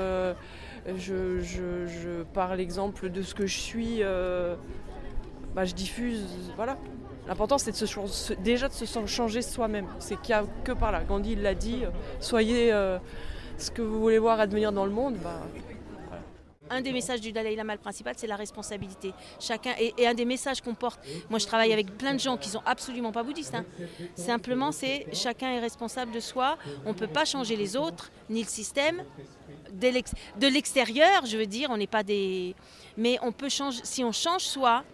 je, 0.86 1.40
je- 1.42 1.86
je 1.86 2.22
parle 2.32 2.58
exemple 2.58 3.10
de 3.10 3.20
ce 3.20 3.34
que 3.34 3.46
je 3.46 3.58
suis. 3.58 4.00
bah, 5.54 5.66
je 5.66 5.74
diffuse. 5.74 6.24
Voilà. 6.56 6.78
L'important, 7.26 7.56
c'est 7.58 7.72
déjà 8.42 8.68
de 8.68 8.74
se 8.74 9.06
changer 9.06 9.42
soi-même. 9.42 9.86
C'est 9.98 10.20
qu'il 10.20 10.34
n'y 10.34 10.40
a 10.40 10.44
que 10.64 10.72
par 10.72 10.92
là. 10.92 11.02
Gandhi 11.02 11.34
l'a 11.36 11.54
dit. 11.54 11.80
euh, 11.84 11.88
soyez 12.20 12.72
euh, 12.72 12.98
ce 13.56 13.70
que 13.70 13.80
vous 13.82 14.00
voulez 14.00 14.18
voir 14.18 14.40
advenir 14.40 14.72
dans 14.72 14.84
le 14.84 14.92
monde. 14.92 15.16
Bah, 15.22 15.40
Un 16.70 16.80
des 16.82 16.92
messages 16.92 17.20
du 17.20 17.32
Dalai 17.32 17.56
Lama 17.56 17.74
le 17.74 17.80
principal, 17.80 18.14
c'est 18.16 18.26
la 18.26 18.36
responsabilité. 18.36 19.12
Chacun 19.40 19.72
et, 19.78 20.06
un 20.06 20.14
des 20.14 20.24
messages 20.26 20.60
qu'on 20.60 20.74
porte. 20.74 21.00
Moi, 21.30 21.38
je 21.38 21.46
travaille 21.46 21.72
avec 21.72 21.96
plein 21.96 22.12
de 22.14 22.20
gens 22.20 22.36
qui 22.36 22.48
sont 22.50 22.62
absolument 22.66 23.12
pas 23.12 23.22
bouddhistes. 23.22 23.54
hein. 23.54 23.64
Simplement, 24.16 24.70
c'est 24.72 25.06
chacun 25.12 25.50
est 25.52 25.60
responsable 25.60 26.12
de 26.12 26.20
soi. 26.20 26.58
On 26.84 26.92
peut 26.94 27.06
pas 27.06 27.24
changer 27.24 27.56
les 27.56 27.74
autres 27.76 28.10
ni 28.28 28.42
le 28.42 28.48
système. 28.48 29.02
De 29.72 30.46
l'extérieur, 30.46 31.24
je 31.26 31.36
veux 31.38 31.46
dire, 31.46 31.68
on 31.70 31.76
n'est 31.78 31.86
pas 31.86 32.02
des. 32.02 32.54
Mais 32.96 33.18
on 33.22 33.32
peut 33.32 33.48
changer. 33.48 33.80
Si 33.82 34.04
on 34.04 34.12
change 34.12 34.42
soi, 34.42 34.84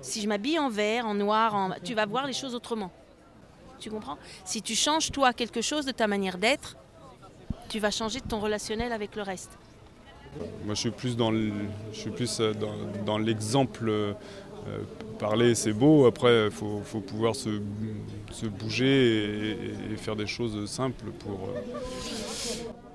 si 0.00 0.20
je 0.22 0.28
m'habille 0.28 0.58
en 0.58 0.68
vert, 0.70 1.06
en 1.06 1.14
noir, 1.14 1.54
en- 1.54 1.70
tu 1.82 1.94
vas 1.94 2.06
voir 2.06 2.26
les 2.26 2.32
choses 2.32 2.54
autrement. 2.54 2.90
Tu 3.78 3.90
comprends? 3.90 4.16
Si 4.44 4.62
tu 4.62 4.74
changes 4.74 5.10
toi 5.12 5.32
quelque 5.32 5.60
chose 5.60 5.84
de 5.84 5.92
ta 5.92 6.06
manière 6.06 6.38
d'être, 6.38 6.76
tu 7.68 7.78
vas 7.78 7.90
changer 7.90 8.20
ton 8.20 8.40
relationnel 8.40 8.92
avec 8.92 9.14
le 9.16 9.22
reste. 9.22 9.58
Moi, 10.64 10.74
je 10.74 10.80
suis 10.80 10.90
plus 10.90 11.16
dans 11.16 11.30
le- 11.30 11.52
je 11.92 11.98
suis 11.98 12.10
plus 12.10 12.40
euh, 12.40 12.52
dans, 12.54 12.74
dans 13.04 13.18
l'exemple. 13.18 13.88
euh, 13.88 14.12
parler, 15.20 15.54
c'est 15.54 15.72
beau. 15.72 16.06
Après, 16.06 16.46
il 16.46 16.50
faut, 16.50 16.80
faut 16.84 17.00
pouvoir 17.00 17.34
se, 17.36 17.60
se 18.32 18.46
bouger 18.46 19.52
et 19.92 19.96
faire 19.96 20.16
des 20.16 20.26
choses 20.26 20.68
simples 20.68 21.06
pour, 21.20 21.48
euh, 21.48 21.60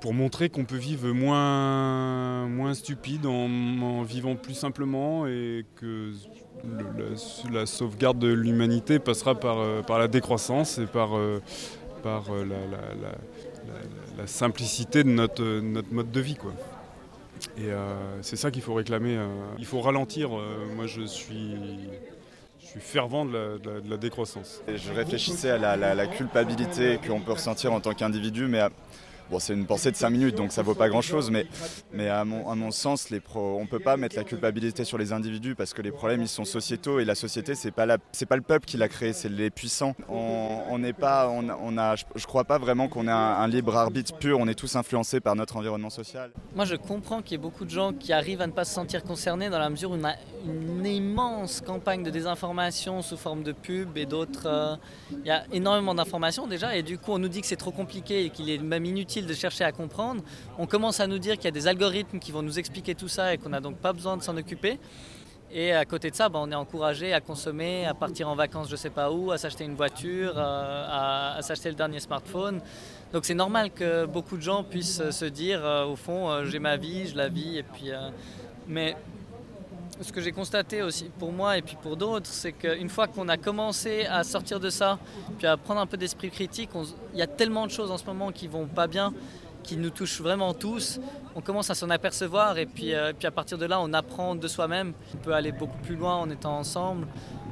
pour 0.02 0.14
montrer 0.16 0.50
qu'on 0.50 0.66
peut 0.66 0.78
vivre 0.78 1.12
moins, 1.12 2.48
moins 2.48 2.74
stupide 2.74 3.28
en, 3.28 4.02
vivant 4.02 4.36
plus 4.36 4.56
simplement 4.56 5.28
et 5.28 5.64
que 5.76 6.12
la, 7.52 7.66
sauvegarde 7.68 8.18
de 8.18 8.28
l'humanité 8.28 8.98
passera 9.00 9.36
par, 9.36 9.60
euh, 9.60 9.82
par 9.84 10.00
la 10.00 10.08
décroissance 10.08 10.80
et 10.80 10.88
par, 10.88 11.16
euh, 11.16 11.40
par 12.04 12.26
euh, 12.34 12.46
la, 14.18 14.28
simplicité 14.28 15.04
de 15.04 15.10
notre, 15.10 15.44
notre 15.44 15.94
mode 15.94 16.12
de 16.12 16.20
vie. 16.20 16.36
Quoi. 16.36 16.54
Et 17.58 17.70
c'est 18.22 18.36
ça 18.36 18.52
qu'il 18.52 18.62
faut 18.62 18.76
réclamer. 18.76 19.18
Il 19.58 19.66
faut 19.66 19.82
ralentir. 19.82 20.30
moi, 20.76 20.86
je 20.86 21.02
suis, 21.02 21.56
je 22.62 22.68
suis 22.68 22.80
fervent 22.80 23.26
de 23.26 23.90
la, 23.90 23.98
décroissance. 23.98 24.62
Je 24.68 24.92
réfléchissais 24.92 25.50
à 25.50 25.58
la, 25.58 25.96
la- 25.96 26.08
culpabilité 26.08 27.00
qu'on 27.06 27.20
peut 27.20 27.32
ressentir 27.32 27.74
en 27.74 27.80
tant 27.80 27.94
qu'individu, 27.94 28.46
mais 28.48 28.62
bon, 29.32 29.40
c'est 29.40 29.54
une 29.54 29.66
pensée 29.66 29.92
de 29.92 29.96
5 29.96 30.10
minutes, 30.10 30.36
donc 30.36 30.52
ça 30.52 30.62
vaut 30.62 30.76
pas 30.76 30.90
grand-chose, 30.90 31.32
mais, 31.32 31.48
mais 31.94 32.10
à, 32.10 32.26
mon, 32.26 32.72
sens, 32.72 33.10
les 33.10 33.20
pro, 33.20 33.58
on 33.60 33.66
peut 33.66 33.80
pas 33.80 33.98
mettre 33.98 34.16
la 34.18 34.24
culpabilité 34.24 34.84
sur 34.84 34.98
les 34.98 35.14
individus 35.14 35.56
parce 35.56 35.74
que 35.74 35.82
les 35.82 35.92
problèmes, 35.92 36.22
ils 36.22 36.28
sont 36.28 36.46
sociétaux 36.46 37.00
et 37.00 37.06
la 37.06 37.16
société, 37.16 37.56
c'est 37.56 37.72
pas, 37.72 37.88
pas 37.88 38.36
le 38.36 38.42
peuple 38.42 38.66
qui 38.66 38.78
l'a 38.78 38.90
créé, 38.90 39.14
c'est 39.14 39.30
les 39.30 39.50
puissants. 39.50 39.96
On 40.10 40.78
n'est 40.78 40.94
pas, 40.94 41.30
on, 41.30 41.78
a, 41.78 41.96
je, 41.96 42.26
crois 42.26 42.44
pas 42.44 42.58
vraiment 42.58 42.88
qu'on 42.88 43.08
ait 43.08 43.12
un, 43.12 43.16
un 43.16 43.48
libre 43.48 43.76
arbitre 43.76 44.16
pur, 44.18 44.38
on 44.40 44.48
est 44.48 44.56
tous 44.56 44.76
influencés 44.76 45.22
par 45.22 45.36
notre 45.36 45.56
environnement 45.58 45.90
social. 45.90 46.32
Moi, 46.56 46.66
je 46.66 46.76
comprends 46.76 47.22
qu'il 47.22 47.32
y 47.34 47.36
ait 47.36 47.38
beaucoup 47.38 47.66
de 47.66 47.70
gens 47.70 47.94
qui 47.94 48.12
arrivent 48.14 48.42
à 48.42 48.48
ne 48.48 48.52
pas 48.52 48.66
se 48.66 48.74
sentir 48.74 49.04
concernés 49.04 49.50
dans 49.50 49.60
la 49.60 49.70
mesure 49.70 49.92
où 49.92 49.96
on 49.96 50.04
a 50.04 50.16
une 50.46 50.86
immense 50.86 51.62
campagne 51.62 52.04
de 52.04 52.10
désinformation 52.10 53.02
sous 53.02 53.18
forme 53.18 53.44
de 53.44 53.54
pub 53.54 53.98
et 53.98 54.06
d'autres. 54.06 54.48
euh, 54.48 54.76
Il 55.12 55.28
y 55.28 55.32
a 55.32 55.44
énormément 55.52 55.96
d'informations 55.96 56.48
déjà, 56.48 56.76
et 56.76 56.84
du 56.84 56.98
coup, 56.98 57.12
on 57.12 57.20
nous 57.20 57.30
dit 57.30 57.42
que 57.42 57.48
c'est 57.48 57.56
trop 57.56 57.72
compliqué 57.72 58.26
et 58.26 58.30
qu'il 58.30 58.50
est 58.50 58.58
même 58.58 58.86
inutile 58.86 59.21
de 59.26 59.34
chercher 59.34 59.64
à 59.64 59.72
comprendre. 59.72 60.24
On 60.58 60.68
commence 60.68 61.00
à 61.00 61.08
nous 61.08 61.20
dire 61.20 61.36
qu'il 61.36 61.46
y 61.46 61.48
a 61.48 61.52
des 61.52 61.68
algorithmes 61.68 62.20
qui 62.20 62.32
vont 62.32 62.42
nous 62.42 62.60
expliquer 62.60 62.96
tout 62.96 63.08
ça 63.08 63.34
et 63.34 63.38
qu'on 63.38 63.50
n'a 63.50 63.62
donc 63.62 63.78
pas 63.78 63.94
besoin 63.94 64.18
de 64.18 64.24
s'en 64.24 64.36
occuper. 64.38 64.80
Et 65.54 65.74
à 65.74 65.84
côté 65.84 66.10
de 66.10 66.16
ça, 66.16 66.30
bah, 66.30 66.40
on 66.42 66.50
est 66.50 66.56
encouragé 66.56 67.12
à 67.12 67.20
consommer, 67.20 67.86
à 67.86 67.94
partir 67.94 68.30
en 68.30 68.36
vacances 68.36 68.70
je 68.70 68.78
sais 68.78 68.90
pas 68.90 69.12
où, 69.12 69.32
à 69.32 69.38
s'acheter 69.38 69.66
une 69.66 69.76
voiture, 69.76 70.34
euh, 70.38 71.38
à, 71.38 71.42
s'acheter 71.42 71.70
le 71.70 71.76
dernier 71.76 72.00
smartphone. 72.00 72.62
Donc 73.12 73.26
c'est 73.26 73.34
normal 73.34 73.72
que 73.72 74.06
beaucoup 74.06 74.38
de 74.38 74.42
gens 74.42 74.64
puissent 74.64 75.10
se 75.10 75.26
dire, 75.26 75.66
euh, 75.66 75.86
au 75.86 75.98
fond, 75.98 76.30
euh, 76.30 76.46
j'ai 76.46 76.60
ma 76.60 76.78
vie, 76.78 77.08
je 77.08 77.18
la 77.18 77.28
vis. 77.28 77.58
Et 77.58 77.64
puis, 77.64 77.92
mais 78.68 78.96
ce 80.02 80.12
que 80.12 80.22
j'ai 80.22 80.32
constaté 80.32 80.82
aussi 80.82 81.06
pour 81.20 81.32
moi 81.32 81.58
et 81.58 81.62
puis 81.62 81.78
pour 81.82 81.96
d'autres, 81.96 82.28
c'est 82.28 82.54
qu'une 82.54 82.90
fois 82.90 83.08
qu'on 83.08 83.28
a 83.30 83.38
commencé 83.38 84.06
à 84.06 84.24
sortir 84.24 84.60
de 84.60 84.70
ça, 84.70 84.98
puis 85.38 85.48
à 85.48 85.58
prendre 85.58 85.80
un 85.80 85.86
peu 85.86 85.98
d'esprit 85.98 86.30
critique, 86.30 86.70
il 87.14 87.20
y 87.20 87.22
a 87.22 87.28
tellement 87.28 87.66
de 87.66 87.72
choses 87.72 87.92
en 87.92 87.98
ce 87.98 88.06
moment 88.06 88.32
qui 88.32 88.48
vont 88.48 88.68
pas 88.68 88.88
bien, 88.88 89.14
qui 89.64 89.78
nous 89.78 89.90
touchent 89.90 90.22
vraiment 90.22 90.54
tous. 90.54 91.00
On 91.36 91.42
commence 91.42 91.70
à 91.70 91.76
s'en 91.76 91.90
apercevoir 91.90 92.58
et 92.58 92.66
puis, 92.66 92.94
euh, 92.94 93.14
puis 93.18 93.28
à 93.28 93.32
partir 93.32 93.58
de 93.58 93.66
là, 93.66 93.80
on 93.80 93.94
apprend 93.94 94.36
de 94.36 94.48
soi-même. 94.48 94.94
On 95.14 95.18
peut 95.18 95.34
aller 95.34 95.52
beaucoup 95.52 95.78
plus 95.80 95.96
loin 95.96 96.16
en 96.16 96.30
étant 96.30 96.58
ensemble. 96.58 97.08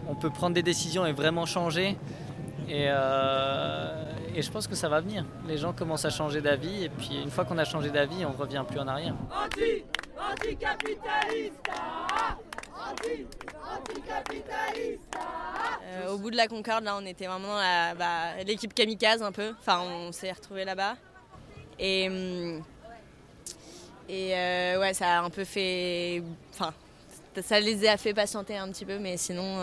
On 0.08 0.16
peut 0.16 0.32
prendre 0.32 0.56
des 0.56 0.64
décisions 0.64 1.06
et 1.06 1.14
vraiment 1.14 1.46
changer. 1.46 1.98
Et, 2.70 2.86
euh, 2.88 3.94
et 4.36 4.42
je 4.44 4.52
pense 4.52 4.68
que 4.68 4.76
ça 4.76 4.88
va 4.90 5.02
venir. 5.02 5.26
Les 5.48 5.58
gens 5.58 5.74
commencent 5.74 6.06
à 6.06 6.12
changer 6.12 6.40
d'avis 6.40 6.84
et 6.86 6.90
puis 6.90 7.20
une 7.22 7.32
fois 7.32 7.44
qu'on 7.44 7.58
a 7.58 7.66
changé 7.66 7.90
d'avis, 7.90 8.24
on 8.26 8.32
revient 8.32 8.64
plus 8.70 8.80
en 8.80 8.88
arrière. 8.88 9.16
Anti, 9.32 9.84
anticapitaliste 10.32 11.56
Anti, 12.92 13.26
anticapitaliste 13.76 15.18
Euh, 15.88 16.12
au 16.12 16.20
bout 16.20 16.30
de 16.30 16.36
la 16.38 16.48
Concorde, 16.48 16.84
là, 16.84 16.96
on 17.02 17.06
était 17.08 17.26
vraiment 17.26 17.48
dans 17.48 17.58
la- 17.58 17.96
bah, 17.96 18.44
l'équipe 18.46 18.74
kamikaze 18.76 19.24
un 19.24 19.32
peu. 19.32 19.54
Enfin, 19.60 19.82
on 19.82 20.12
s'est 20.12 20.32
retrouvés 20.32 20.64
là-bas. 20.66 20.96
Et, 21.80 22.08
hum, 22.08 22.64
et 24.08 24.36
euh, 24.36 24.80
ouais, 24.80 24.94
ça 24.94 25.18
a 25.20 25.22
un 25.22 25.30
peu 25.32 25.44
fait. 25.44 26.22
Enfin, 26.54 26.72
ça 27.42 27.60
les 27.60 27.88
a 27.88 27.98
fait 27.98 28.14
patienter 28.14 28.58
un 28.58 28.70
petit 28.70 28.86
peu, 28.86 29.00
mais 29.00 29.18
sinon. 29.18 29.60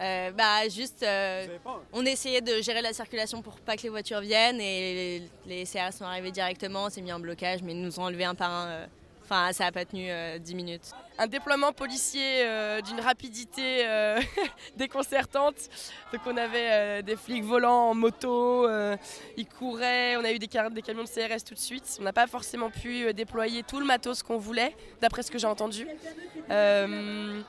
Euh, 0.00 0.30
bah, 0.32 0.68
juste. 0.68 1.02
euh, 1.02 1.46
on 1.92 2.04
essayait 2.04 2.40
de 2.40 2.60
gérer 2.62 2.82
la 2.82 2.92
circulation 2.92 3.42
pour 3.42 3.54
pas 3.60 3.76
que 3.76 3.82
les 3.82 3.88
voitures 3.90 4.20
viennent 4.20 4.60
et 4.60 5.20
les, 5.46 5.56
les 5.58 5.64
CRS 5.64 5.92
sont 5.98 6.04
arrivés 6.04 6.32
directement, 6.32 6.84
on 6.86 6.90
s'est 6.90 7.02
mis 7.02 7.12
en 7.12 7.20
blocage, 7.20 7.62
mais 7.62 7.72
ils 7.72 7.82
nous 7.82 8.00
ont 8.00 8.04
enlevé 8.04 8.24
un 8.24 8.34
par 8.34 8.50
un. 8.50 8.66
euh, 8.68 8.86
Enfin, 9.26 9.52
ça 9.54 9.64
a 9.64 9.72
pas 9.72 9.86
tenu 9.86 10.10
euh, 10.10 10.36
10 10.38 10.54
minutes. 10.54 10.90
un 11.16 11.26
déploiement 11.26 11.72
policier 11.72 12.44
euh, 12.44 12.82
d'une 12.82 13.00
rapidité 13.00 13.86
euh, 13.86 14.20
déconcertante. 14.76 15.54
Donc 16.12 16.20
on 16.26 16.36
avait 16.36 16.68
euh, 16.70 17.00
des 17.02 17.16
flics 17.16 17.42
volants 17.42 17.88
en 17.88 17.94
moto, 17.94 18.68
euh, 18.68 18.98
ils 19.38 19.46
couraient, 19.46 20.16
on 20.16 20.24
a 20.24 20.30
eu 20.32 20.38
des, 20.38 20.46
car- 20.46 20.70
des 20.70 20.82
camions 20.82 21.04
de 21.04 21.08
CRS 21.08 21.42
tout 21.42 21.54
de 21.54 21.58
suite. 21.58 21.96
On 22.00 22.02
n'a 22.02 22.12
pas 22.12 22.26
forcément 22.26 22.68
pu 22.68 23.06
euh, 23.06 23.12
déployer 23.14 23.62
tout 23.62 23.80
le 23.80 23.86
matos 23.86 24.22
qu'on 24.22 24.36
voulait, 24.36 24.76
d'après 25.00 25.22
ce 25.22 25.30
que 25.30 25.38
j'ai 25.38 25.46
entendu. 25.46 25.88
Euh, 26.50 27.40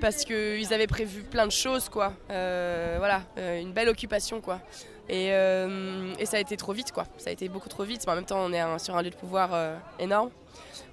parce 0.00 0.24
qu'ils 0.24 0.72
avaient 0.72 0.86
prévu 0.86 1.22
plein 1.22 1.46
de 1.46 1.52
choses, 1.52 1.88
quoi. 1.88 2.12
Euh, 2.30 2.96
voilà, 2.98 3.22
euh, 3.38 3.60
une 3.60 3.72
belle 3.72 3.88
occupation, 3.88 4.40
quoi. 4.40 4.60
Et, 5.08 5.32
euh, 5.32 6.14
et, 6.18 6.26
ça 6.26 6.38
a 6.38 6.40
été 6.40 6.56
trop 6.56 6.72
vite, 6.72 6.92
quoi. 6.92 7.04
Ça 7.18 7.30
a 7.30 7.32
été 7.32 7.48
beaucoup 7.48 7.68
trop 7.68 7.84
vite. 7.84 8.06
En 8.08 8.14
même 8.14 8.24
temps, 8.24 8.40
on 8.40 8.52
est 8.52 8.78
sur 8.78 8.96
un 8.96 9.02
lieu 9.02 9.10
de 9.10 9.16
pouvoir 9.16 9.78
énorme. 9.98 10.30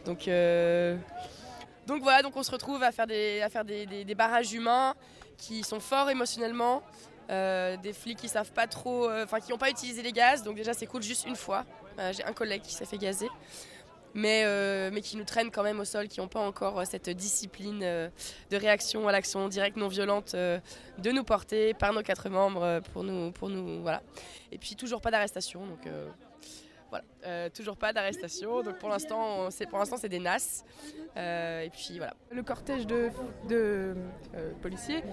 Donc, 0.06 0.30
donc 1.88 2.04
voilà, 2.04 2.22
donc 2.22 2.36
on 2.36 2.44
se 2.44 2.52
retrouve 2.52 2.84
à 2.84 2.92
faire 2.92 3.08
des, 3.08 4.16
barrages 4.16 4.54
humains 4.54 4.96
qui 5.38 5.64
sont 5.64 5.80
forts 5.80 6.10
émotionnellement. 6.10 6.84
des 7.30 7.94
flics 7.94 8.20
qui 8.20 8.28
savent 8.28 8.52
pas 8.52 8.68
trop, 8.68 9.10
enfin 9.10 9.40
qui 9.40 9.52
n'ont 9.52 9.58
pas 9.58 9.70
utilisé 9.70 10.02
les 10.02 10.12
gaz, 10.12 10.44
donc 10.44 10.56
déjà 10.56 10.74
c'est 10.74 10.88
cool 10.88 11.02
juste 11.02 11.26
une 11.26 11.36
fois. 11.36 11.66
J'ai 12.12 12.24
un 12.26 12.34
collègue 12.34 12.62
qui 12.62 12.74
s'est 12.74 12.86
fait 12.86 12.98
gazer 12.98 13.30
mais, 14.14 14.44
euh, 14.46 14.90
mais 14.92 15.02
qui 15.02 15.18
nous 15.18 15.24
traînent 15.24 15.52
quand 15.52 15.64
même 15.64 15.80
au 15.80 15.86
sol, 15.86 16.08
qui 16.08 16.20
n'ont 16.20 16.28
pas 16.28 16.40
encore 16.40 16.80
euh, 16.80 16.84
cette 16.86 17.10
discipline 17.10 17.82
euh, 17.84 18.10
de 18.50 18.58
réaction 18.58 19.08
à 19.08 19.12
l'action 19.12 19.48
directe 19.48 19.78
non 19.78 19.88
violente 19.88 20.36
de 20.36 21.12
nous 21.12 21.24
porter 21.24 21.74
par 21.74 21.94
nos 21.94 22.02
quatre 22.02 22.30
membres 22.30 22.82
pour 22.94 23.04
nous, 23.04 23.82
voilà. 23.82 24.02
Et 24.52 24.58
puis 24.58 24.76
toujours 24.76 25.02
pas 25.02 25.12
d'arrestation, 25.12 25.66
donc 25.66 25.88
voilà, 26.90 27.50
toujours 27.50 27.78
pas 27.78 27.94
d'arrestation. 27.94 28.62
Donc 28.62 28.78
pour 28.78 28.90
l'instant, 28.90 29.50
c'est 29.50 29.66
pour 29.66 29.80
l'instant 29.80 29.98
c'est 29.98 30.10
des 30.10 30.20
NAS. 30.20 30.64
et 31.16 31.70
puis 31.72 31.98
voilà. 31.98 32.14
Le 32.30 32.44
cortège 32.44 32.86
de, 32.86 33.10
de 33.48 33.96
policiers, 34.62 35.04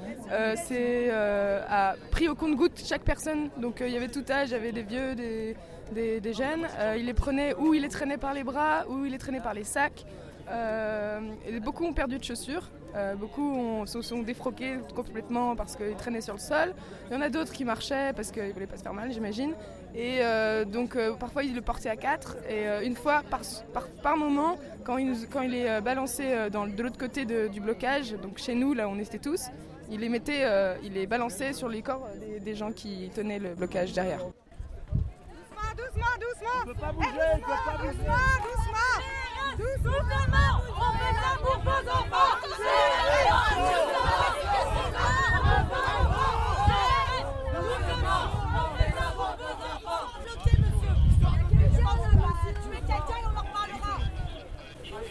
c'est 0.57 1.11
a 1.11 1.95
pris 2.11 2.29
au 2.29 2.35
compte-goutte 2.35 2.83
chaque 2.85 3.05
personne. 3.05 3.51
Donc 3.57 3.79
il 3.81 3.91
y 3.91 3.97
avait 3.97 4.09
tout 4.09 4.25
âge, 4.31 4.49
il 4.49 4.53
y 4.53 4.57
avait 4.57 4.73
des 4.73 4.83
vieux, 4.83 5.15
des 5.15 5.57
des, 5.93 6.33
jeunes. 6.33 6.67
Euh, 6.79 6.97
il 6.99 7.07
les 7.07 7.15
prenait 7.15 7.55
ou 7.55 7.75
il 7.75 7.83
les 7.83 7.89
traînait 7.89 8.19
par 8.19 8.35
les 8.35 8.45
bras 8.45 8.85
ou 8.89 9.05
il 9.05 9.13
les 9.13 9.19
traînait 9.19 9.41
par 9.41 9.55
les 9.55 9.65
sacs. 9.65 10.05
Euh, 10.51 11.21
beaucoup 11.63 11.85
ont 11.85 11.93
perdu 11.93 12.19
de 12.19 12.25
chaussures. 12.25 12.71
Euh, 12.97 13.15
beaucoup 13.15 13.85
se 13.85 14.01
sont 14.01 14.23
défroqués 14.23 14.79
complètement 14.97 15.55
parce 15.55 15.77
qu'ils 15.77 15.95
traînaient 15.95 16.23
sur 16.23 16.35
le 16.35 16.41
sol. 16.41 16.75
Il 17.11 17.15
y 17.15 17.17
en 17.17 17.21
a 17.21 17.29
d'autres 17.29 17.53
qui 17.53 17.65
marchaient 17.65 18.13
parce 18.15 18.31
qu'ils 18.31 18.49
ne 18.49 18.53
voulaient 18.53 18.67
pas 18.67 18.79
se 18.79 18.83
faire 18.83 18.95
mal, 18.95 19.13
j'imagine. 19.13 19.55
Et 19.95 20.21
donc 20.67 20.97
parfois 21.19 21.45
ils 21.45 21.55
le 21.55 21.61
portaient 21.61 21.91
à 21.91 21.97
quatre. 21.97 22.37
Et 22.49 22.87
une 22.87 22.97
fois 22.97 23.23
par, 23.31 23.41
par, 24.03 24.17
moment, 24.17 24.59
quand 24.85 24.97
il, 24.97 25.15
quand 25.31 25.43
il 25.43 25.55
est 25.55 25.81
balancé 25.83 26.49
dans, 26.51 26.67
de 26.67 26.83
l'autre 26.83 26.99
côté 26.99 27.27
du 27.27 27.61
blocage, 27.61 28.13
donc 28.13 28.39
chez 28.39 28.55
nous, 28.55 28.73
là 28.73 28.89
on 28.89 28.99
était 28.99 29.19
tous, 29.19 29.49
il 29.91 30.01
les 30.01 30.09
mettait, 30.09 30.47
il 30.83 30.95
les 30.95 31.07
balançait 31.07 31.53
sur 31.53 31.69
les 31.69 31.83
corps 31.83 32.09
des, 32.19 32.41
des 32.41 32.55
gens 32.55 32.73
qui 32.73 33.11
tenaient 33.15 33.39
le 33.39 33.55
blocage 33.55 33.93
derrière 33.93 34.21
doucement, 35.79 36.15
doucement. 36.19 36.59
On 36.61 36.67
peut 36.67 36.75
pas 36.75 36.93
bouger, 36.93 37.09
on 37.09 37.39
peut 37.39 37.63
pas 37.65 37.77
bouger. 37.79 37.93
Doucement, 37.99 38.35
doucement. 38.49 38.97
Doucement. 39.59 40.03
On 40.77 40.91
fait 40.99 41.15
ça 41.23 41.31
pour 41.41 41.59
vos 41.63 41.83
enfants. 41.91 42.37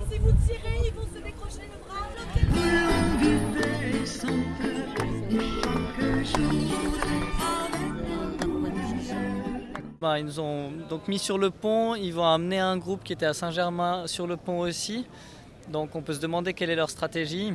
Si 0.10 0.16
vous 0.20 0.34
tirez, 0.46 0.78
ils 0.86 0.94
vont 0.94 1.08
se 1.14 1.20
décrocher 1.20 1.66
le 1.72 1.78
bras. 1.78 2.08
Bah, 10.00 10.20
ils 10.20 10.26
nous 10.26 10.40
ont 10.40 10.70
donc 10.90 11.08
mis 11.08 11.18
sur 11.18 11.40
le 11.40 11.50
pont, 11.50 11.96
ils 11.96 12.14
vont 12.14 12.28
amener 12.28 12.60
un 12.60 12.78
groupe 12.78 13.04
qui 13.04 13.14
était 13.14 13.26
à 13.26 13.34
Saint-Germain 13.34 14.06
sur 14.06 14.28
le 14.28 14.38
pont 14.38 14.60
aussi. 14.60 15.08
Donc 15.70 15.96
on 15.96 16.04
peut 16.04 16.14
se 16.14 16.20
demander 16.20 16.54
quelle 16.54 16.70
est 16.70 16.76
leur 16.76 16.92
stratégie. 16.92 17.52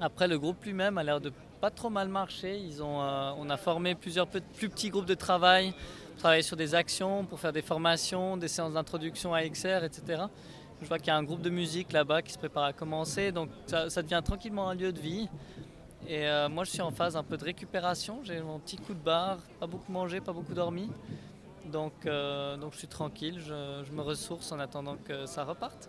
Après 0.00 0.28
le 0.28 0.38
groupe 0.38 0.64
lui-même 0.64 0.96
a 0.96 1.04
l'air 1.04 1.20
de 1.20 1.30
pas 1.60 1.70
trop 1.70 1.90
mal 1.90 2.08
marcher. 2.08 2.58
Euh, 2.80 3.32
on 3.36 3.50
a 3.50 3.56
formé 3.58 3.94
plusieurs 3.94 4.26
plus 4.26 4.70
petits 4.70 4.88
groupes 4.88 5.04
de 5.04 5.14
travail, 5.14 5.74
travailler 6.16 6.40
sur 6.40 6.56
des 6.56 6.74
actions 6.74 7.26
pour 7.26 7.38
faire 7.38 7.52
des 7.52 7.60
formations, 7.60 8.38
des 8.38 8.48
séances 8.48 8.72
d'introduction 8.72 9.34
à 9.34 9.46
XR, 9.46 9.84
etc. 9.84 10.22
Je 10.80 10.86
vois 10.86 10.98
qu'il 10.98 11.08
y 11.08 11.10
a 11.10 11.16
un 11.16 11.22
groupe 11.22 11.42
de 11.42 11.50
musique 11.50 11.92
là-bas 11.92 12.22
qui 12.22 12.32
se 12.32 12.38
prépare 12.38 12.64
à 12.64 12.72
commencer, 12.72 13.30
donc 13.30 13.50
ça, 13.66 14.02
devient 14.02 14.22
tranquillement 14.24 14.70
un 14.70 14.74
lieu 14.74 14.90
de 14.90 15.00
vie. 15.00 15.28
Et 16.08 16.26
euh, 16.26 16.48
moi 16.48 16.64
je 16.64 16.70
suis 16.70 16.80
en 16.80 16.92
phase 16.92 17.14
un 17.14 17.24
peu 17.24 17.36
de 17.36 17.44
récupération, 17.44 18.20
j'ai 18.24 18.40
mon 18.40 18.58
petit 18.58 18.76
coup 18.78 18.94
de 18.94 19.00
barre, 19.00 19.38
pas 19.60 19.66
beaucoup 19.66 19.92
mangé, 19.92 20.22
pas 20.22 20.32
beaucoup 20.32 20.54
dormi. 20.54 20.88
Donc, 21.70 21.92
euh, 22.06 22.56
donc 22.56 22.72
je 22.72 22.78
suis 22.78 22.88
tranquille, 22.88 23.40
je, 23.40 23.92
me 23.92 24.00
ressource 24.00 24.52
en 24.52 24.58
attendant 24.58 24.96
que 24.96 25.26
ça 25.26 25.44
reparte. 25.44 25.88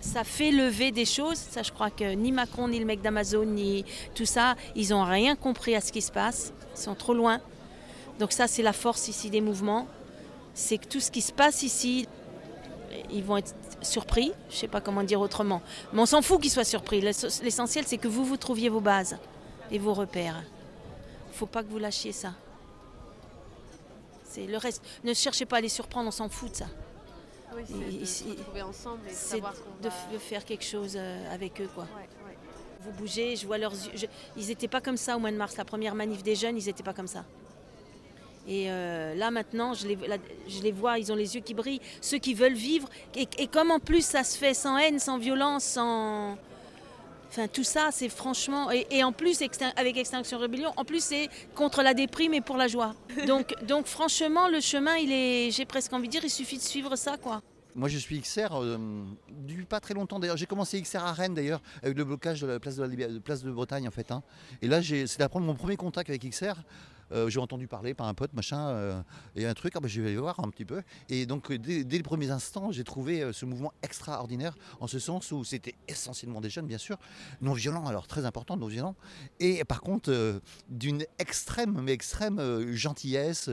Ça 0.00 0.24
fait 0.24 0.50
lever 0.50 0.92
des 0.92 1.04
choses, 1.04 1.38
ça 1.38 1.62
je 1.62 1.72
crois 1.72 1.90
que 1.90 2.14
ni 2.14 2.32
Macron, 2.32 2.68
ni 2.68 2.78
le 2.78 2.84
mec 2.84 3.00
d'Amazon, 3.00 3.44
ni 3.44 3.84
tout 4.14 4.26
ça, 4.26 4.54
ils 4.74 4.90
n'ont 4.90 5.04
rien 5.04 5.36
compris 5.36 5.74
à 5.74 5.80
ce 5.80 5.92
qui 5.92 6.02
se 6.02 6.12
passe, 6.12 6.52
ils 6.74 6.80
sont 6.80 6.94
trop 6.94 7.14
loin. 7.14 7.40
Donc 8.18 8.32
ça 8.32 8.46
c'est 8.46 8.62
la 8.62 8.72
force 8.72 9.08
ici 9.08 9.30
des 9.30 9.40
mouvements, 9.40 9.86
c'est 10.54 10.78
que 10.78 10.86
tout 10.86 11.00
ce 11.00 11.10
qui 11.10 11.22
se 11.22 11.32
passe 11.32 11.62
ici, 11.62 12.06
ils 13.10 13.24
vont 13.24 13.38
être 13.38 13.54
surpris, 13.82 14.32
je 14.48 14.54
ne 14.54 14.60
sais 14.60 14.68
pas 14.68 14.80
comment 14.80 15.02
dire 15.02 15.20
autrement. 15.20 15.62
Mais 15.92 16.00
on 16.00 16.06
s'en 16.06 16.22
fout 16.22 16.40
qu'ils 16.40 16.50
soient 16.50 16.64
surpris. 16.64 17.00
L'essentiel, 17.00 17.84
c'est 17.86 17.98
que 17.98 18.08
vous, 18.08 18.24
vous 18.24 18.36
trouviez 18.36 18.68
vos 18.68 18.80
bases 18.80 19.16
et 19.70 19.78
vos 19.78 19.94
repères. 19.94 20.42
Il 21.28 21.32
ne 21.32 21.36
faut 21.36 21.46
pas 21.46 21.62
que 21.62 21.68
vous 21.68 21.78
lâchiez 21.78 22.12
ça. 22.12 22.34
C'est 24.24 24.46
le 24.46 24.56
reste. 24.56 24.82
Ne 25.04 25.14
cherchez 25.14 25.44
pas 25.44 25.58
à 25.58 25.60
les 25.60 25.68
surprendre, 25.68 26.08
on 26.08 26.12
s'en 26.12 26.28
fout 26.28 26.50
de 26.50 26.56
ça. 26.56 26.66
Oui, 27.54 28.02
c'est 28.04 29.40
de, 29.82 30.18
faire 30.18 30.44
quelque 30.44 30.64
chose 30.64 30.94
euh, 30.96 31.34
avec 31.34 31.60
eux. 31.60 31.68
quoi. 31.74 31.86
Vous 32.80 32.92
bougez, 32.92 33.36
je 33.36 33.46
vois 33.46 33.58
leurs 33.58 33.72
yeux. 33.72 34.08
Ils 34.36 34.46
n'étaient 34.46 34.68
pas 34.68 34.80
comme 34.80 34.96
ça 34.96 35.16
au 35.16 35.20
mois 35.20 35.30
de 35.30 35.36
mars. 35.36 35.56
La 35.56 35.64
première 35.64 35.94
manif 35.94 36.22
des 36.22 36.34
jeunes, 36.34 36.56
ils 36.56 36.64
n'étaient 36.64 36.82
pas 36.82 36.94
comme 36.94 37.06
ça. 37.06 37.24
Et 38.46 38.70
euh, 38.70 39.14
là 39.14 39.30
maintenant, 39.30 39.72
je 39.74 39.86
les, 39.86 39.98
je 40.48 40.62
les, 40.62 40.72
vois, 40.72 40.98
ils 40.98 41.12
ont 41.12 41.16
les 41.16 41.34
yeux 41.34 41.40
qui 41.40 41.54
brillent. 41.54 41.80
Ceux 42.00 42.18
qui 42.18 42.34
veulent 42.34 42.54
vivre. 42.54 42.88
Et, 43.14 43.46
comme 43.46 43.70
en 43.70 43.78
plus 43.78 44.04
ça 44.04 44.24
se 44.24 44.36
fait 44.36 44.54
sans 44.54 44.76
haine, 44.78 44.98
sans 44.98 45.18
violence, 45.18 45.64
sans... 45.64 46.36
Enfin 47.28 47.48
tout 47.48 47.64
ça, 47.64 47.88
c'est 47.92 48.08
franchement... 48.08 48.70
Et, 48.70 49.04
en 49.04 49.12
plus, 49.12 49.40
avec 49.76 49.96
Extinction 49.96 50.38
Rebellion, 50.38 50.72
en 50.76 50.84
plus 50.84 51.02
c'est 51.02 51.28
contre 51.54 51.82
la 51.82 51.94
déprime 51.94 52.34
et 52.34 52.40
pour 52.40 52.56
la 52.56 52.68
joie. 52.68 52.94
Donc, 53.26 53.54
donc 53.64 53.86
franchement, 53.86 54.48
le 54.48 54.60
chemin, 54.60 54.96
il 54.96 55.12
est... 55.12 55.50
J'ai 55.50 55.64
presque 55.64 55.92
envie 55.92 56.08
de 56.08 56.12
dire, 56.12 56.24
il 56.24 56.30
suffit 56.30 56.56
de 56.56 56.62
suivre 56.62 56.96
ça, 56.96 57.16
quoi. 57.16 57.42
Moi 57.74 57.88
je 57.88 57.96
suis 57.96 58.20
XR 58.20 58.48
euh, 58.52 58.76
du 59.30 59.64
pas 59.64 59.80
très 59.80 59.94
longtemps 59.94 60.18
d'ailleurs. 60.18 60.36
J'ai 60.36 60.46
commencé 60.46 60.80
XR 60.82 61.04
à 61.04 61.12
Rennes 61.12 61.34
d'ailleurs 61.34 61.62
avec 61.82 61.96
le 61.96 62.04
blocage 62.04 62.42
de 62.42 62.46
la 62.46 62.60
place 62.60 62.76
de, 62.76 62.84
la, 62.84 63.20
place 63.20 63.42
de 63.42 63.50
Bretagne 63.50 63.88
en 63.88 63.90
fait. 63.90 64.12
Hein. 64.12 64.22
Et 64.60 64.68
là 64.68 64.82
c'est 64.82 65.18
d'apprendre 65.18 65.46
mon 65.46 65.54
premier 65.54 65.76
contact 65.76 66.10
avec 66.10 66.28
XR. 66.28 66.54
Euh, 67.12 67.28
j'ai 67.28 67.40
entendu 67.40 67.66
parler 67.66 67.94
par 67.94 68.06
un 68.06 68.14
pote, 68.14 68.32
machin, 68.32 68.68
euh, 68.68 69.02
et 69.36 69.46
un 69.46 69.54
truc, 69.54 69.74
ah 69.76 69.80
bah, 69.80 69.88
je 69.88 70.00
vais 70.00 70.08
aller 70.08 70.16
voir 70.16 70.40
un 70.40 70.48
petit 70.48 70.64
peu. 70.64 70.82
Et 71.08 71.26
donc, 71.26 71.50
euh, 71.50 71.58
dès, 71.58 71.84
les 71.84 72.02
premiers 72.02 72.30
instants, 72.30 72.72
j'ai 72.72 72.84
trouvé 72.84 73.32
ce 73.32 73.44
mouvement 73.44 73.72
extraordinaire, 73.82 74.54
en 74.80 74.86
ce 74.86 74.98
sens 74.98 75.30
où 75.32 75.44
c'était 75.44 75.74
essentiellement 75.88 76.40
des 76.40 76.50
jeunes, 76.50 76.66
bien 76.66 76.78
sûr, 76.78 76.98
non 77.40 77.52
violents, 77.52 77.86
alors 77.86 78.06
très 78.06 78.24
important, 78.24 78.56
non 78.56 78.66
violents, 78.66 78.96
et 79.40 79.64
par 79.64 79.80
contre, 79.80 80.40
d'une 80.68 81.04
extrême, 81.18 81.80
mais 81.82 81.92
extrême 81.92 82.72
gentillesse, 82.72 83.50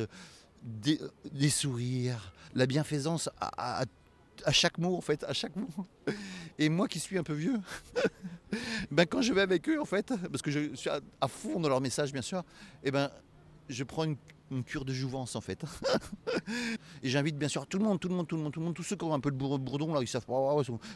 des, 0.64 1.50
sourires, 1.50 2.34
la 2.54 2.66
bienfaisance 2.66 3.30
à, 3.40 3.86
chaque 4.52 4.78
mot 4.78 4.96
en 4.96 5.02
fait, 5.02 5.24
à 5.24 5.34
chaque 5.34 5.56
mot. 5.56 5.68
Et 6.58 6.70
moi 6.70 6.88
qui 6.88 7.00
suis 7.00 7.18
un 7.18 7.24
peu 7.24 7.34
vieux, 7.34 7.60
ben 8.92 9.06
quand 9.06 9.22
je 9.22 9.34
vais 9.34 9.42
avec 9.42 9.68
eux 9.70 9.80
en 9.80 9.86
fait, 9.86 10.14
parce 10.30 10.42
que 10.42 10.52
je 10.52 10.76
suis 10.76 10.90
à, 10.90 11.28
fond 11.28 11.60
dans 11.60 11.70
leur 11.70 11.82
message 11.82 12.12
bien 12.12 12.22
sûr, 12.22 12.40
et 12.40 12.88
eh 12.88 12.92
ben 12.92 13.10
je 13.70 13.84
prends 13.84 14.04
une, 14.04 14.18
cure 14.66 14.84
de 14.84 14.94
jouvence 14.94 15.36
en 15.36 15.42
fait. 15.42 15.64
et 17.04 17.10
j'invite 17.10 17.38
bien 17.38 17.48
sûr 17.48 17.68
tout 17.68 17.78
le 17.78 17.84
monde, 17.84 18.00
tout 18.00 18.10
le 18.10 18.16
monde, 18.16 18.28
tout 18.28 18.36
le 18.36 18.42
monde, 18.42 18.52
tout 18.52 18.60
le 18.60 18.66
monde, 18.66 18.76
tous 18.76 18.82
ceux 18.82 18.96
qui 18.96 19.06
ont 19.06 19.14
un 19.14 19.20
peu 19.20 19.30
de 19.30 19.36
bourdon 19.36 19.94
là, 19.94 20.02
ils 20.02 20.08
savent 20.08 20.26
pas, 20.26 20.34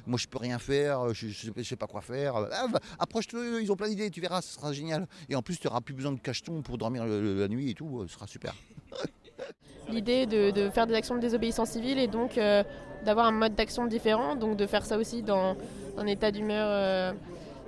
moi 0.08 0.18
je 0.18 0.28
peux 0.28 0.40
rien 0.40 0.58
faire, 0.58 1.14
je, 1.14 1.28
ne 1.56 1.64
sais 1.64 1.76
pas 1.76 1.86
quoi 1.86 2.02
faire. 2.02 2.36
Ah, 2.36 2.66
approche-le, 2.98 3.62
ils 3.62 3.72
ont 3.72 3.76
plein 3.76 3.90
d'idées, 3.90 4.10
tu 4.10 4.22
verras, 4.22 4.41
ce 4.41 4.56
sera 4.56 4.74
génial. 4.74 5.08
Et 5.30 5.36
en 5.36 5.44
plus, 5.44 5.60
tu 5.60 5.68
n'auras 5.68 5.82
plus 5.82 5.94
besoin 5.94 6.14
de 6.14 6.20
cacheton 6.20 6.64
pour 6.64 6.80
dormir 6.80 7.06
la 7.06 7.48
nuit 7.48 7.70
et 7.70 7.74
tout, 7.76 8.06
ce 8.08 8.14
sera 8.16 8.26
super. 8.26 8.56
L'idée 9.90 10.26
de, 10.26 10.70
faire 10.70 10.88
des 10.88 10.95
actions 10.95 11.16
de 11.16 11.20
désobéissance 11.20 11.72
civile 11.72 12.00
et 12.00 12.08
donc 12.08 12.38
euh, 12.38 12.64
d'avoir 13.06 13.28
un 13.28 13.32
mode 13.32 13.54
d'action 13.54 13.86
différent, 13.86 14.36
donc 14.36 14.58
de 14.58 14.66
faire 14.66 14.86
ça 14.86 14.98
aussi 14.98 15.22
dans 15.22 15.56
un 15.98 16.08
état 16.08 16.32
d'humeur. 16.32 16.68
Euh, 16.70 17.14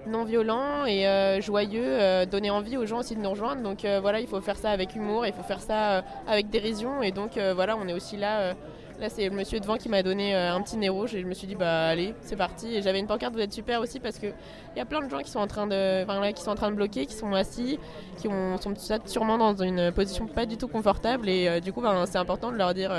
non 0.07 0.23
violent 0.23 0.85
et 0.85 1.07
euh, 1.07 1.41
joyeux, 1.41 1.83
euh, 1.83 2.25
donner 2.25 2.49
envie 2.49 2.77
aux 2.77 2.85
gens 2.85 2.99
aussi 2.99 3.15
de 3.15 3.21
nous 3.21 3.29
rejoindre. 3.29 3.61
Donc 3.61 3.85
euh, 3.85 3.99
voilà, 3.99 4.19
il 4.19 4.27
faut 4.27 4.41
faire 4.41 4.57
ça 4.57 4.71
avec 4.71 4.95
humour, 4.95 5.25
il 5.25 5.33
faut 5.33 5.43
faire 5.43 5.61
ça 5.61 6.03
avec 6.27 6.49
dérision. 6.49 7.01
Et 7.01 7.11
donc 7.11 7.37
voilà, 7.55 7.77
on 7.77 7.87
est 7.87 7.93
aussi 7.93 8.17
là. 8.17 8.53
là, 8.99 9.09
c'est 9.09 9.27
le 9.27 9.35
monsieur 9.35 9.59
devant 9.59 9.77
qui 9.77 9.89
m'a 9.89 10.03
donné 10.03 10.35
un 10.35 10.61
petit 10.61 10.77
nez 10.77 10.89
rouge 10.89 11.15
et 11.15 11.21
je 11.21 11.27
me 11.27 11.33
suis 11.33 11.47
dit, 11.47 11.55
bah 11.55 11.87
allez, 11.87 12.13
c'est 12.21 12.35
parti. 12.35 12.75
Et 12.75 12.81
j'avais 12.81 12.99
une 12.99 13.07
pancarte, 13.07 13.33
vous 13.33 13.41
êtes 13.41 13.53
super 13.53 13.81
aussi 13.81 13.99
parce 13.99 14.17
qu'il 14.17 14.33
y 14.75 14.79
a 14.79 14.85
plein 14.85 15.01
de 15.01 15.09
gens 15.09 15.19
qui 15.19 15.31
sont 15.31 15.39
en 15.39 15.47
train 15.47 15.67
de, 15.67 16.31
qui 16.31 16.41
sont 16.41 16.51
en 16.51 16.55
train 16.55 16.71
de 16.71 16.75
bloquer, 16.75 17.05
qui 17.05 17.15
sont 17.15 17.33
assis, 17.33 17.79
qui 18.17 18.27
ont, 18.27 18.57
sont 18.57 18.73
sûrement 19.05 19.37
dans 19.37 19.55
une 19.55 19.91
position 19.91 20.27
pas 20.27 20.45
du 20.45 20.57
tout 20.57 20.67
confortable. 20.67 21.29
Et 21.29 21.61
du 21.61 21.73
coup, 21.73 21.81
ben, 21.81 22.05
c'est 22.05 22.17
important 22.17 22.51
de 22.51 22.57
leur 22.57 22.73
dire 22.73 22.91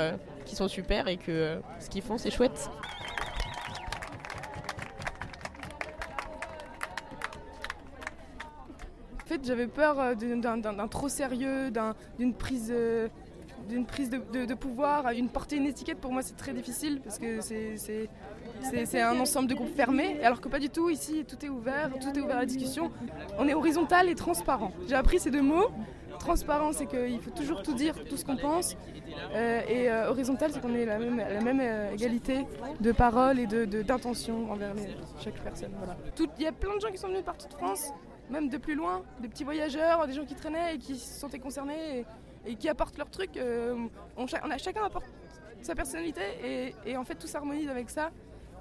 qui 0.45 0.55
sont 0.55 0.67
super 0.67 1.07
et 1.07 1.17
que 1.17 1.57
ce 1.79 1.89
qu'ils 1.89 2.01
font 2.01 2.17
c'est 2.17 2.31
chouette. 2.31 2.69
J'avais 9.43 9.67
peur 9.67 9.99
euh, 9.99 10.15
d'un- 10.15 10.87
trop 10.87 11.09
sérieux, 11.09 11.71
d'un- 11.71 11.95
d'une 12.19 12.33
prise, 12.33 12.71
euh, 12.75 13.07
d'une 13.69 13.85
prise 13.85 14.09
de, 14.09 14.53
pouvoir, 14.53 15.09
une 15.11 15.29
porter 15.29 15.57
une 15.57 15.65
étiquette. 15.65 15.99
Pour 15.99 16.11
moi, 16.13 16.21
c'est 16.21 16.37
très 16.37 16.53
difficile 16.53 17.01
parce 17.03 17.19
que 17.19 17.41
c'est- 17.41 18.09
un 19.01 19.19
ensemble 19.19 19.47
de 19.49 19.55
groupes 19.55 19.75
fermés. 19.75 20.19
Alors 20.23 20.39
que 20.41 20.47
pas 20.49 20.59
du 20.59 20.69
tout. 20.69 20.89
Ici, 20.89 21.25
tout 21.27 21.43
est 21.45 21.49
ouvert, 21.49 21.91
tout 21.99 22.17
est 22.17 22.21
ouvert 22.21 22.37
à 22.37 22.39
la 22.41 22.45
discussion. 22.45 22.91
On 23.37 23.47
est 23.47 23.53
horizontal 23.53 24.07
et 24.09 24.15
transparent. 24.15 24.71
J'ai 24.87 24.95
appris 24.95 25.19
ces 25.19 25.31
deux 25.31 25.41
mots. 25.41 25.69
Transparent, 26.19 26.71
c'est 26.73 26.87
qu'il 26.87 27.19
faut 27.21 27.29
toujours 27.29 27.61
tout 27.61 27.73
dire, 27.73 27.93
tout 28.05 28.17
ce 28.17 28.25
qu'on 28.25 28.37
pense. 28.37 28.75
Euh, 29.35 29.61
et 29.69 29.91
horizontal, 30.09 30.49
c'est 30.51 30.59
qu'on 30.61 30.73
ait 30.73 30.85
la 30.85 30.97
même, 30.97 31.17
la 31.17 31.41
même 31.41 31.61
égalité 31.93 32.45
de 32.81 32.91
parole 32.91 33.39
et 33.39 33.45
d'intention 33.47 34.51
envers 34.51 34.73
chaque 35.23 35.39
personne. 35.43 35.71
Il 36.39 36.43
y 36.43 36.47
a 36.47 36.51
plein 36.51 36.75
de 36.75 36.81
gens 36.81 36.89
qui 36.89 36.97
sont 36.97 37.07
venus 37.07 37.19
de 37.21 37.25
partout 37.25 37.47
de 37.47 37.53
France, 37.53 37.91
même 38.29 38.49
de 38.49 38.57
plus 38.57 38.75
loin, 38.75 39.03
des 39.19 39.27
petits 39.27 39.43
voyageurs, 39.43 40.05
des 40.07 40.13
gens 40.13 40.25
qui 40.25 40.35
traînaient 40.35 40.75
et 40.75 40.77
qui 40.77 40.97
se 40.97 41.19
sentaient 41.19 41.39
concernés 41.39 42.05
et, 42.45 42.55
qui 42.55 42.69
apportent 42.69 42.97
leur 42.97 43.09
truc. 43.09 43.37
Euh, 43.37 43.75
on, 44.15 44.25
a, 44.25 44.57
chacun 44.57 44.83
apporte 44.83 45.05
sa 45.61 45.75
personnalité 45.75 46.21
et, 46.43 46.75
et 46.85 46.97
en 46.97 47.03
fait 47.03 47.15
tout 47.15 47.27
s'harmonise 47.27 47.69
avec 47.69 47.89
ça. 47.89 48.11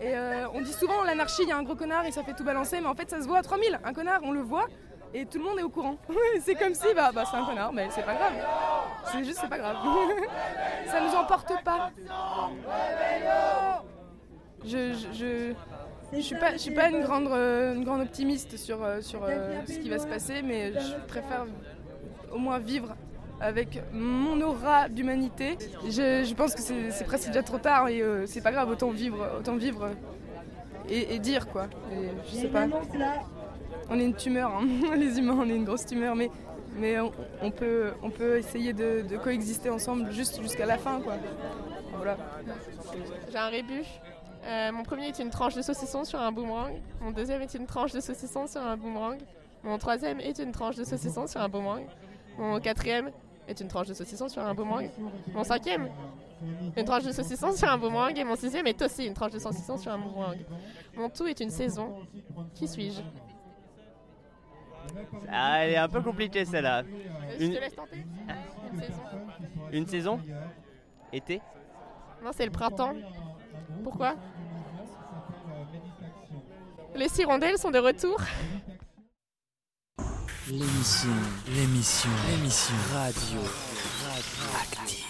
Et 0.00 0.14
euh, 0.14 0.48
on 0.52 0.60
dit 0.60 0.72
souvent 0.72 1.02
l'anarchie, 1.04 1.42
il 1.42 1.48
y 1.48 1.52
a 1.52 1.56
un 1.56 1.62
gros 1.62 1.74
connard 1.74 2.04
et 2.04 2.12
ça 2.12 2.22
fait 2.22 2.34
tout 2.34 2.44
balancer, 2.44 2.80
mais 2.80 2.86
en 2.86 2.94
fait 2.94 3.08
ça 3.08 3.20
se 3.22 3.26
voit 3.26 3.38
à 3.38 3.42
3000. 3.42 3.80
Un 3.82 3.92
connard, 3.92 4.20
on 4.22 4.32
le 4.32 4.40
voit 4.40 4.66
et 5.14 5.24
tout 5.24 5.38
le 5.38 5.44
monde 5.44 5.58
est 5.58 5.62
au 5.62 5.70
courant. 5.70 5.96
c'est 6.42 6.54
comme 6.54 6.74
si, 6.74 6.86
bah, 6.94 7.10
bah 7.14 7.24
c'est 7.30 7.36
un 7.36 7.44
connard, 7.44 7.72
mais 7.72 7.88
c'est 7.90 8.02
pas 8.02 8.14
grave. 8.14 8.34
C'est 9.10 9.24
juste, 9.24 9.38
c'est 9.40 9.48
pas 9.48 9.58
grave. 9.58 9.76
ça 10.86 11.00
nous 11.00 11.14
emporte 11.14 11.52
pas. 11.64 11.90
Je, 14.64 14.92
je, 14.92 15.12
je, 15.12 15.54
je 16.12 16.20
suis 16.20 16.36
pas, 16.36 16.52
je 16.52 16.58
suis 16.58 16.74
pas 16.74 16.88
une 16.90 17.02
grande, 17.02 17.28
euh, 17.28 17.74
une 17.74 17.84
grande 17.84 18.02
optimiste 18.02 18.56
sur, 18.56 18.82
euh, 18.82 19.00
sur 19.00 19.24
euh, 19.24 19.60
ce 19.66 19.78
qui 19.78 19.88
va 19.88 19.98
se 19.98 20.06
passer, 20.06 20.42
mais 20.42 20.72
je 20.72 20.94
préfère 21.06 21.46
au 22.32 22.38
moins 22.38 22.58
vivre 22.58 22.94
avec 23.40 23.82
mon 23.92 24.40
aura 24.40 24.88
d'humanité. 24.88 25.58
Je, 25.84 26.24
je 26.24 26.34
pense 26.34 26.54
que 26.54 26.62
c'est 26.62 26.90
c'est 26.90 27.04
presque 27.04 27.26
déjà 27.28 27.42
trop 27.42 27.58
tard 27.58 27.88
et 27.88 28.00
euh, 28.00 28.24
c'est 28.26 28.40
pas 28.40 28.52
grave, 28.52 28.70
autant 28.70 28.90
vivre, 28.90 29.26
autant 29.38 29.56
vivre 29.56 29.90
et, 30.88 31.14
et 31.14 31.18
dire 31.18 31.48
quoi. 31.48 31.66
Et 31.92 32.08
je 32.30 32.34
sais 32.36 32.48
pas. 32.48 32.66
On 33.90 34.00
est 34.00 34.04
une 34.04 34.14
tumeur, 34.16 34.52
hein. 34.52 34.66
les 34.96 35.18
humains, 35.18 35.36
on 35.38 35.48
est 35.48 35.54
une 35.54 35.64
grosse 35.64 35.86
tumeur, 35.86 36.16
mais, 36.16 36.30
mais 36.76 36.98
on, 36.98 37.12
on 37.42 37.50
peut, 37.50 37.92
on 38.02 38.10
peut 38.10 38.38
essayer 38.38 38.72
de, 38.72 39.02
de 39.08 39.16
coexister 39.16 39.70
ensemble 39.70 40.10
juste 40.12 40.40
jusqu'à 40.42 40.66
la 40.66 40.78
fin 40.78 41.00
quoi. 41.00 41.14
Voilà. 41.96 42.16
J'ai 43.30 43.38
un 43.38 43.48
rébut. 43.48 43.84
Euh, 44.46 44.70
mon 44.70 44.84
premier 44.84 45.08
est 45.08 45.18
une 45.18 45.30
tranche 45.30 45.54
de 45.54 45.62
saucisson 45.62 46.04
sur 46.04 46.20
un 46.20 46.30
boomerang. 46.30 46.74
Mon 47.00 47.10
deuxième 47.10 47.42
est 47.42 47.54
une 47.54 47.66
tranche 47.66 47.92
de 47.92 48.00
saucisson 48.00 48.46
sur 48.46 48.62
un 48.62 48.76
boomerang. 48.76 49.18
Mon 49.64 49.76
troisième 49.78 50.20
est 50.20 50.38
une 50.38 50.52
tranche 50.52 50.76
de 50.76 50.84
saucisson 50.84 51.26
sur 51.26 51.40
un 51.40 51.48
boomerang. 51.48 51.84
Mon 52.38 52.60
quatrième 52.60 53.10
est 53.48 53.60
une 53.60 53.68
tranche 53.68 53.88
de 53.88 53.94
saucisson 53.94 54.28
sur 54.28 54.42
un 54.42 54.54
boomerang. 54.54 54.88
Mon 55.34 55.42
cinquième, 55.42 55.88
une 56.76 56.84
tranche 56.84 57.02
de 57.04 57.10
saucisson 57.12 57.52
sur 57.52 57.68
un 57.68 57.76
boomerang. 57.78 58.16
Et 58.16 58.22
mon 58.22 58.36
sixième 58.36 58.68
est 58.68 58.80
aussi 58.82 59.06
une 59.06 59.14
tranche 59.14 59.32
de 59.32 59.40
saucisson 59.40 59.76
sur 59.78 59.90
un 59.90 59.98
boomerang. 59.98 60.38
Mon 60.96 61.08
tout 61.08 61.26
est 61.26 61.40
une 61.40 61.50
saison. 61.50 62.06
Qui 62.54 62.68
suis-je? 62.68 63.00
Ah, 65.28 65.64
elle 65.64 65.72
est 65.72 65.76
un 65.76 65.88
peu 65.88 66.00
compliquée 66.00 66.44
celle-là. 66.44 66.84
Je 67.40 67.46
te 67.46 67.58
laisse 67.58 67.74
tenter. 67.74 68.06
Une 68.72 68.80
saison. 68.80 69.02
une 69.72 69.86
saison? 69.88 70.20
Été? 71.12 71.40
Non, 72.22 72.30
c'est 72.32 72.44
le 72.44 72.52
printemps. 72.52 72.94
Pourquoi? 73.82 74.14
Les 76.96 77.20
hirondelles 77.20 77.58
sont 77.58 77.70
de 77.70 77.78
retour. 77.78 78.18
L'émission, 80.48 81.10
l'émission, 81.54 82.10
l'émission 82.30 82.74
radio, 82.92 83.40
radio 83.40 84.56
active. 84.62 85.06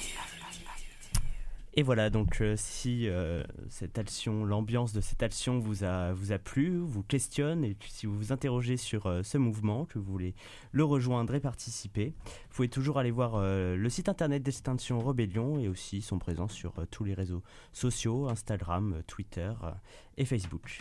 Et 1.75 1.83
voilà, 1.83 2.11
donc 2.11 2.41
euh, 2.41 2.55
si 2.57 3.07
euh, 3.07 3.45
cette 3.69 3.99
action, 3.99 4.45
l'ambiance 4.45 4.95
de 4.95 5.01
cette 5.01 5.23
action 5.23 5.59
vous 5.59 5.85
a, 5.85 6.13
vous 6.13 6.33
a 6.33 6.39
plu, 6.39 6.79
vous 6.79 7.03
questionne, 7.03 7.65
et 7.65 7.77
si 7.87 8.07
vous 8.07 8.17
vous 8.17 8.33
interrogez 8.33 8.79
sur 8.79 9.07
euh, 9.07 9.23
ce 9.23 9.39
mouvement, 9.39 9.85
que 9.85 9.99
vous 9.99 10.11
voulez 10.11 10.35
le 10.73 10.83
rejoindre 10.85 11.35
et 11.35 11.41
participer, 11.41 12.15
vous 12.25 12.57
pouvez 12.57 12.69
toujours 12.69 12.99
aller 12.99 13.11
voir 13.11 13.39
le 13.43 13.89
site 13.91 14.09
internet 14.09 14.43
d'Extinction 14.43 14.99
Rebellion 14.99 15.61
et 15.61 15.69
aussi 15.69 16.01
son 16.01 16.19
présence 16.19 16.53
sur 16.53 16.79
euh, 16.79 16.87
tous 16.91 17.05
les 17.05 17.15
réseaux 17.15 17.43
sociaux, 17.73 18.29
Instagram, 18.29 19.03
Twitter 19.07 19.53
et 20.17 20.25
Facebook. 20.25 20.81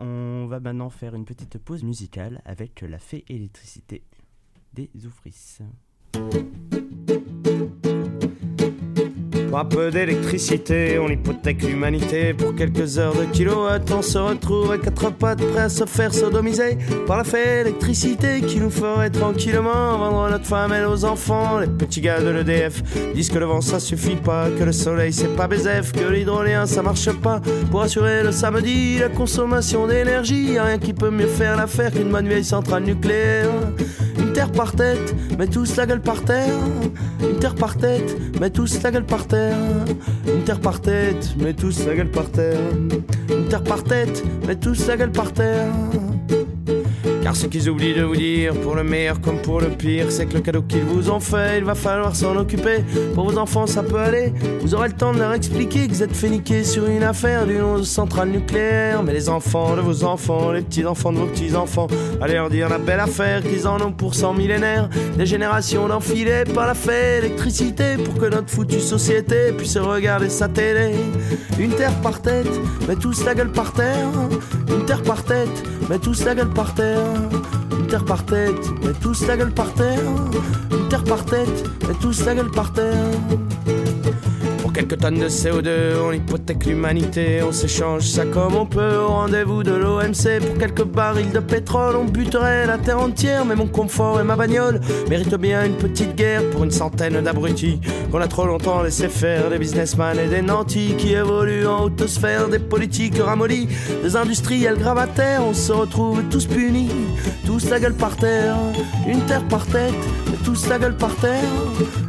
On 0.00 0.46
va 0.46 0.60
maintenant 0.60 0.90
faire 0.90 1.14
une 1.14 1.24
petite 1.24 1.58
pause 1.58 1.82
musicale 1.82 2.40
avec 2.44 2.82
la 2.82 2.98
fée 2.98 3.24
électricité 3.28 4.02
des 4.72 4.90
Oufris. 5.04 5.58
Pour 9.48 9.58
un 9.58 9.64
peu 9.64 9.90
d'électricité, 9.90 10.98
on 10.98 11.08
hypothèque 11.08 11.62
l'humanité. 11.62 12.34
Pour 12.34 12.54
quelques 12.54 12.98
heures 12.98 13.14
de 13.14 13.24
kilowatts, 13.24 13.90
on 13.90 14.02
se 14.02 14.18
retrouve 14.18 14.72
à 14.72 14.78
quatre 14.78 15.10
pattes, 15.10 15.42
prêts 15.52 15.62
à 15.62 15.68
se 15.70 15.86
faire 15.86 16.12
sodomiser 16.12 16.76
par 17.06 17.16
la 17.16 17.24
fée 17.24 17.60
électricité 17.60 18.42
qui 18.42 18.60
nous 18.60 18.70
ferait 18.70 19.08
tranquillement 19.08 19.96
vendre 19.96 20.28
notre 20.30 20.44
femme 20.44 20.74
et 20.74 20.82
nos 20.82 21.04
enfants. 21.06 21.60
Les 21.60 21.66
petits 21.66 22.02
gars 22.02 22.20
de 22.20 22.28
l'EDF 22.28 22.82
disent 23.14 23.30
que 23.30 23.38
le 23.38 23.46
vent 23.46 23.62
ça 23.62 23.80
suffit 23.80 24.16
pas, 24.16 24.48
que 24.50 24.64
le 24.64 24.72
soleil 24.72 25.14
c'est 25.14 25.34
pas 25.34 25.48
BZF, 25.48 25.92
que 25.92 26.12
l'hydrolien 26.12 26.66
ça 26.66 26.82
marche 26.82 27.10
pas. 27.10 27.40
Pour 27.70 27.80
assurer 27.80 28.22
le 28.22 28.32
samedi 28.32 28.98
la 28.98 29.08
consommation 29.08 29.86
d'énergie, 29.86 30.58
rien 30.58 30.78
qui 30.78 30.92
peut 30.92 31.10
mieux 31.10 31.26
faire 31.26 31.56
l'affaire 31.56 31.90
qu'une 31.90 32.14
vieille 32.28 32.44
centrale 32.44 32.84
nucléaire. 32.84 33.48
Une 34.18 34.32
terre 34.32 34.52
par 34.52 34.72
tête, 34.72 35.14
mais 35.38 35.46
tous 35.46 35.76
la 35.76 35.86
gueule 35.86 36.02
par 36.02 36.22
terre. 36.22 36.54
Une 37.22 37.38
terre 37.38 37.54
par 37.54 37.76
tête, 37.76 38.16
mais 38.40 38.50
tous 38.50 38.82
la 38.82 38.90
gueule 38.90 39.06
par 39.06 39.26
terre. 39.26 39.37
Une 40.26 40.44
terre 40.44 40.60
par 40.60 40.80
tête, 40.80 41.34
mais 41.38 41.54
tous 41.54 41.86
la 41.86 41.94
gueule 41.94 42.10
par 42.10 42.30
terre. 42.30 42.58
Une 43.30 43.48
terre 43.48 43.64
par 43.64 43.82
tête, 43.84 44.24
mais 44.46 44.56
tous 44.56 44.86
la 44.86 44.96
gueule 44.96 45.12
par 45.12 45.32
terre. 45.32 45.72
Car 47.28 47.36
ce 47.36 47.46
qu'ils 47.46 47.68
oublient 47.68 47.92
de 47.92 48.04
vous 48.04 48.16
dire, 48.16 48.54
pour 48.54 48.74
le 48.74 48.82
meilleur 48.82 49.20
comme 49.20 49.42
pour 49.42 49.60
le 49.60 49.68
pire, 49.68 50.10
c'est 50.10 50.24
que 50.24 50.32
le 50.32 50.40
cadeau 50.40 50.62
qu'ils 50.62 50.80
vous 50.80 51.10
ont 51.10 51.20
fait, 51.20 51.58
il 51.58 51.64
va 51.64 51.74
falloir 51.74 52.16
s'en 52.16 52.34
occuper. 52.34 52.78
Pour 53.14 53.30
vos 53.30 53.36
enfants, 53.36 53.66
ça 53.66 53.82
peut 53.82 53.98
aller. 53.98 54.32
Vous 54.62 54.74
aurez 54.74 54.88
le 54.88 54.94
temps 54.94 55.12
de 55.12 55.18
leur 55.18 55.34
expliquer 55.34 55.86
que 55.86 55.92
vous 55.92 56.02
êtes 56.02 56.16
fait 56.16 56.30
niquer 56.30 56.64
sur 56.64 56.86
une 56.86 57.02
affaire 57.02 57.46
d'une 57.46 57.84
centrale 57.84 58.30
nucléaire. 58.30 59.02
Mais 59.02 59.12
les 59.12 59.28
enfants 59.28 59.76
de 59.76 59.82
vos 59.82 60.04
enfants, 60.04 60.52
les 60.52 60.62
petits-enfants 60.62 61.12
de 61.12 61.18
vos 61.18 61.26
petits-enfants, 61.26 61.88
allez 62.22 62.32
leur 62.32 62.48
dire 62.48 62.70
la 62.70 62.78
belle 62.78 63.00
affaire 63.00 63.42
qu'ils 63.42 63.68
en 63.68 63.78
ont 63.82 63.92
pour 63.92 64.14
cent 64.14 64.32
millénaires. 64.32 64.88
Des 65.18 65.26
générations 65.26 65.86
d'enfilés 65.86 66.44
par 66.54 66.66
la 66.66 66.72
fée 66.72 67.18
électricité 67.18 67.98
pour 68.02 68.14
que 68.14 68.24
notre 68.24 68.48
foutue 68.48 68.80
société 68.80 69.52
puisse 69.52 69.76
regarder 69.76 70.30
sa 70.30 70.48
télé. 70.48 70.94
Une 71.58 71.72
terre 71.74 71.94
par 72.00 72.22
tête, 72.22 72.48
mais 72.88 72.96
tous 72.96 73.22
la 73.26 73.34
gueule 73.34 73.52
par 73.52 73.74
terre. 73.74 74.08
Une 74.70 74.86
terre 74.86 75.02
par 75.02 75.22
tête, 75.24 75.62
mais 75.90 75.98
tous 75.98 76.24
la 76.24 76.34
gueule 76.34 76.54
par 76.54 76.72
terre. 76.74 77.17
Une 77.78 77.86
terre 77.86 78.04
par 78.04 78.24
tête, 78.24 78.70
mais 78.82 78.92
tous 79.00 79.26
la 79.26 79.36
gueule 79.36 79.52
par 79.52 79.72
terre. 79.74 80.00
Une 80.70 80.88
terre 80.88 81.04
par 81.04 81.24
tête, 81.24 81.64
mais 81.86 81.94
tous 82.00 82.24
la 82.24 82.34
gueule 82.34 82.50
par 82.50 82.72
terre. 82.72 82.94
Quelques 84.78 84.98
tonnes 84.98 85.18
de 85.18 85.28
CO2, 85.28 85.70
on 86.06 86.12
hypothèque 86.12 86.64
l'humanité, 86.64 87.42
on 87.42 87.50
s'échange 87.50 88.02
ça 88.02 88.24
comme 88.24 88.54
on 88.54 88.64
peut 88.64 88.94
au 88.94 89.08
rendez-vous 89.08 89.64
de 89.64 89.72
l'OMC. 89.72 90.38
Pour 90.46 90.56
quelques 90.56 90.84
barils 90.84 91.32
de 91.32 91.40
pétrole, 91.40 91.96
on 91.96 92.04
buterait 92.04 92.64
la 92.64 92.78
terre 92.78 93.00
entière, 93.00 93.44
mais 93.44 93.56
mon 93.56 93.66
confort 93.66 94.20
et 94.20 94.22
ma 94.22 94.36
bagnole 94.36 94.80
méritent 95.10 95.34
bien 95.34 95.64
une 95.64 95.74
petite 95.74 96.14
guerre 96.14 96.48
pour 96.50 96.62
une 96.62 96.70
centaine 96.70 97.20
d'abrutis 97.20 97.80
qu'on 98.12 98.20
a 98.20 98.28
trop 98.28 98.46
longtemps 98.46 98.80
laissé 98.80 99.08
faire, 99.08 99.50
des 99.50 99.58
businessmen 99.58 100.16
et 100.16 100.28
des 100.28 100.42
nantis 100.42 100.94
qui 100.96 101.12
évoluent 101.12 101.66
en 101.66 101.86
haute 101.86 102.06
sphère, 102.06 102.48
des 102.48 102.60
politiques 102.60 103.18
ramollis, 103.20 103.66
des 104.04 104.14
industriels 104.14 104.78
gravataires. 104.78 105.42
On 105.44 105.54
se 105.54 105.72
retrouve 105.72 106.22
tous 106.30 106.46
punis, 106.46 106.88
tous 107.44 107.68
la 107.68 107.80
gueule 107.80 107.94
par 107.94 108.16
terre, 108.16 108.54
une 109.08 109.22
terre 109.22 109.42
par 109.48 109.66
tête, 109.66 109.92
mais 110.30 110.38
tous 110.44 110.68
la 110.68 110.78
gueule 110.78 110.96
par 110.96 111.16
terre, 111.16 111.42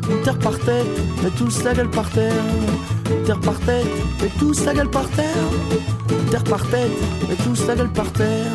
une 0.07 0.21
terre 0.21 0.37
par 0.37 0.59
tête, 0.59 0.85
mais 1.23 1.31
tous 1.35 1.63
la 1.63 1.73
gueule 1.73 1.89
par 1.89 2.07
terre. 2.11 2.58
Terre 3.25 3.39
par 3.39 3.59
tête, 3.59 3.87
mais 4.21 4.29
tous 4.39 4.65
la 4.65 4.73
gueule 4.73 4.89
par 4.89 5.09
terre. 5.11 5.35
Terre 6.31 6.43
par 6.43 6.69
tête, 6.69 6.91
mais 7.27 7.35
tous 7.35 7.67
la 7.67 7.75
gueule 7.75 7.93
par 7.93 8.11
terre. 8.13 8.51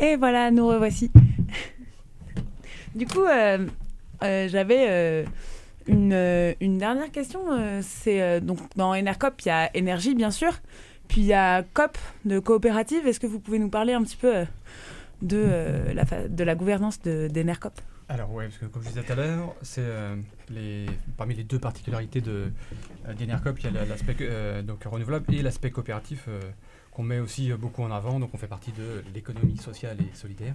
Et 0.00 0.16
voilà, 0.16 0.50
nous 0.50 0.66
revoici. 0.66 1.10
du 2.94 3.06
coup, 3.06 3.24
euh, 3.24 3.66
euh, 4.22 4.48
j'avais 4.48 4.86
euh, 4.88 5.24
une, 5.88 6.78
dernière 6.78 7.10
question. 7.10 7.40
c'est 7.82 8.40
donc 8.40 8.58
dans 8.76 8.94
Enercop, 8.94 9.34
il 9.44 9.48
y 9.48 9.50
a 9.50 9.76
énergie 9.76 10.14
bien 10.14 10.30
sûr, 10.30 10.52
puis 11.08 11.22
il 11.22 11.26
y 11.26 11.32
a 11.32 11.62
COP 11.62 11.98
de 12.24 12.38
coopérative. 12.38 13.08
Est-ce 13.08 13.18
que 13.18 13.26
vous 13.26 13.40
pouvez 13.40 13.58
nous 13.58 13.70
parler 13.70 13.92
un 13.92 14.02
petit 14.02 14.16
peu 14.16 14.44
de, 15.22 15.36
euh, 15.36 15.92
la, 15.94 16.04
de 16.28 16.44
la 16.44 16.54
gouvernance 16.54 17.00
de- 17.02 17.28
Alors 18.08 18.32
ouais, 18.32 18.46
parce 18.46 18.58
que 18.58 18.66
comme 18.66 18.82
je 18.82 18.88
disais 18.88 19.02
tout 19.02 19.12
à 19.12 19.16
l'heure, 19.16 19.54
c'est 19.62 19.82
euh, 19.84 20.16
les, 20.48 20.86
parmi 21.16 21.34
les 21.34 21.44
deux 21.44 21.58
particularités 21.58 22.20
de 22.20 22.50
euh, 23.06 23.14
il 23.60 23.64
y 23.66 23.68
a 23.68 23.70
la- 23.72 23.84
l'aspect 23.84 24.14
renouvelable 24.88 25.34
et 25.34 25.42
l'aspect 25.42 25.70
coopératif 25.70 26.28
qu'on 26.90 27.02
met 27.02 27.18
aussi 27.20 27.52
beaucoup 27.52 27.82
en 27.82 27.90
avant. 27.90 28.18
Donc 28.18 28.30
on 28.32 28.38
fait 28.38 28.46
partie 28.48 28.72
de 28.72 29.02
l'économie 29.14 29.58
sociale 29.58 29.98
et 30.00 30.16
solidaire, 30.16 30.54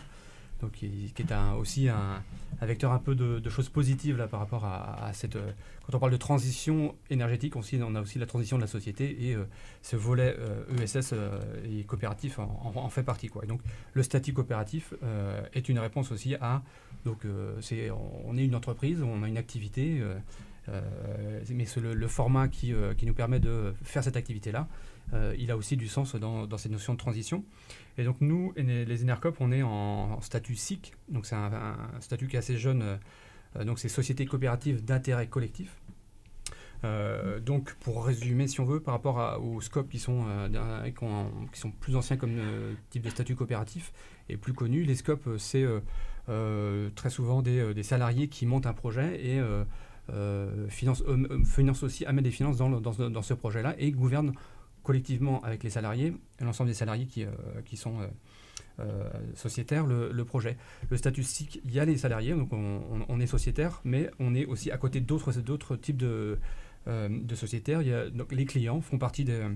qui, 0.70 1.12
est 1.18 1.34
aussi 1.60 1.90
un, 1.90 2.22
vecteur 2.62 2.92
un 2.92 3.00
peu 3.00 3.16
de, 3.16 3.50
choses 3.50 3.70
positives 3.70 4.18
là 4.18 4.28
par 4.28 4.40
rapport 4.40 4.66
à, 4.66 5.12
cette. 5.14 5.36
euh, 5.36 5.52
quand 5.86 5.96
on 5.96 6.00
parle 6.00 6.12
de 6.12 6.18
transition 6.18 6.96
énergétique, 7.10 7.56
on 7.56 7.96
a 7.96 8.02
aussi 8.02 8.20
la 8.20 8.26
transition 8.26 8.58
de 8.58 8.62
la 8.62 8.68
société 8.68 9.28
et 9.28 9.36
euh, 9.36 9.44
ce 9.82 9.96
volet 9.96 10.36
ESS 10.82 11.12
euh, 11.14 11.40
et 11.66 11.84
coopératif 11.84 12.40
en, 12.40 12.90
fait 12.90 13.04
partie 13.04 13.28
quoi. 13.28 13.44
Et 13.44 13.48
donc 13.48 13.62
le 13.94 14.04
statut 14.04 14.34
coopératif 14.34 14.94
est 15.54 15.70
une 15.70 15.80
réponse 15.80 16.12
aussi 16.12 16.36
à 16.36 16.62
donc 17.06 17.26
c'est 17.62 17.92
on 18.26 18.38
est 18.38 18.46
une 18.46 18.56
entreprise, 18.56 19.02
on 19.02 19.24
a 19.24 19.28
une 19.28 19.38
activité. 19.38 20.02
mais 21.50 21.66
le, 21.76 21.94
le 21.94 22.08
format 22.08 22.48
qui, 22.48 22.74
qui 22.98 23.06
nous 23.06 23.14
permet 23.14 23.40
de 23.40 23.74
faire 23.84 24.04
cette 24.04 24.16
activité-là, 24.16 24.68
il 25.38 25.52
a 25.52 25.58
aussi 25.58 25.76
du 25.76 25.88
sens 25.88 26.16
dans, 26.16 26.48
dans 26.48 26.58
cette 26.58 26.72
notion 26.72 26.94
de 26.94 27.00
transition. 27.00 27.44
Et 27.98 28.04
donc 28.04 28.18
nous, 28.22 28.54
les 28.56 29.04
Enercop, 29.04 29.38
on 29.40 29.52
est 29.52 29.62
en, 29.64 30.20
statut 30.22 30.56
SIC, 30.56 30.94
donc 31.10 31.26
c'est 31.26 31.36
un, 31.36 31.78
statut 32.00 32.28
qui 32.28 32.36
est 32.36 32.40
assez 32.40 32.58
jeune, 32.58 32.98
euh, 33.56 33.64
donc 33.64 33.80
c'est 33.80 33.90
Société 33.90 34.26
coopérative 34.26 34.84
d'intérêt 34.84 35.28
collectif. 35.28 35.80
Euh, 36.86 37.40
donc, 37.40 37.76
pour 37.76 38.06
résumer, 38.06 38.48
si 38.48 38.60
on 38.60 38.66
veut, 38.66 38.82
par 38.82 38.94
rapport 38.94 39.42
aux 39.42 39.62
scopes 39.62 39.90
qui 39.90 40.00
sont, 40.00 40.26
euh, 40.28 40.92
qui, 40.92 41.04
ont- 41.04 41.32
qui 41.52 41.60
sont 41.60 41.72
plus 41.72 41.96
anciens 41.96 42.18
comme 42.18 42.36
euh, 42.38 42.74
type 42.90 43.04
de 43.04 43.10
statut 43.10 43.36
coopératif 43.36 43.94
et 44.28 44.36
plus 44.38 44.54
connus, 44.54 44.84
les 44.84 44.96
scopes, 44.96 45.28
euh, 45.28 45.38
c'est 45.38 45.64
euh, 45.64 45.80
euh, 46.30 46.90
très 46.96 47.10
souvent 47.10 47.42
des, 47.42 47.60
euh, 47.60 47.84
salariés 47.84 48.28
qui 48.28 48.46
montent 48.46 48.66
un 48.66 48.74
projet 48.74 49.26
et 49.26 49.40
euh, 49.40 49.64
euh, 50.12 50.68
financent, 50.68 51.04
aussi, 51.84 52.06
amènent 52.06 52.24
des 52.26 52.32
finances 52.32 52.58
dans 52.58 53.22
ce 53.22 53.34
projet-là 53.34 53.76
et 53.78 53.92
gouvernent 53.92 54.34
collectivement 54.84 55.42
avec 55.42 55.64
les 55.64 55.70
salariés, 55.70 56.14
l'ensemble 56.40 56.70
des 56.70 56.76
salariés 56.76 57.06
qui, 57.08 57.24
euh, 57.24 57.30
qui 57.66 57.78
sont 57.78 58.02
euh, 58.02 58.08
euh, 58.80 59.10
sociétaires, 59.36 59.86
le, 59.86 60.26
projet. 60.26 60.58
Le 60.90 60.98
statut 60.98 61.24
SIC, 61.24 61.62
il 61.64 61.72
y 61.72 61.80
a 61.80 61.86
les 61.86 61.98
salariés, 61.98 62.34
donc 62.34 62.52
on, 62.52 63.20
est 63.20 63.28
sociétaire, 63.28 63.82
mais 63.84 64.10
on 64.20 64.36
est 64.36 64.46
aussi 64.46 64.72
à 64.72 64.78
côté 64.78 65.00
d'autres 65.00 65.76
types 65.76 65.98
de, 65.98 66.38
de 66.88 67.36
sociétaires. 67.36 67.82
Il 67.82 67.88
y 67.88 67.94
a, 67.94 68.10
donc 68.10 68.32
les 68.32 68.46
clients 68.46 68.82
font 68.82 68.98
partie 68.98 69.24
des, 69.24 69.48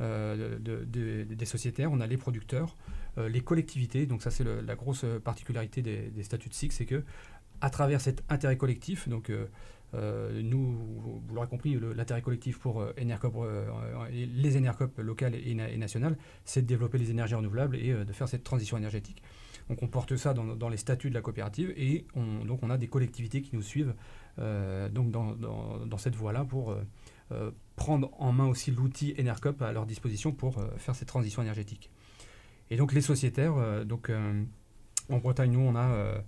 de- 0.00 0.58
de- 0.58 0.84
de- 0.84 1.24
des 1.24 1.44
sociétaires, 1.46 1.90
on 1.92 2.00
a 2.00 2.06
les 2.06 2.16
producteurs, 2.16 2.76
les 3.18 3.40
collectivités, 3.40 4.06
donc 4.06 4.22
ça 4.22 4.30
c'est 4.30 4.44
la 4.44 4.74
grosse 4.76 5.04
particularité 5.24 5.82
des, 5.82 6.22
statuts 6.22 6.48
de 6.48 6.54
SIC, 6.54 6.72
c'est 6.72 6.86
que 6.86 7.02
à 7.60 7.70
travers 7.70 8.00
cet 8.00 8.22
intérêt 8.30 8.56
collectif, 8.56 9.08
donc 9.08 9.30
euh, 9.94 10.40
nous, 10.42 10.72
vous 11.26 11.34
l'aurez 11.34 11.48
compris, 11.48 11.78
l'intérêt 11.96 12.22
collectif 12.22 12.58
pour 12.58 12.80
euh, 12.80 12.92
euh, 12.98 14.08
les 14.10 14.56
Enercop 14.56 14.98
locales 14.98 15.34
et, 15.34 15.54
na- 15.54 15.68
et 15.70 15.76
nationales, 15.76 16.16
c'est 16.44 16.62
de 16.62 16.66
développer 16.66 16.98
les 16.98 17.10
énergies 17.10 17.34
renouvelables 17.34 17.76
et 17.76 17.90
euh, 17.90 18.04
de 18.04 18.12
faire 18.12 18.28
cette 18.28 18.44
transition 18.44 18.76
énergétique. 18.76 19.22
Donc 19.68 19.82
on 19.82 19.88
porte 19.88 20.16
ça 20.16 20.34
dans, 20.34 20.68
les 20.68 20.76
statuts 20.76 21.10
de 21.10 21.14
la 21.14 21.20
coopérative 21.20 21.72
et 21.76 22.06
on, 22.14 22.44
donc 22.44 22.60
on 22.62 22.70
a 22.70 22.78
des 22.78 22.88
collectivités 22.88 23.40
qui 23.42 23.54
nous 23.54 23.62
suivent 23.62 23.94
donc 24.38 25.10
dans, 25.10 25.32
dans- 25.34 25.98
cette 25.98 26.16
voie-là 26.16 26.44
pour 26.44 26.74
prendre 27.76 28.10
en 28.18 28.32
main 28.32 28.46
aussi 28.46 28.70
l'outil 28.72 29.14
Enercop 29.20 29.60
à 29.62 29.70
leur 29.70 29.86
disposition 29.86 30.32
pour 30.32 30.56
faire 30.78 30.94
cette 30.96 31.06
transition 31.08 31.40
énergétique. 31.42 31.90
Et 32.70 32.76
donc 32.76 32.92
les 32.92 33.00
sociétaires, 33.00 33.84
donc 33.84 34.10
en 35.10 35.18
Bretagne, 35.18 35.52
nous 35.52 35.60
on 35.60 35.74
a 35.74 35.88
euh, 35.88 36.20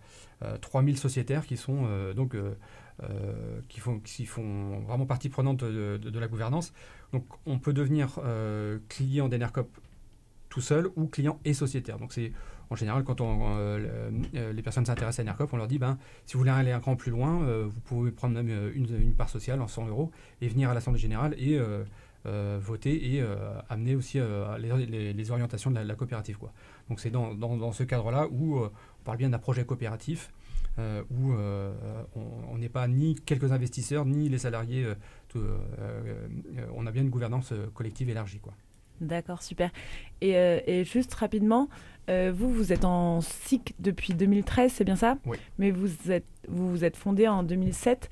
euh, 0.42 0.58
3000 0.58 0.96
sociétaires 0.96 1.46
qui 1.46 1.56
sont 1.56 1.84
euh, 1.86 2.14
donc 2.14 2.34
euh, 2.34 2.54
euh, 3.02 3.60
qui 3.68 3.80
font 3.80 4.00
qui 4.00 4.26
font 4.26 4.80
vraiment 4.80 5.06
partie 5.06 5.28
prenante 5.28 5.64
de, 5.64 6.18
la 6.18 6.28
gouvernance. 6.28 6.72
Donc 7.12 7.24
on 7.46 7.58
peut 7.58 7.72
devenir 7.72 8.20
euh, 8.24 8.78
client 8.88 9.28
d'Enercop 9.28 9.68
tout 10.48 10.60
seul 10.60 10.88
ou 10.96 11.06
client 11.06 11.40
et 11.44 11.54
sociétaire. 11.54 11.98
Donc 11.98 12.12
c'est 12.12 12.32
en 12.70 12.76
général 12.76 13.04
quand 13.04 13.20
euh, 13.20 14.10
euh, 14.34 14.52
les 14.52 14.62
personnes 14.62 14.86
s'intéressent 14.86 15.20
à 15.20 15.22
Enercop, 15.22 15.52
on 15.52 15.56
leur 15.56 15.68
dit 15.68 15.78
ben 15.78 15.98
si 16.26 16.34
vous 16.34 16.40
voulez 16.40 16.50
aller 16.50 16.72
un 16.72 16.80
cran 16.80 16.96
plus 16.96 17.10
loin, 17.10 17.42
euh, 17.42 17.66
vous 17.68 17.80
pouvez 17.80 18.10
prendre 18.10 18.34
même 18.34 18.50
euh, 18.50 18.72
une, 18.74 18.86
une 19.00 19.14
part 19.14 19.30
sociale 19.30 19.60
en 19.60 19.68
100 19.68 19.88
euros 19.88 20.10
et 20.40 20.48
venir 20.48 20.70
à 20.70 20.74
l'assemblée 20.74 21.00
générale 21.00 21.34
et 21.38 21.58
euh, 21.58 21.62
euh, 21.62 21.84
voter 22.24 23.14
et 23.14 23.20
euh, 23.22 23.36
amener 23.68 23.94
aussi 23.96 24.18
euh, 24.20 24.56
les, 24.58 24.86
les- 24.86 25.12
les 25.12 25.30
orientations 25.30 25.70
de 25.70 25.76
la, 25.76 25.84
la 25.84 25.94
coopérative 25.94 26.38
quoi. 26.38 26.52
Donc 26.88 27.00
c'est 27.00 27.10
dans, 27.10 27.34
dans- 27.34 27.56
dans 27.56 27.72
ce 27.72 27.82
cadre-là 27.84 28.28
où 28.30 28.58
euh, 28.58 28.70
on 29.00 29.04
parle 29.04 29.18
bien 29.18 29.28
d'un 29.30 29.38
projet 29.38 29.64
coopératif 29.64 30.30
euh, 30.78 31.02
où 31.10 31.32
euh, 31.32 31.72
on 32.50 32.56
n'est 32.58 32.68
pas 32.68 32.86
ni 32.88 33.14
quelques 33.16 33.50
investisseurs 33.52 34.04
ni 34.06 34.28
les 34.28 34.38
salariés. 34.38 34.84
euh, 34.84 34.94
tout, 35.28 35.38
euh, 35.38 35.58
euh, 35.80 36.66
on 36.74 36.86
a 36.86 36.90
bien 36.92 37.02
une 37.02 37.10
gouvernance 37.10 37.52
euh, 37.52 37.66
collective 37.74 38.08
élargie 38.08 38.38
quoi. 38.38 38.52
D'accord, 39.00 39.42
super. 39.42 39.70
Et, 40.20 40.36
euh, 40.36 40.60
et 40.66 40.84
juste 40.84 41.12
rapidement, 41.14 41.68
euh, 42.08 42.32
vous, 42.34 42.52
vous 42.52 42.72
êtes 42.72 42.84
en 42.84 43.20
SIC 43.20 43.74
depuis 43.80 44.14
2013, 44.14 44.72
c'est 44.72 44.84
bien 44.84 44.94
ça? 44.96 45.18
Oui. 45.26 45.38
Mais 45.58 45.72
vous 45.72 46.10
êtes, 46.10 46.26
vous 46.46 46.70
vous 46.70 46.84
êtes 46.84 46.96
fondé 46.96 47.26
en 47.26 47.42
2007. 47.42 48.10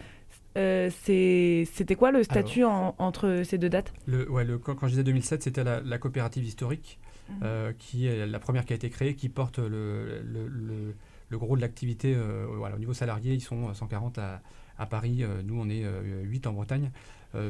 Euh, 0.57 0.91
C'était 0.91 1.95
quoi 1.97 2.11
le 2.13 2.23
statut 2.23 2.65
en- 2.65 2.95
entre 2.99 3.43
ces 3.45 3.59
deux 3.59 3.69
dates? 3.69 3.93
Le, 4.07 4.29
ouais, 4.31 4.45
le, 4.45 4.59
quand, 4.59 4.77
je 4.83 4.89
disais 4.91 5.05
2007, 5.05 5.43
c'était 5.43 5.65
la, 5.65 5.81
la 5.81 5.99
coopérative 5.99 6.45
historique, 6.45 6.99
Mhm. 7.29 7.37
euh, 7.45 7.73
qui 7.79 8.07
est 8.09 8.27
la 8.27 8.39
première 8.41 8.65
qui 8.65 8.73
a 8.73 8.77
été 8.77 8.91
créée, 8.91 9.15
qui 9.15 9.29
porte 9.29 9.59
le, 9.59 10.21
le, 10.25 10.49
le- 10.49 10.95
le 11.29 11.39
gros 11.39 11.55
de 11.55 11.61
l'activité. 11.61 12.15
euh, 12.17 12.47
voilà, 12.57 12.75
au 12.75 12.79
niveau 12.81 12.93
salarié, 12.95 13.35
ils 13.35 13.41
sont 13.41 13.73
140 13.73 14.19
à, 14.19 14.43
à 14.79 14.87
Paris, 14.87 15.25
nous 15.45 15.61
on 15.61 15.69
est 15.69 15.85
euh, 15.85 16.23
8 16.25 16.47
en 16.49 16.53
Bretagne, 16.53 16.91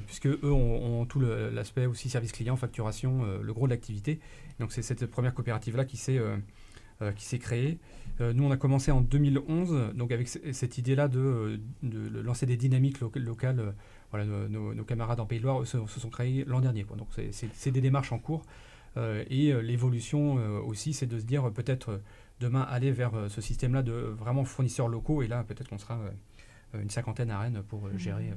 puisque 0.07 0.27
eux 0.27 0.41
ont, 0.53 1.01
ont 1.01 1.07
tout 1.07 1.21
l'aspect 1.21 1.87
aussi 1.87 2.11
service 2.11 2.33
client, 2.33 2.57
facturation, 2.57 3.25
le 3.43 3.53
gros 3.55 3.67
de 3.67 3.71
l'activité. 3.73 4.21
Donc 4.59 4.73
c'est 4.73 4.83
cette 4.83 5.07
première 5.07 5.33
coopérative-là 5.33 5.87
qui 5.87 5.97
s'est 5.97 6.21
qui 7.13 7.25
s'est 7.25 7.39
créée. 7.39 7.79
Euh, 8.21 8.33
nous, 8.35 8.45
on 8.45 8.51
a 8.51 8.57
commencé 8.57 8.91
en 8.91 9.01
2011, 9.01 9.95
donc 9.95 10.13
avec 10.13 10.29
cette 10.29 10.77
idée-là 10.79 11.09
de, 11.09 11.59
de 11.83 12.21
lancer 12.21 12.45
des 12.47 12.57
dynamiques 12.57 13.01
loca- 13.01 13.19
locales. 13.21 13.61
euh, 13.61 13.73
voilà, 14.11 14.27
nos, 14.27 14.49
nos- 14.49 14.75
nos 14.75 14.85
camarades 14.85 15.21
en 15.21 15.27
Pays 15.27 15.39
de 15.39 15.45
Loire 15.45 15.65
se, 15.67 15.79
se 15.87 16.01
sont 16.01 16.11
créés 16.11 16.45
l'an 16.45 16.61
dernier. 16.61 16.83
quoi. 16.85 16.97
Donc 16.97 17.09
c'est- 17.33 17.71
des 17.71 17.81
démarches 17.81 18.13
en 18.13 18.19
cours. 18.19 18.43
Euh, 18.97 19.25
et 19.31 19.53
euh, 19.53 19.61
l'évolution 19.63 20.39
euh, 20.39 20.59
aussi, 20.61 20.93
c'est 20.93 21.07
de 21.07 21.19
se 21.21 21.25
dire 21.25 21.47
euh, 21.47 21.51
peut-être 21.53 21.91
euh, 21.91 21.99
demain 22.41 22.63
aller 22.63 22.91
vers 22.91 23.15
euh, 23.15 23.29
ce 23.29 23.41
système-là 23.41 23.83
de 23.85 23.93
vraiment 23.93 24.45
fournisseurs 24.45 24.89
locaux. 24.89 25.23
Et 25.23 25.29
là, 25.29 25.45
peut-être 25.45 25.69
qu'on 25.69 25.79
sera 25.79 25.97
euh, 26.75 26.83
une 26.83 26.91
cinquantaine 26.91 27.31
à 27.31 27.39
Rennes 27.39 27.63
pour 27.69 27.87
euh, 27.87 27.97
gérer 27.97 28.31
euh, 28.31 28.35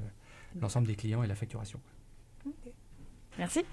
l'ensemble 0.61 0.85
des 0.87 0.95
clients 0.95 1.23
et 1.23 1.27
la 1.27 1.33
facturation. 1.35 1.79
Merci. 3.39 3.65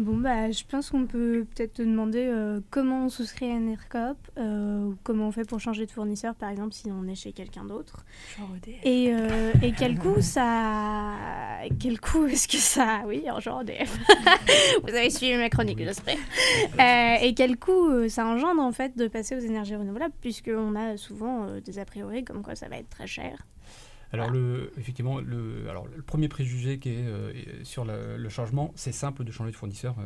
Bon, 0.00 0.16
bah, 0.16 0.50
je 0.50 0.64
pense 0.66 0.88
qu'on 0.88 1.04
peut 1.04 1.44
peut-être 1.54 1.74
te 1.74 1.82
demander 1.82 2.24
euh, 2.24 2.60
comment 2.70 3.04
on 3.04 3.08
souscrit 3.10 3.50
à 3.50 3.58
NERCOP, 3.58 4.16
euh, 4.38 4.84
ou 4.84 4.96
comment 5.02 5.28
on 5.28 5.30
fait 5.30 5.44
pour 5.44 5.60
changer 5.60 5.84
de 5.84 5.90
fournisseur, 5.90 6.34
par 6.34 6.48
exemple, 6.48 6.72
si 6.72 6.90
on 6.90 7.06
est 7.06 7.14
chez 7.14 7.32
quelqu'un 7.32 7.66
d'autre. 7.66 8.06
Et, 8.82 9.12
euh, 9.12 9.52
et 9.62 9.72
quel 9.72 9.98
coût 9.98 10.22
ça. 10.22 11.12
Quel 11.78 12.00
coût 12.00 12.24
est-ce 12.24 12.48
que 12.48 12.56
ça. 12.56 13.02
Oui, 13.06 13.30
en 13.30 13.40
genre 13.40 13.60
EDF. 13.60 13.98
Vous 14.84 14.88
avez 14.88 15.10
suivi 15.10 15.36
ma 15.36 15.50
chronique, 15.50 15.78
j'espère. 15.78 16.16
Euh, 16.16 17.16
et 17.22 17.34
quel 17.34 17.58
coût 17.58 18.08
ça 18.08 18.24
engendre, 18.24 18.62
en 18.62 18.72
fait, 18.72 18.96
de 18.96 19.06
passer 19.06 19.36
aux 19.36 19.40
énergies 19.40 19.76
renouvelables, 19.76 20.14
puisqu'on 20.22 20.76
a 20.76 20.96
souvent 20.96 21.44
euh, 21.44 21.60
des 21.60 21.78
a 21.78 21.84
priori 21.84 22.24
comme 22.24 22.42
quoi 22.42 22.54
ça 22.54 22.68
va 22.68 22.78
être 22.78 22.88
très 22.88 23.06
cher. 23.06 23.46
Alors, 24.12 24.28
le, 24.30 24.72
effectivement, 24.76 25.20
le, 25.20 25.68
alors, 25.70 25.86
le 25.86 26.02
premier 26.02 26.28
préjugé 26.28 26.78
qui 26.78 26.88
est 26.90 26.96
euh, 27.06 27.32
sur 27.64 27.84
le, 27.84 28.16
le 28.16 28.28
changement, 28.28 28.72
c'est 28.74 28.92
simple 28.92 29.22
de 29.24 29.30
changer 29.32 29.52
de 29.52 29.56
fournisseur. 29.56 29.94
euh, 29.98 30.04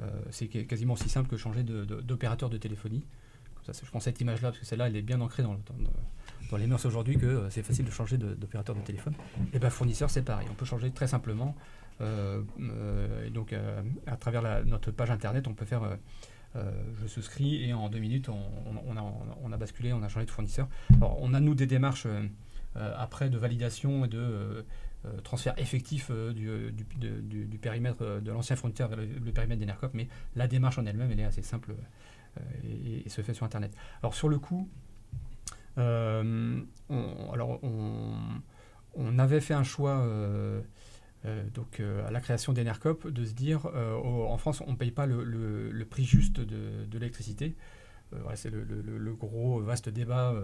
euh, 0.00 0.10
c'est 0.30 0.48
qu- 0.48 0.66
quasiment 0.66 0.94
aussi 0.94 1.08
simple 1.08 1.28
que 1.28 1.36
changer 1.36 1.62
de- 1.62 1.84
de- 1.84 2.00
d'opérateur 2.00 2.50
de, 2.50 2.56
téléphonie. 2.58 3.04
Comme 3.54 3.72
ça, 3.74 3.80
je 3.84 3.88
prends 3.90 4.00
cette 4.00 4.20
image-là 4.20 4.48
parce 4.50 4.58
que 4.58 4.66
celle-là, 4.66 4.88
elle 4.88 4.96
est 4.96 5.02
bien 5.02 5.20
ancrée 5.20 5.42
dans, 5.42 5.52
le- 5.52 5.60
dans, 5.66 5.74
dans- 5.84 5.90
dans 6.50 6.56
les 6.56 6.66
mœurs 6.66 6.84
aujourd'hui 6.86 7.16
que 7.18 7.26
euh, 7.26 7.50
c'est 7.50 7.62
facile 7.62 7.84
de 7.84 7.90
changer 7.90 8.18
d'opérateur 8.18 8.74
de, 8.74 8.80
téléphone. 8.80 9.14
Et 9.54 9.58
bien, 9.58 9.70
fournisseur, 9.70 10.10
c'est 10.10 10.22
pareil. 10.22 10.46
On 10.50 10.54
peut 10.54 10.64
changer 10.66 10.90
très 10.90 11.06
simplement. 11.06 11.54
et 12.00 13.30
donc, 13.30 13.54
à 14.06 14.16
travers 14.16 14.42
la- 14.42 14.62
notre 14.64 14.90
page 14.90 15.10
internet, 15.10 15.46
on 15.48 15.54
peut 15.54 15.64
faire. 15.66 15.82
euh, 15.84 16.70
je 17.02 17.06
souscris 17.06 17.64
et 17.68 17.74
en 17.74 17.88
deux 17.90 17.98
minutes, 17.98 18.28
on, 18.30 18.32
on- 18.34 18.82
on 18.88 18.96
a, 18.96 19.04
on 19.42 19.52
a 19.52 19.56
basculé, 19.58 19.92
on 19.92 20.02
a 20.02 20.08
changé 20.08 20.24
de 20.26 20.30
fournisseur. 20.30 20.68
Alors, 20.96 21.18
on 21.20 21.34
a 21.34 21.40
nous 21.40 21.54
des 21.54 21.66
démarches 21.66 22.06
euh, 22.06 22.22
après 22.76 23.30
de 23.30 23.38
validation 23.38 24.04
et 24.04 24.08
de 24.08 24.18
euh, 24.18 24.62
euh, 25.06 25.20
transfert 25.20 25.54
effectif 25.58 26.08
euh, 26.10 26.32
du, 26.32 27.58
périmètre 27.58 28.02
euh, 28.02 28.20
de 28.20 28.32
l'ancien 28.32 28.56
fournisseur 28.56 28.88
vers 28.88 28.98
le, 28.98 29.32
périmètre 29.32 29.60
d'Enercop, 29.60 29.92
mais 29.94 30.08
la 30.34 30.48
démarche 30.48 30.78
en 30.78 30.86
elle-même, 30.86 31.10
elle 31.12 31.20
est 31.20 31.24
assez 31.24 31.42
simple 31.42 31.74
euh, 32.38 33.02
et, 33.04 33.08
se 33.08 33.20
fait 33.22 33.34
sur 33.34 33.44
Internet. 33.44 33.72
Alors 34.02 34.14
sur 34.14 34.28
le 34.28 34.38
coup, 34.38 34.68
euh, 35.78 36.60
on, 36.88 37.30
alors 37.32 37.60
on, 37.62 39.18
avait 39.18 39.40
fait 39.40 39.54
un 39.54 39.62
choix 39.62 39.98
euh, 39.98 40.60
euh, 41.24 41.44
donc 41.54 41.80
euh, 41.80 42.06
à 42.06 42.10
la 42.10 42.20
création 42.20 42.52
d'Enercop 42.52 43.08
de 43.08 43.24
se 43.24 43.32
dire 43.32 43.66
euh, 43.74 43.94
en 43.94 44.36
France 44.38 44.62
on 44.66 44.72
ne 44.72 44.76
paye 44.76 44.90
pas 44.90 45.06
le, 45.06 45.86
prix 45.88 46.04
juste 46.04 46.40
de 46.40 46.98
l'électricité. 46.98 47.54
Voilà, 48.12 48.36
c'est 48.36 48.50
le, 48.50 48.62
le- 48.64 49.14
gros 49.14 49.60
vaste 49.60 49.88
débat 49.88 50.34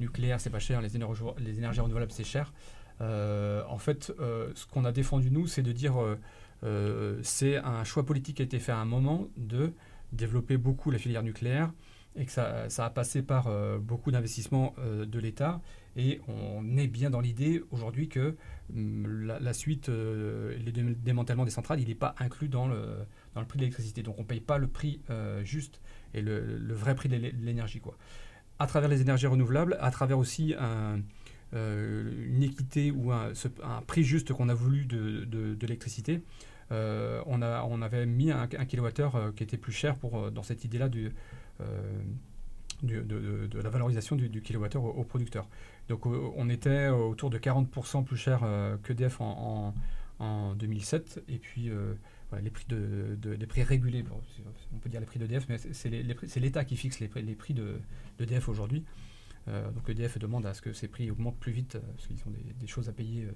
nucléaire, 0.00 0.40
c'est 0.40 0.50
pas 0.50 0.58
cher, 0.58 0.80
les 0.80 0.96
énergies, 0.96 1.22
les 1.38 1.66
renouvelables, 1.82 2.12
c'est 2.12 2.24
cher. 2.24 2.52
Euh, 3.00 3.62
en 3.68 3.78
fait, 3.78 4.12
euh, 4.20 4.50
ce 4.54 4.66
qu'on 4.66 4.84
a 4.84 4.92
défendu, 4.92 5.30
nous, 5.30 5.46
c'est 5.46 5.62
de 5.62 5.72
dire 5.72 6.00
euh, 6.02 6.18
euh, 6.64 7.18
c'est 7.22 7.56
un 7.58 7.84
choix 7.84 8.04
politique 8.06 8.36
qui 8.36 8.42
a 8.42 8.44
été 8.46 8.58
fait 8.58 8.72
à 8.72 8.78
un 8.78 8.84
moment 8.86 9.28
de 9.36 9.72
développer 10.12 10.56
beaucoup 10.56 10.90
la 10.90 10.98
filière 10.98 11.22
nucléaire 11.22 11.72
et 12.18 12.24
que 12.24 12.32
ça, 12.32 12.70
ça 12.70 12.86
a 12.86 12.90
passé 12.90 13.20
par 13.22 13.48
euh, 13.48 13.78
beaucoup 13.78 14.10
d'investissements 14.10 14.74
euh, 14.78 15.04
de 15.04 15.18
l'État. 15.18 15.60
Et 15.96 16.20
on 16.28 16.76
est 16.78 16.86
bien 16.86 17.10
dans 17.10 17.20
l'idée 17.20 17.62
aujourd'hui 17.70 18.08
que 18.08 18.36
hum, 18.74 19.26
la, 19.26 19.52
suite, 19.52 19.90
euh, 19.90 20.56
le 20.64 20.72
dé- 20.72 20.82
démantèlement 20.94 21.44
des 21.44 21.50
centrales, 21.50 21.80
il 21.80 21.88
n'est 21.88 21.94
pas 21.94 22.14
inclus 22.18 22.48
dans 22.48 22.66
le, 22.68 22.96
dans 23.36 23.42
le 23.42 23.46
prix 23.46 23.58
de 23.58 23.62
l'électricité. 23.64 24.02
Donc 24.02 24.16
on 24.18 24.22
ne 24.22 24.26
paye 24.26 24.40
pas 24.40 24.56
le 24.58 24.66
prix 24.66 25.00
euh, 25.10 25.44
juste 25.44 25.80
et 26.14 26.22
le, 26.22 26.58
vrai 26.72 26.94
prix 26.96 27.08
de 27.10 27.16
l'é- 27.16 27.32
de 27.32 27.44
l'énergie. 27.44 27.80
quoi. 27.80 27.96
À 28.58 28.66
travers 28.66 28.88
les 28.88 29.02
énergies 29.02 29.26
renouvelables, 29.26 29.76
à 29.80 29.90
travers 29.90 30.18
aussi 30.18 30.54
euh, 30.58 30.96
une 31.52 32.42
équité 32.42 32.90
ou 32.90 33.12
un, 33.12 33.32
prix 33.86 34.02
juste 34.04 34.32
qu'on 34.32 34.48
a 34.48 34.54
voulu 34.54 34.86
de, 34.86 35.56
l'électricité, 35.60 36.22
euh, 36.72 37.22
on, 37.26 37.42
a, 37.42 37.62
on 37.64 37.82
avait 37.82 38.06
mis 38.06 38.30
un, 38.32 38.42
un 38.58 38.64
kilowattheure 38.64 39.32
qui 39.36 39.42
était 39.44 39.58
plus 39.58 39.72
cher 39.72 39.96
pour, 39.96 40.30
dans 40.32 40.42
cette 40.42 40.64
idée-là 40.64 40.88
de, 40.88 41.12
de- 42.82 43.60
la 43.62 43.68
valorisation 43.70 44.16
du, 44.16 44.28
du 44.30 44.40
kilowattheure 44.40 44.84
au, 44.84 45.04
producteur. 45.04 45.46
Donc 45.90 46.06
on 46.06 46.48
était 46.48 46.88
autour 46.88 47.28
de 47.28 47.38
40% 47.38 48.02
plus 48.04 48.16
cher 48.16 48.40
qu'EDF 48.82 49.20
en, 49.20 49.74
en, 50.18 50.24
en 50.24 50.54
2007. 50.54 51.22
Et 51.28 51.36
puis 51.38 51.70
les 52.42 52.50
prix, 52.50 52.64
de, 52.68 53.16
de- 53.20 53.46
prix 53.46 53.62
régulés, 53.62 54.04
on 54.74 54.78
peut 54.78 54.88
dire 54.88 55.00
les 55.00 55.06
prix 55.06 55.18
d'EDF, 55.18 55.46
mais 55.48 55.58
c'est- 55.58 56.40
l'État 56.40 56.64
qui 56.64 56.76
fixe 56.76 57.00
les 57.00 57.08
prix, 57.08 57.22
les 57.22 57.34
prix 57.34 57.54
de- 57.54 57.80
d'EDF 58.18 58.48
aujourd'hui. 58.48 58.84
Euh, 59.48 59.70
donc 59.70 59.88
EDF 59.88 60.18
demande 60.18 60.44
à 60.44 60.54
ce 60.54 60.60
que 60.60 60.72
ces 60.72 60.88
prix 60.88 61.10
augmentent 61.10 61.38
plus 61.38 61.52
vite, 61.52 61.78
parce 61.94 62.08
qu'ils 62.08 62.18
ont 62.26 62.32
des, 62.58 62.66
choses 62.66 62.88
à 62.88 62.92
payer 62.92 63.24
euh, 63.24 63.30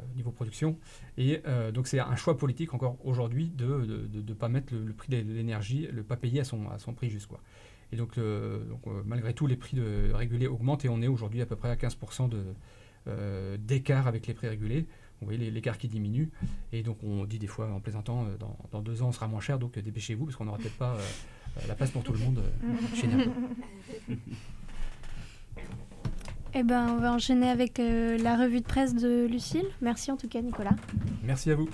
euh, 0.00 0.04
niveau 0.16 0.32
production. 0.32 0.76
Et 1.16 1.40
euh, 1.46 1.70
donc 1.70 1.86
c'est 1.86 2.00
un 2.00 2.16
choix 2.16 2.36
politique 2.36 2.74
encore 2.74 2.96
aujourd'hui 3.06 3.48
de 3.50 3.66
ne 3.66 4.20
de, 4.20 4.34
pas 4.34 4.48
mettre 4.48 4.74
le, 4.74 4.92
prix 4.92 5.10
de 5.10 5.32
l'énergie, 5.32 5.86
le 5.92 6.02
pas 6.02 6.16
payer 6.16 6.40
à 6.40 6.44
son, 6.44 6.68
à 6.70 6.78
son 6.78 6.92
prix 6.92 7.08
juste. 7.08 7.30
Et 7.92 7.96
donc, 7.96 8.18
euh, 8.18 8.64
malgré 9.06 9.32
tout, 9.32 9.46
les 9.46 9.56
prix 9.56 9.76
de, 9.76 10.10
régulés 10.12 10.46
augmentent 10.46 10.84
et 10.84 10.88
on 10.88 11.00
est 11.00 11.06
aujourd'hui 11.08 11.40
à 11.40 11.46
peu 11.46 11.56
près 11.56 11.70
à 11.70 11.76
15% 11.76 12.28
de, 12.28 12.42
euh, 13.06 13.56
d'écart 13.58 14.06
avec 14.06 14.26
les 14.26 14.34
prix 14.34 14.48
régulés. 14.48 14.86
Vous 15.20 15.26
voyez 15.26 15.50
l'écart 15.50 15.78
qui 15.78 15.88
diminue. 15.88 16.30
Et 16.72 16.82
donc 16.82 16.98
on 17.02 17.24
dit 17.24 17.38
des 17.38 17.46
fois 17.46 17.70
en 17.70 17.80
plaisantant, 17.80 18.24
euh, 18.26 18.36
dans, 18.36 18.56
dans 18.70 18.80
deux 18.82 19.02
ans 19.02 19.08
on 19.08 19.12
sera 19.12 19.26
moins 19.26 19.40
cher, 19.40 19.58
donc 19.58 19.76
euh, 19.76 19.82
dépêchez-vous 19.82 20.26
parce 20.26 20.36
qu'on 20.36 20.44
n'aura 20.44 20.58
peut-être 20.58 20.76
pas 20.78 20.94
euh, 20.94 21.60
la 21.66 21.74
place 21.74 21.90
pour 21.90 22.02
tout 22.02 22.12
le 22.12 22.18
monde 22.18 22.38
euh, 22.38 22.96
chez. 22.96 23.08
Eh 26.54 26.62
ben, 26.62 26.88
on 26.88 26.96
va 26.96 27.12
enchaîner 27.12 27.50
avec 27.50 27.78
euh, 27.78 28.16
la 28.18 28.36
revue 28.36 28.60
de 28.60 28.66
presse 28.66 28.94
de 28.94 29.26
Lucille. 29.26 29.66
Merci 29.82 30.10
en 30.10 30.16
tout 30.16 30.28
cas, 30.28 30.40
Nicolas. 30.40 30.74
Merci 31.22 31.50
à 31.50 31.54
vous. 31.54 31.68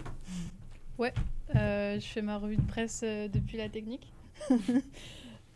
Ouais, 0.99 1.15
euh, 1.55 1.99
je 2.01 2.07
fais 2.07 2.23
ma 2.23 2.39
revue 2.39 2.57
de 2.57 2.67
presse 2.67 3.03
euh, 3.05 3.29
depuis 3.29 3.57
la 3.57 3.69
technique. 3.69 4.13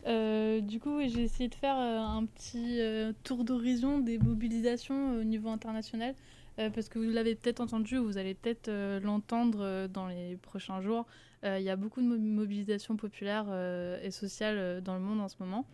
Euh, 0.07 0.61
du 0.61 0.81
coup, 0.81 1.01
j'ai 1.01 1.25
essayé 1.25 1.49
de 1.51 1.55
faire 1.55 1.77
euh, 1.77 1.99
un 1.99 2.25
petit 2.25 2.81
euh, 2.81 3.13
tour 3.25 3.45
d'horizon 3.45 3.99
des 3.99 4.17
mobilisations 4.17 5.19
au 5.19 5.25
niveau 5.25 5.51
international, 5.51 6.15
euh, 6.59 6.71
parce 6.71 6.89
que 6.89 6.99
vous 6.99 7.11
l'avez 7.11 7.35
peut-être 7.35 7.61
entendu, 7.61 7.99
ou 7.99 8.05
vous 8.05 8.19
allez 8.19 8.35
peut-être 8.35 8.69
euh, 8.69 9.01
l'entendre 9.01 9.61
euh, 9.63 9.89
dans 9.89 10.07
les 10.09 10.37
prochains 10.37 10.81
jours. 10.81 11.07
Il 11.45 11.63
y 11.63 11.71
a 11.71 11.77
beaucoup 11.77 12.01
de 12.03 12.07
mo- 12.07 12.19
mobilisations 12.19 12.97
populaires 12.97 13.47
et 14.03 14.11
sociales 14.11 14.83
dans 14.83 14.95
le 14.95 15.01
monde 15.01 15.21
en 15.21 15.29
ce 15.29 15.37
moment. 15.39 15.67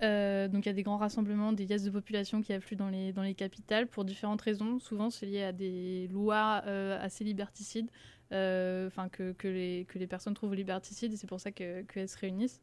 Donc 0.00 0.64
il 0.64 0.66
y 0.66 0.68
a 0.70 0.72
des 0.72 0.82
grands 0.82 0.96
rassemblements, 0.96 1.52
des 1.52 1.66
liesses 1.66 1.84
de 1.84 1.90
population 1.90 2.40
qui 2.40 2.54
affluent 2.54 2.76
dans 2.76 2.88
les, 2.88 3.12
dans 3.12 3.20
les 3.22 3.34
capitales 3.34 3.88
pour 3.88 4.06
différentes 4.06 4.40
raisons. 4.40 4.78
Souvent 4.78 5.10
c'est 5.10 5.26
lié 5.26 5.42
à 5.42 5.52
des 5.52 6.08
lois 6.08 6.62
assez 6.98 7.24
liberticides, 7.24 7.90
enfin 8.30 9.10
que, 9.10 9.32
que, 9.32 9.48
les, 9.48 9.84
que 9.86 9.98
les 9.98 10.06
personnes 10.06 10.32
trouvent 10.32 10.54
liberticides 10.54 11.12
et 11.12 11.16
c'est 11.16 11.26
pour 11.26 11.40
ça 11.40 11.52
que- 11.52 11.82
qu'elles 11.82 12.08
se 12.08 12.16
réunissent. 12.16 12.62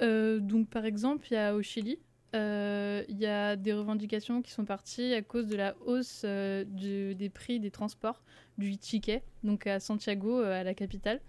Donc 0.00 0.68
par 0.68 0.84
exemple, 0.84 1.28
il 1.30 1.34
y 1.34 1.36
a 1.36 1.54
au 1.54 1.62
Chili, 1.62 2.00
il 2.34 3.18
y 3.18 3.26
a 3.26 3.56
des 3.56 3.72
revendications 3.72 4.42
qui 4.42 4.50
sont 4.50 4.64
parties 4.64 5.14
à 5.14 5.22
cause 5.22 5.46
de 5.46 5.56
la 5.56 5.74
hausse 5.86 6.22
euh, 6.24 6.64
des 6.66 7.30
prix 7.30 7.60
des 7.60 7.70
transports 7.70 8.22
du 8.58 8.76
ticket, 8.76 9.22
donc 9.44 9.66
à 9.66 9.80
Santiago, 9.80 10.40
euh, 10.40 10.60
à 10.60 10.64
la 10.64 10.74
capitale. 10.74 11.20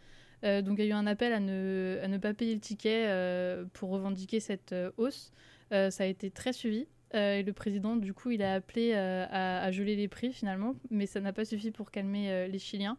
Euh, 0.44 0.62
donc 0.62 0.80
il 0.80 0.86
y 0.86 0.88
a 0.88 0.90
eu 0.90 0.94
un 0.94 1.08
appel 1.08 1.34
à 1.34 1.40
ne, 1.40 2.18
pas 2.18 2.34
payer 2.34 2.54
le 2.54 2.60
ticket 2.60 3.06
euh, 3.08 3.66
pour 3.74 3.90
revendiquer 3.90 4.40
cette 4.40 4.74
euh, 4.74 4.92
hausse. 4.98 5.32
Euh, 5.72 5.90
ça 5.90 6.04
a 6.04 6.08
été 6.08 6.32
très 6.32 6.54
suivi. 6.54 6.88
Euh, 7.16 7.38
et 7.40 7.44
le 7.44 7.54
président, 7.54 7.96
du 7.96 8.14
coup, 8.14 8.32
il 8.32 8.44
a 8.44 8.54
appelé 8.54 8.92
euh, 8.94 9.26
à, 9.30 9.72
geler 9.72 9.96
les 9.96 10.08
prix 10.08 10.32
finalement, 10.32 10.76
mais 10.92 11.08
ça 11.08 11.20
n'a 11.20 11.34
pas 11.34 11.46
suffi 11.46 11.72
pour 11.72 11.92
calmer 11.92 12.32
euh, 12.32 12.48
les 12.48 12.60
Chiliens 12.60 12.98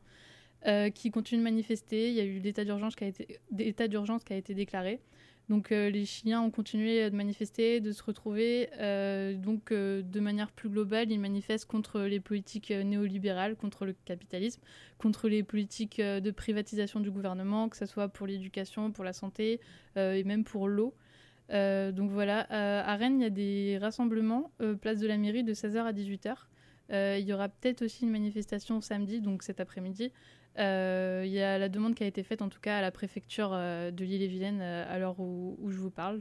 euh, 0.66 0.90
qui 0.90 1.10
continuent 1.10 1.40
de 1.40 1.44
manifester. 1.44 2.08
Il 2.08 2.14
y 2.14 2.20
a 2.20 2.24
eu 2.24 2.40
l'état 2.40 2.64
d'urgence 2.64 2.94
qui 2.96 3.04
a 4.32 4.36
été 4.36 4.54
déclaré. 4.54 5.00
Donc 5.50 5.72
euh, 5.72 5.90
les 5.90 6.04
Chiliens 6.04 6.40
ont 6.42 6.52
continué 6.52 7.10
de 7.10 7.16
manifester, 7.16 7.80
de 7.80 7.90
se 7.90 8.04
retrouver. 8.04 8.70
Euh, 8.78 9.34
donc 9.34 9.72
euh, 9.72 10.00
de 10.00 10.20
manière 10.20 10.52
plus 10.52 10.68
globale, 10.68 11.10
ils 11.10 11.18
manifestent 11.18 11.66
contre 11.66 12.02
les 12.02 12.20
politiques 12.20 12.70
néolibérales, 12.70 13.56
contre 13.56 13.84
le 13.84 13.96
capitalisme, 14.04 14.62
contre 14.96 15.28
les 15.28 15.42
politiques 15.42 16.00
de 16.00 16.30
privatisation 16.30 17.00
du 17.00 17.10
gouvernement, 17.10 17.68
que 17.68 17.76
ce 17.76 17.84
soit 17.84 18.08
pour 18.08 18.28
l'éducation, 18.28 18.92
pour 18.92 19.02
la 19.02 19.12
santé 19.12 19.60
et 19.96 20.22
même 20.22 20.44
pour 20.44 20.68
l'eau. 20.68 20.94
Donc 21.48 22.10
voilà, 22.10 22.46
à 22.50 22.94
Rennes, 22.94 23.18
il 23.18 23.22
y 23.22 23.26
a 23.26 23.30
des 23.30 23.78
rassemblements, 23.78 24.52
place 24.80 25.00
de 25.00 25.08
la 25.08 25.16
mairie, 25.16 25.42
de 25.42 25.52
16h 25.52 25.78
à 25.78 25.92
18h. 25.92 26.36
Euh, 26.92 27.18
il 27.18 27.26
y 27.26 27.32
aura 27.32 27.48
peut-être 27.48 27.82
aussi 27.82 28.04
une 28.04 28.10
manifestation 28.10 28.80
samedi, 28.80 29.20
donc 29.20 29.42
cet 29.42 29.60
après-midi. 29.60 30.12
Euh, 30.60 31.22
Il 31.24 31.32
y 31.32 31.40
a 31.40 31.58
la 31.58 31.68
demande 31.68 31.94
qui 31.94 32.04
a 32.04 32.06
été 32.06 32.22
faite 32.22 32.42
en 32.42 32.48
tout 32.48 32.60
cas 32.60 32.78
à 32.78 32.80
la 32.80 32.90
préfecture 32.90 33.50
euh, 33.52 33.90
de 33.90 34.04
l'île-et-Vilaine 34.04 34.60
euh, 34.60 34.84
à 34.94 34.98
l'heure 34.98 35.18
où, 35.18 35.56
je 35.68 35.78
vous 35.78 35.90
parle. 35.90 36.20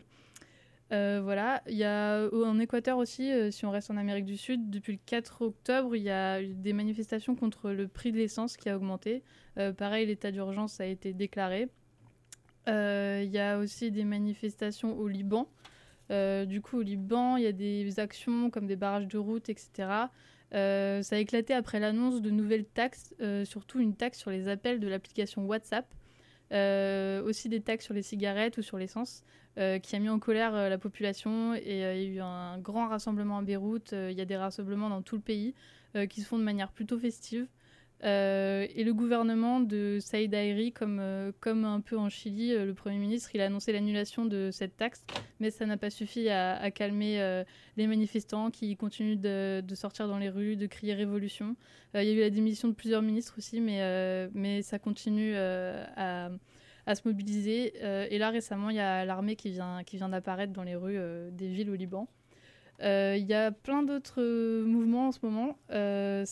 Euh, 0.92 1.20
voilà, 1.24 1.62
il 1.68 1.76
y 1.76 1.84
a 1.84 2.28
en 2.34 2.58
Équateur 2.58 2.98
aussi, 2.98 3.32
euh, 3.32 3.52
si 3.52 3.64
on 3.68 3.70
reste 3.70 3.92
en 3.92 3.98
Amérique 3.98 4.26
du 4.26 4.38
Sud, 4.38 4.72
depuis 4.72 4.94
le 4.94 5.00
4 5.06 5.44
octobre, 5.44 5.96
il 5.96 6.02
y 6.02 6.10
a 6.10 6.42
eu 6.42 6.56
des 6.56 6.74
manifestations 6.74 7.36
contre 7.36 7.70
le 7.70 7.88
prix 7.88 8.12
de 8.12 8.18
l'essence 8.18 8.58
qui 8.58 8.70
a 8.70 8.76
augmenté. 8.76 9.24
Euh, 9.60 9.72
pareil, 9.72 10.08
l'état 10.08 10.32
d'urgence 10.32 10.80
a 10.80 10.88
été 10.88 11.14
déclaré. 11.14 11.70
Euh, 12.68 13.22
Il 13.24 13.32
y 13.32 13.38
a 13.38 13.60
aussi 13.60 13.92
des 13.92 14.04
manifestations 14.04 14.98
au 14.98 15.08
Liban. 15.08 15.48
Euh, 16.12 16.46
du 16.46 16.60
coup, 16.60 16.78
au 16.80 16.82
Liban, 16.82 17.38
il 17.38 17.44
y 17.44 17.48
a 17.48 17.52
des 17.52 18.00
actions 18.00 18.50
comme 18.50 18.66
des 18.66 18.76
barrages 18.76 19.08
de 19.08 19.18
route, 19.20 19.50
etc. 19.50 19.90
Euh, 20.54 21.04
ça 21.04 21.16
a 21.16 21.20
éclaté 21.20 21.54
après 21.54 21.80
l'annonce 21.80 22.22
de 22.22 22.30
nouvelles 22.32 22.66
taxes, 22.66 23.14
euh, 23.22 23.46
surtout 23.46 23.80
une 23.80 23.96
taxe 23.96 24.18
sur 24.18 24.32
les 24.32 24.48
appels 24.48 24.80
de 24.80 24.88
l'application 24.88 25.46
WhatsApp, 25.46 25.86
Euh, 26.52 27.22
aussi 27.22 27.48
des 27.48 27.62
taxes 27.62 27.86
sur 27.86 27.94
les 27.94 28.02
cigarettes 28.02 28.58
ou 28.58 28.64
sur 28.64 28.80
l'essence, 28.80 29.24
qui 29.84 29.96
a 29.96 30.00
mis 30.00 30.10
en 30.10 30.18
colère 30.18 30.52
la 30.54 30.78
population. 30.80 31.54
Et 31.54 31.62
il 31.66 31.78
y 31.78 31.84
a 31.84 31.96
eu 32.02 32.20
un 32.22 32.58
grand 32.58 32.88
rassemblement 32.88 33.38
à 33.38 33.44
Beyrouth. 33.44 33.92
Il 33.92 34.18
y 34.18 34.22
a 34.22 34.26
des 34.26 34.38
rassemblements 34.38 34.90
dans 34.90 35.04
tout 35.04 35.16
le 35.16 35.22
pays 35.22 35.54
qui 36.10 36.22
se 36.22 36.26
font 36.26 36.40
de 36.40 36.44
manière 36.44 36.72
plutôt 36.72 36.98
festive. 36.98 37.46
Euh, 38.06 38.66
et 38.76 38.84
le 38.84 38.94
gouvernement 38.94 39.60
de 39.60 39.98
Saïd 40.00 40.34
Haïri, 40.34 40.72
comme, 40.72 41.00
euh, 41.02 41.32
comme 41.42 41.66
un 41.66 41.82
peu 41.82 41.98
en 41.98 42.10
Chili, 42.10 42.54
euh, 42.54 42.66
le 42.66 42.74
Premier 42.74 42.98
ministre, 42.98 43.32
il 43.34 43.42
a 43.42 43.46
annoncé 43.46 43.74
l'annulation 43.74 44.26
de 44.26 44.50
cette 44.52 44.78
taxe, 44.78 45.06
mais 45.40 45.52
ça 45.52 45.66
n'a 45.66 45.76
pas 45.76 45.90
suffi 45.90 46.30
à, 46.30 46.72
calmer 46.72 47.44
les 47.78 47.88
manifestants 47.88 48.52
qui 48.52 48.76
continuent 48.78 49.20
de, 49.20 49.76
sortir 49.76 50.08
dans 50.08 50.18
les 50.18 50.30
rues, 50.30 50.56
de 50.56 50.68
crier 50.68 50.94
révolution. 50.94 51.56
Il 51.94 52.04
y 52.04 52.10
a 52.10 52.14
eu 52.14 52.20
la 52.20 52.30
démission 52.30 52.68
de 52.68 52.74
plusieurs 52.74 53.02
ministres 53.02 53.36
aussi, 53.38 53.60
mais, 53.60 54.62
ça 54.62 54.80
continue 54.80 55.36
à, 55.36 56.30
se 56.94 57.02
mobiliser. 57.06 57.74
Et 58.14 58.18
là, 58.18 58.30
récemment, 58.30 58.70
il 58.70 58.76
y 58.78 58.80
a 58.80 59.06
l'armée 59.06 59.36
qui 59.36 59.50
vient, 59.50 60.10
d'apparaître 60.10 60.54
dans 60.54 60.64
les 60.64 60.76
rues 60.76 61.00
des 61.32 61.48
villes 61.48 61.70
au 61.70 61.76
Liban. 61.76 62.08
Euh, 62.82 63.16
Il 63.18 63.26
y 63.26 63.34
a 63.34 63.52
plein 63.52 63.84
d'autres 63.84 64.22
euh, 64.22 64.64
mouvements 64.66 65.08
en 65.08 65.12
ce 65.12 65.20
moment. 65.24 65.58
Euh, 65.72 66.26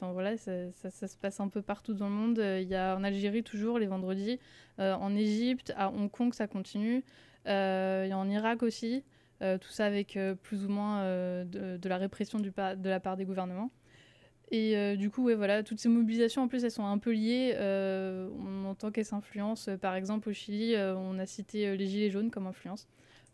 voilà, 0.00 0.36
ça, 0.36 0.90
se 0.90 1.16
passe 1.16 1.40
un 1.40 1.48
peu 1.48 1.62
partout 1.62 1.94
dans 1.94 2.08
le 2.08 2.14
monde. 2.14 2.38
Il 2.38 2.68
y 2.68 2.74
a 2.74 2.96
en 2.96 3.04
Algérie 3.04 3.42
toujours 3.42 3.78
les 3.78 3.86
vendredis, 3.86 4.38
en 4.78 5.14
Égypte, 5.14 5.72
à 5.76 5.90
Hong 5.90 6.10
Kong 6.10 6.34
ça 6.34 6.46
continue. 6.46 7.04
Il 7.46 7.50
y 8.08 8.12
a 8.12 8.18
en 8.18 8.28
Irak 8.28 8.62
aussi. 8.62 9.04
Tout 9.40 9.70
ça 9.70 9.86
avec 9.86 10.18
plus 10.42 10.64
ou 10.64 10.68
moins 10.68 11.04
de, 11.44 11.88
la 11.88 11.96
répression 11.96 12.40
de 12.40 12.52
la 12.88 13.00
part 13.00 13.16
des 13.16 13.24
gouvernements. 13.24 13.70
Et 14.50 14.96
du 14.96 15.10
coup, 15.10 15.30
voilà, 15.36 15.62
toutes 15.62 15.78
ces 15.78 15.88
mobilisations, 15.88 16.42
en 16.42 16.48
plus, 16.48 16.64
elles 16.64 16.70
sont 16.70 16.86
un 16.86 16.98
peu 16.98 17.12
liées. 17.12 17.52
Euh, 17.56 18.28
on 18.38 18.64
entend 18.64 18.90
qu'elles 18.90 19.04
s'influencent. 19.04 19.76
Par 19.78 19.94
exemple, 19.94 20.30
au 20.30 20.32
Chili, 20.32 20.74
on 20.76 21.18
a 21.18 21.26
cité 21.26 21.76
les 21.76 21.86
Gilets 21.86 22.10
jaunes 22.10 22.30
comme 22.30 22.46
influence. 22.46 22.88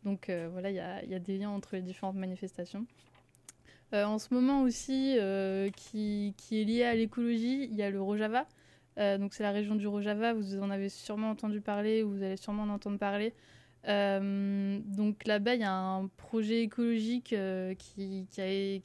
Donc 0.05 0.29
euh, 0.29 0.49
voilà, 0.53 0.71
il 0.71 0.77
y 0.77 1.15
a, 1.15 1.19
des 1.19 1.39
liens 1.39 1.51
entre 1.51 1.77
les 1.77 1.83
différentes 1.83 2.17
manifestations. 2.17 2.87
Euh, 3.93 4.05
en 4.05 4.19
ce 4.19 4.33
moment 4.35 4.63
aussi, 4.63 5.17
euh, 5.19 5.71
qui, 5.71 6.35
est 6.51 6.65
lié 6.65 6.85
à 6.85 6.95
l'écologie, 6.95 7.65
il 7.65 7.75
y 7.75 7.83
a 7.83 7.91
le 7.91 8.01
Rojava. 8.01 8.47
Donc 8.97 9.35
c'est 9.35 9.43
la 9.43 9.51
région 9.51 9.75
du 9.75 9.89
Rojava, 9.89 10.35
vous 10.35 10.61
en 10.61 10.71
avez 10.71 10.89
sûrement 10.89 11.31
entendu 11.31 11.61
parler, 11.61 12.05
ou 12.05 12.11
vous 12.11 12.23
allez 12.23 12.37
sûrement 12.37 12.63
en 12.63 12.69
entendre 12.69 12.97
parler. 12.99 13.35
Donc 13.85 15.27
là-bas, 15.27 15.57
il 15.57 15.63
y 15.63 15.65
a 15.65 15.75
un 15.75 16.07
projet 16.07 16.63
écologique 16.63 17.35
qui, 17.79 18.29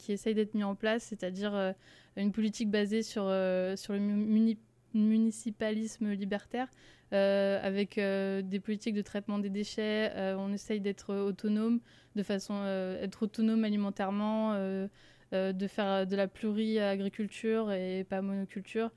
essaye 0.08 0.34
d'être 0.34 0.54
mis 0.54 0.64
en 0.64 0.74
place, 0.74 1.04
c'est-à-dire 1.04 1.74
une 2.16 2.32
politique 2.32 2.70
basée 2.70 3.04
sur, 3.04 3.26
le 3.26 3.98
muni- 3.98 4.58
municipalisme 4.94 6.10
libertaire, 6.10 6.68
avec 7.12 7.98
euh, 7.98 8.42
des 8.42 8.60
politiques 8.60 8.94
de 8.94 9.02
traitement 9.02 9.38
des 9.38 9.50
déchets. 9.50 10.12
Euh, 10.14 10.36
on 10.38 10.52
essaye 10.52 10.80
d'être 10.80 11.14
autonome, 11.14 11.80
de 12.16 12.22
façon 12.22 12.54
euh, 12.64 13.02
être 13.02 13.22
autonome 13.24 13.64
alimentairement, 13.64 14.52
euh, 14.54 14.88
euh, 15.32 15.52
de 15.52 15.66
faire 15.66 16.06
de 16.06 16.16
la 16.16 16.28
pluri-agriculture 16.28 17.72
et 17.72 18.04
pas 18.04 18.22
monoculture. 18.22 18.90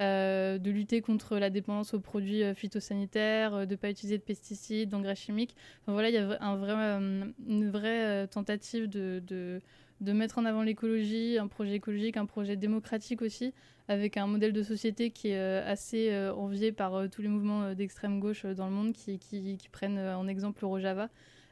euh, 0.00 0.58
de 0.58 0.70
lutter 0.70 1.00
contre 1.00 1.38
la 1.38 1.50
dépendance 1.50 1.94
aux 1.94 2.00
produits 2.00 2.42
euh, 2.44 2.54
phytosanitaires, 2.54 3.54
euh, 3.54 3.66
de 3.66 3.72
ne 3.72 3.76
pas 3.76 3.90
utiliser 3.90 4.18
de 4.18 4.22
pesticides, 4.22 4.88
d'engrais 4.90 5.16
chimiques. 5.16 5.54
Enfin, 5.82 5.92
voilà, 5.92 6.08
il 6.10 6.14
y 6.14 6.18
a 6.18 6.38
un 6.40 6.56
vrai, 6.56 6.72
euh, 6.74 7.24
une 7.46 7.70
vraie 7.70 8.24
euh, 8.24 8.26
tentative 8.26 8.88
de, 8.88 9.60
de 10.00 10.12
mettre 10.12 10.38
en 10.38 10.44
avant 10.44 10.62
l'écologie, 10.62 11.38
un 11.38 11.48
projet 11.48 11.74
écologique, 11.74 12.16
un 12.16 12.26
projet 12.26 12.56
démocratique 12.56 13.22
aussi, 13.22 13.52
avec 13.88 14.16
un 14.16 14.26
modèle 14.26 14.52
de 14.52 14.62
société 14.62 15.10
qui 15.10 15.28
est 15.28 15.38
euh, 15.38 15.62
assez 15.66 16.10
euh, 16.10 16.32
envié 16.34 16.72
par 16.72 16.94
euh, 16.94 17.08
tous 17.08 17.22
les 17.22 17.28
mouvements 17.28 17.74
d'extrême 17.74 18.20
gauche 18.20 18.44
dans 18.44 18.66
le 18.66 18.72
monde 18.72 18.92
qui, 18.92 19.18
qui, 19.18 19.58
prennent 19.72 19.98
en 19.98 20.28
exemple 20.28 20.60
le 20.62 20.66
Rojava. 20.68 21.08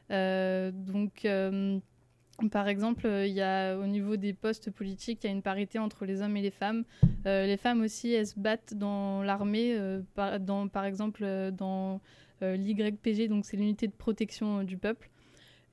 Donc, 0.09 1.27
par 2.51 2.67
exemple, 2.67 3.07
il 3.25 3.33
y 3.33 3.41
a 3.41 3.75
au 3.77 3.87
niveau 3.87 4.15
des 4.15 4.33
postes 4.33 4.69
politiques, 4.69 5.23
il 5.23 5.27
y 5.27 5.29
a 5.29 5.33
une 5.33 5.41
parité 5.41 5.79
entre 5.79 6.05
les 6.05 6.21
hommes 6.21 6.37
et 6.37 6.41
les 6.41 6.51
femmes. 6.51 6.83
Les 7.25 7.57
femmes 7.57 7.81
aussi, 7.81 8.13
elles 8.13 8.27
se 8.27 8.39
battent 8.39 8.75
dans 8.75 9.23
l'armée, 9.23 9.77
par, 10.13 10.39
par 10.71 10.85
exemple 10.85 11.51
dans 11.51 11.99
l'YPG, 12.41 13.27
donc 13.27 13.45
c'est 13.45 13.57
l'unité 13.57 13.87
de 13.87 13.93
protection 13.93 14.63
du 14.63 14.77
peuple. 14.77 15.09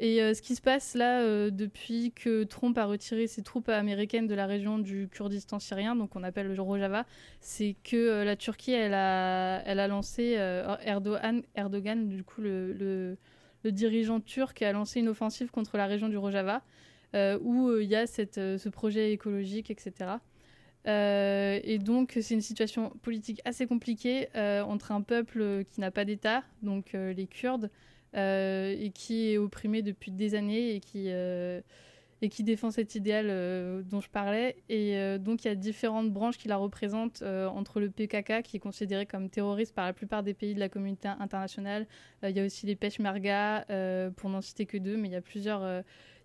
Et 0.00 0.20
euh, 0.20 0.34
ce 0.34 0.42
qui 0.42 0.56
se 0.56 0.60
passe 0.60 0.94
là, 0.94 1.20
euh, 1.20 1.50
depuis 1.50 2.12
que 2.12 2.42
Trump 2.42 2.76
a 2.78 2.84
retiré 2.84 3.28
ses 3.28 3.42
troupes 3.42 3.68
américaines 3.68 4.26
de 4.26 4.34
la 4.34 4.46
région 4.46 4.78
du 4.78 5.08
Kurdistan 5.08 5.60
syrien, 5.60 5.94
donc 5.94 6.16
on 6.16 6.24
appelle 6.24 6.52
le 6.52 6.60
Rojava, 6.60 7.06
c'est 7.40 7.76
que 7.84 7.96
euh, 7.96 8.24
la 8.24 8.34
Turquie, 8.34 8.72
elle 8.72 8.94
a, 8.94 9.62
elle 9.64 9.78
a 9.78 9.86
lancé, 9.86 10.32
Erdogan, 10.84 11.42
Erdogan, 11.54 12.08
du 12.08 12.24
coup 12.24 12.40
le, 12.40 13.16
dirigeant 13.64 14.20
turc, 14.20 14.60
a 14.62 14.72
lancé 14.72 14.98
une 14.98 15.08
offensive 15.08 15.50
contre 15.50 15.76
la 15.76 15.86
région 15.86 16.08
du 16.08 16.16
Rojava, 16.16 16.62
où 17.40 17.70
il 17.78 17.88
y 17.88 17.94
a 17.94 18.06
ce 18.08 18.68
projet 18.68 19.12
écologique, 19.12 19.70
etc. 19.70 20.18
Et 20.86 21.78
donc, 21.78 22.18
c'est 22.20 22.34
une 22.34 22.42
situation 22.42 22.90
politique 23.00 23.40
assez 23.44 23.66
compliquée 23.66 24.28
entre 24.34 24.92
un 24.92 25.00
peuple 25.00 25.64
qui 25.64 25.80
n'a 25.80 25.90
pas 25.90 26.04
d'État, 26.04 26.42
donc 26.62 26.92
les 26.92 27.26
Kurdes, 27.26 27.70
et 28.14 28.90
qui 28.94 29.32
est 29.32 29.38
opprimé 29.38 29.82
depuis 29.82 30.10
des 30.10 30.34
années 30.34 30.74
et 30.74 30.80
qui, 30.80 31.06
euh, 31.08 31.60
défend 32.40 32.70
cet 32.70 32.94
idéal 32.94 33.26
euh, 33.28 33.82
dont 33.82 34.00
je 34.00 34.08
parlais. 34.08 34.56
Et 34.68 34.96
euh, 34.96 35.18
donc, 35.18 35.44
il 35.44 35.48
y 35.48 35.50
a 35.50 35.54
différentes 35.54 36.10
branches 36.12 36.38
qui 36.38 36.48
la 36.48 36.56
représentent 36.56 37.22
euh, 37.22 37.46
entre 37.46 37.80
le 37.80 37.90
PKK, 37.90 38.42
qui 38.42 38.56
est 38.56 38.60
considéré 38.60 39.06
comme 39.06 39.28
terroriste 39.30 39.74
par 39.74 39.84
la 39.84 39.92
plupart 39.92 40.22
des 40.22 40.34
pays 40.34 40.54
de 40.54 40.60
la 40.60 40.68
communauté 40.68 41.08
internationale. 41.08 41.86
Euh, 42.22 42.30
il 42.30 42.36
y 42.36 42.40
a 42.40 42.44
aussi 42.44 42.66
les 42.66 42.76
Peshmerga, 42.76 43.64
euh, 43.70 44.10
pour 44.10 44.30
n'en 44.30 44.40
citer 44.40 44.66
que 44.66 44.78
deux, 44.78 44.96
mais 44.96 45.08
il 45.08 45.12
y 45.12 45.16
a 45.16 45.20
plusieurs, 45.20 45.62
euh, 45.62 45.82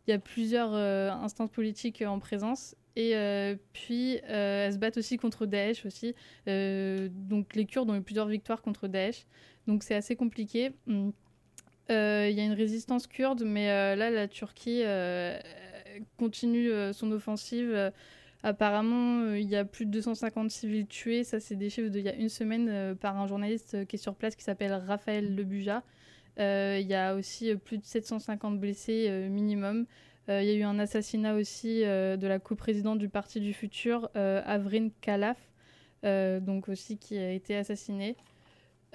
euh, 0.08 1.12
instances 1.12 1.52
politiques 1.52 2.02
en 2.02 2.20
présence. 2.20 2.76
Et 2.96 3.16
euh, 3.16 3.56
puis, 3.72 4.20
euh, 4.30 4.66
elles 4.66 4.74
se 4.74 4.78
battent 4.78 4.98
aussi 4.98 5.18
contre 5.18 5.46
Daesh 5.46 5.86
aussi. 5.86 6.16
Euh, 6.48 7.08
donc, 7.12 7.56
les 7.56 7.66
Kurdes 7.66 7.90
ont 7.90 7.96
eu 7.96 8.02
plusieurs 8.02 8.28
victoires 8.28 8.62
contre 8.62 8.88
Daesh. 8.88 9.26
Donc, 9.68 9.84
c'est 9.84 9.96
assez 9.96 10.16
compliqué. 10.16 10.72
Euh, 11.90 12.28
Il 12.30 12.38
y 12.38 12.42
a 12.42 12.46
une 12.46 12.54
résistance 12.54 13.08
kurde, 13.08 13.44
mais 13.46 13.70
euh, 13.72 13.96
là, 13.96 14.10
la 14.10 14.28
Turquie 14.28 14.82
euh, 14.84 15.38
continue 16.18 16.72
son 16.94 17.12
offensive. 17.12 17.92
Apparemment, 18.44 19.34
il 19.34 19.50
y 19.50 19.56
a 19.56 19.66
plus 19.66 19.86
de 19.86 19.92
250 19.92 20.50
civils 20.50 20.88
tués. 20.88 21.24
Ça, 21.24 21.40
c'est 21.40 21.56
des 21.56 21.70
chiffres 21.70 21.90
d'il 21.90 22.06
y 22.06 22.10
a 22.10 22.16
une 22.16 22.30
semaine 22.30 22.96
par 22.96 23.20
un 23.20 23.28
journaliste 23.28 23.86
qui 23.88 23.98
est 23.98 24.00
sur 24.00 24.16
place 24.16 24.36
qui 24.36 24.44
s'appelle 24.44 24.74
Raphaël 24.74 25.36
Lebuja. 25.36 25.84
Il 26.38 26.88
y 26.88 26.94
a 26.94 27.16
aussi 27.16 27.54
plus 27.56 27.80
de 27.80 27.86
750 27.86 28.60
blessés 28.60 29.28
minimum. 29.30 29.86
Il 30.30 30.44
y 30.44 30.52
a 30.52 30.54
eu 30.54 30.64
un 30.64 30.80
assassinat 30.80 31.34
aussi 31.36 31.82
de 31.82 32.28
la 32.28 32.40
coprésidente 32.40 33.00
du 33.00 33.10
Parti 33.10 33.42
du 33.42 33.54
Futur, 33.54 34.10
Avrin 34.16 34.90
Khalaf, 35.02 35.38
euh, 36.06 36.40
donc 36.40 36.70
aussi 36.70 36.98
qui 36.98 37.18
a 37.18 37.32
été 37.32 37.56
assassinée. 37.56 38.16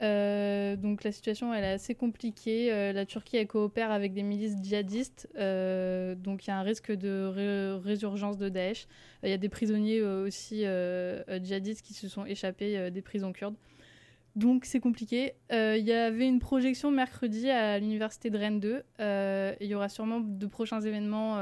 Euh, 0.02 0.74
donc 0.76 1.04
la 1.04 1.12
situation 1.12 1.54
elle 1.54 1.64
est 1.64 1.72
assez 1.72 1.94
compliquée. 1.94 2.72
Euh, 2.72 2.92
la 2.92 3.06
Turquie 3.06 3.46
coopère 3.46 3.90
avec 3.90 4.12
des 4.12 4.22
milices 4.22 4.56
djihadistes, 4.60 5.28
euh, 5.36 6.14
donc 6.16 6.46
il 6.46 6.48
y 6.48 6.50
a 6.50 6.58
un 6.58 6.62
risque 6.62 6.92
de 6.92 7.26
ré- 7.26 7.76
résurgence 7.82 8.36
de 8.36 8.48
Daesh. 8.48 8.86
Il 9.22 9.30
y 9.30 9.32
a 9.32 9.38
des 9.38 9.48
prisonniers 9.48 10.02
aussi 10.02 10.64
djihadistes 11.42 11.82
qui 11.82 11.94
se 11.94 12.08
sont 12.08 12.26
échappés 12.26 12.90
des 12.90 13.02
prisons 13.02 13.32
kurdes. 13.32 13.54
Donc 14.36 14.64
c'est 14.64 14.80
compliqué. 14.80 15.34
Il 15.50 15.84
y 15.84 15.92
avait 15.92 16.26
une 16.26 16.40
projection 16.40 16.90
mercredi 16.90 17.48
à 17.48 17.78
l'université 17.78 18.30
de 18.30 18.36
Rennes 18.36 18.58
2. 18.58 18.82
Euh, 19.00 19.52
et 19.60 19.64
il 19.64 19.70
y 19.70 19.74
aura 19.76 19.88
sûrement 19.88 20.20
de 20.20 20.46
prochains 20.46 20.80
événements 20.80 21.38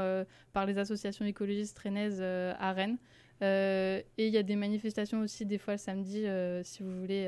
par 0.53 0.65
les 0.67 0.77
associations 0.77 1.25
écologistes 1.25 1.77
rennaises 1.79 2.21
à 2.21 2.71
Rennes. 2.71 2.97
Et 3.41 4.03
il 4.27 4.33
y 4.33 4.37
a 4.37 4.43
des 4.43 4.55
manifestations 4.55 5.19
aussi 5.21 5.45
des 5.45 5.57
fois 5.57 5.73
le 5.73 5.79
samedi 5.79 6.25
si 6.63 6.83
vous 6.83 7.01
voulez 7.01 7.27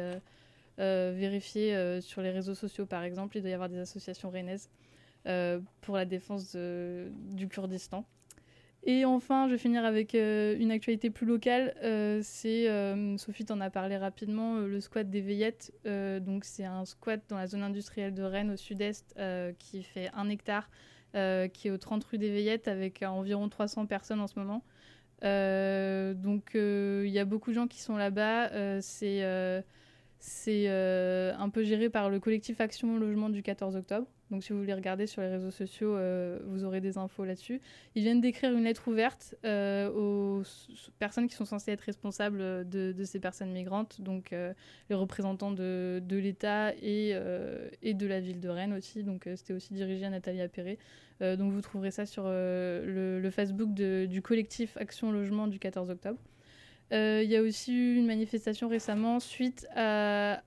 vérifier 0.78 1.76
euh, 1.76 2.02
sur 2.02 2.22
les 2.22 2.32
réseaux 2.32 2.56
sociaux 2.56 2.86
par 2.86 3.04
exemple. 3.04 3.38
Il 3.38 3.42
doit 3.42 3.52
y 3.52 3.54
avoir 3.54 3.70
des 3.70 3.80
associations 3.80 4.30
rennaises 4.30 4.70
euh, 5.28 5.60
pour 5.82 5.96
la 5.96 6.06
défense 6.06 6.56
du 6.56 7.48
Kurdistan. 7.48 8.06
Et 8.88 9.04
enfin, 9.04 9.48
je 9.48 9.54
vais 9.54 9.58
finir 9.58 9.84
avec 9.84 10.14
euh, 10.14 10.56
une 10.60 10.70
actualité 10.70 11.10
plus 11.10 11.26
locale. 11.26 11.76
Euh, 11.84 12.20
c'est, 12.24 12.70
euh, 12.70 13.18
Sophie 13.18 13.44
t'en 13.44 13.60
a 13.60 13.72
parlé 13.72 13.98
rapidement, 13.98 14.58
euh, 14.58 14.68
le 14.68 14.80
squat 14.80 15.10
des 15.10 15.22
Veillettes. 15.22 15.74
Euh, 15.88 16.20
donc 16.20 16.46
c'est 16.46 16.66
un 16.66 16.86
squat 16.86 17.20
dans 17.28 17.38
la 17.38 17.48
zone 17.48 17.64
industrielle 17.64 18.14
de 18.14 18.22
Rennes 18.22 18.52
au 18.52 18.58
sud-est 18.58 19.16
euh, 19.18 19.54
qui 19.58 19.82
fait 19.82 20.12
un 20.14 20.30
hectare, 20.30 20.70
euh, 21.16 21.48
qui 21.48 21.68
est 21.68 21.72
aux 21.72 21.80
30 21.80 22.04
rue 22.04 22.20
des 22.20 22.30
Veillettes 22.30 22.68
avec 22.68 23.02
euh, 23.02 23.08
environ 23.08 23.50
300 23.50 23.88
personnes 23.88 24.20
en 24.20 24.28
ce 24.28 24.38
moment. 24.38 24.64
Euh, 25.24 26.14
donc 26.14 26.54
euh, 26.54 27.06
il 27.08 27.12
y 27.12 27.18
a 27.18 27.26
beaucoup 27.26 27.50
de 27.50 27.56
gens 27.56 27.68
qui 27.68 27.80
sont 27.80 27.98
là-bas. 27.98 28.52
Euh, 28.52 28.80
c'est 28.84 29.24
euh, 29.24 29.64
c'est 30.28 30.66
euh, 30.70 31.36
un 31.38 31.50
peu 31.50 31.64
géré 31.64 31.88
par 31.92 32.10
le 32.10 32.20
collectif 32.20 32.60
Action 32.60 32.98
Logement 32.98 33.30
du 33.30 33.44
14 33.44 33.76
octobre. 33.76 34.08
Donc 34.32 34.44
si 34.44 34.54
vous 34.54 34.60
voulez 34.60 34.74
regarder 34.74 35.06
sur 35.06 35.22
les 35.22 35.28
réseaux 35.28 35.52
sociaux, 35.52 35.96
euh, 35.96 36.40
vous 36.48 36.64
aurez 36.64 36.82
des 36.82 36.98
infos 36.98 37.26
là-dessus. 37.26 37.62
Ils 37.94 38.02
viennent 38.02 38.22
d'écrire 38.22 38.52
une 38.52 38.64
lettre 38.64 38.88
ouverte 38.88 39.36
euh, 39.46 39.88
aux 39.92 40.42
personnes 40.98 41.28
qui 41.28 41.36
sont 41.36 41.46
censées 41.46 41.74
être 41.74 41.82
responsables 41.82 42.68
de, 42.68 43.04
ces 43.04 43.20
personnes 43.20 43.52
migrantes, 43.52 44.02
donc 44.02 44.32
les 44.32 44.96
représentants 44.96 45.52
de, 45.52 46.02
l'État 46.10 46.74
et, 46.82 47.14
de 47.14 48.08
la 48.08 48.20
ville 48.20 48.40
de 48.40 48.50
Rennes 48.50 48.74
aussi. 48.74 49.04
Donc 49.04 49.30
c'était 49.36 49.54
aussi 49.54 49.76
dirigé 49.76 50.06
à 50.06 50.10
Nathalie 50.10 50.42
Appéré. 50.42 50.80
Donc 51.22 51.52
vous 51.52 51.62
trouverez 51.62 51.92
ça 51.92 52.08
sur 52.08 52.24
le, 52.26 53.30
Facebook 53.32 53.72
du 53.74 54.22
collectif 54.24 54.76
Action 54.78 55.12
Logement 55.12 55.46
du 55.46 55.60
14 55.60 55.92
octobre. 55.92 56.18
Euh, 56.92 57.22
Il 57.24 57.30
y 57.30 57.36
a 57.36 57.42
aussi 57.42 57.74
eu 57.74 57.96
une 57.96 58.06
manifestation 58.06 58.68
récemment 58.68 59.20
suite 59.20 59.68
à, 59.76 60.42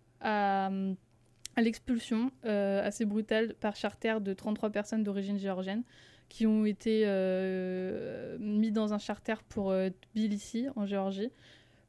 l'expulsion 1.57 2.31
euh, 2.45 2.87
assez 2.87 3.05
brutale 3.05 3.55
par 3.55 3.75
charter 3.75 4.21
de 4.21 4.33
33 4.33 4.71
personnes 4.71 5.03
d'origine 5.03 5.39
géorgienne 5.39 5.83
qui 6.29 6.47
ont 6.47 6.65
été 6.67 7.03
euh, 7.07 8.37
mis 8.39 8.71
dans 8.71 8.93
un 8.93 8.99
charter 8.99 9.35
pour 9.49 9.75
Tbilissi 10.13 10.67
en 10.77 10.87
Géorgie. 10.87 11.31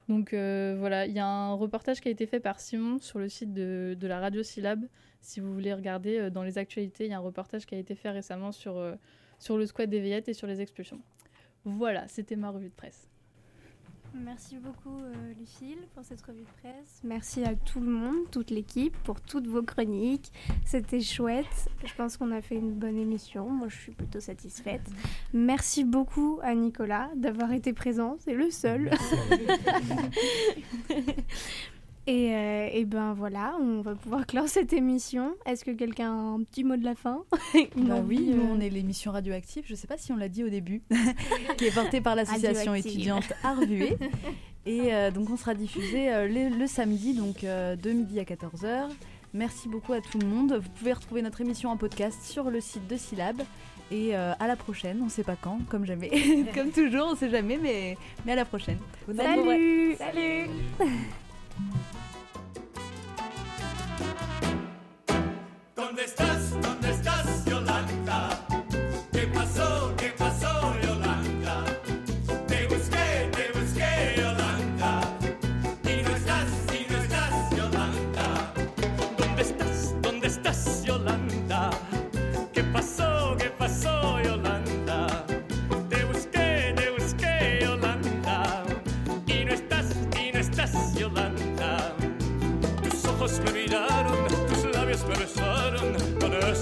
Donc 0.08 0.34
voilà, 0.34 1.06
il 1.06 1.14
y 1.14 1.20
a 1.20 1.28
un 1.28 1.54
reportage 1.54 2.02
qui 2.02 2.08
a 2.08 2.12
été 2.12 2.26
fait 2.26 2.40
par 2.40 2.60
Simon 2.60 2.98
sur 3.00 3.20
le 3.20 3.30
site 3.30 3.54
de, 3.54 3.96
la 4.02 4.20
radio 4.20 4.42
Syllab. 4.42 4.86
Si 5.22 5.40
vous 5.40 5.54
voulez 5.54 5.74
regarder 5.74 6.32
dans 6.32 6.42
les 6.42 6.58
actualités, 6.58 7.06
il 7.06 7.12
y 7.12 7.14
a 7.14 7.18
un 7.18 7.22
reportage 7.22 7.68
qui 7.68 7.76
a 7.76 7.78
été 7.78 7.94
fait 7.94 8.10
récemment 8.10 8.52
sur, 8.52 8.82
sur 9.38 9.58
le 9.58 9.68
squat 9.68 9.88
des 9.88 10.00
Veillettes 10.00 10.30
et 10.30 10.34
sur 10.34 10.48
les 10.48 10.62
expulsions. 10.62 11.02
Voilà, 11.66 12.08
c'était 12.08 12.38
ma 12.38 12.50
revue 12.50 12.70
de 12.70 12.74
presse. 12.74 13.08
Merci 14.14 14.58
beaucoup 14.58 14.98
euh, 14.98 15.34
Lucille 15.40 15.78
pour 15.94 16.04
cette 16.04 16.22
revue 16.22 16.42
de 16.42 16.62
presse. 16.62 17.02
Merci 17.04 17.44
à 17.44 17.56
tout 17.56 17.80
le 17.80 17.90
monde, 17.90 18.30
toute 18.32 18.50
l'équipe 18.50 18.96
pour 19.04 19.22
toutes 19.22 19.48
vos 19.48 19.62
chroniques. 19.62 20.32
C'était 20.66 21.02
chouette. 21.02 21.70
Je 21.86 21.94
pense 21.94 22.18
qu'on 22.18 22.32
a 22.32 22.42
fait 22.42 22.56
une 22.56 22.74
bonne 22.74 22.98
émission. 22.98 23.50
Moi, 23.50 23.68
je 23.70 23.78
suis 23.78 23.92
plutôt 23.92 24.20
satisfaite. 24.20 24.82
Merci 25.34 25.84
beaucoup 25.84 26.40
à 26.42 26.56
Nicolas 26.56 27.10
d'avoir 27.16 27.52
été 27.54 27.74
présent. 27.74 28.18
C'est 28.20 28.34
le 28.34 28.50
seul. 28.52 28.92
Et, 32.10 32.34
euh, 32.34 32.70
et 32.74 32.86
ben 32.86 33.14
voilà, 33.14 33.56
on 33.62 33.82
va 33.82 33.94
pouvoir 33.94 34.26
clore 34.28 34.48
cette 34.48 34.74
émission. 34.74 35.36
Est-ce 35.46 35.64
que 35.64 35.70
quelqu'un 35.70 36.10
a 36.12 36.16
un 36.16 36.42
petit 36.42 36.64
mot 36.64 36.76
de 36.76 36.84
la 36.84 36.96
fin 36.96 37.24
Une 37.76 37.88
Bah 37.88 38.02
oui, 38.04 38.32
nous 38.34 38.42
euh, 38.42 38.56
on 38.56 38.60
est 38.60 38.72
l'émission 38.72 39.12
Radioactive, 39.12 39.64
je 39.68 39.74
ne 39.74 39.78
sais 39.78 39.86
pas 39.86 39.98
si 39.98 40.12
on 40.12 40.16
l'a 40.18 40.28
dit 40.28 40.44
au 40.44 40.50
début, 40.50 40.82
qui 41.58 41.66
est 41.66 41.74
portée 41.74 42.02
par 42.02 42.16
l'association 42.16 42.74
étudiante 42.74 43.32
Arvué. 43.44 43.96
Et 44.66 44.92
euh, 44.92 45.12
donc 45.12 45.30
on 45.30 45.38
sera 45.38 45.54
diffusé 45.54 46.12
euh, 46.12 46.28
le, 46.28 46.58
le 46.58 46.66
samedi, 46.66 47.14
donc 47.14 47.44
euh, 47.44 47.76
de 47.76 47.92
midi 47.92 48.20
à 48.20 48.24
14h. 48.24 48.90
Merci 49.36 49.70
beaucoup 49.70 49.94
à 49.94 50.02
tout 50.02 50.18
le 50.18 50.26
monde. 50.26 50.54
Vous 50.60 50.70
pouvez 50.70 50.94
retrouver 50.94 51.22
notre 51.22 51.42
émission 51.42 51.70
en 51.70 51.78
podcast 51.78 52.24
sur 52.24 52.50
le 52.50 52.60
site 52.60 52.88
de 52.88 52.98
Syllab. 52.98 53.40
Et 53.92 54.16
euh, 54.16 54.34
à 54.40 54.48
la 54.48 54.56
prochaine, 54.56 54.98
on 55.02 55.06
ne 55.06 55.10
sait 55.10 55.24
pas 55.24 55.36
quand, 55.40 55.60
comme 55.70 55.86
jamais. 55.86 56.10
comme 56.56 56.72
toujours, 56.72 57.08
on 57.10 57.12
ne 57.12 57.18
sait 57.18 57.30
jamais, 57.30 57.60
mais, 57.62 57.98
mais 58.26 58.32
à 58.32 58.36
la 58.36 58.46
prochaine. 58.46 58.80
Salut 59.16 59.96
Salut 59.96 60.50
¿Dónde 65.76 66.04
estás? 66.06 66.62
¿Dónde 66.62 66.89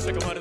Sycamore 0.08 0.37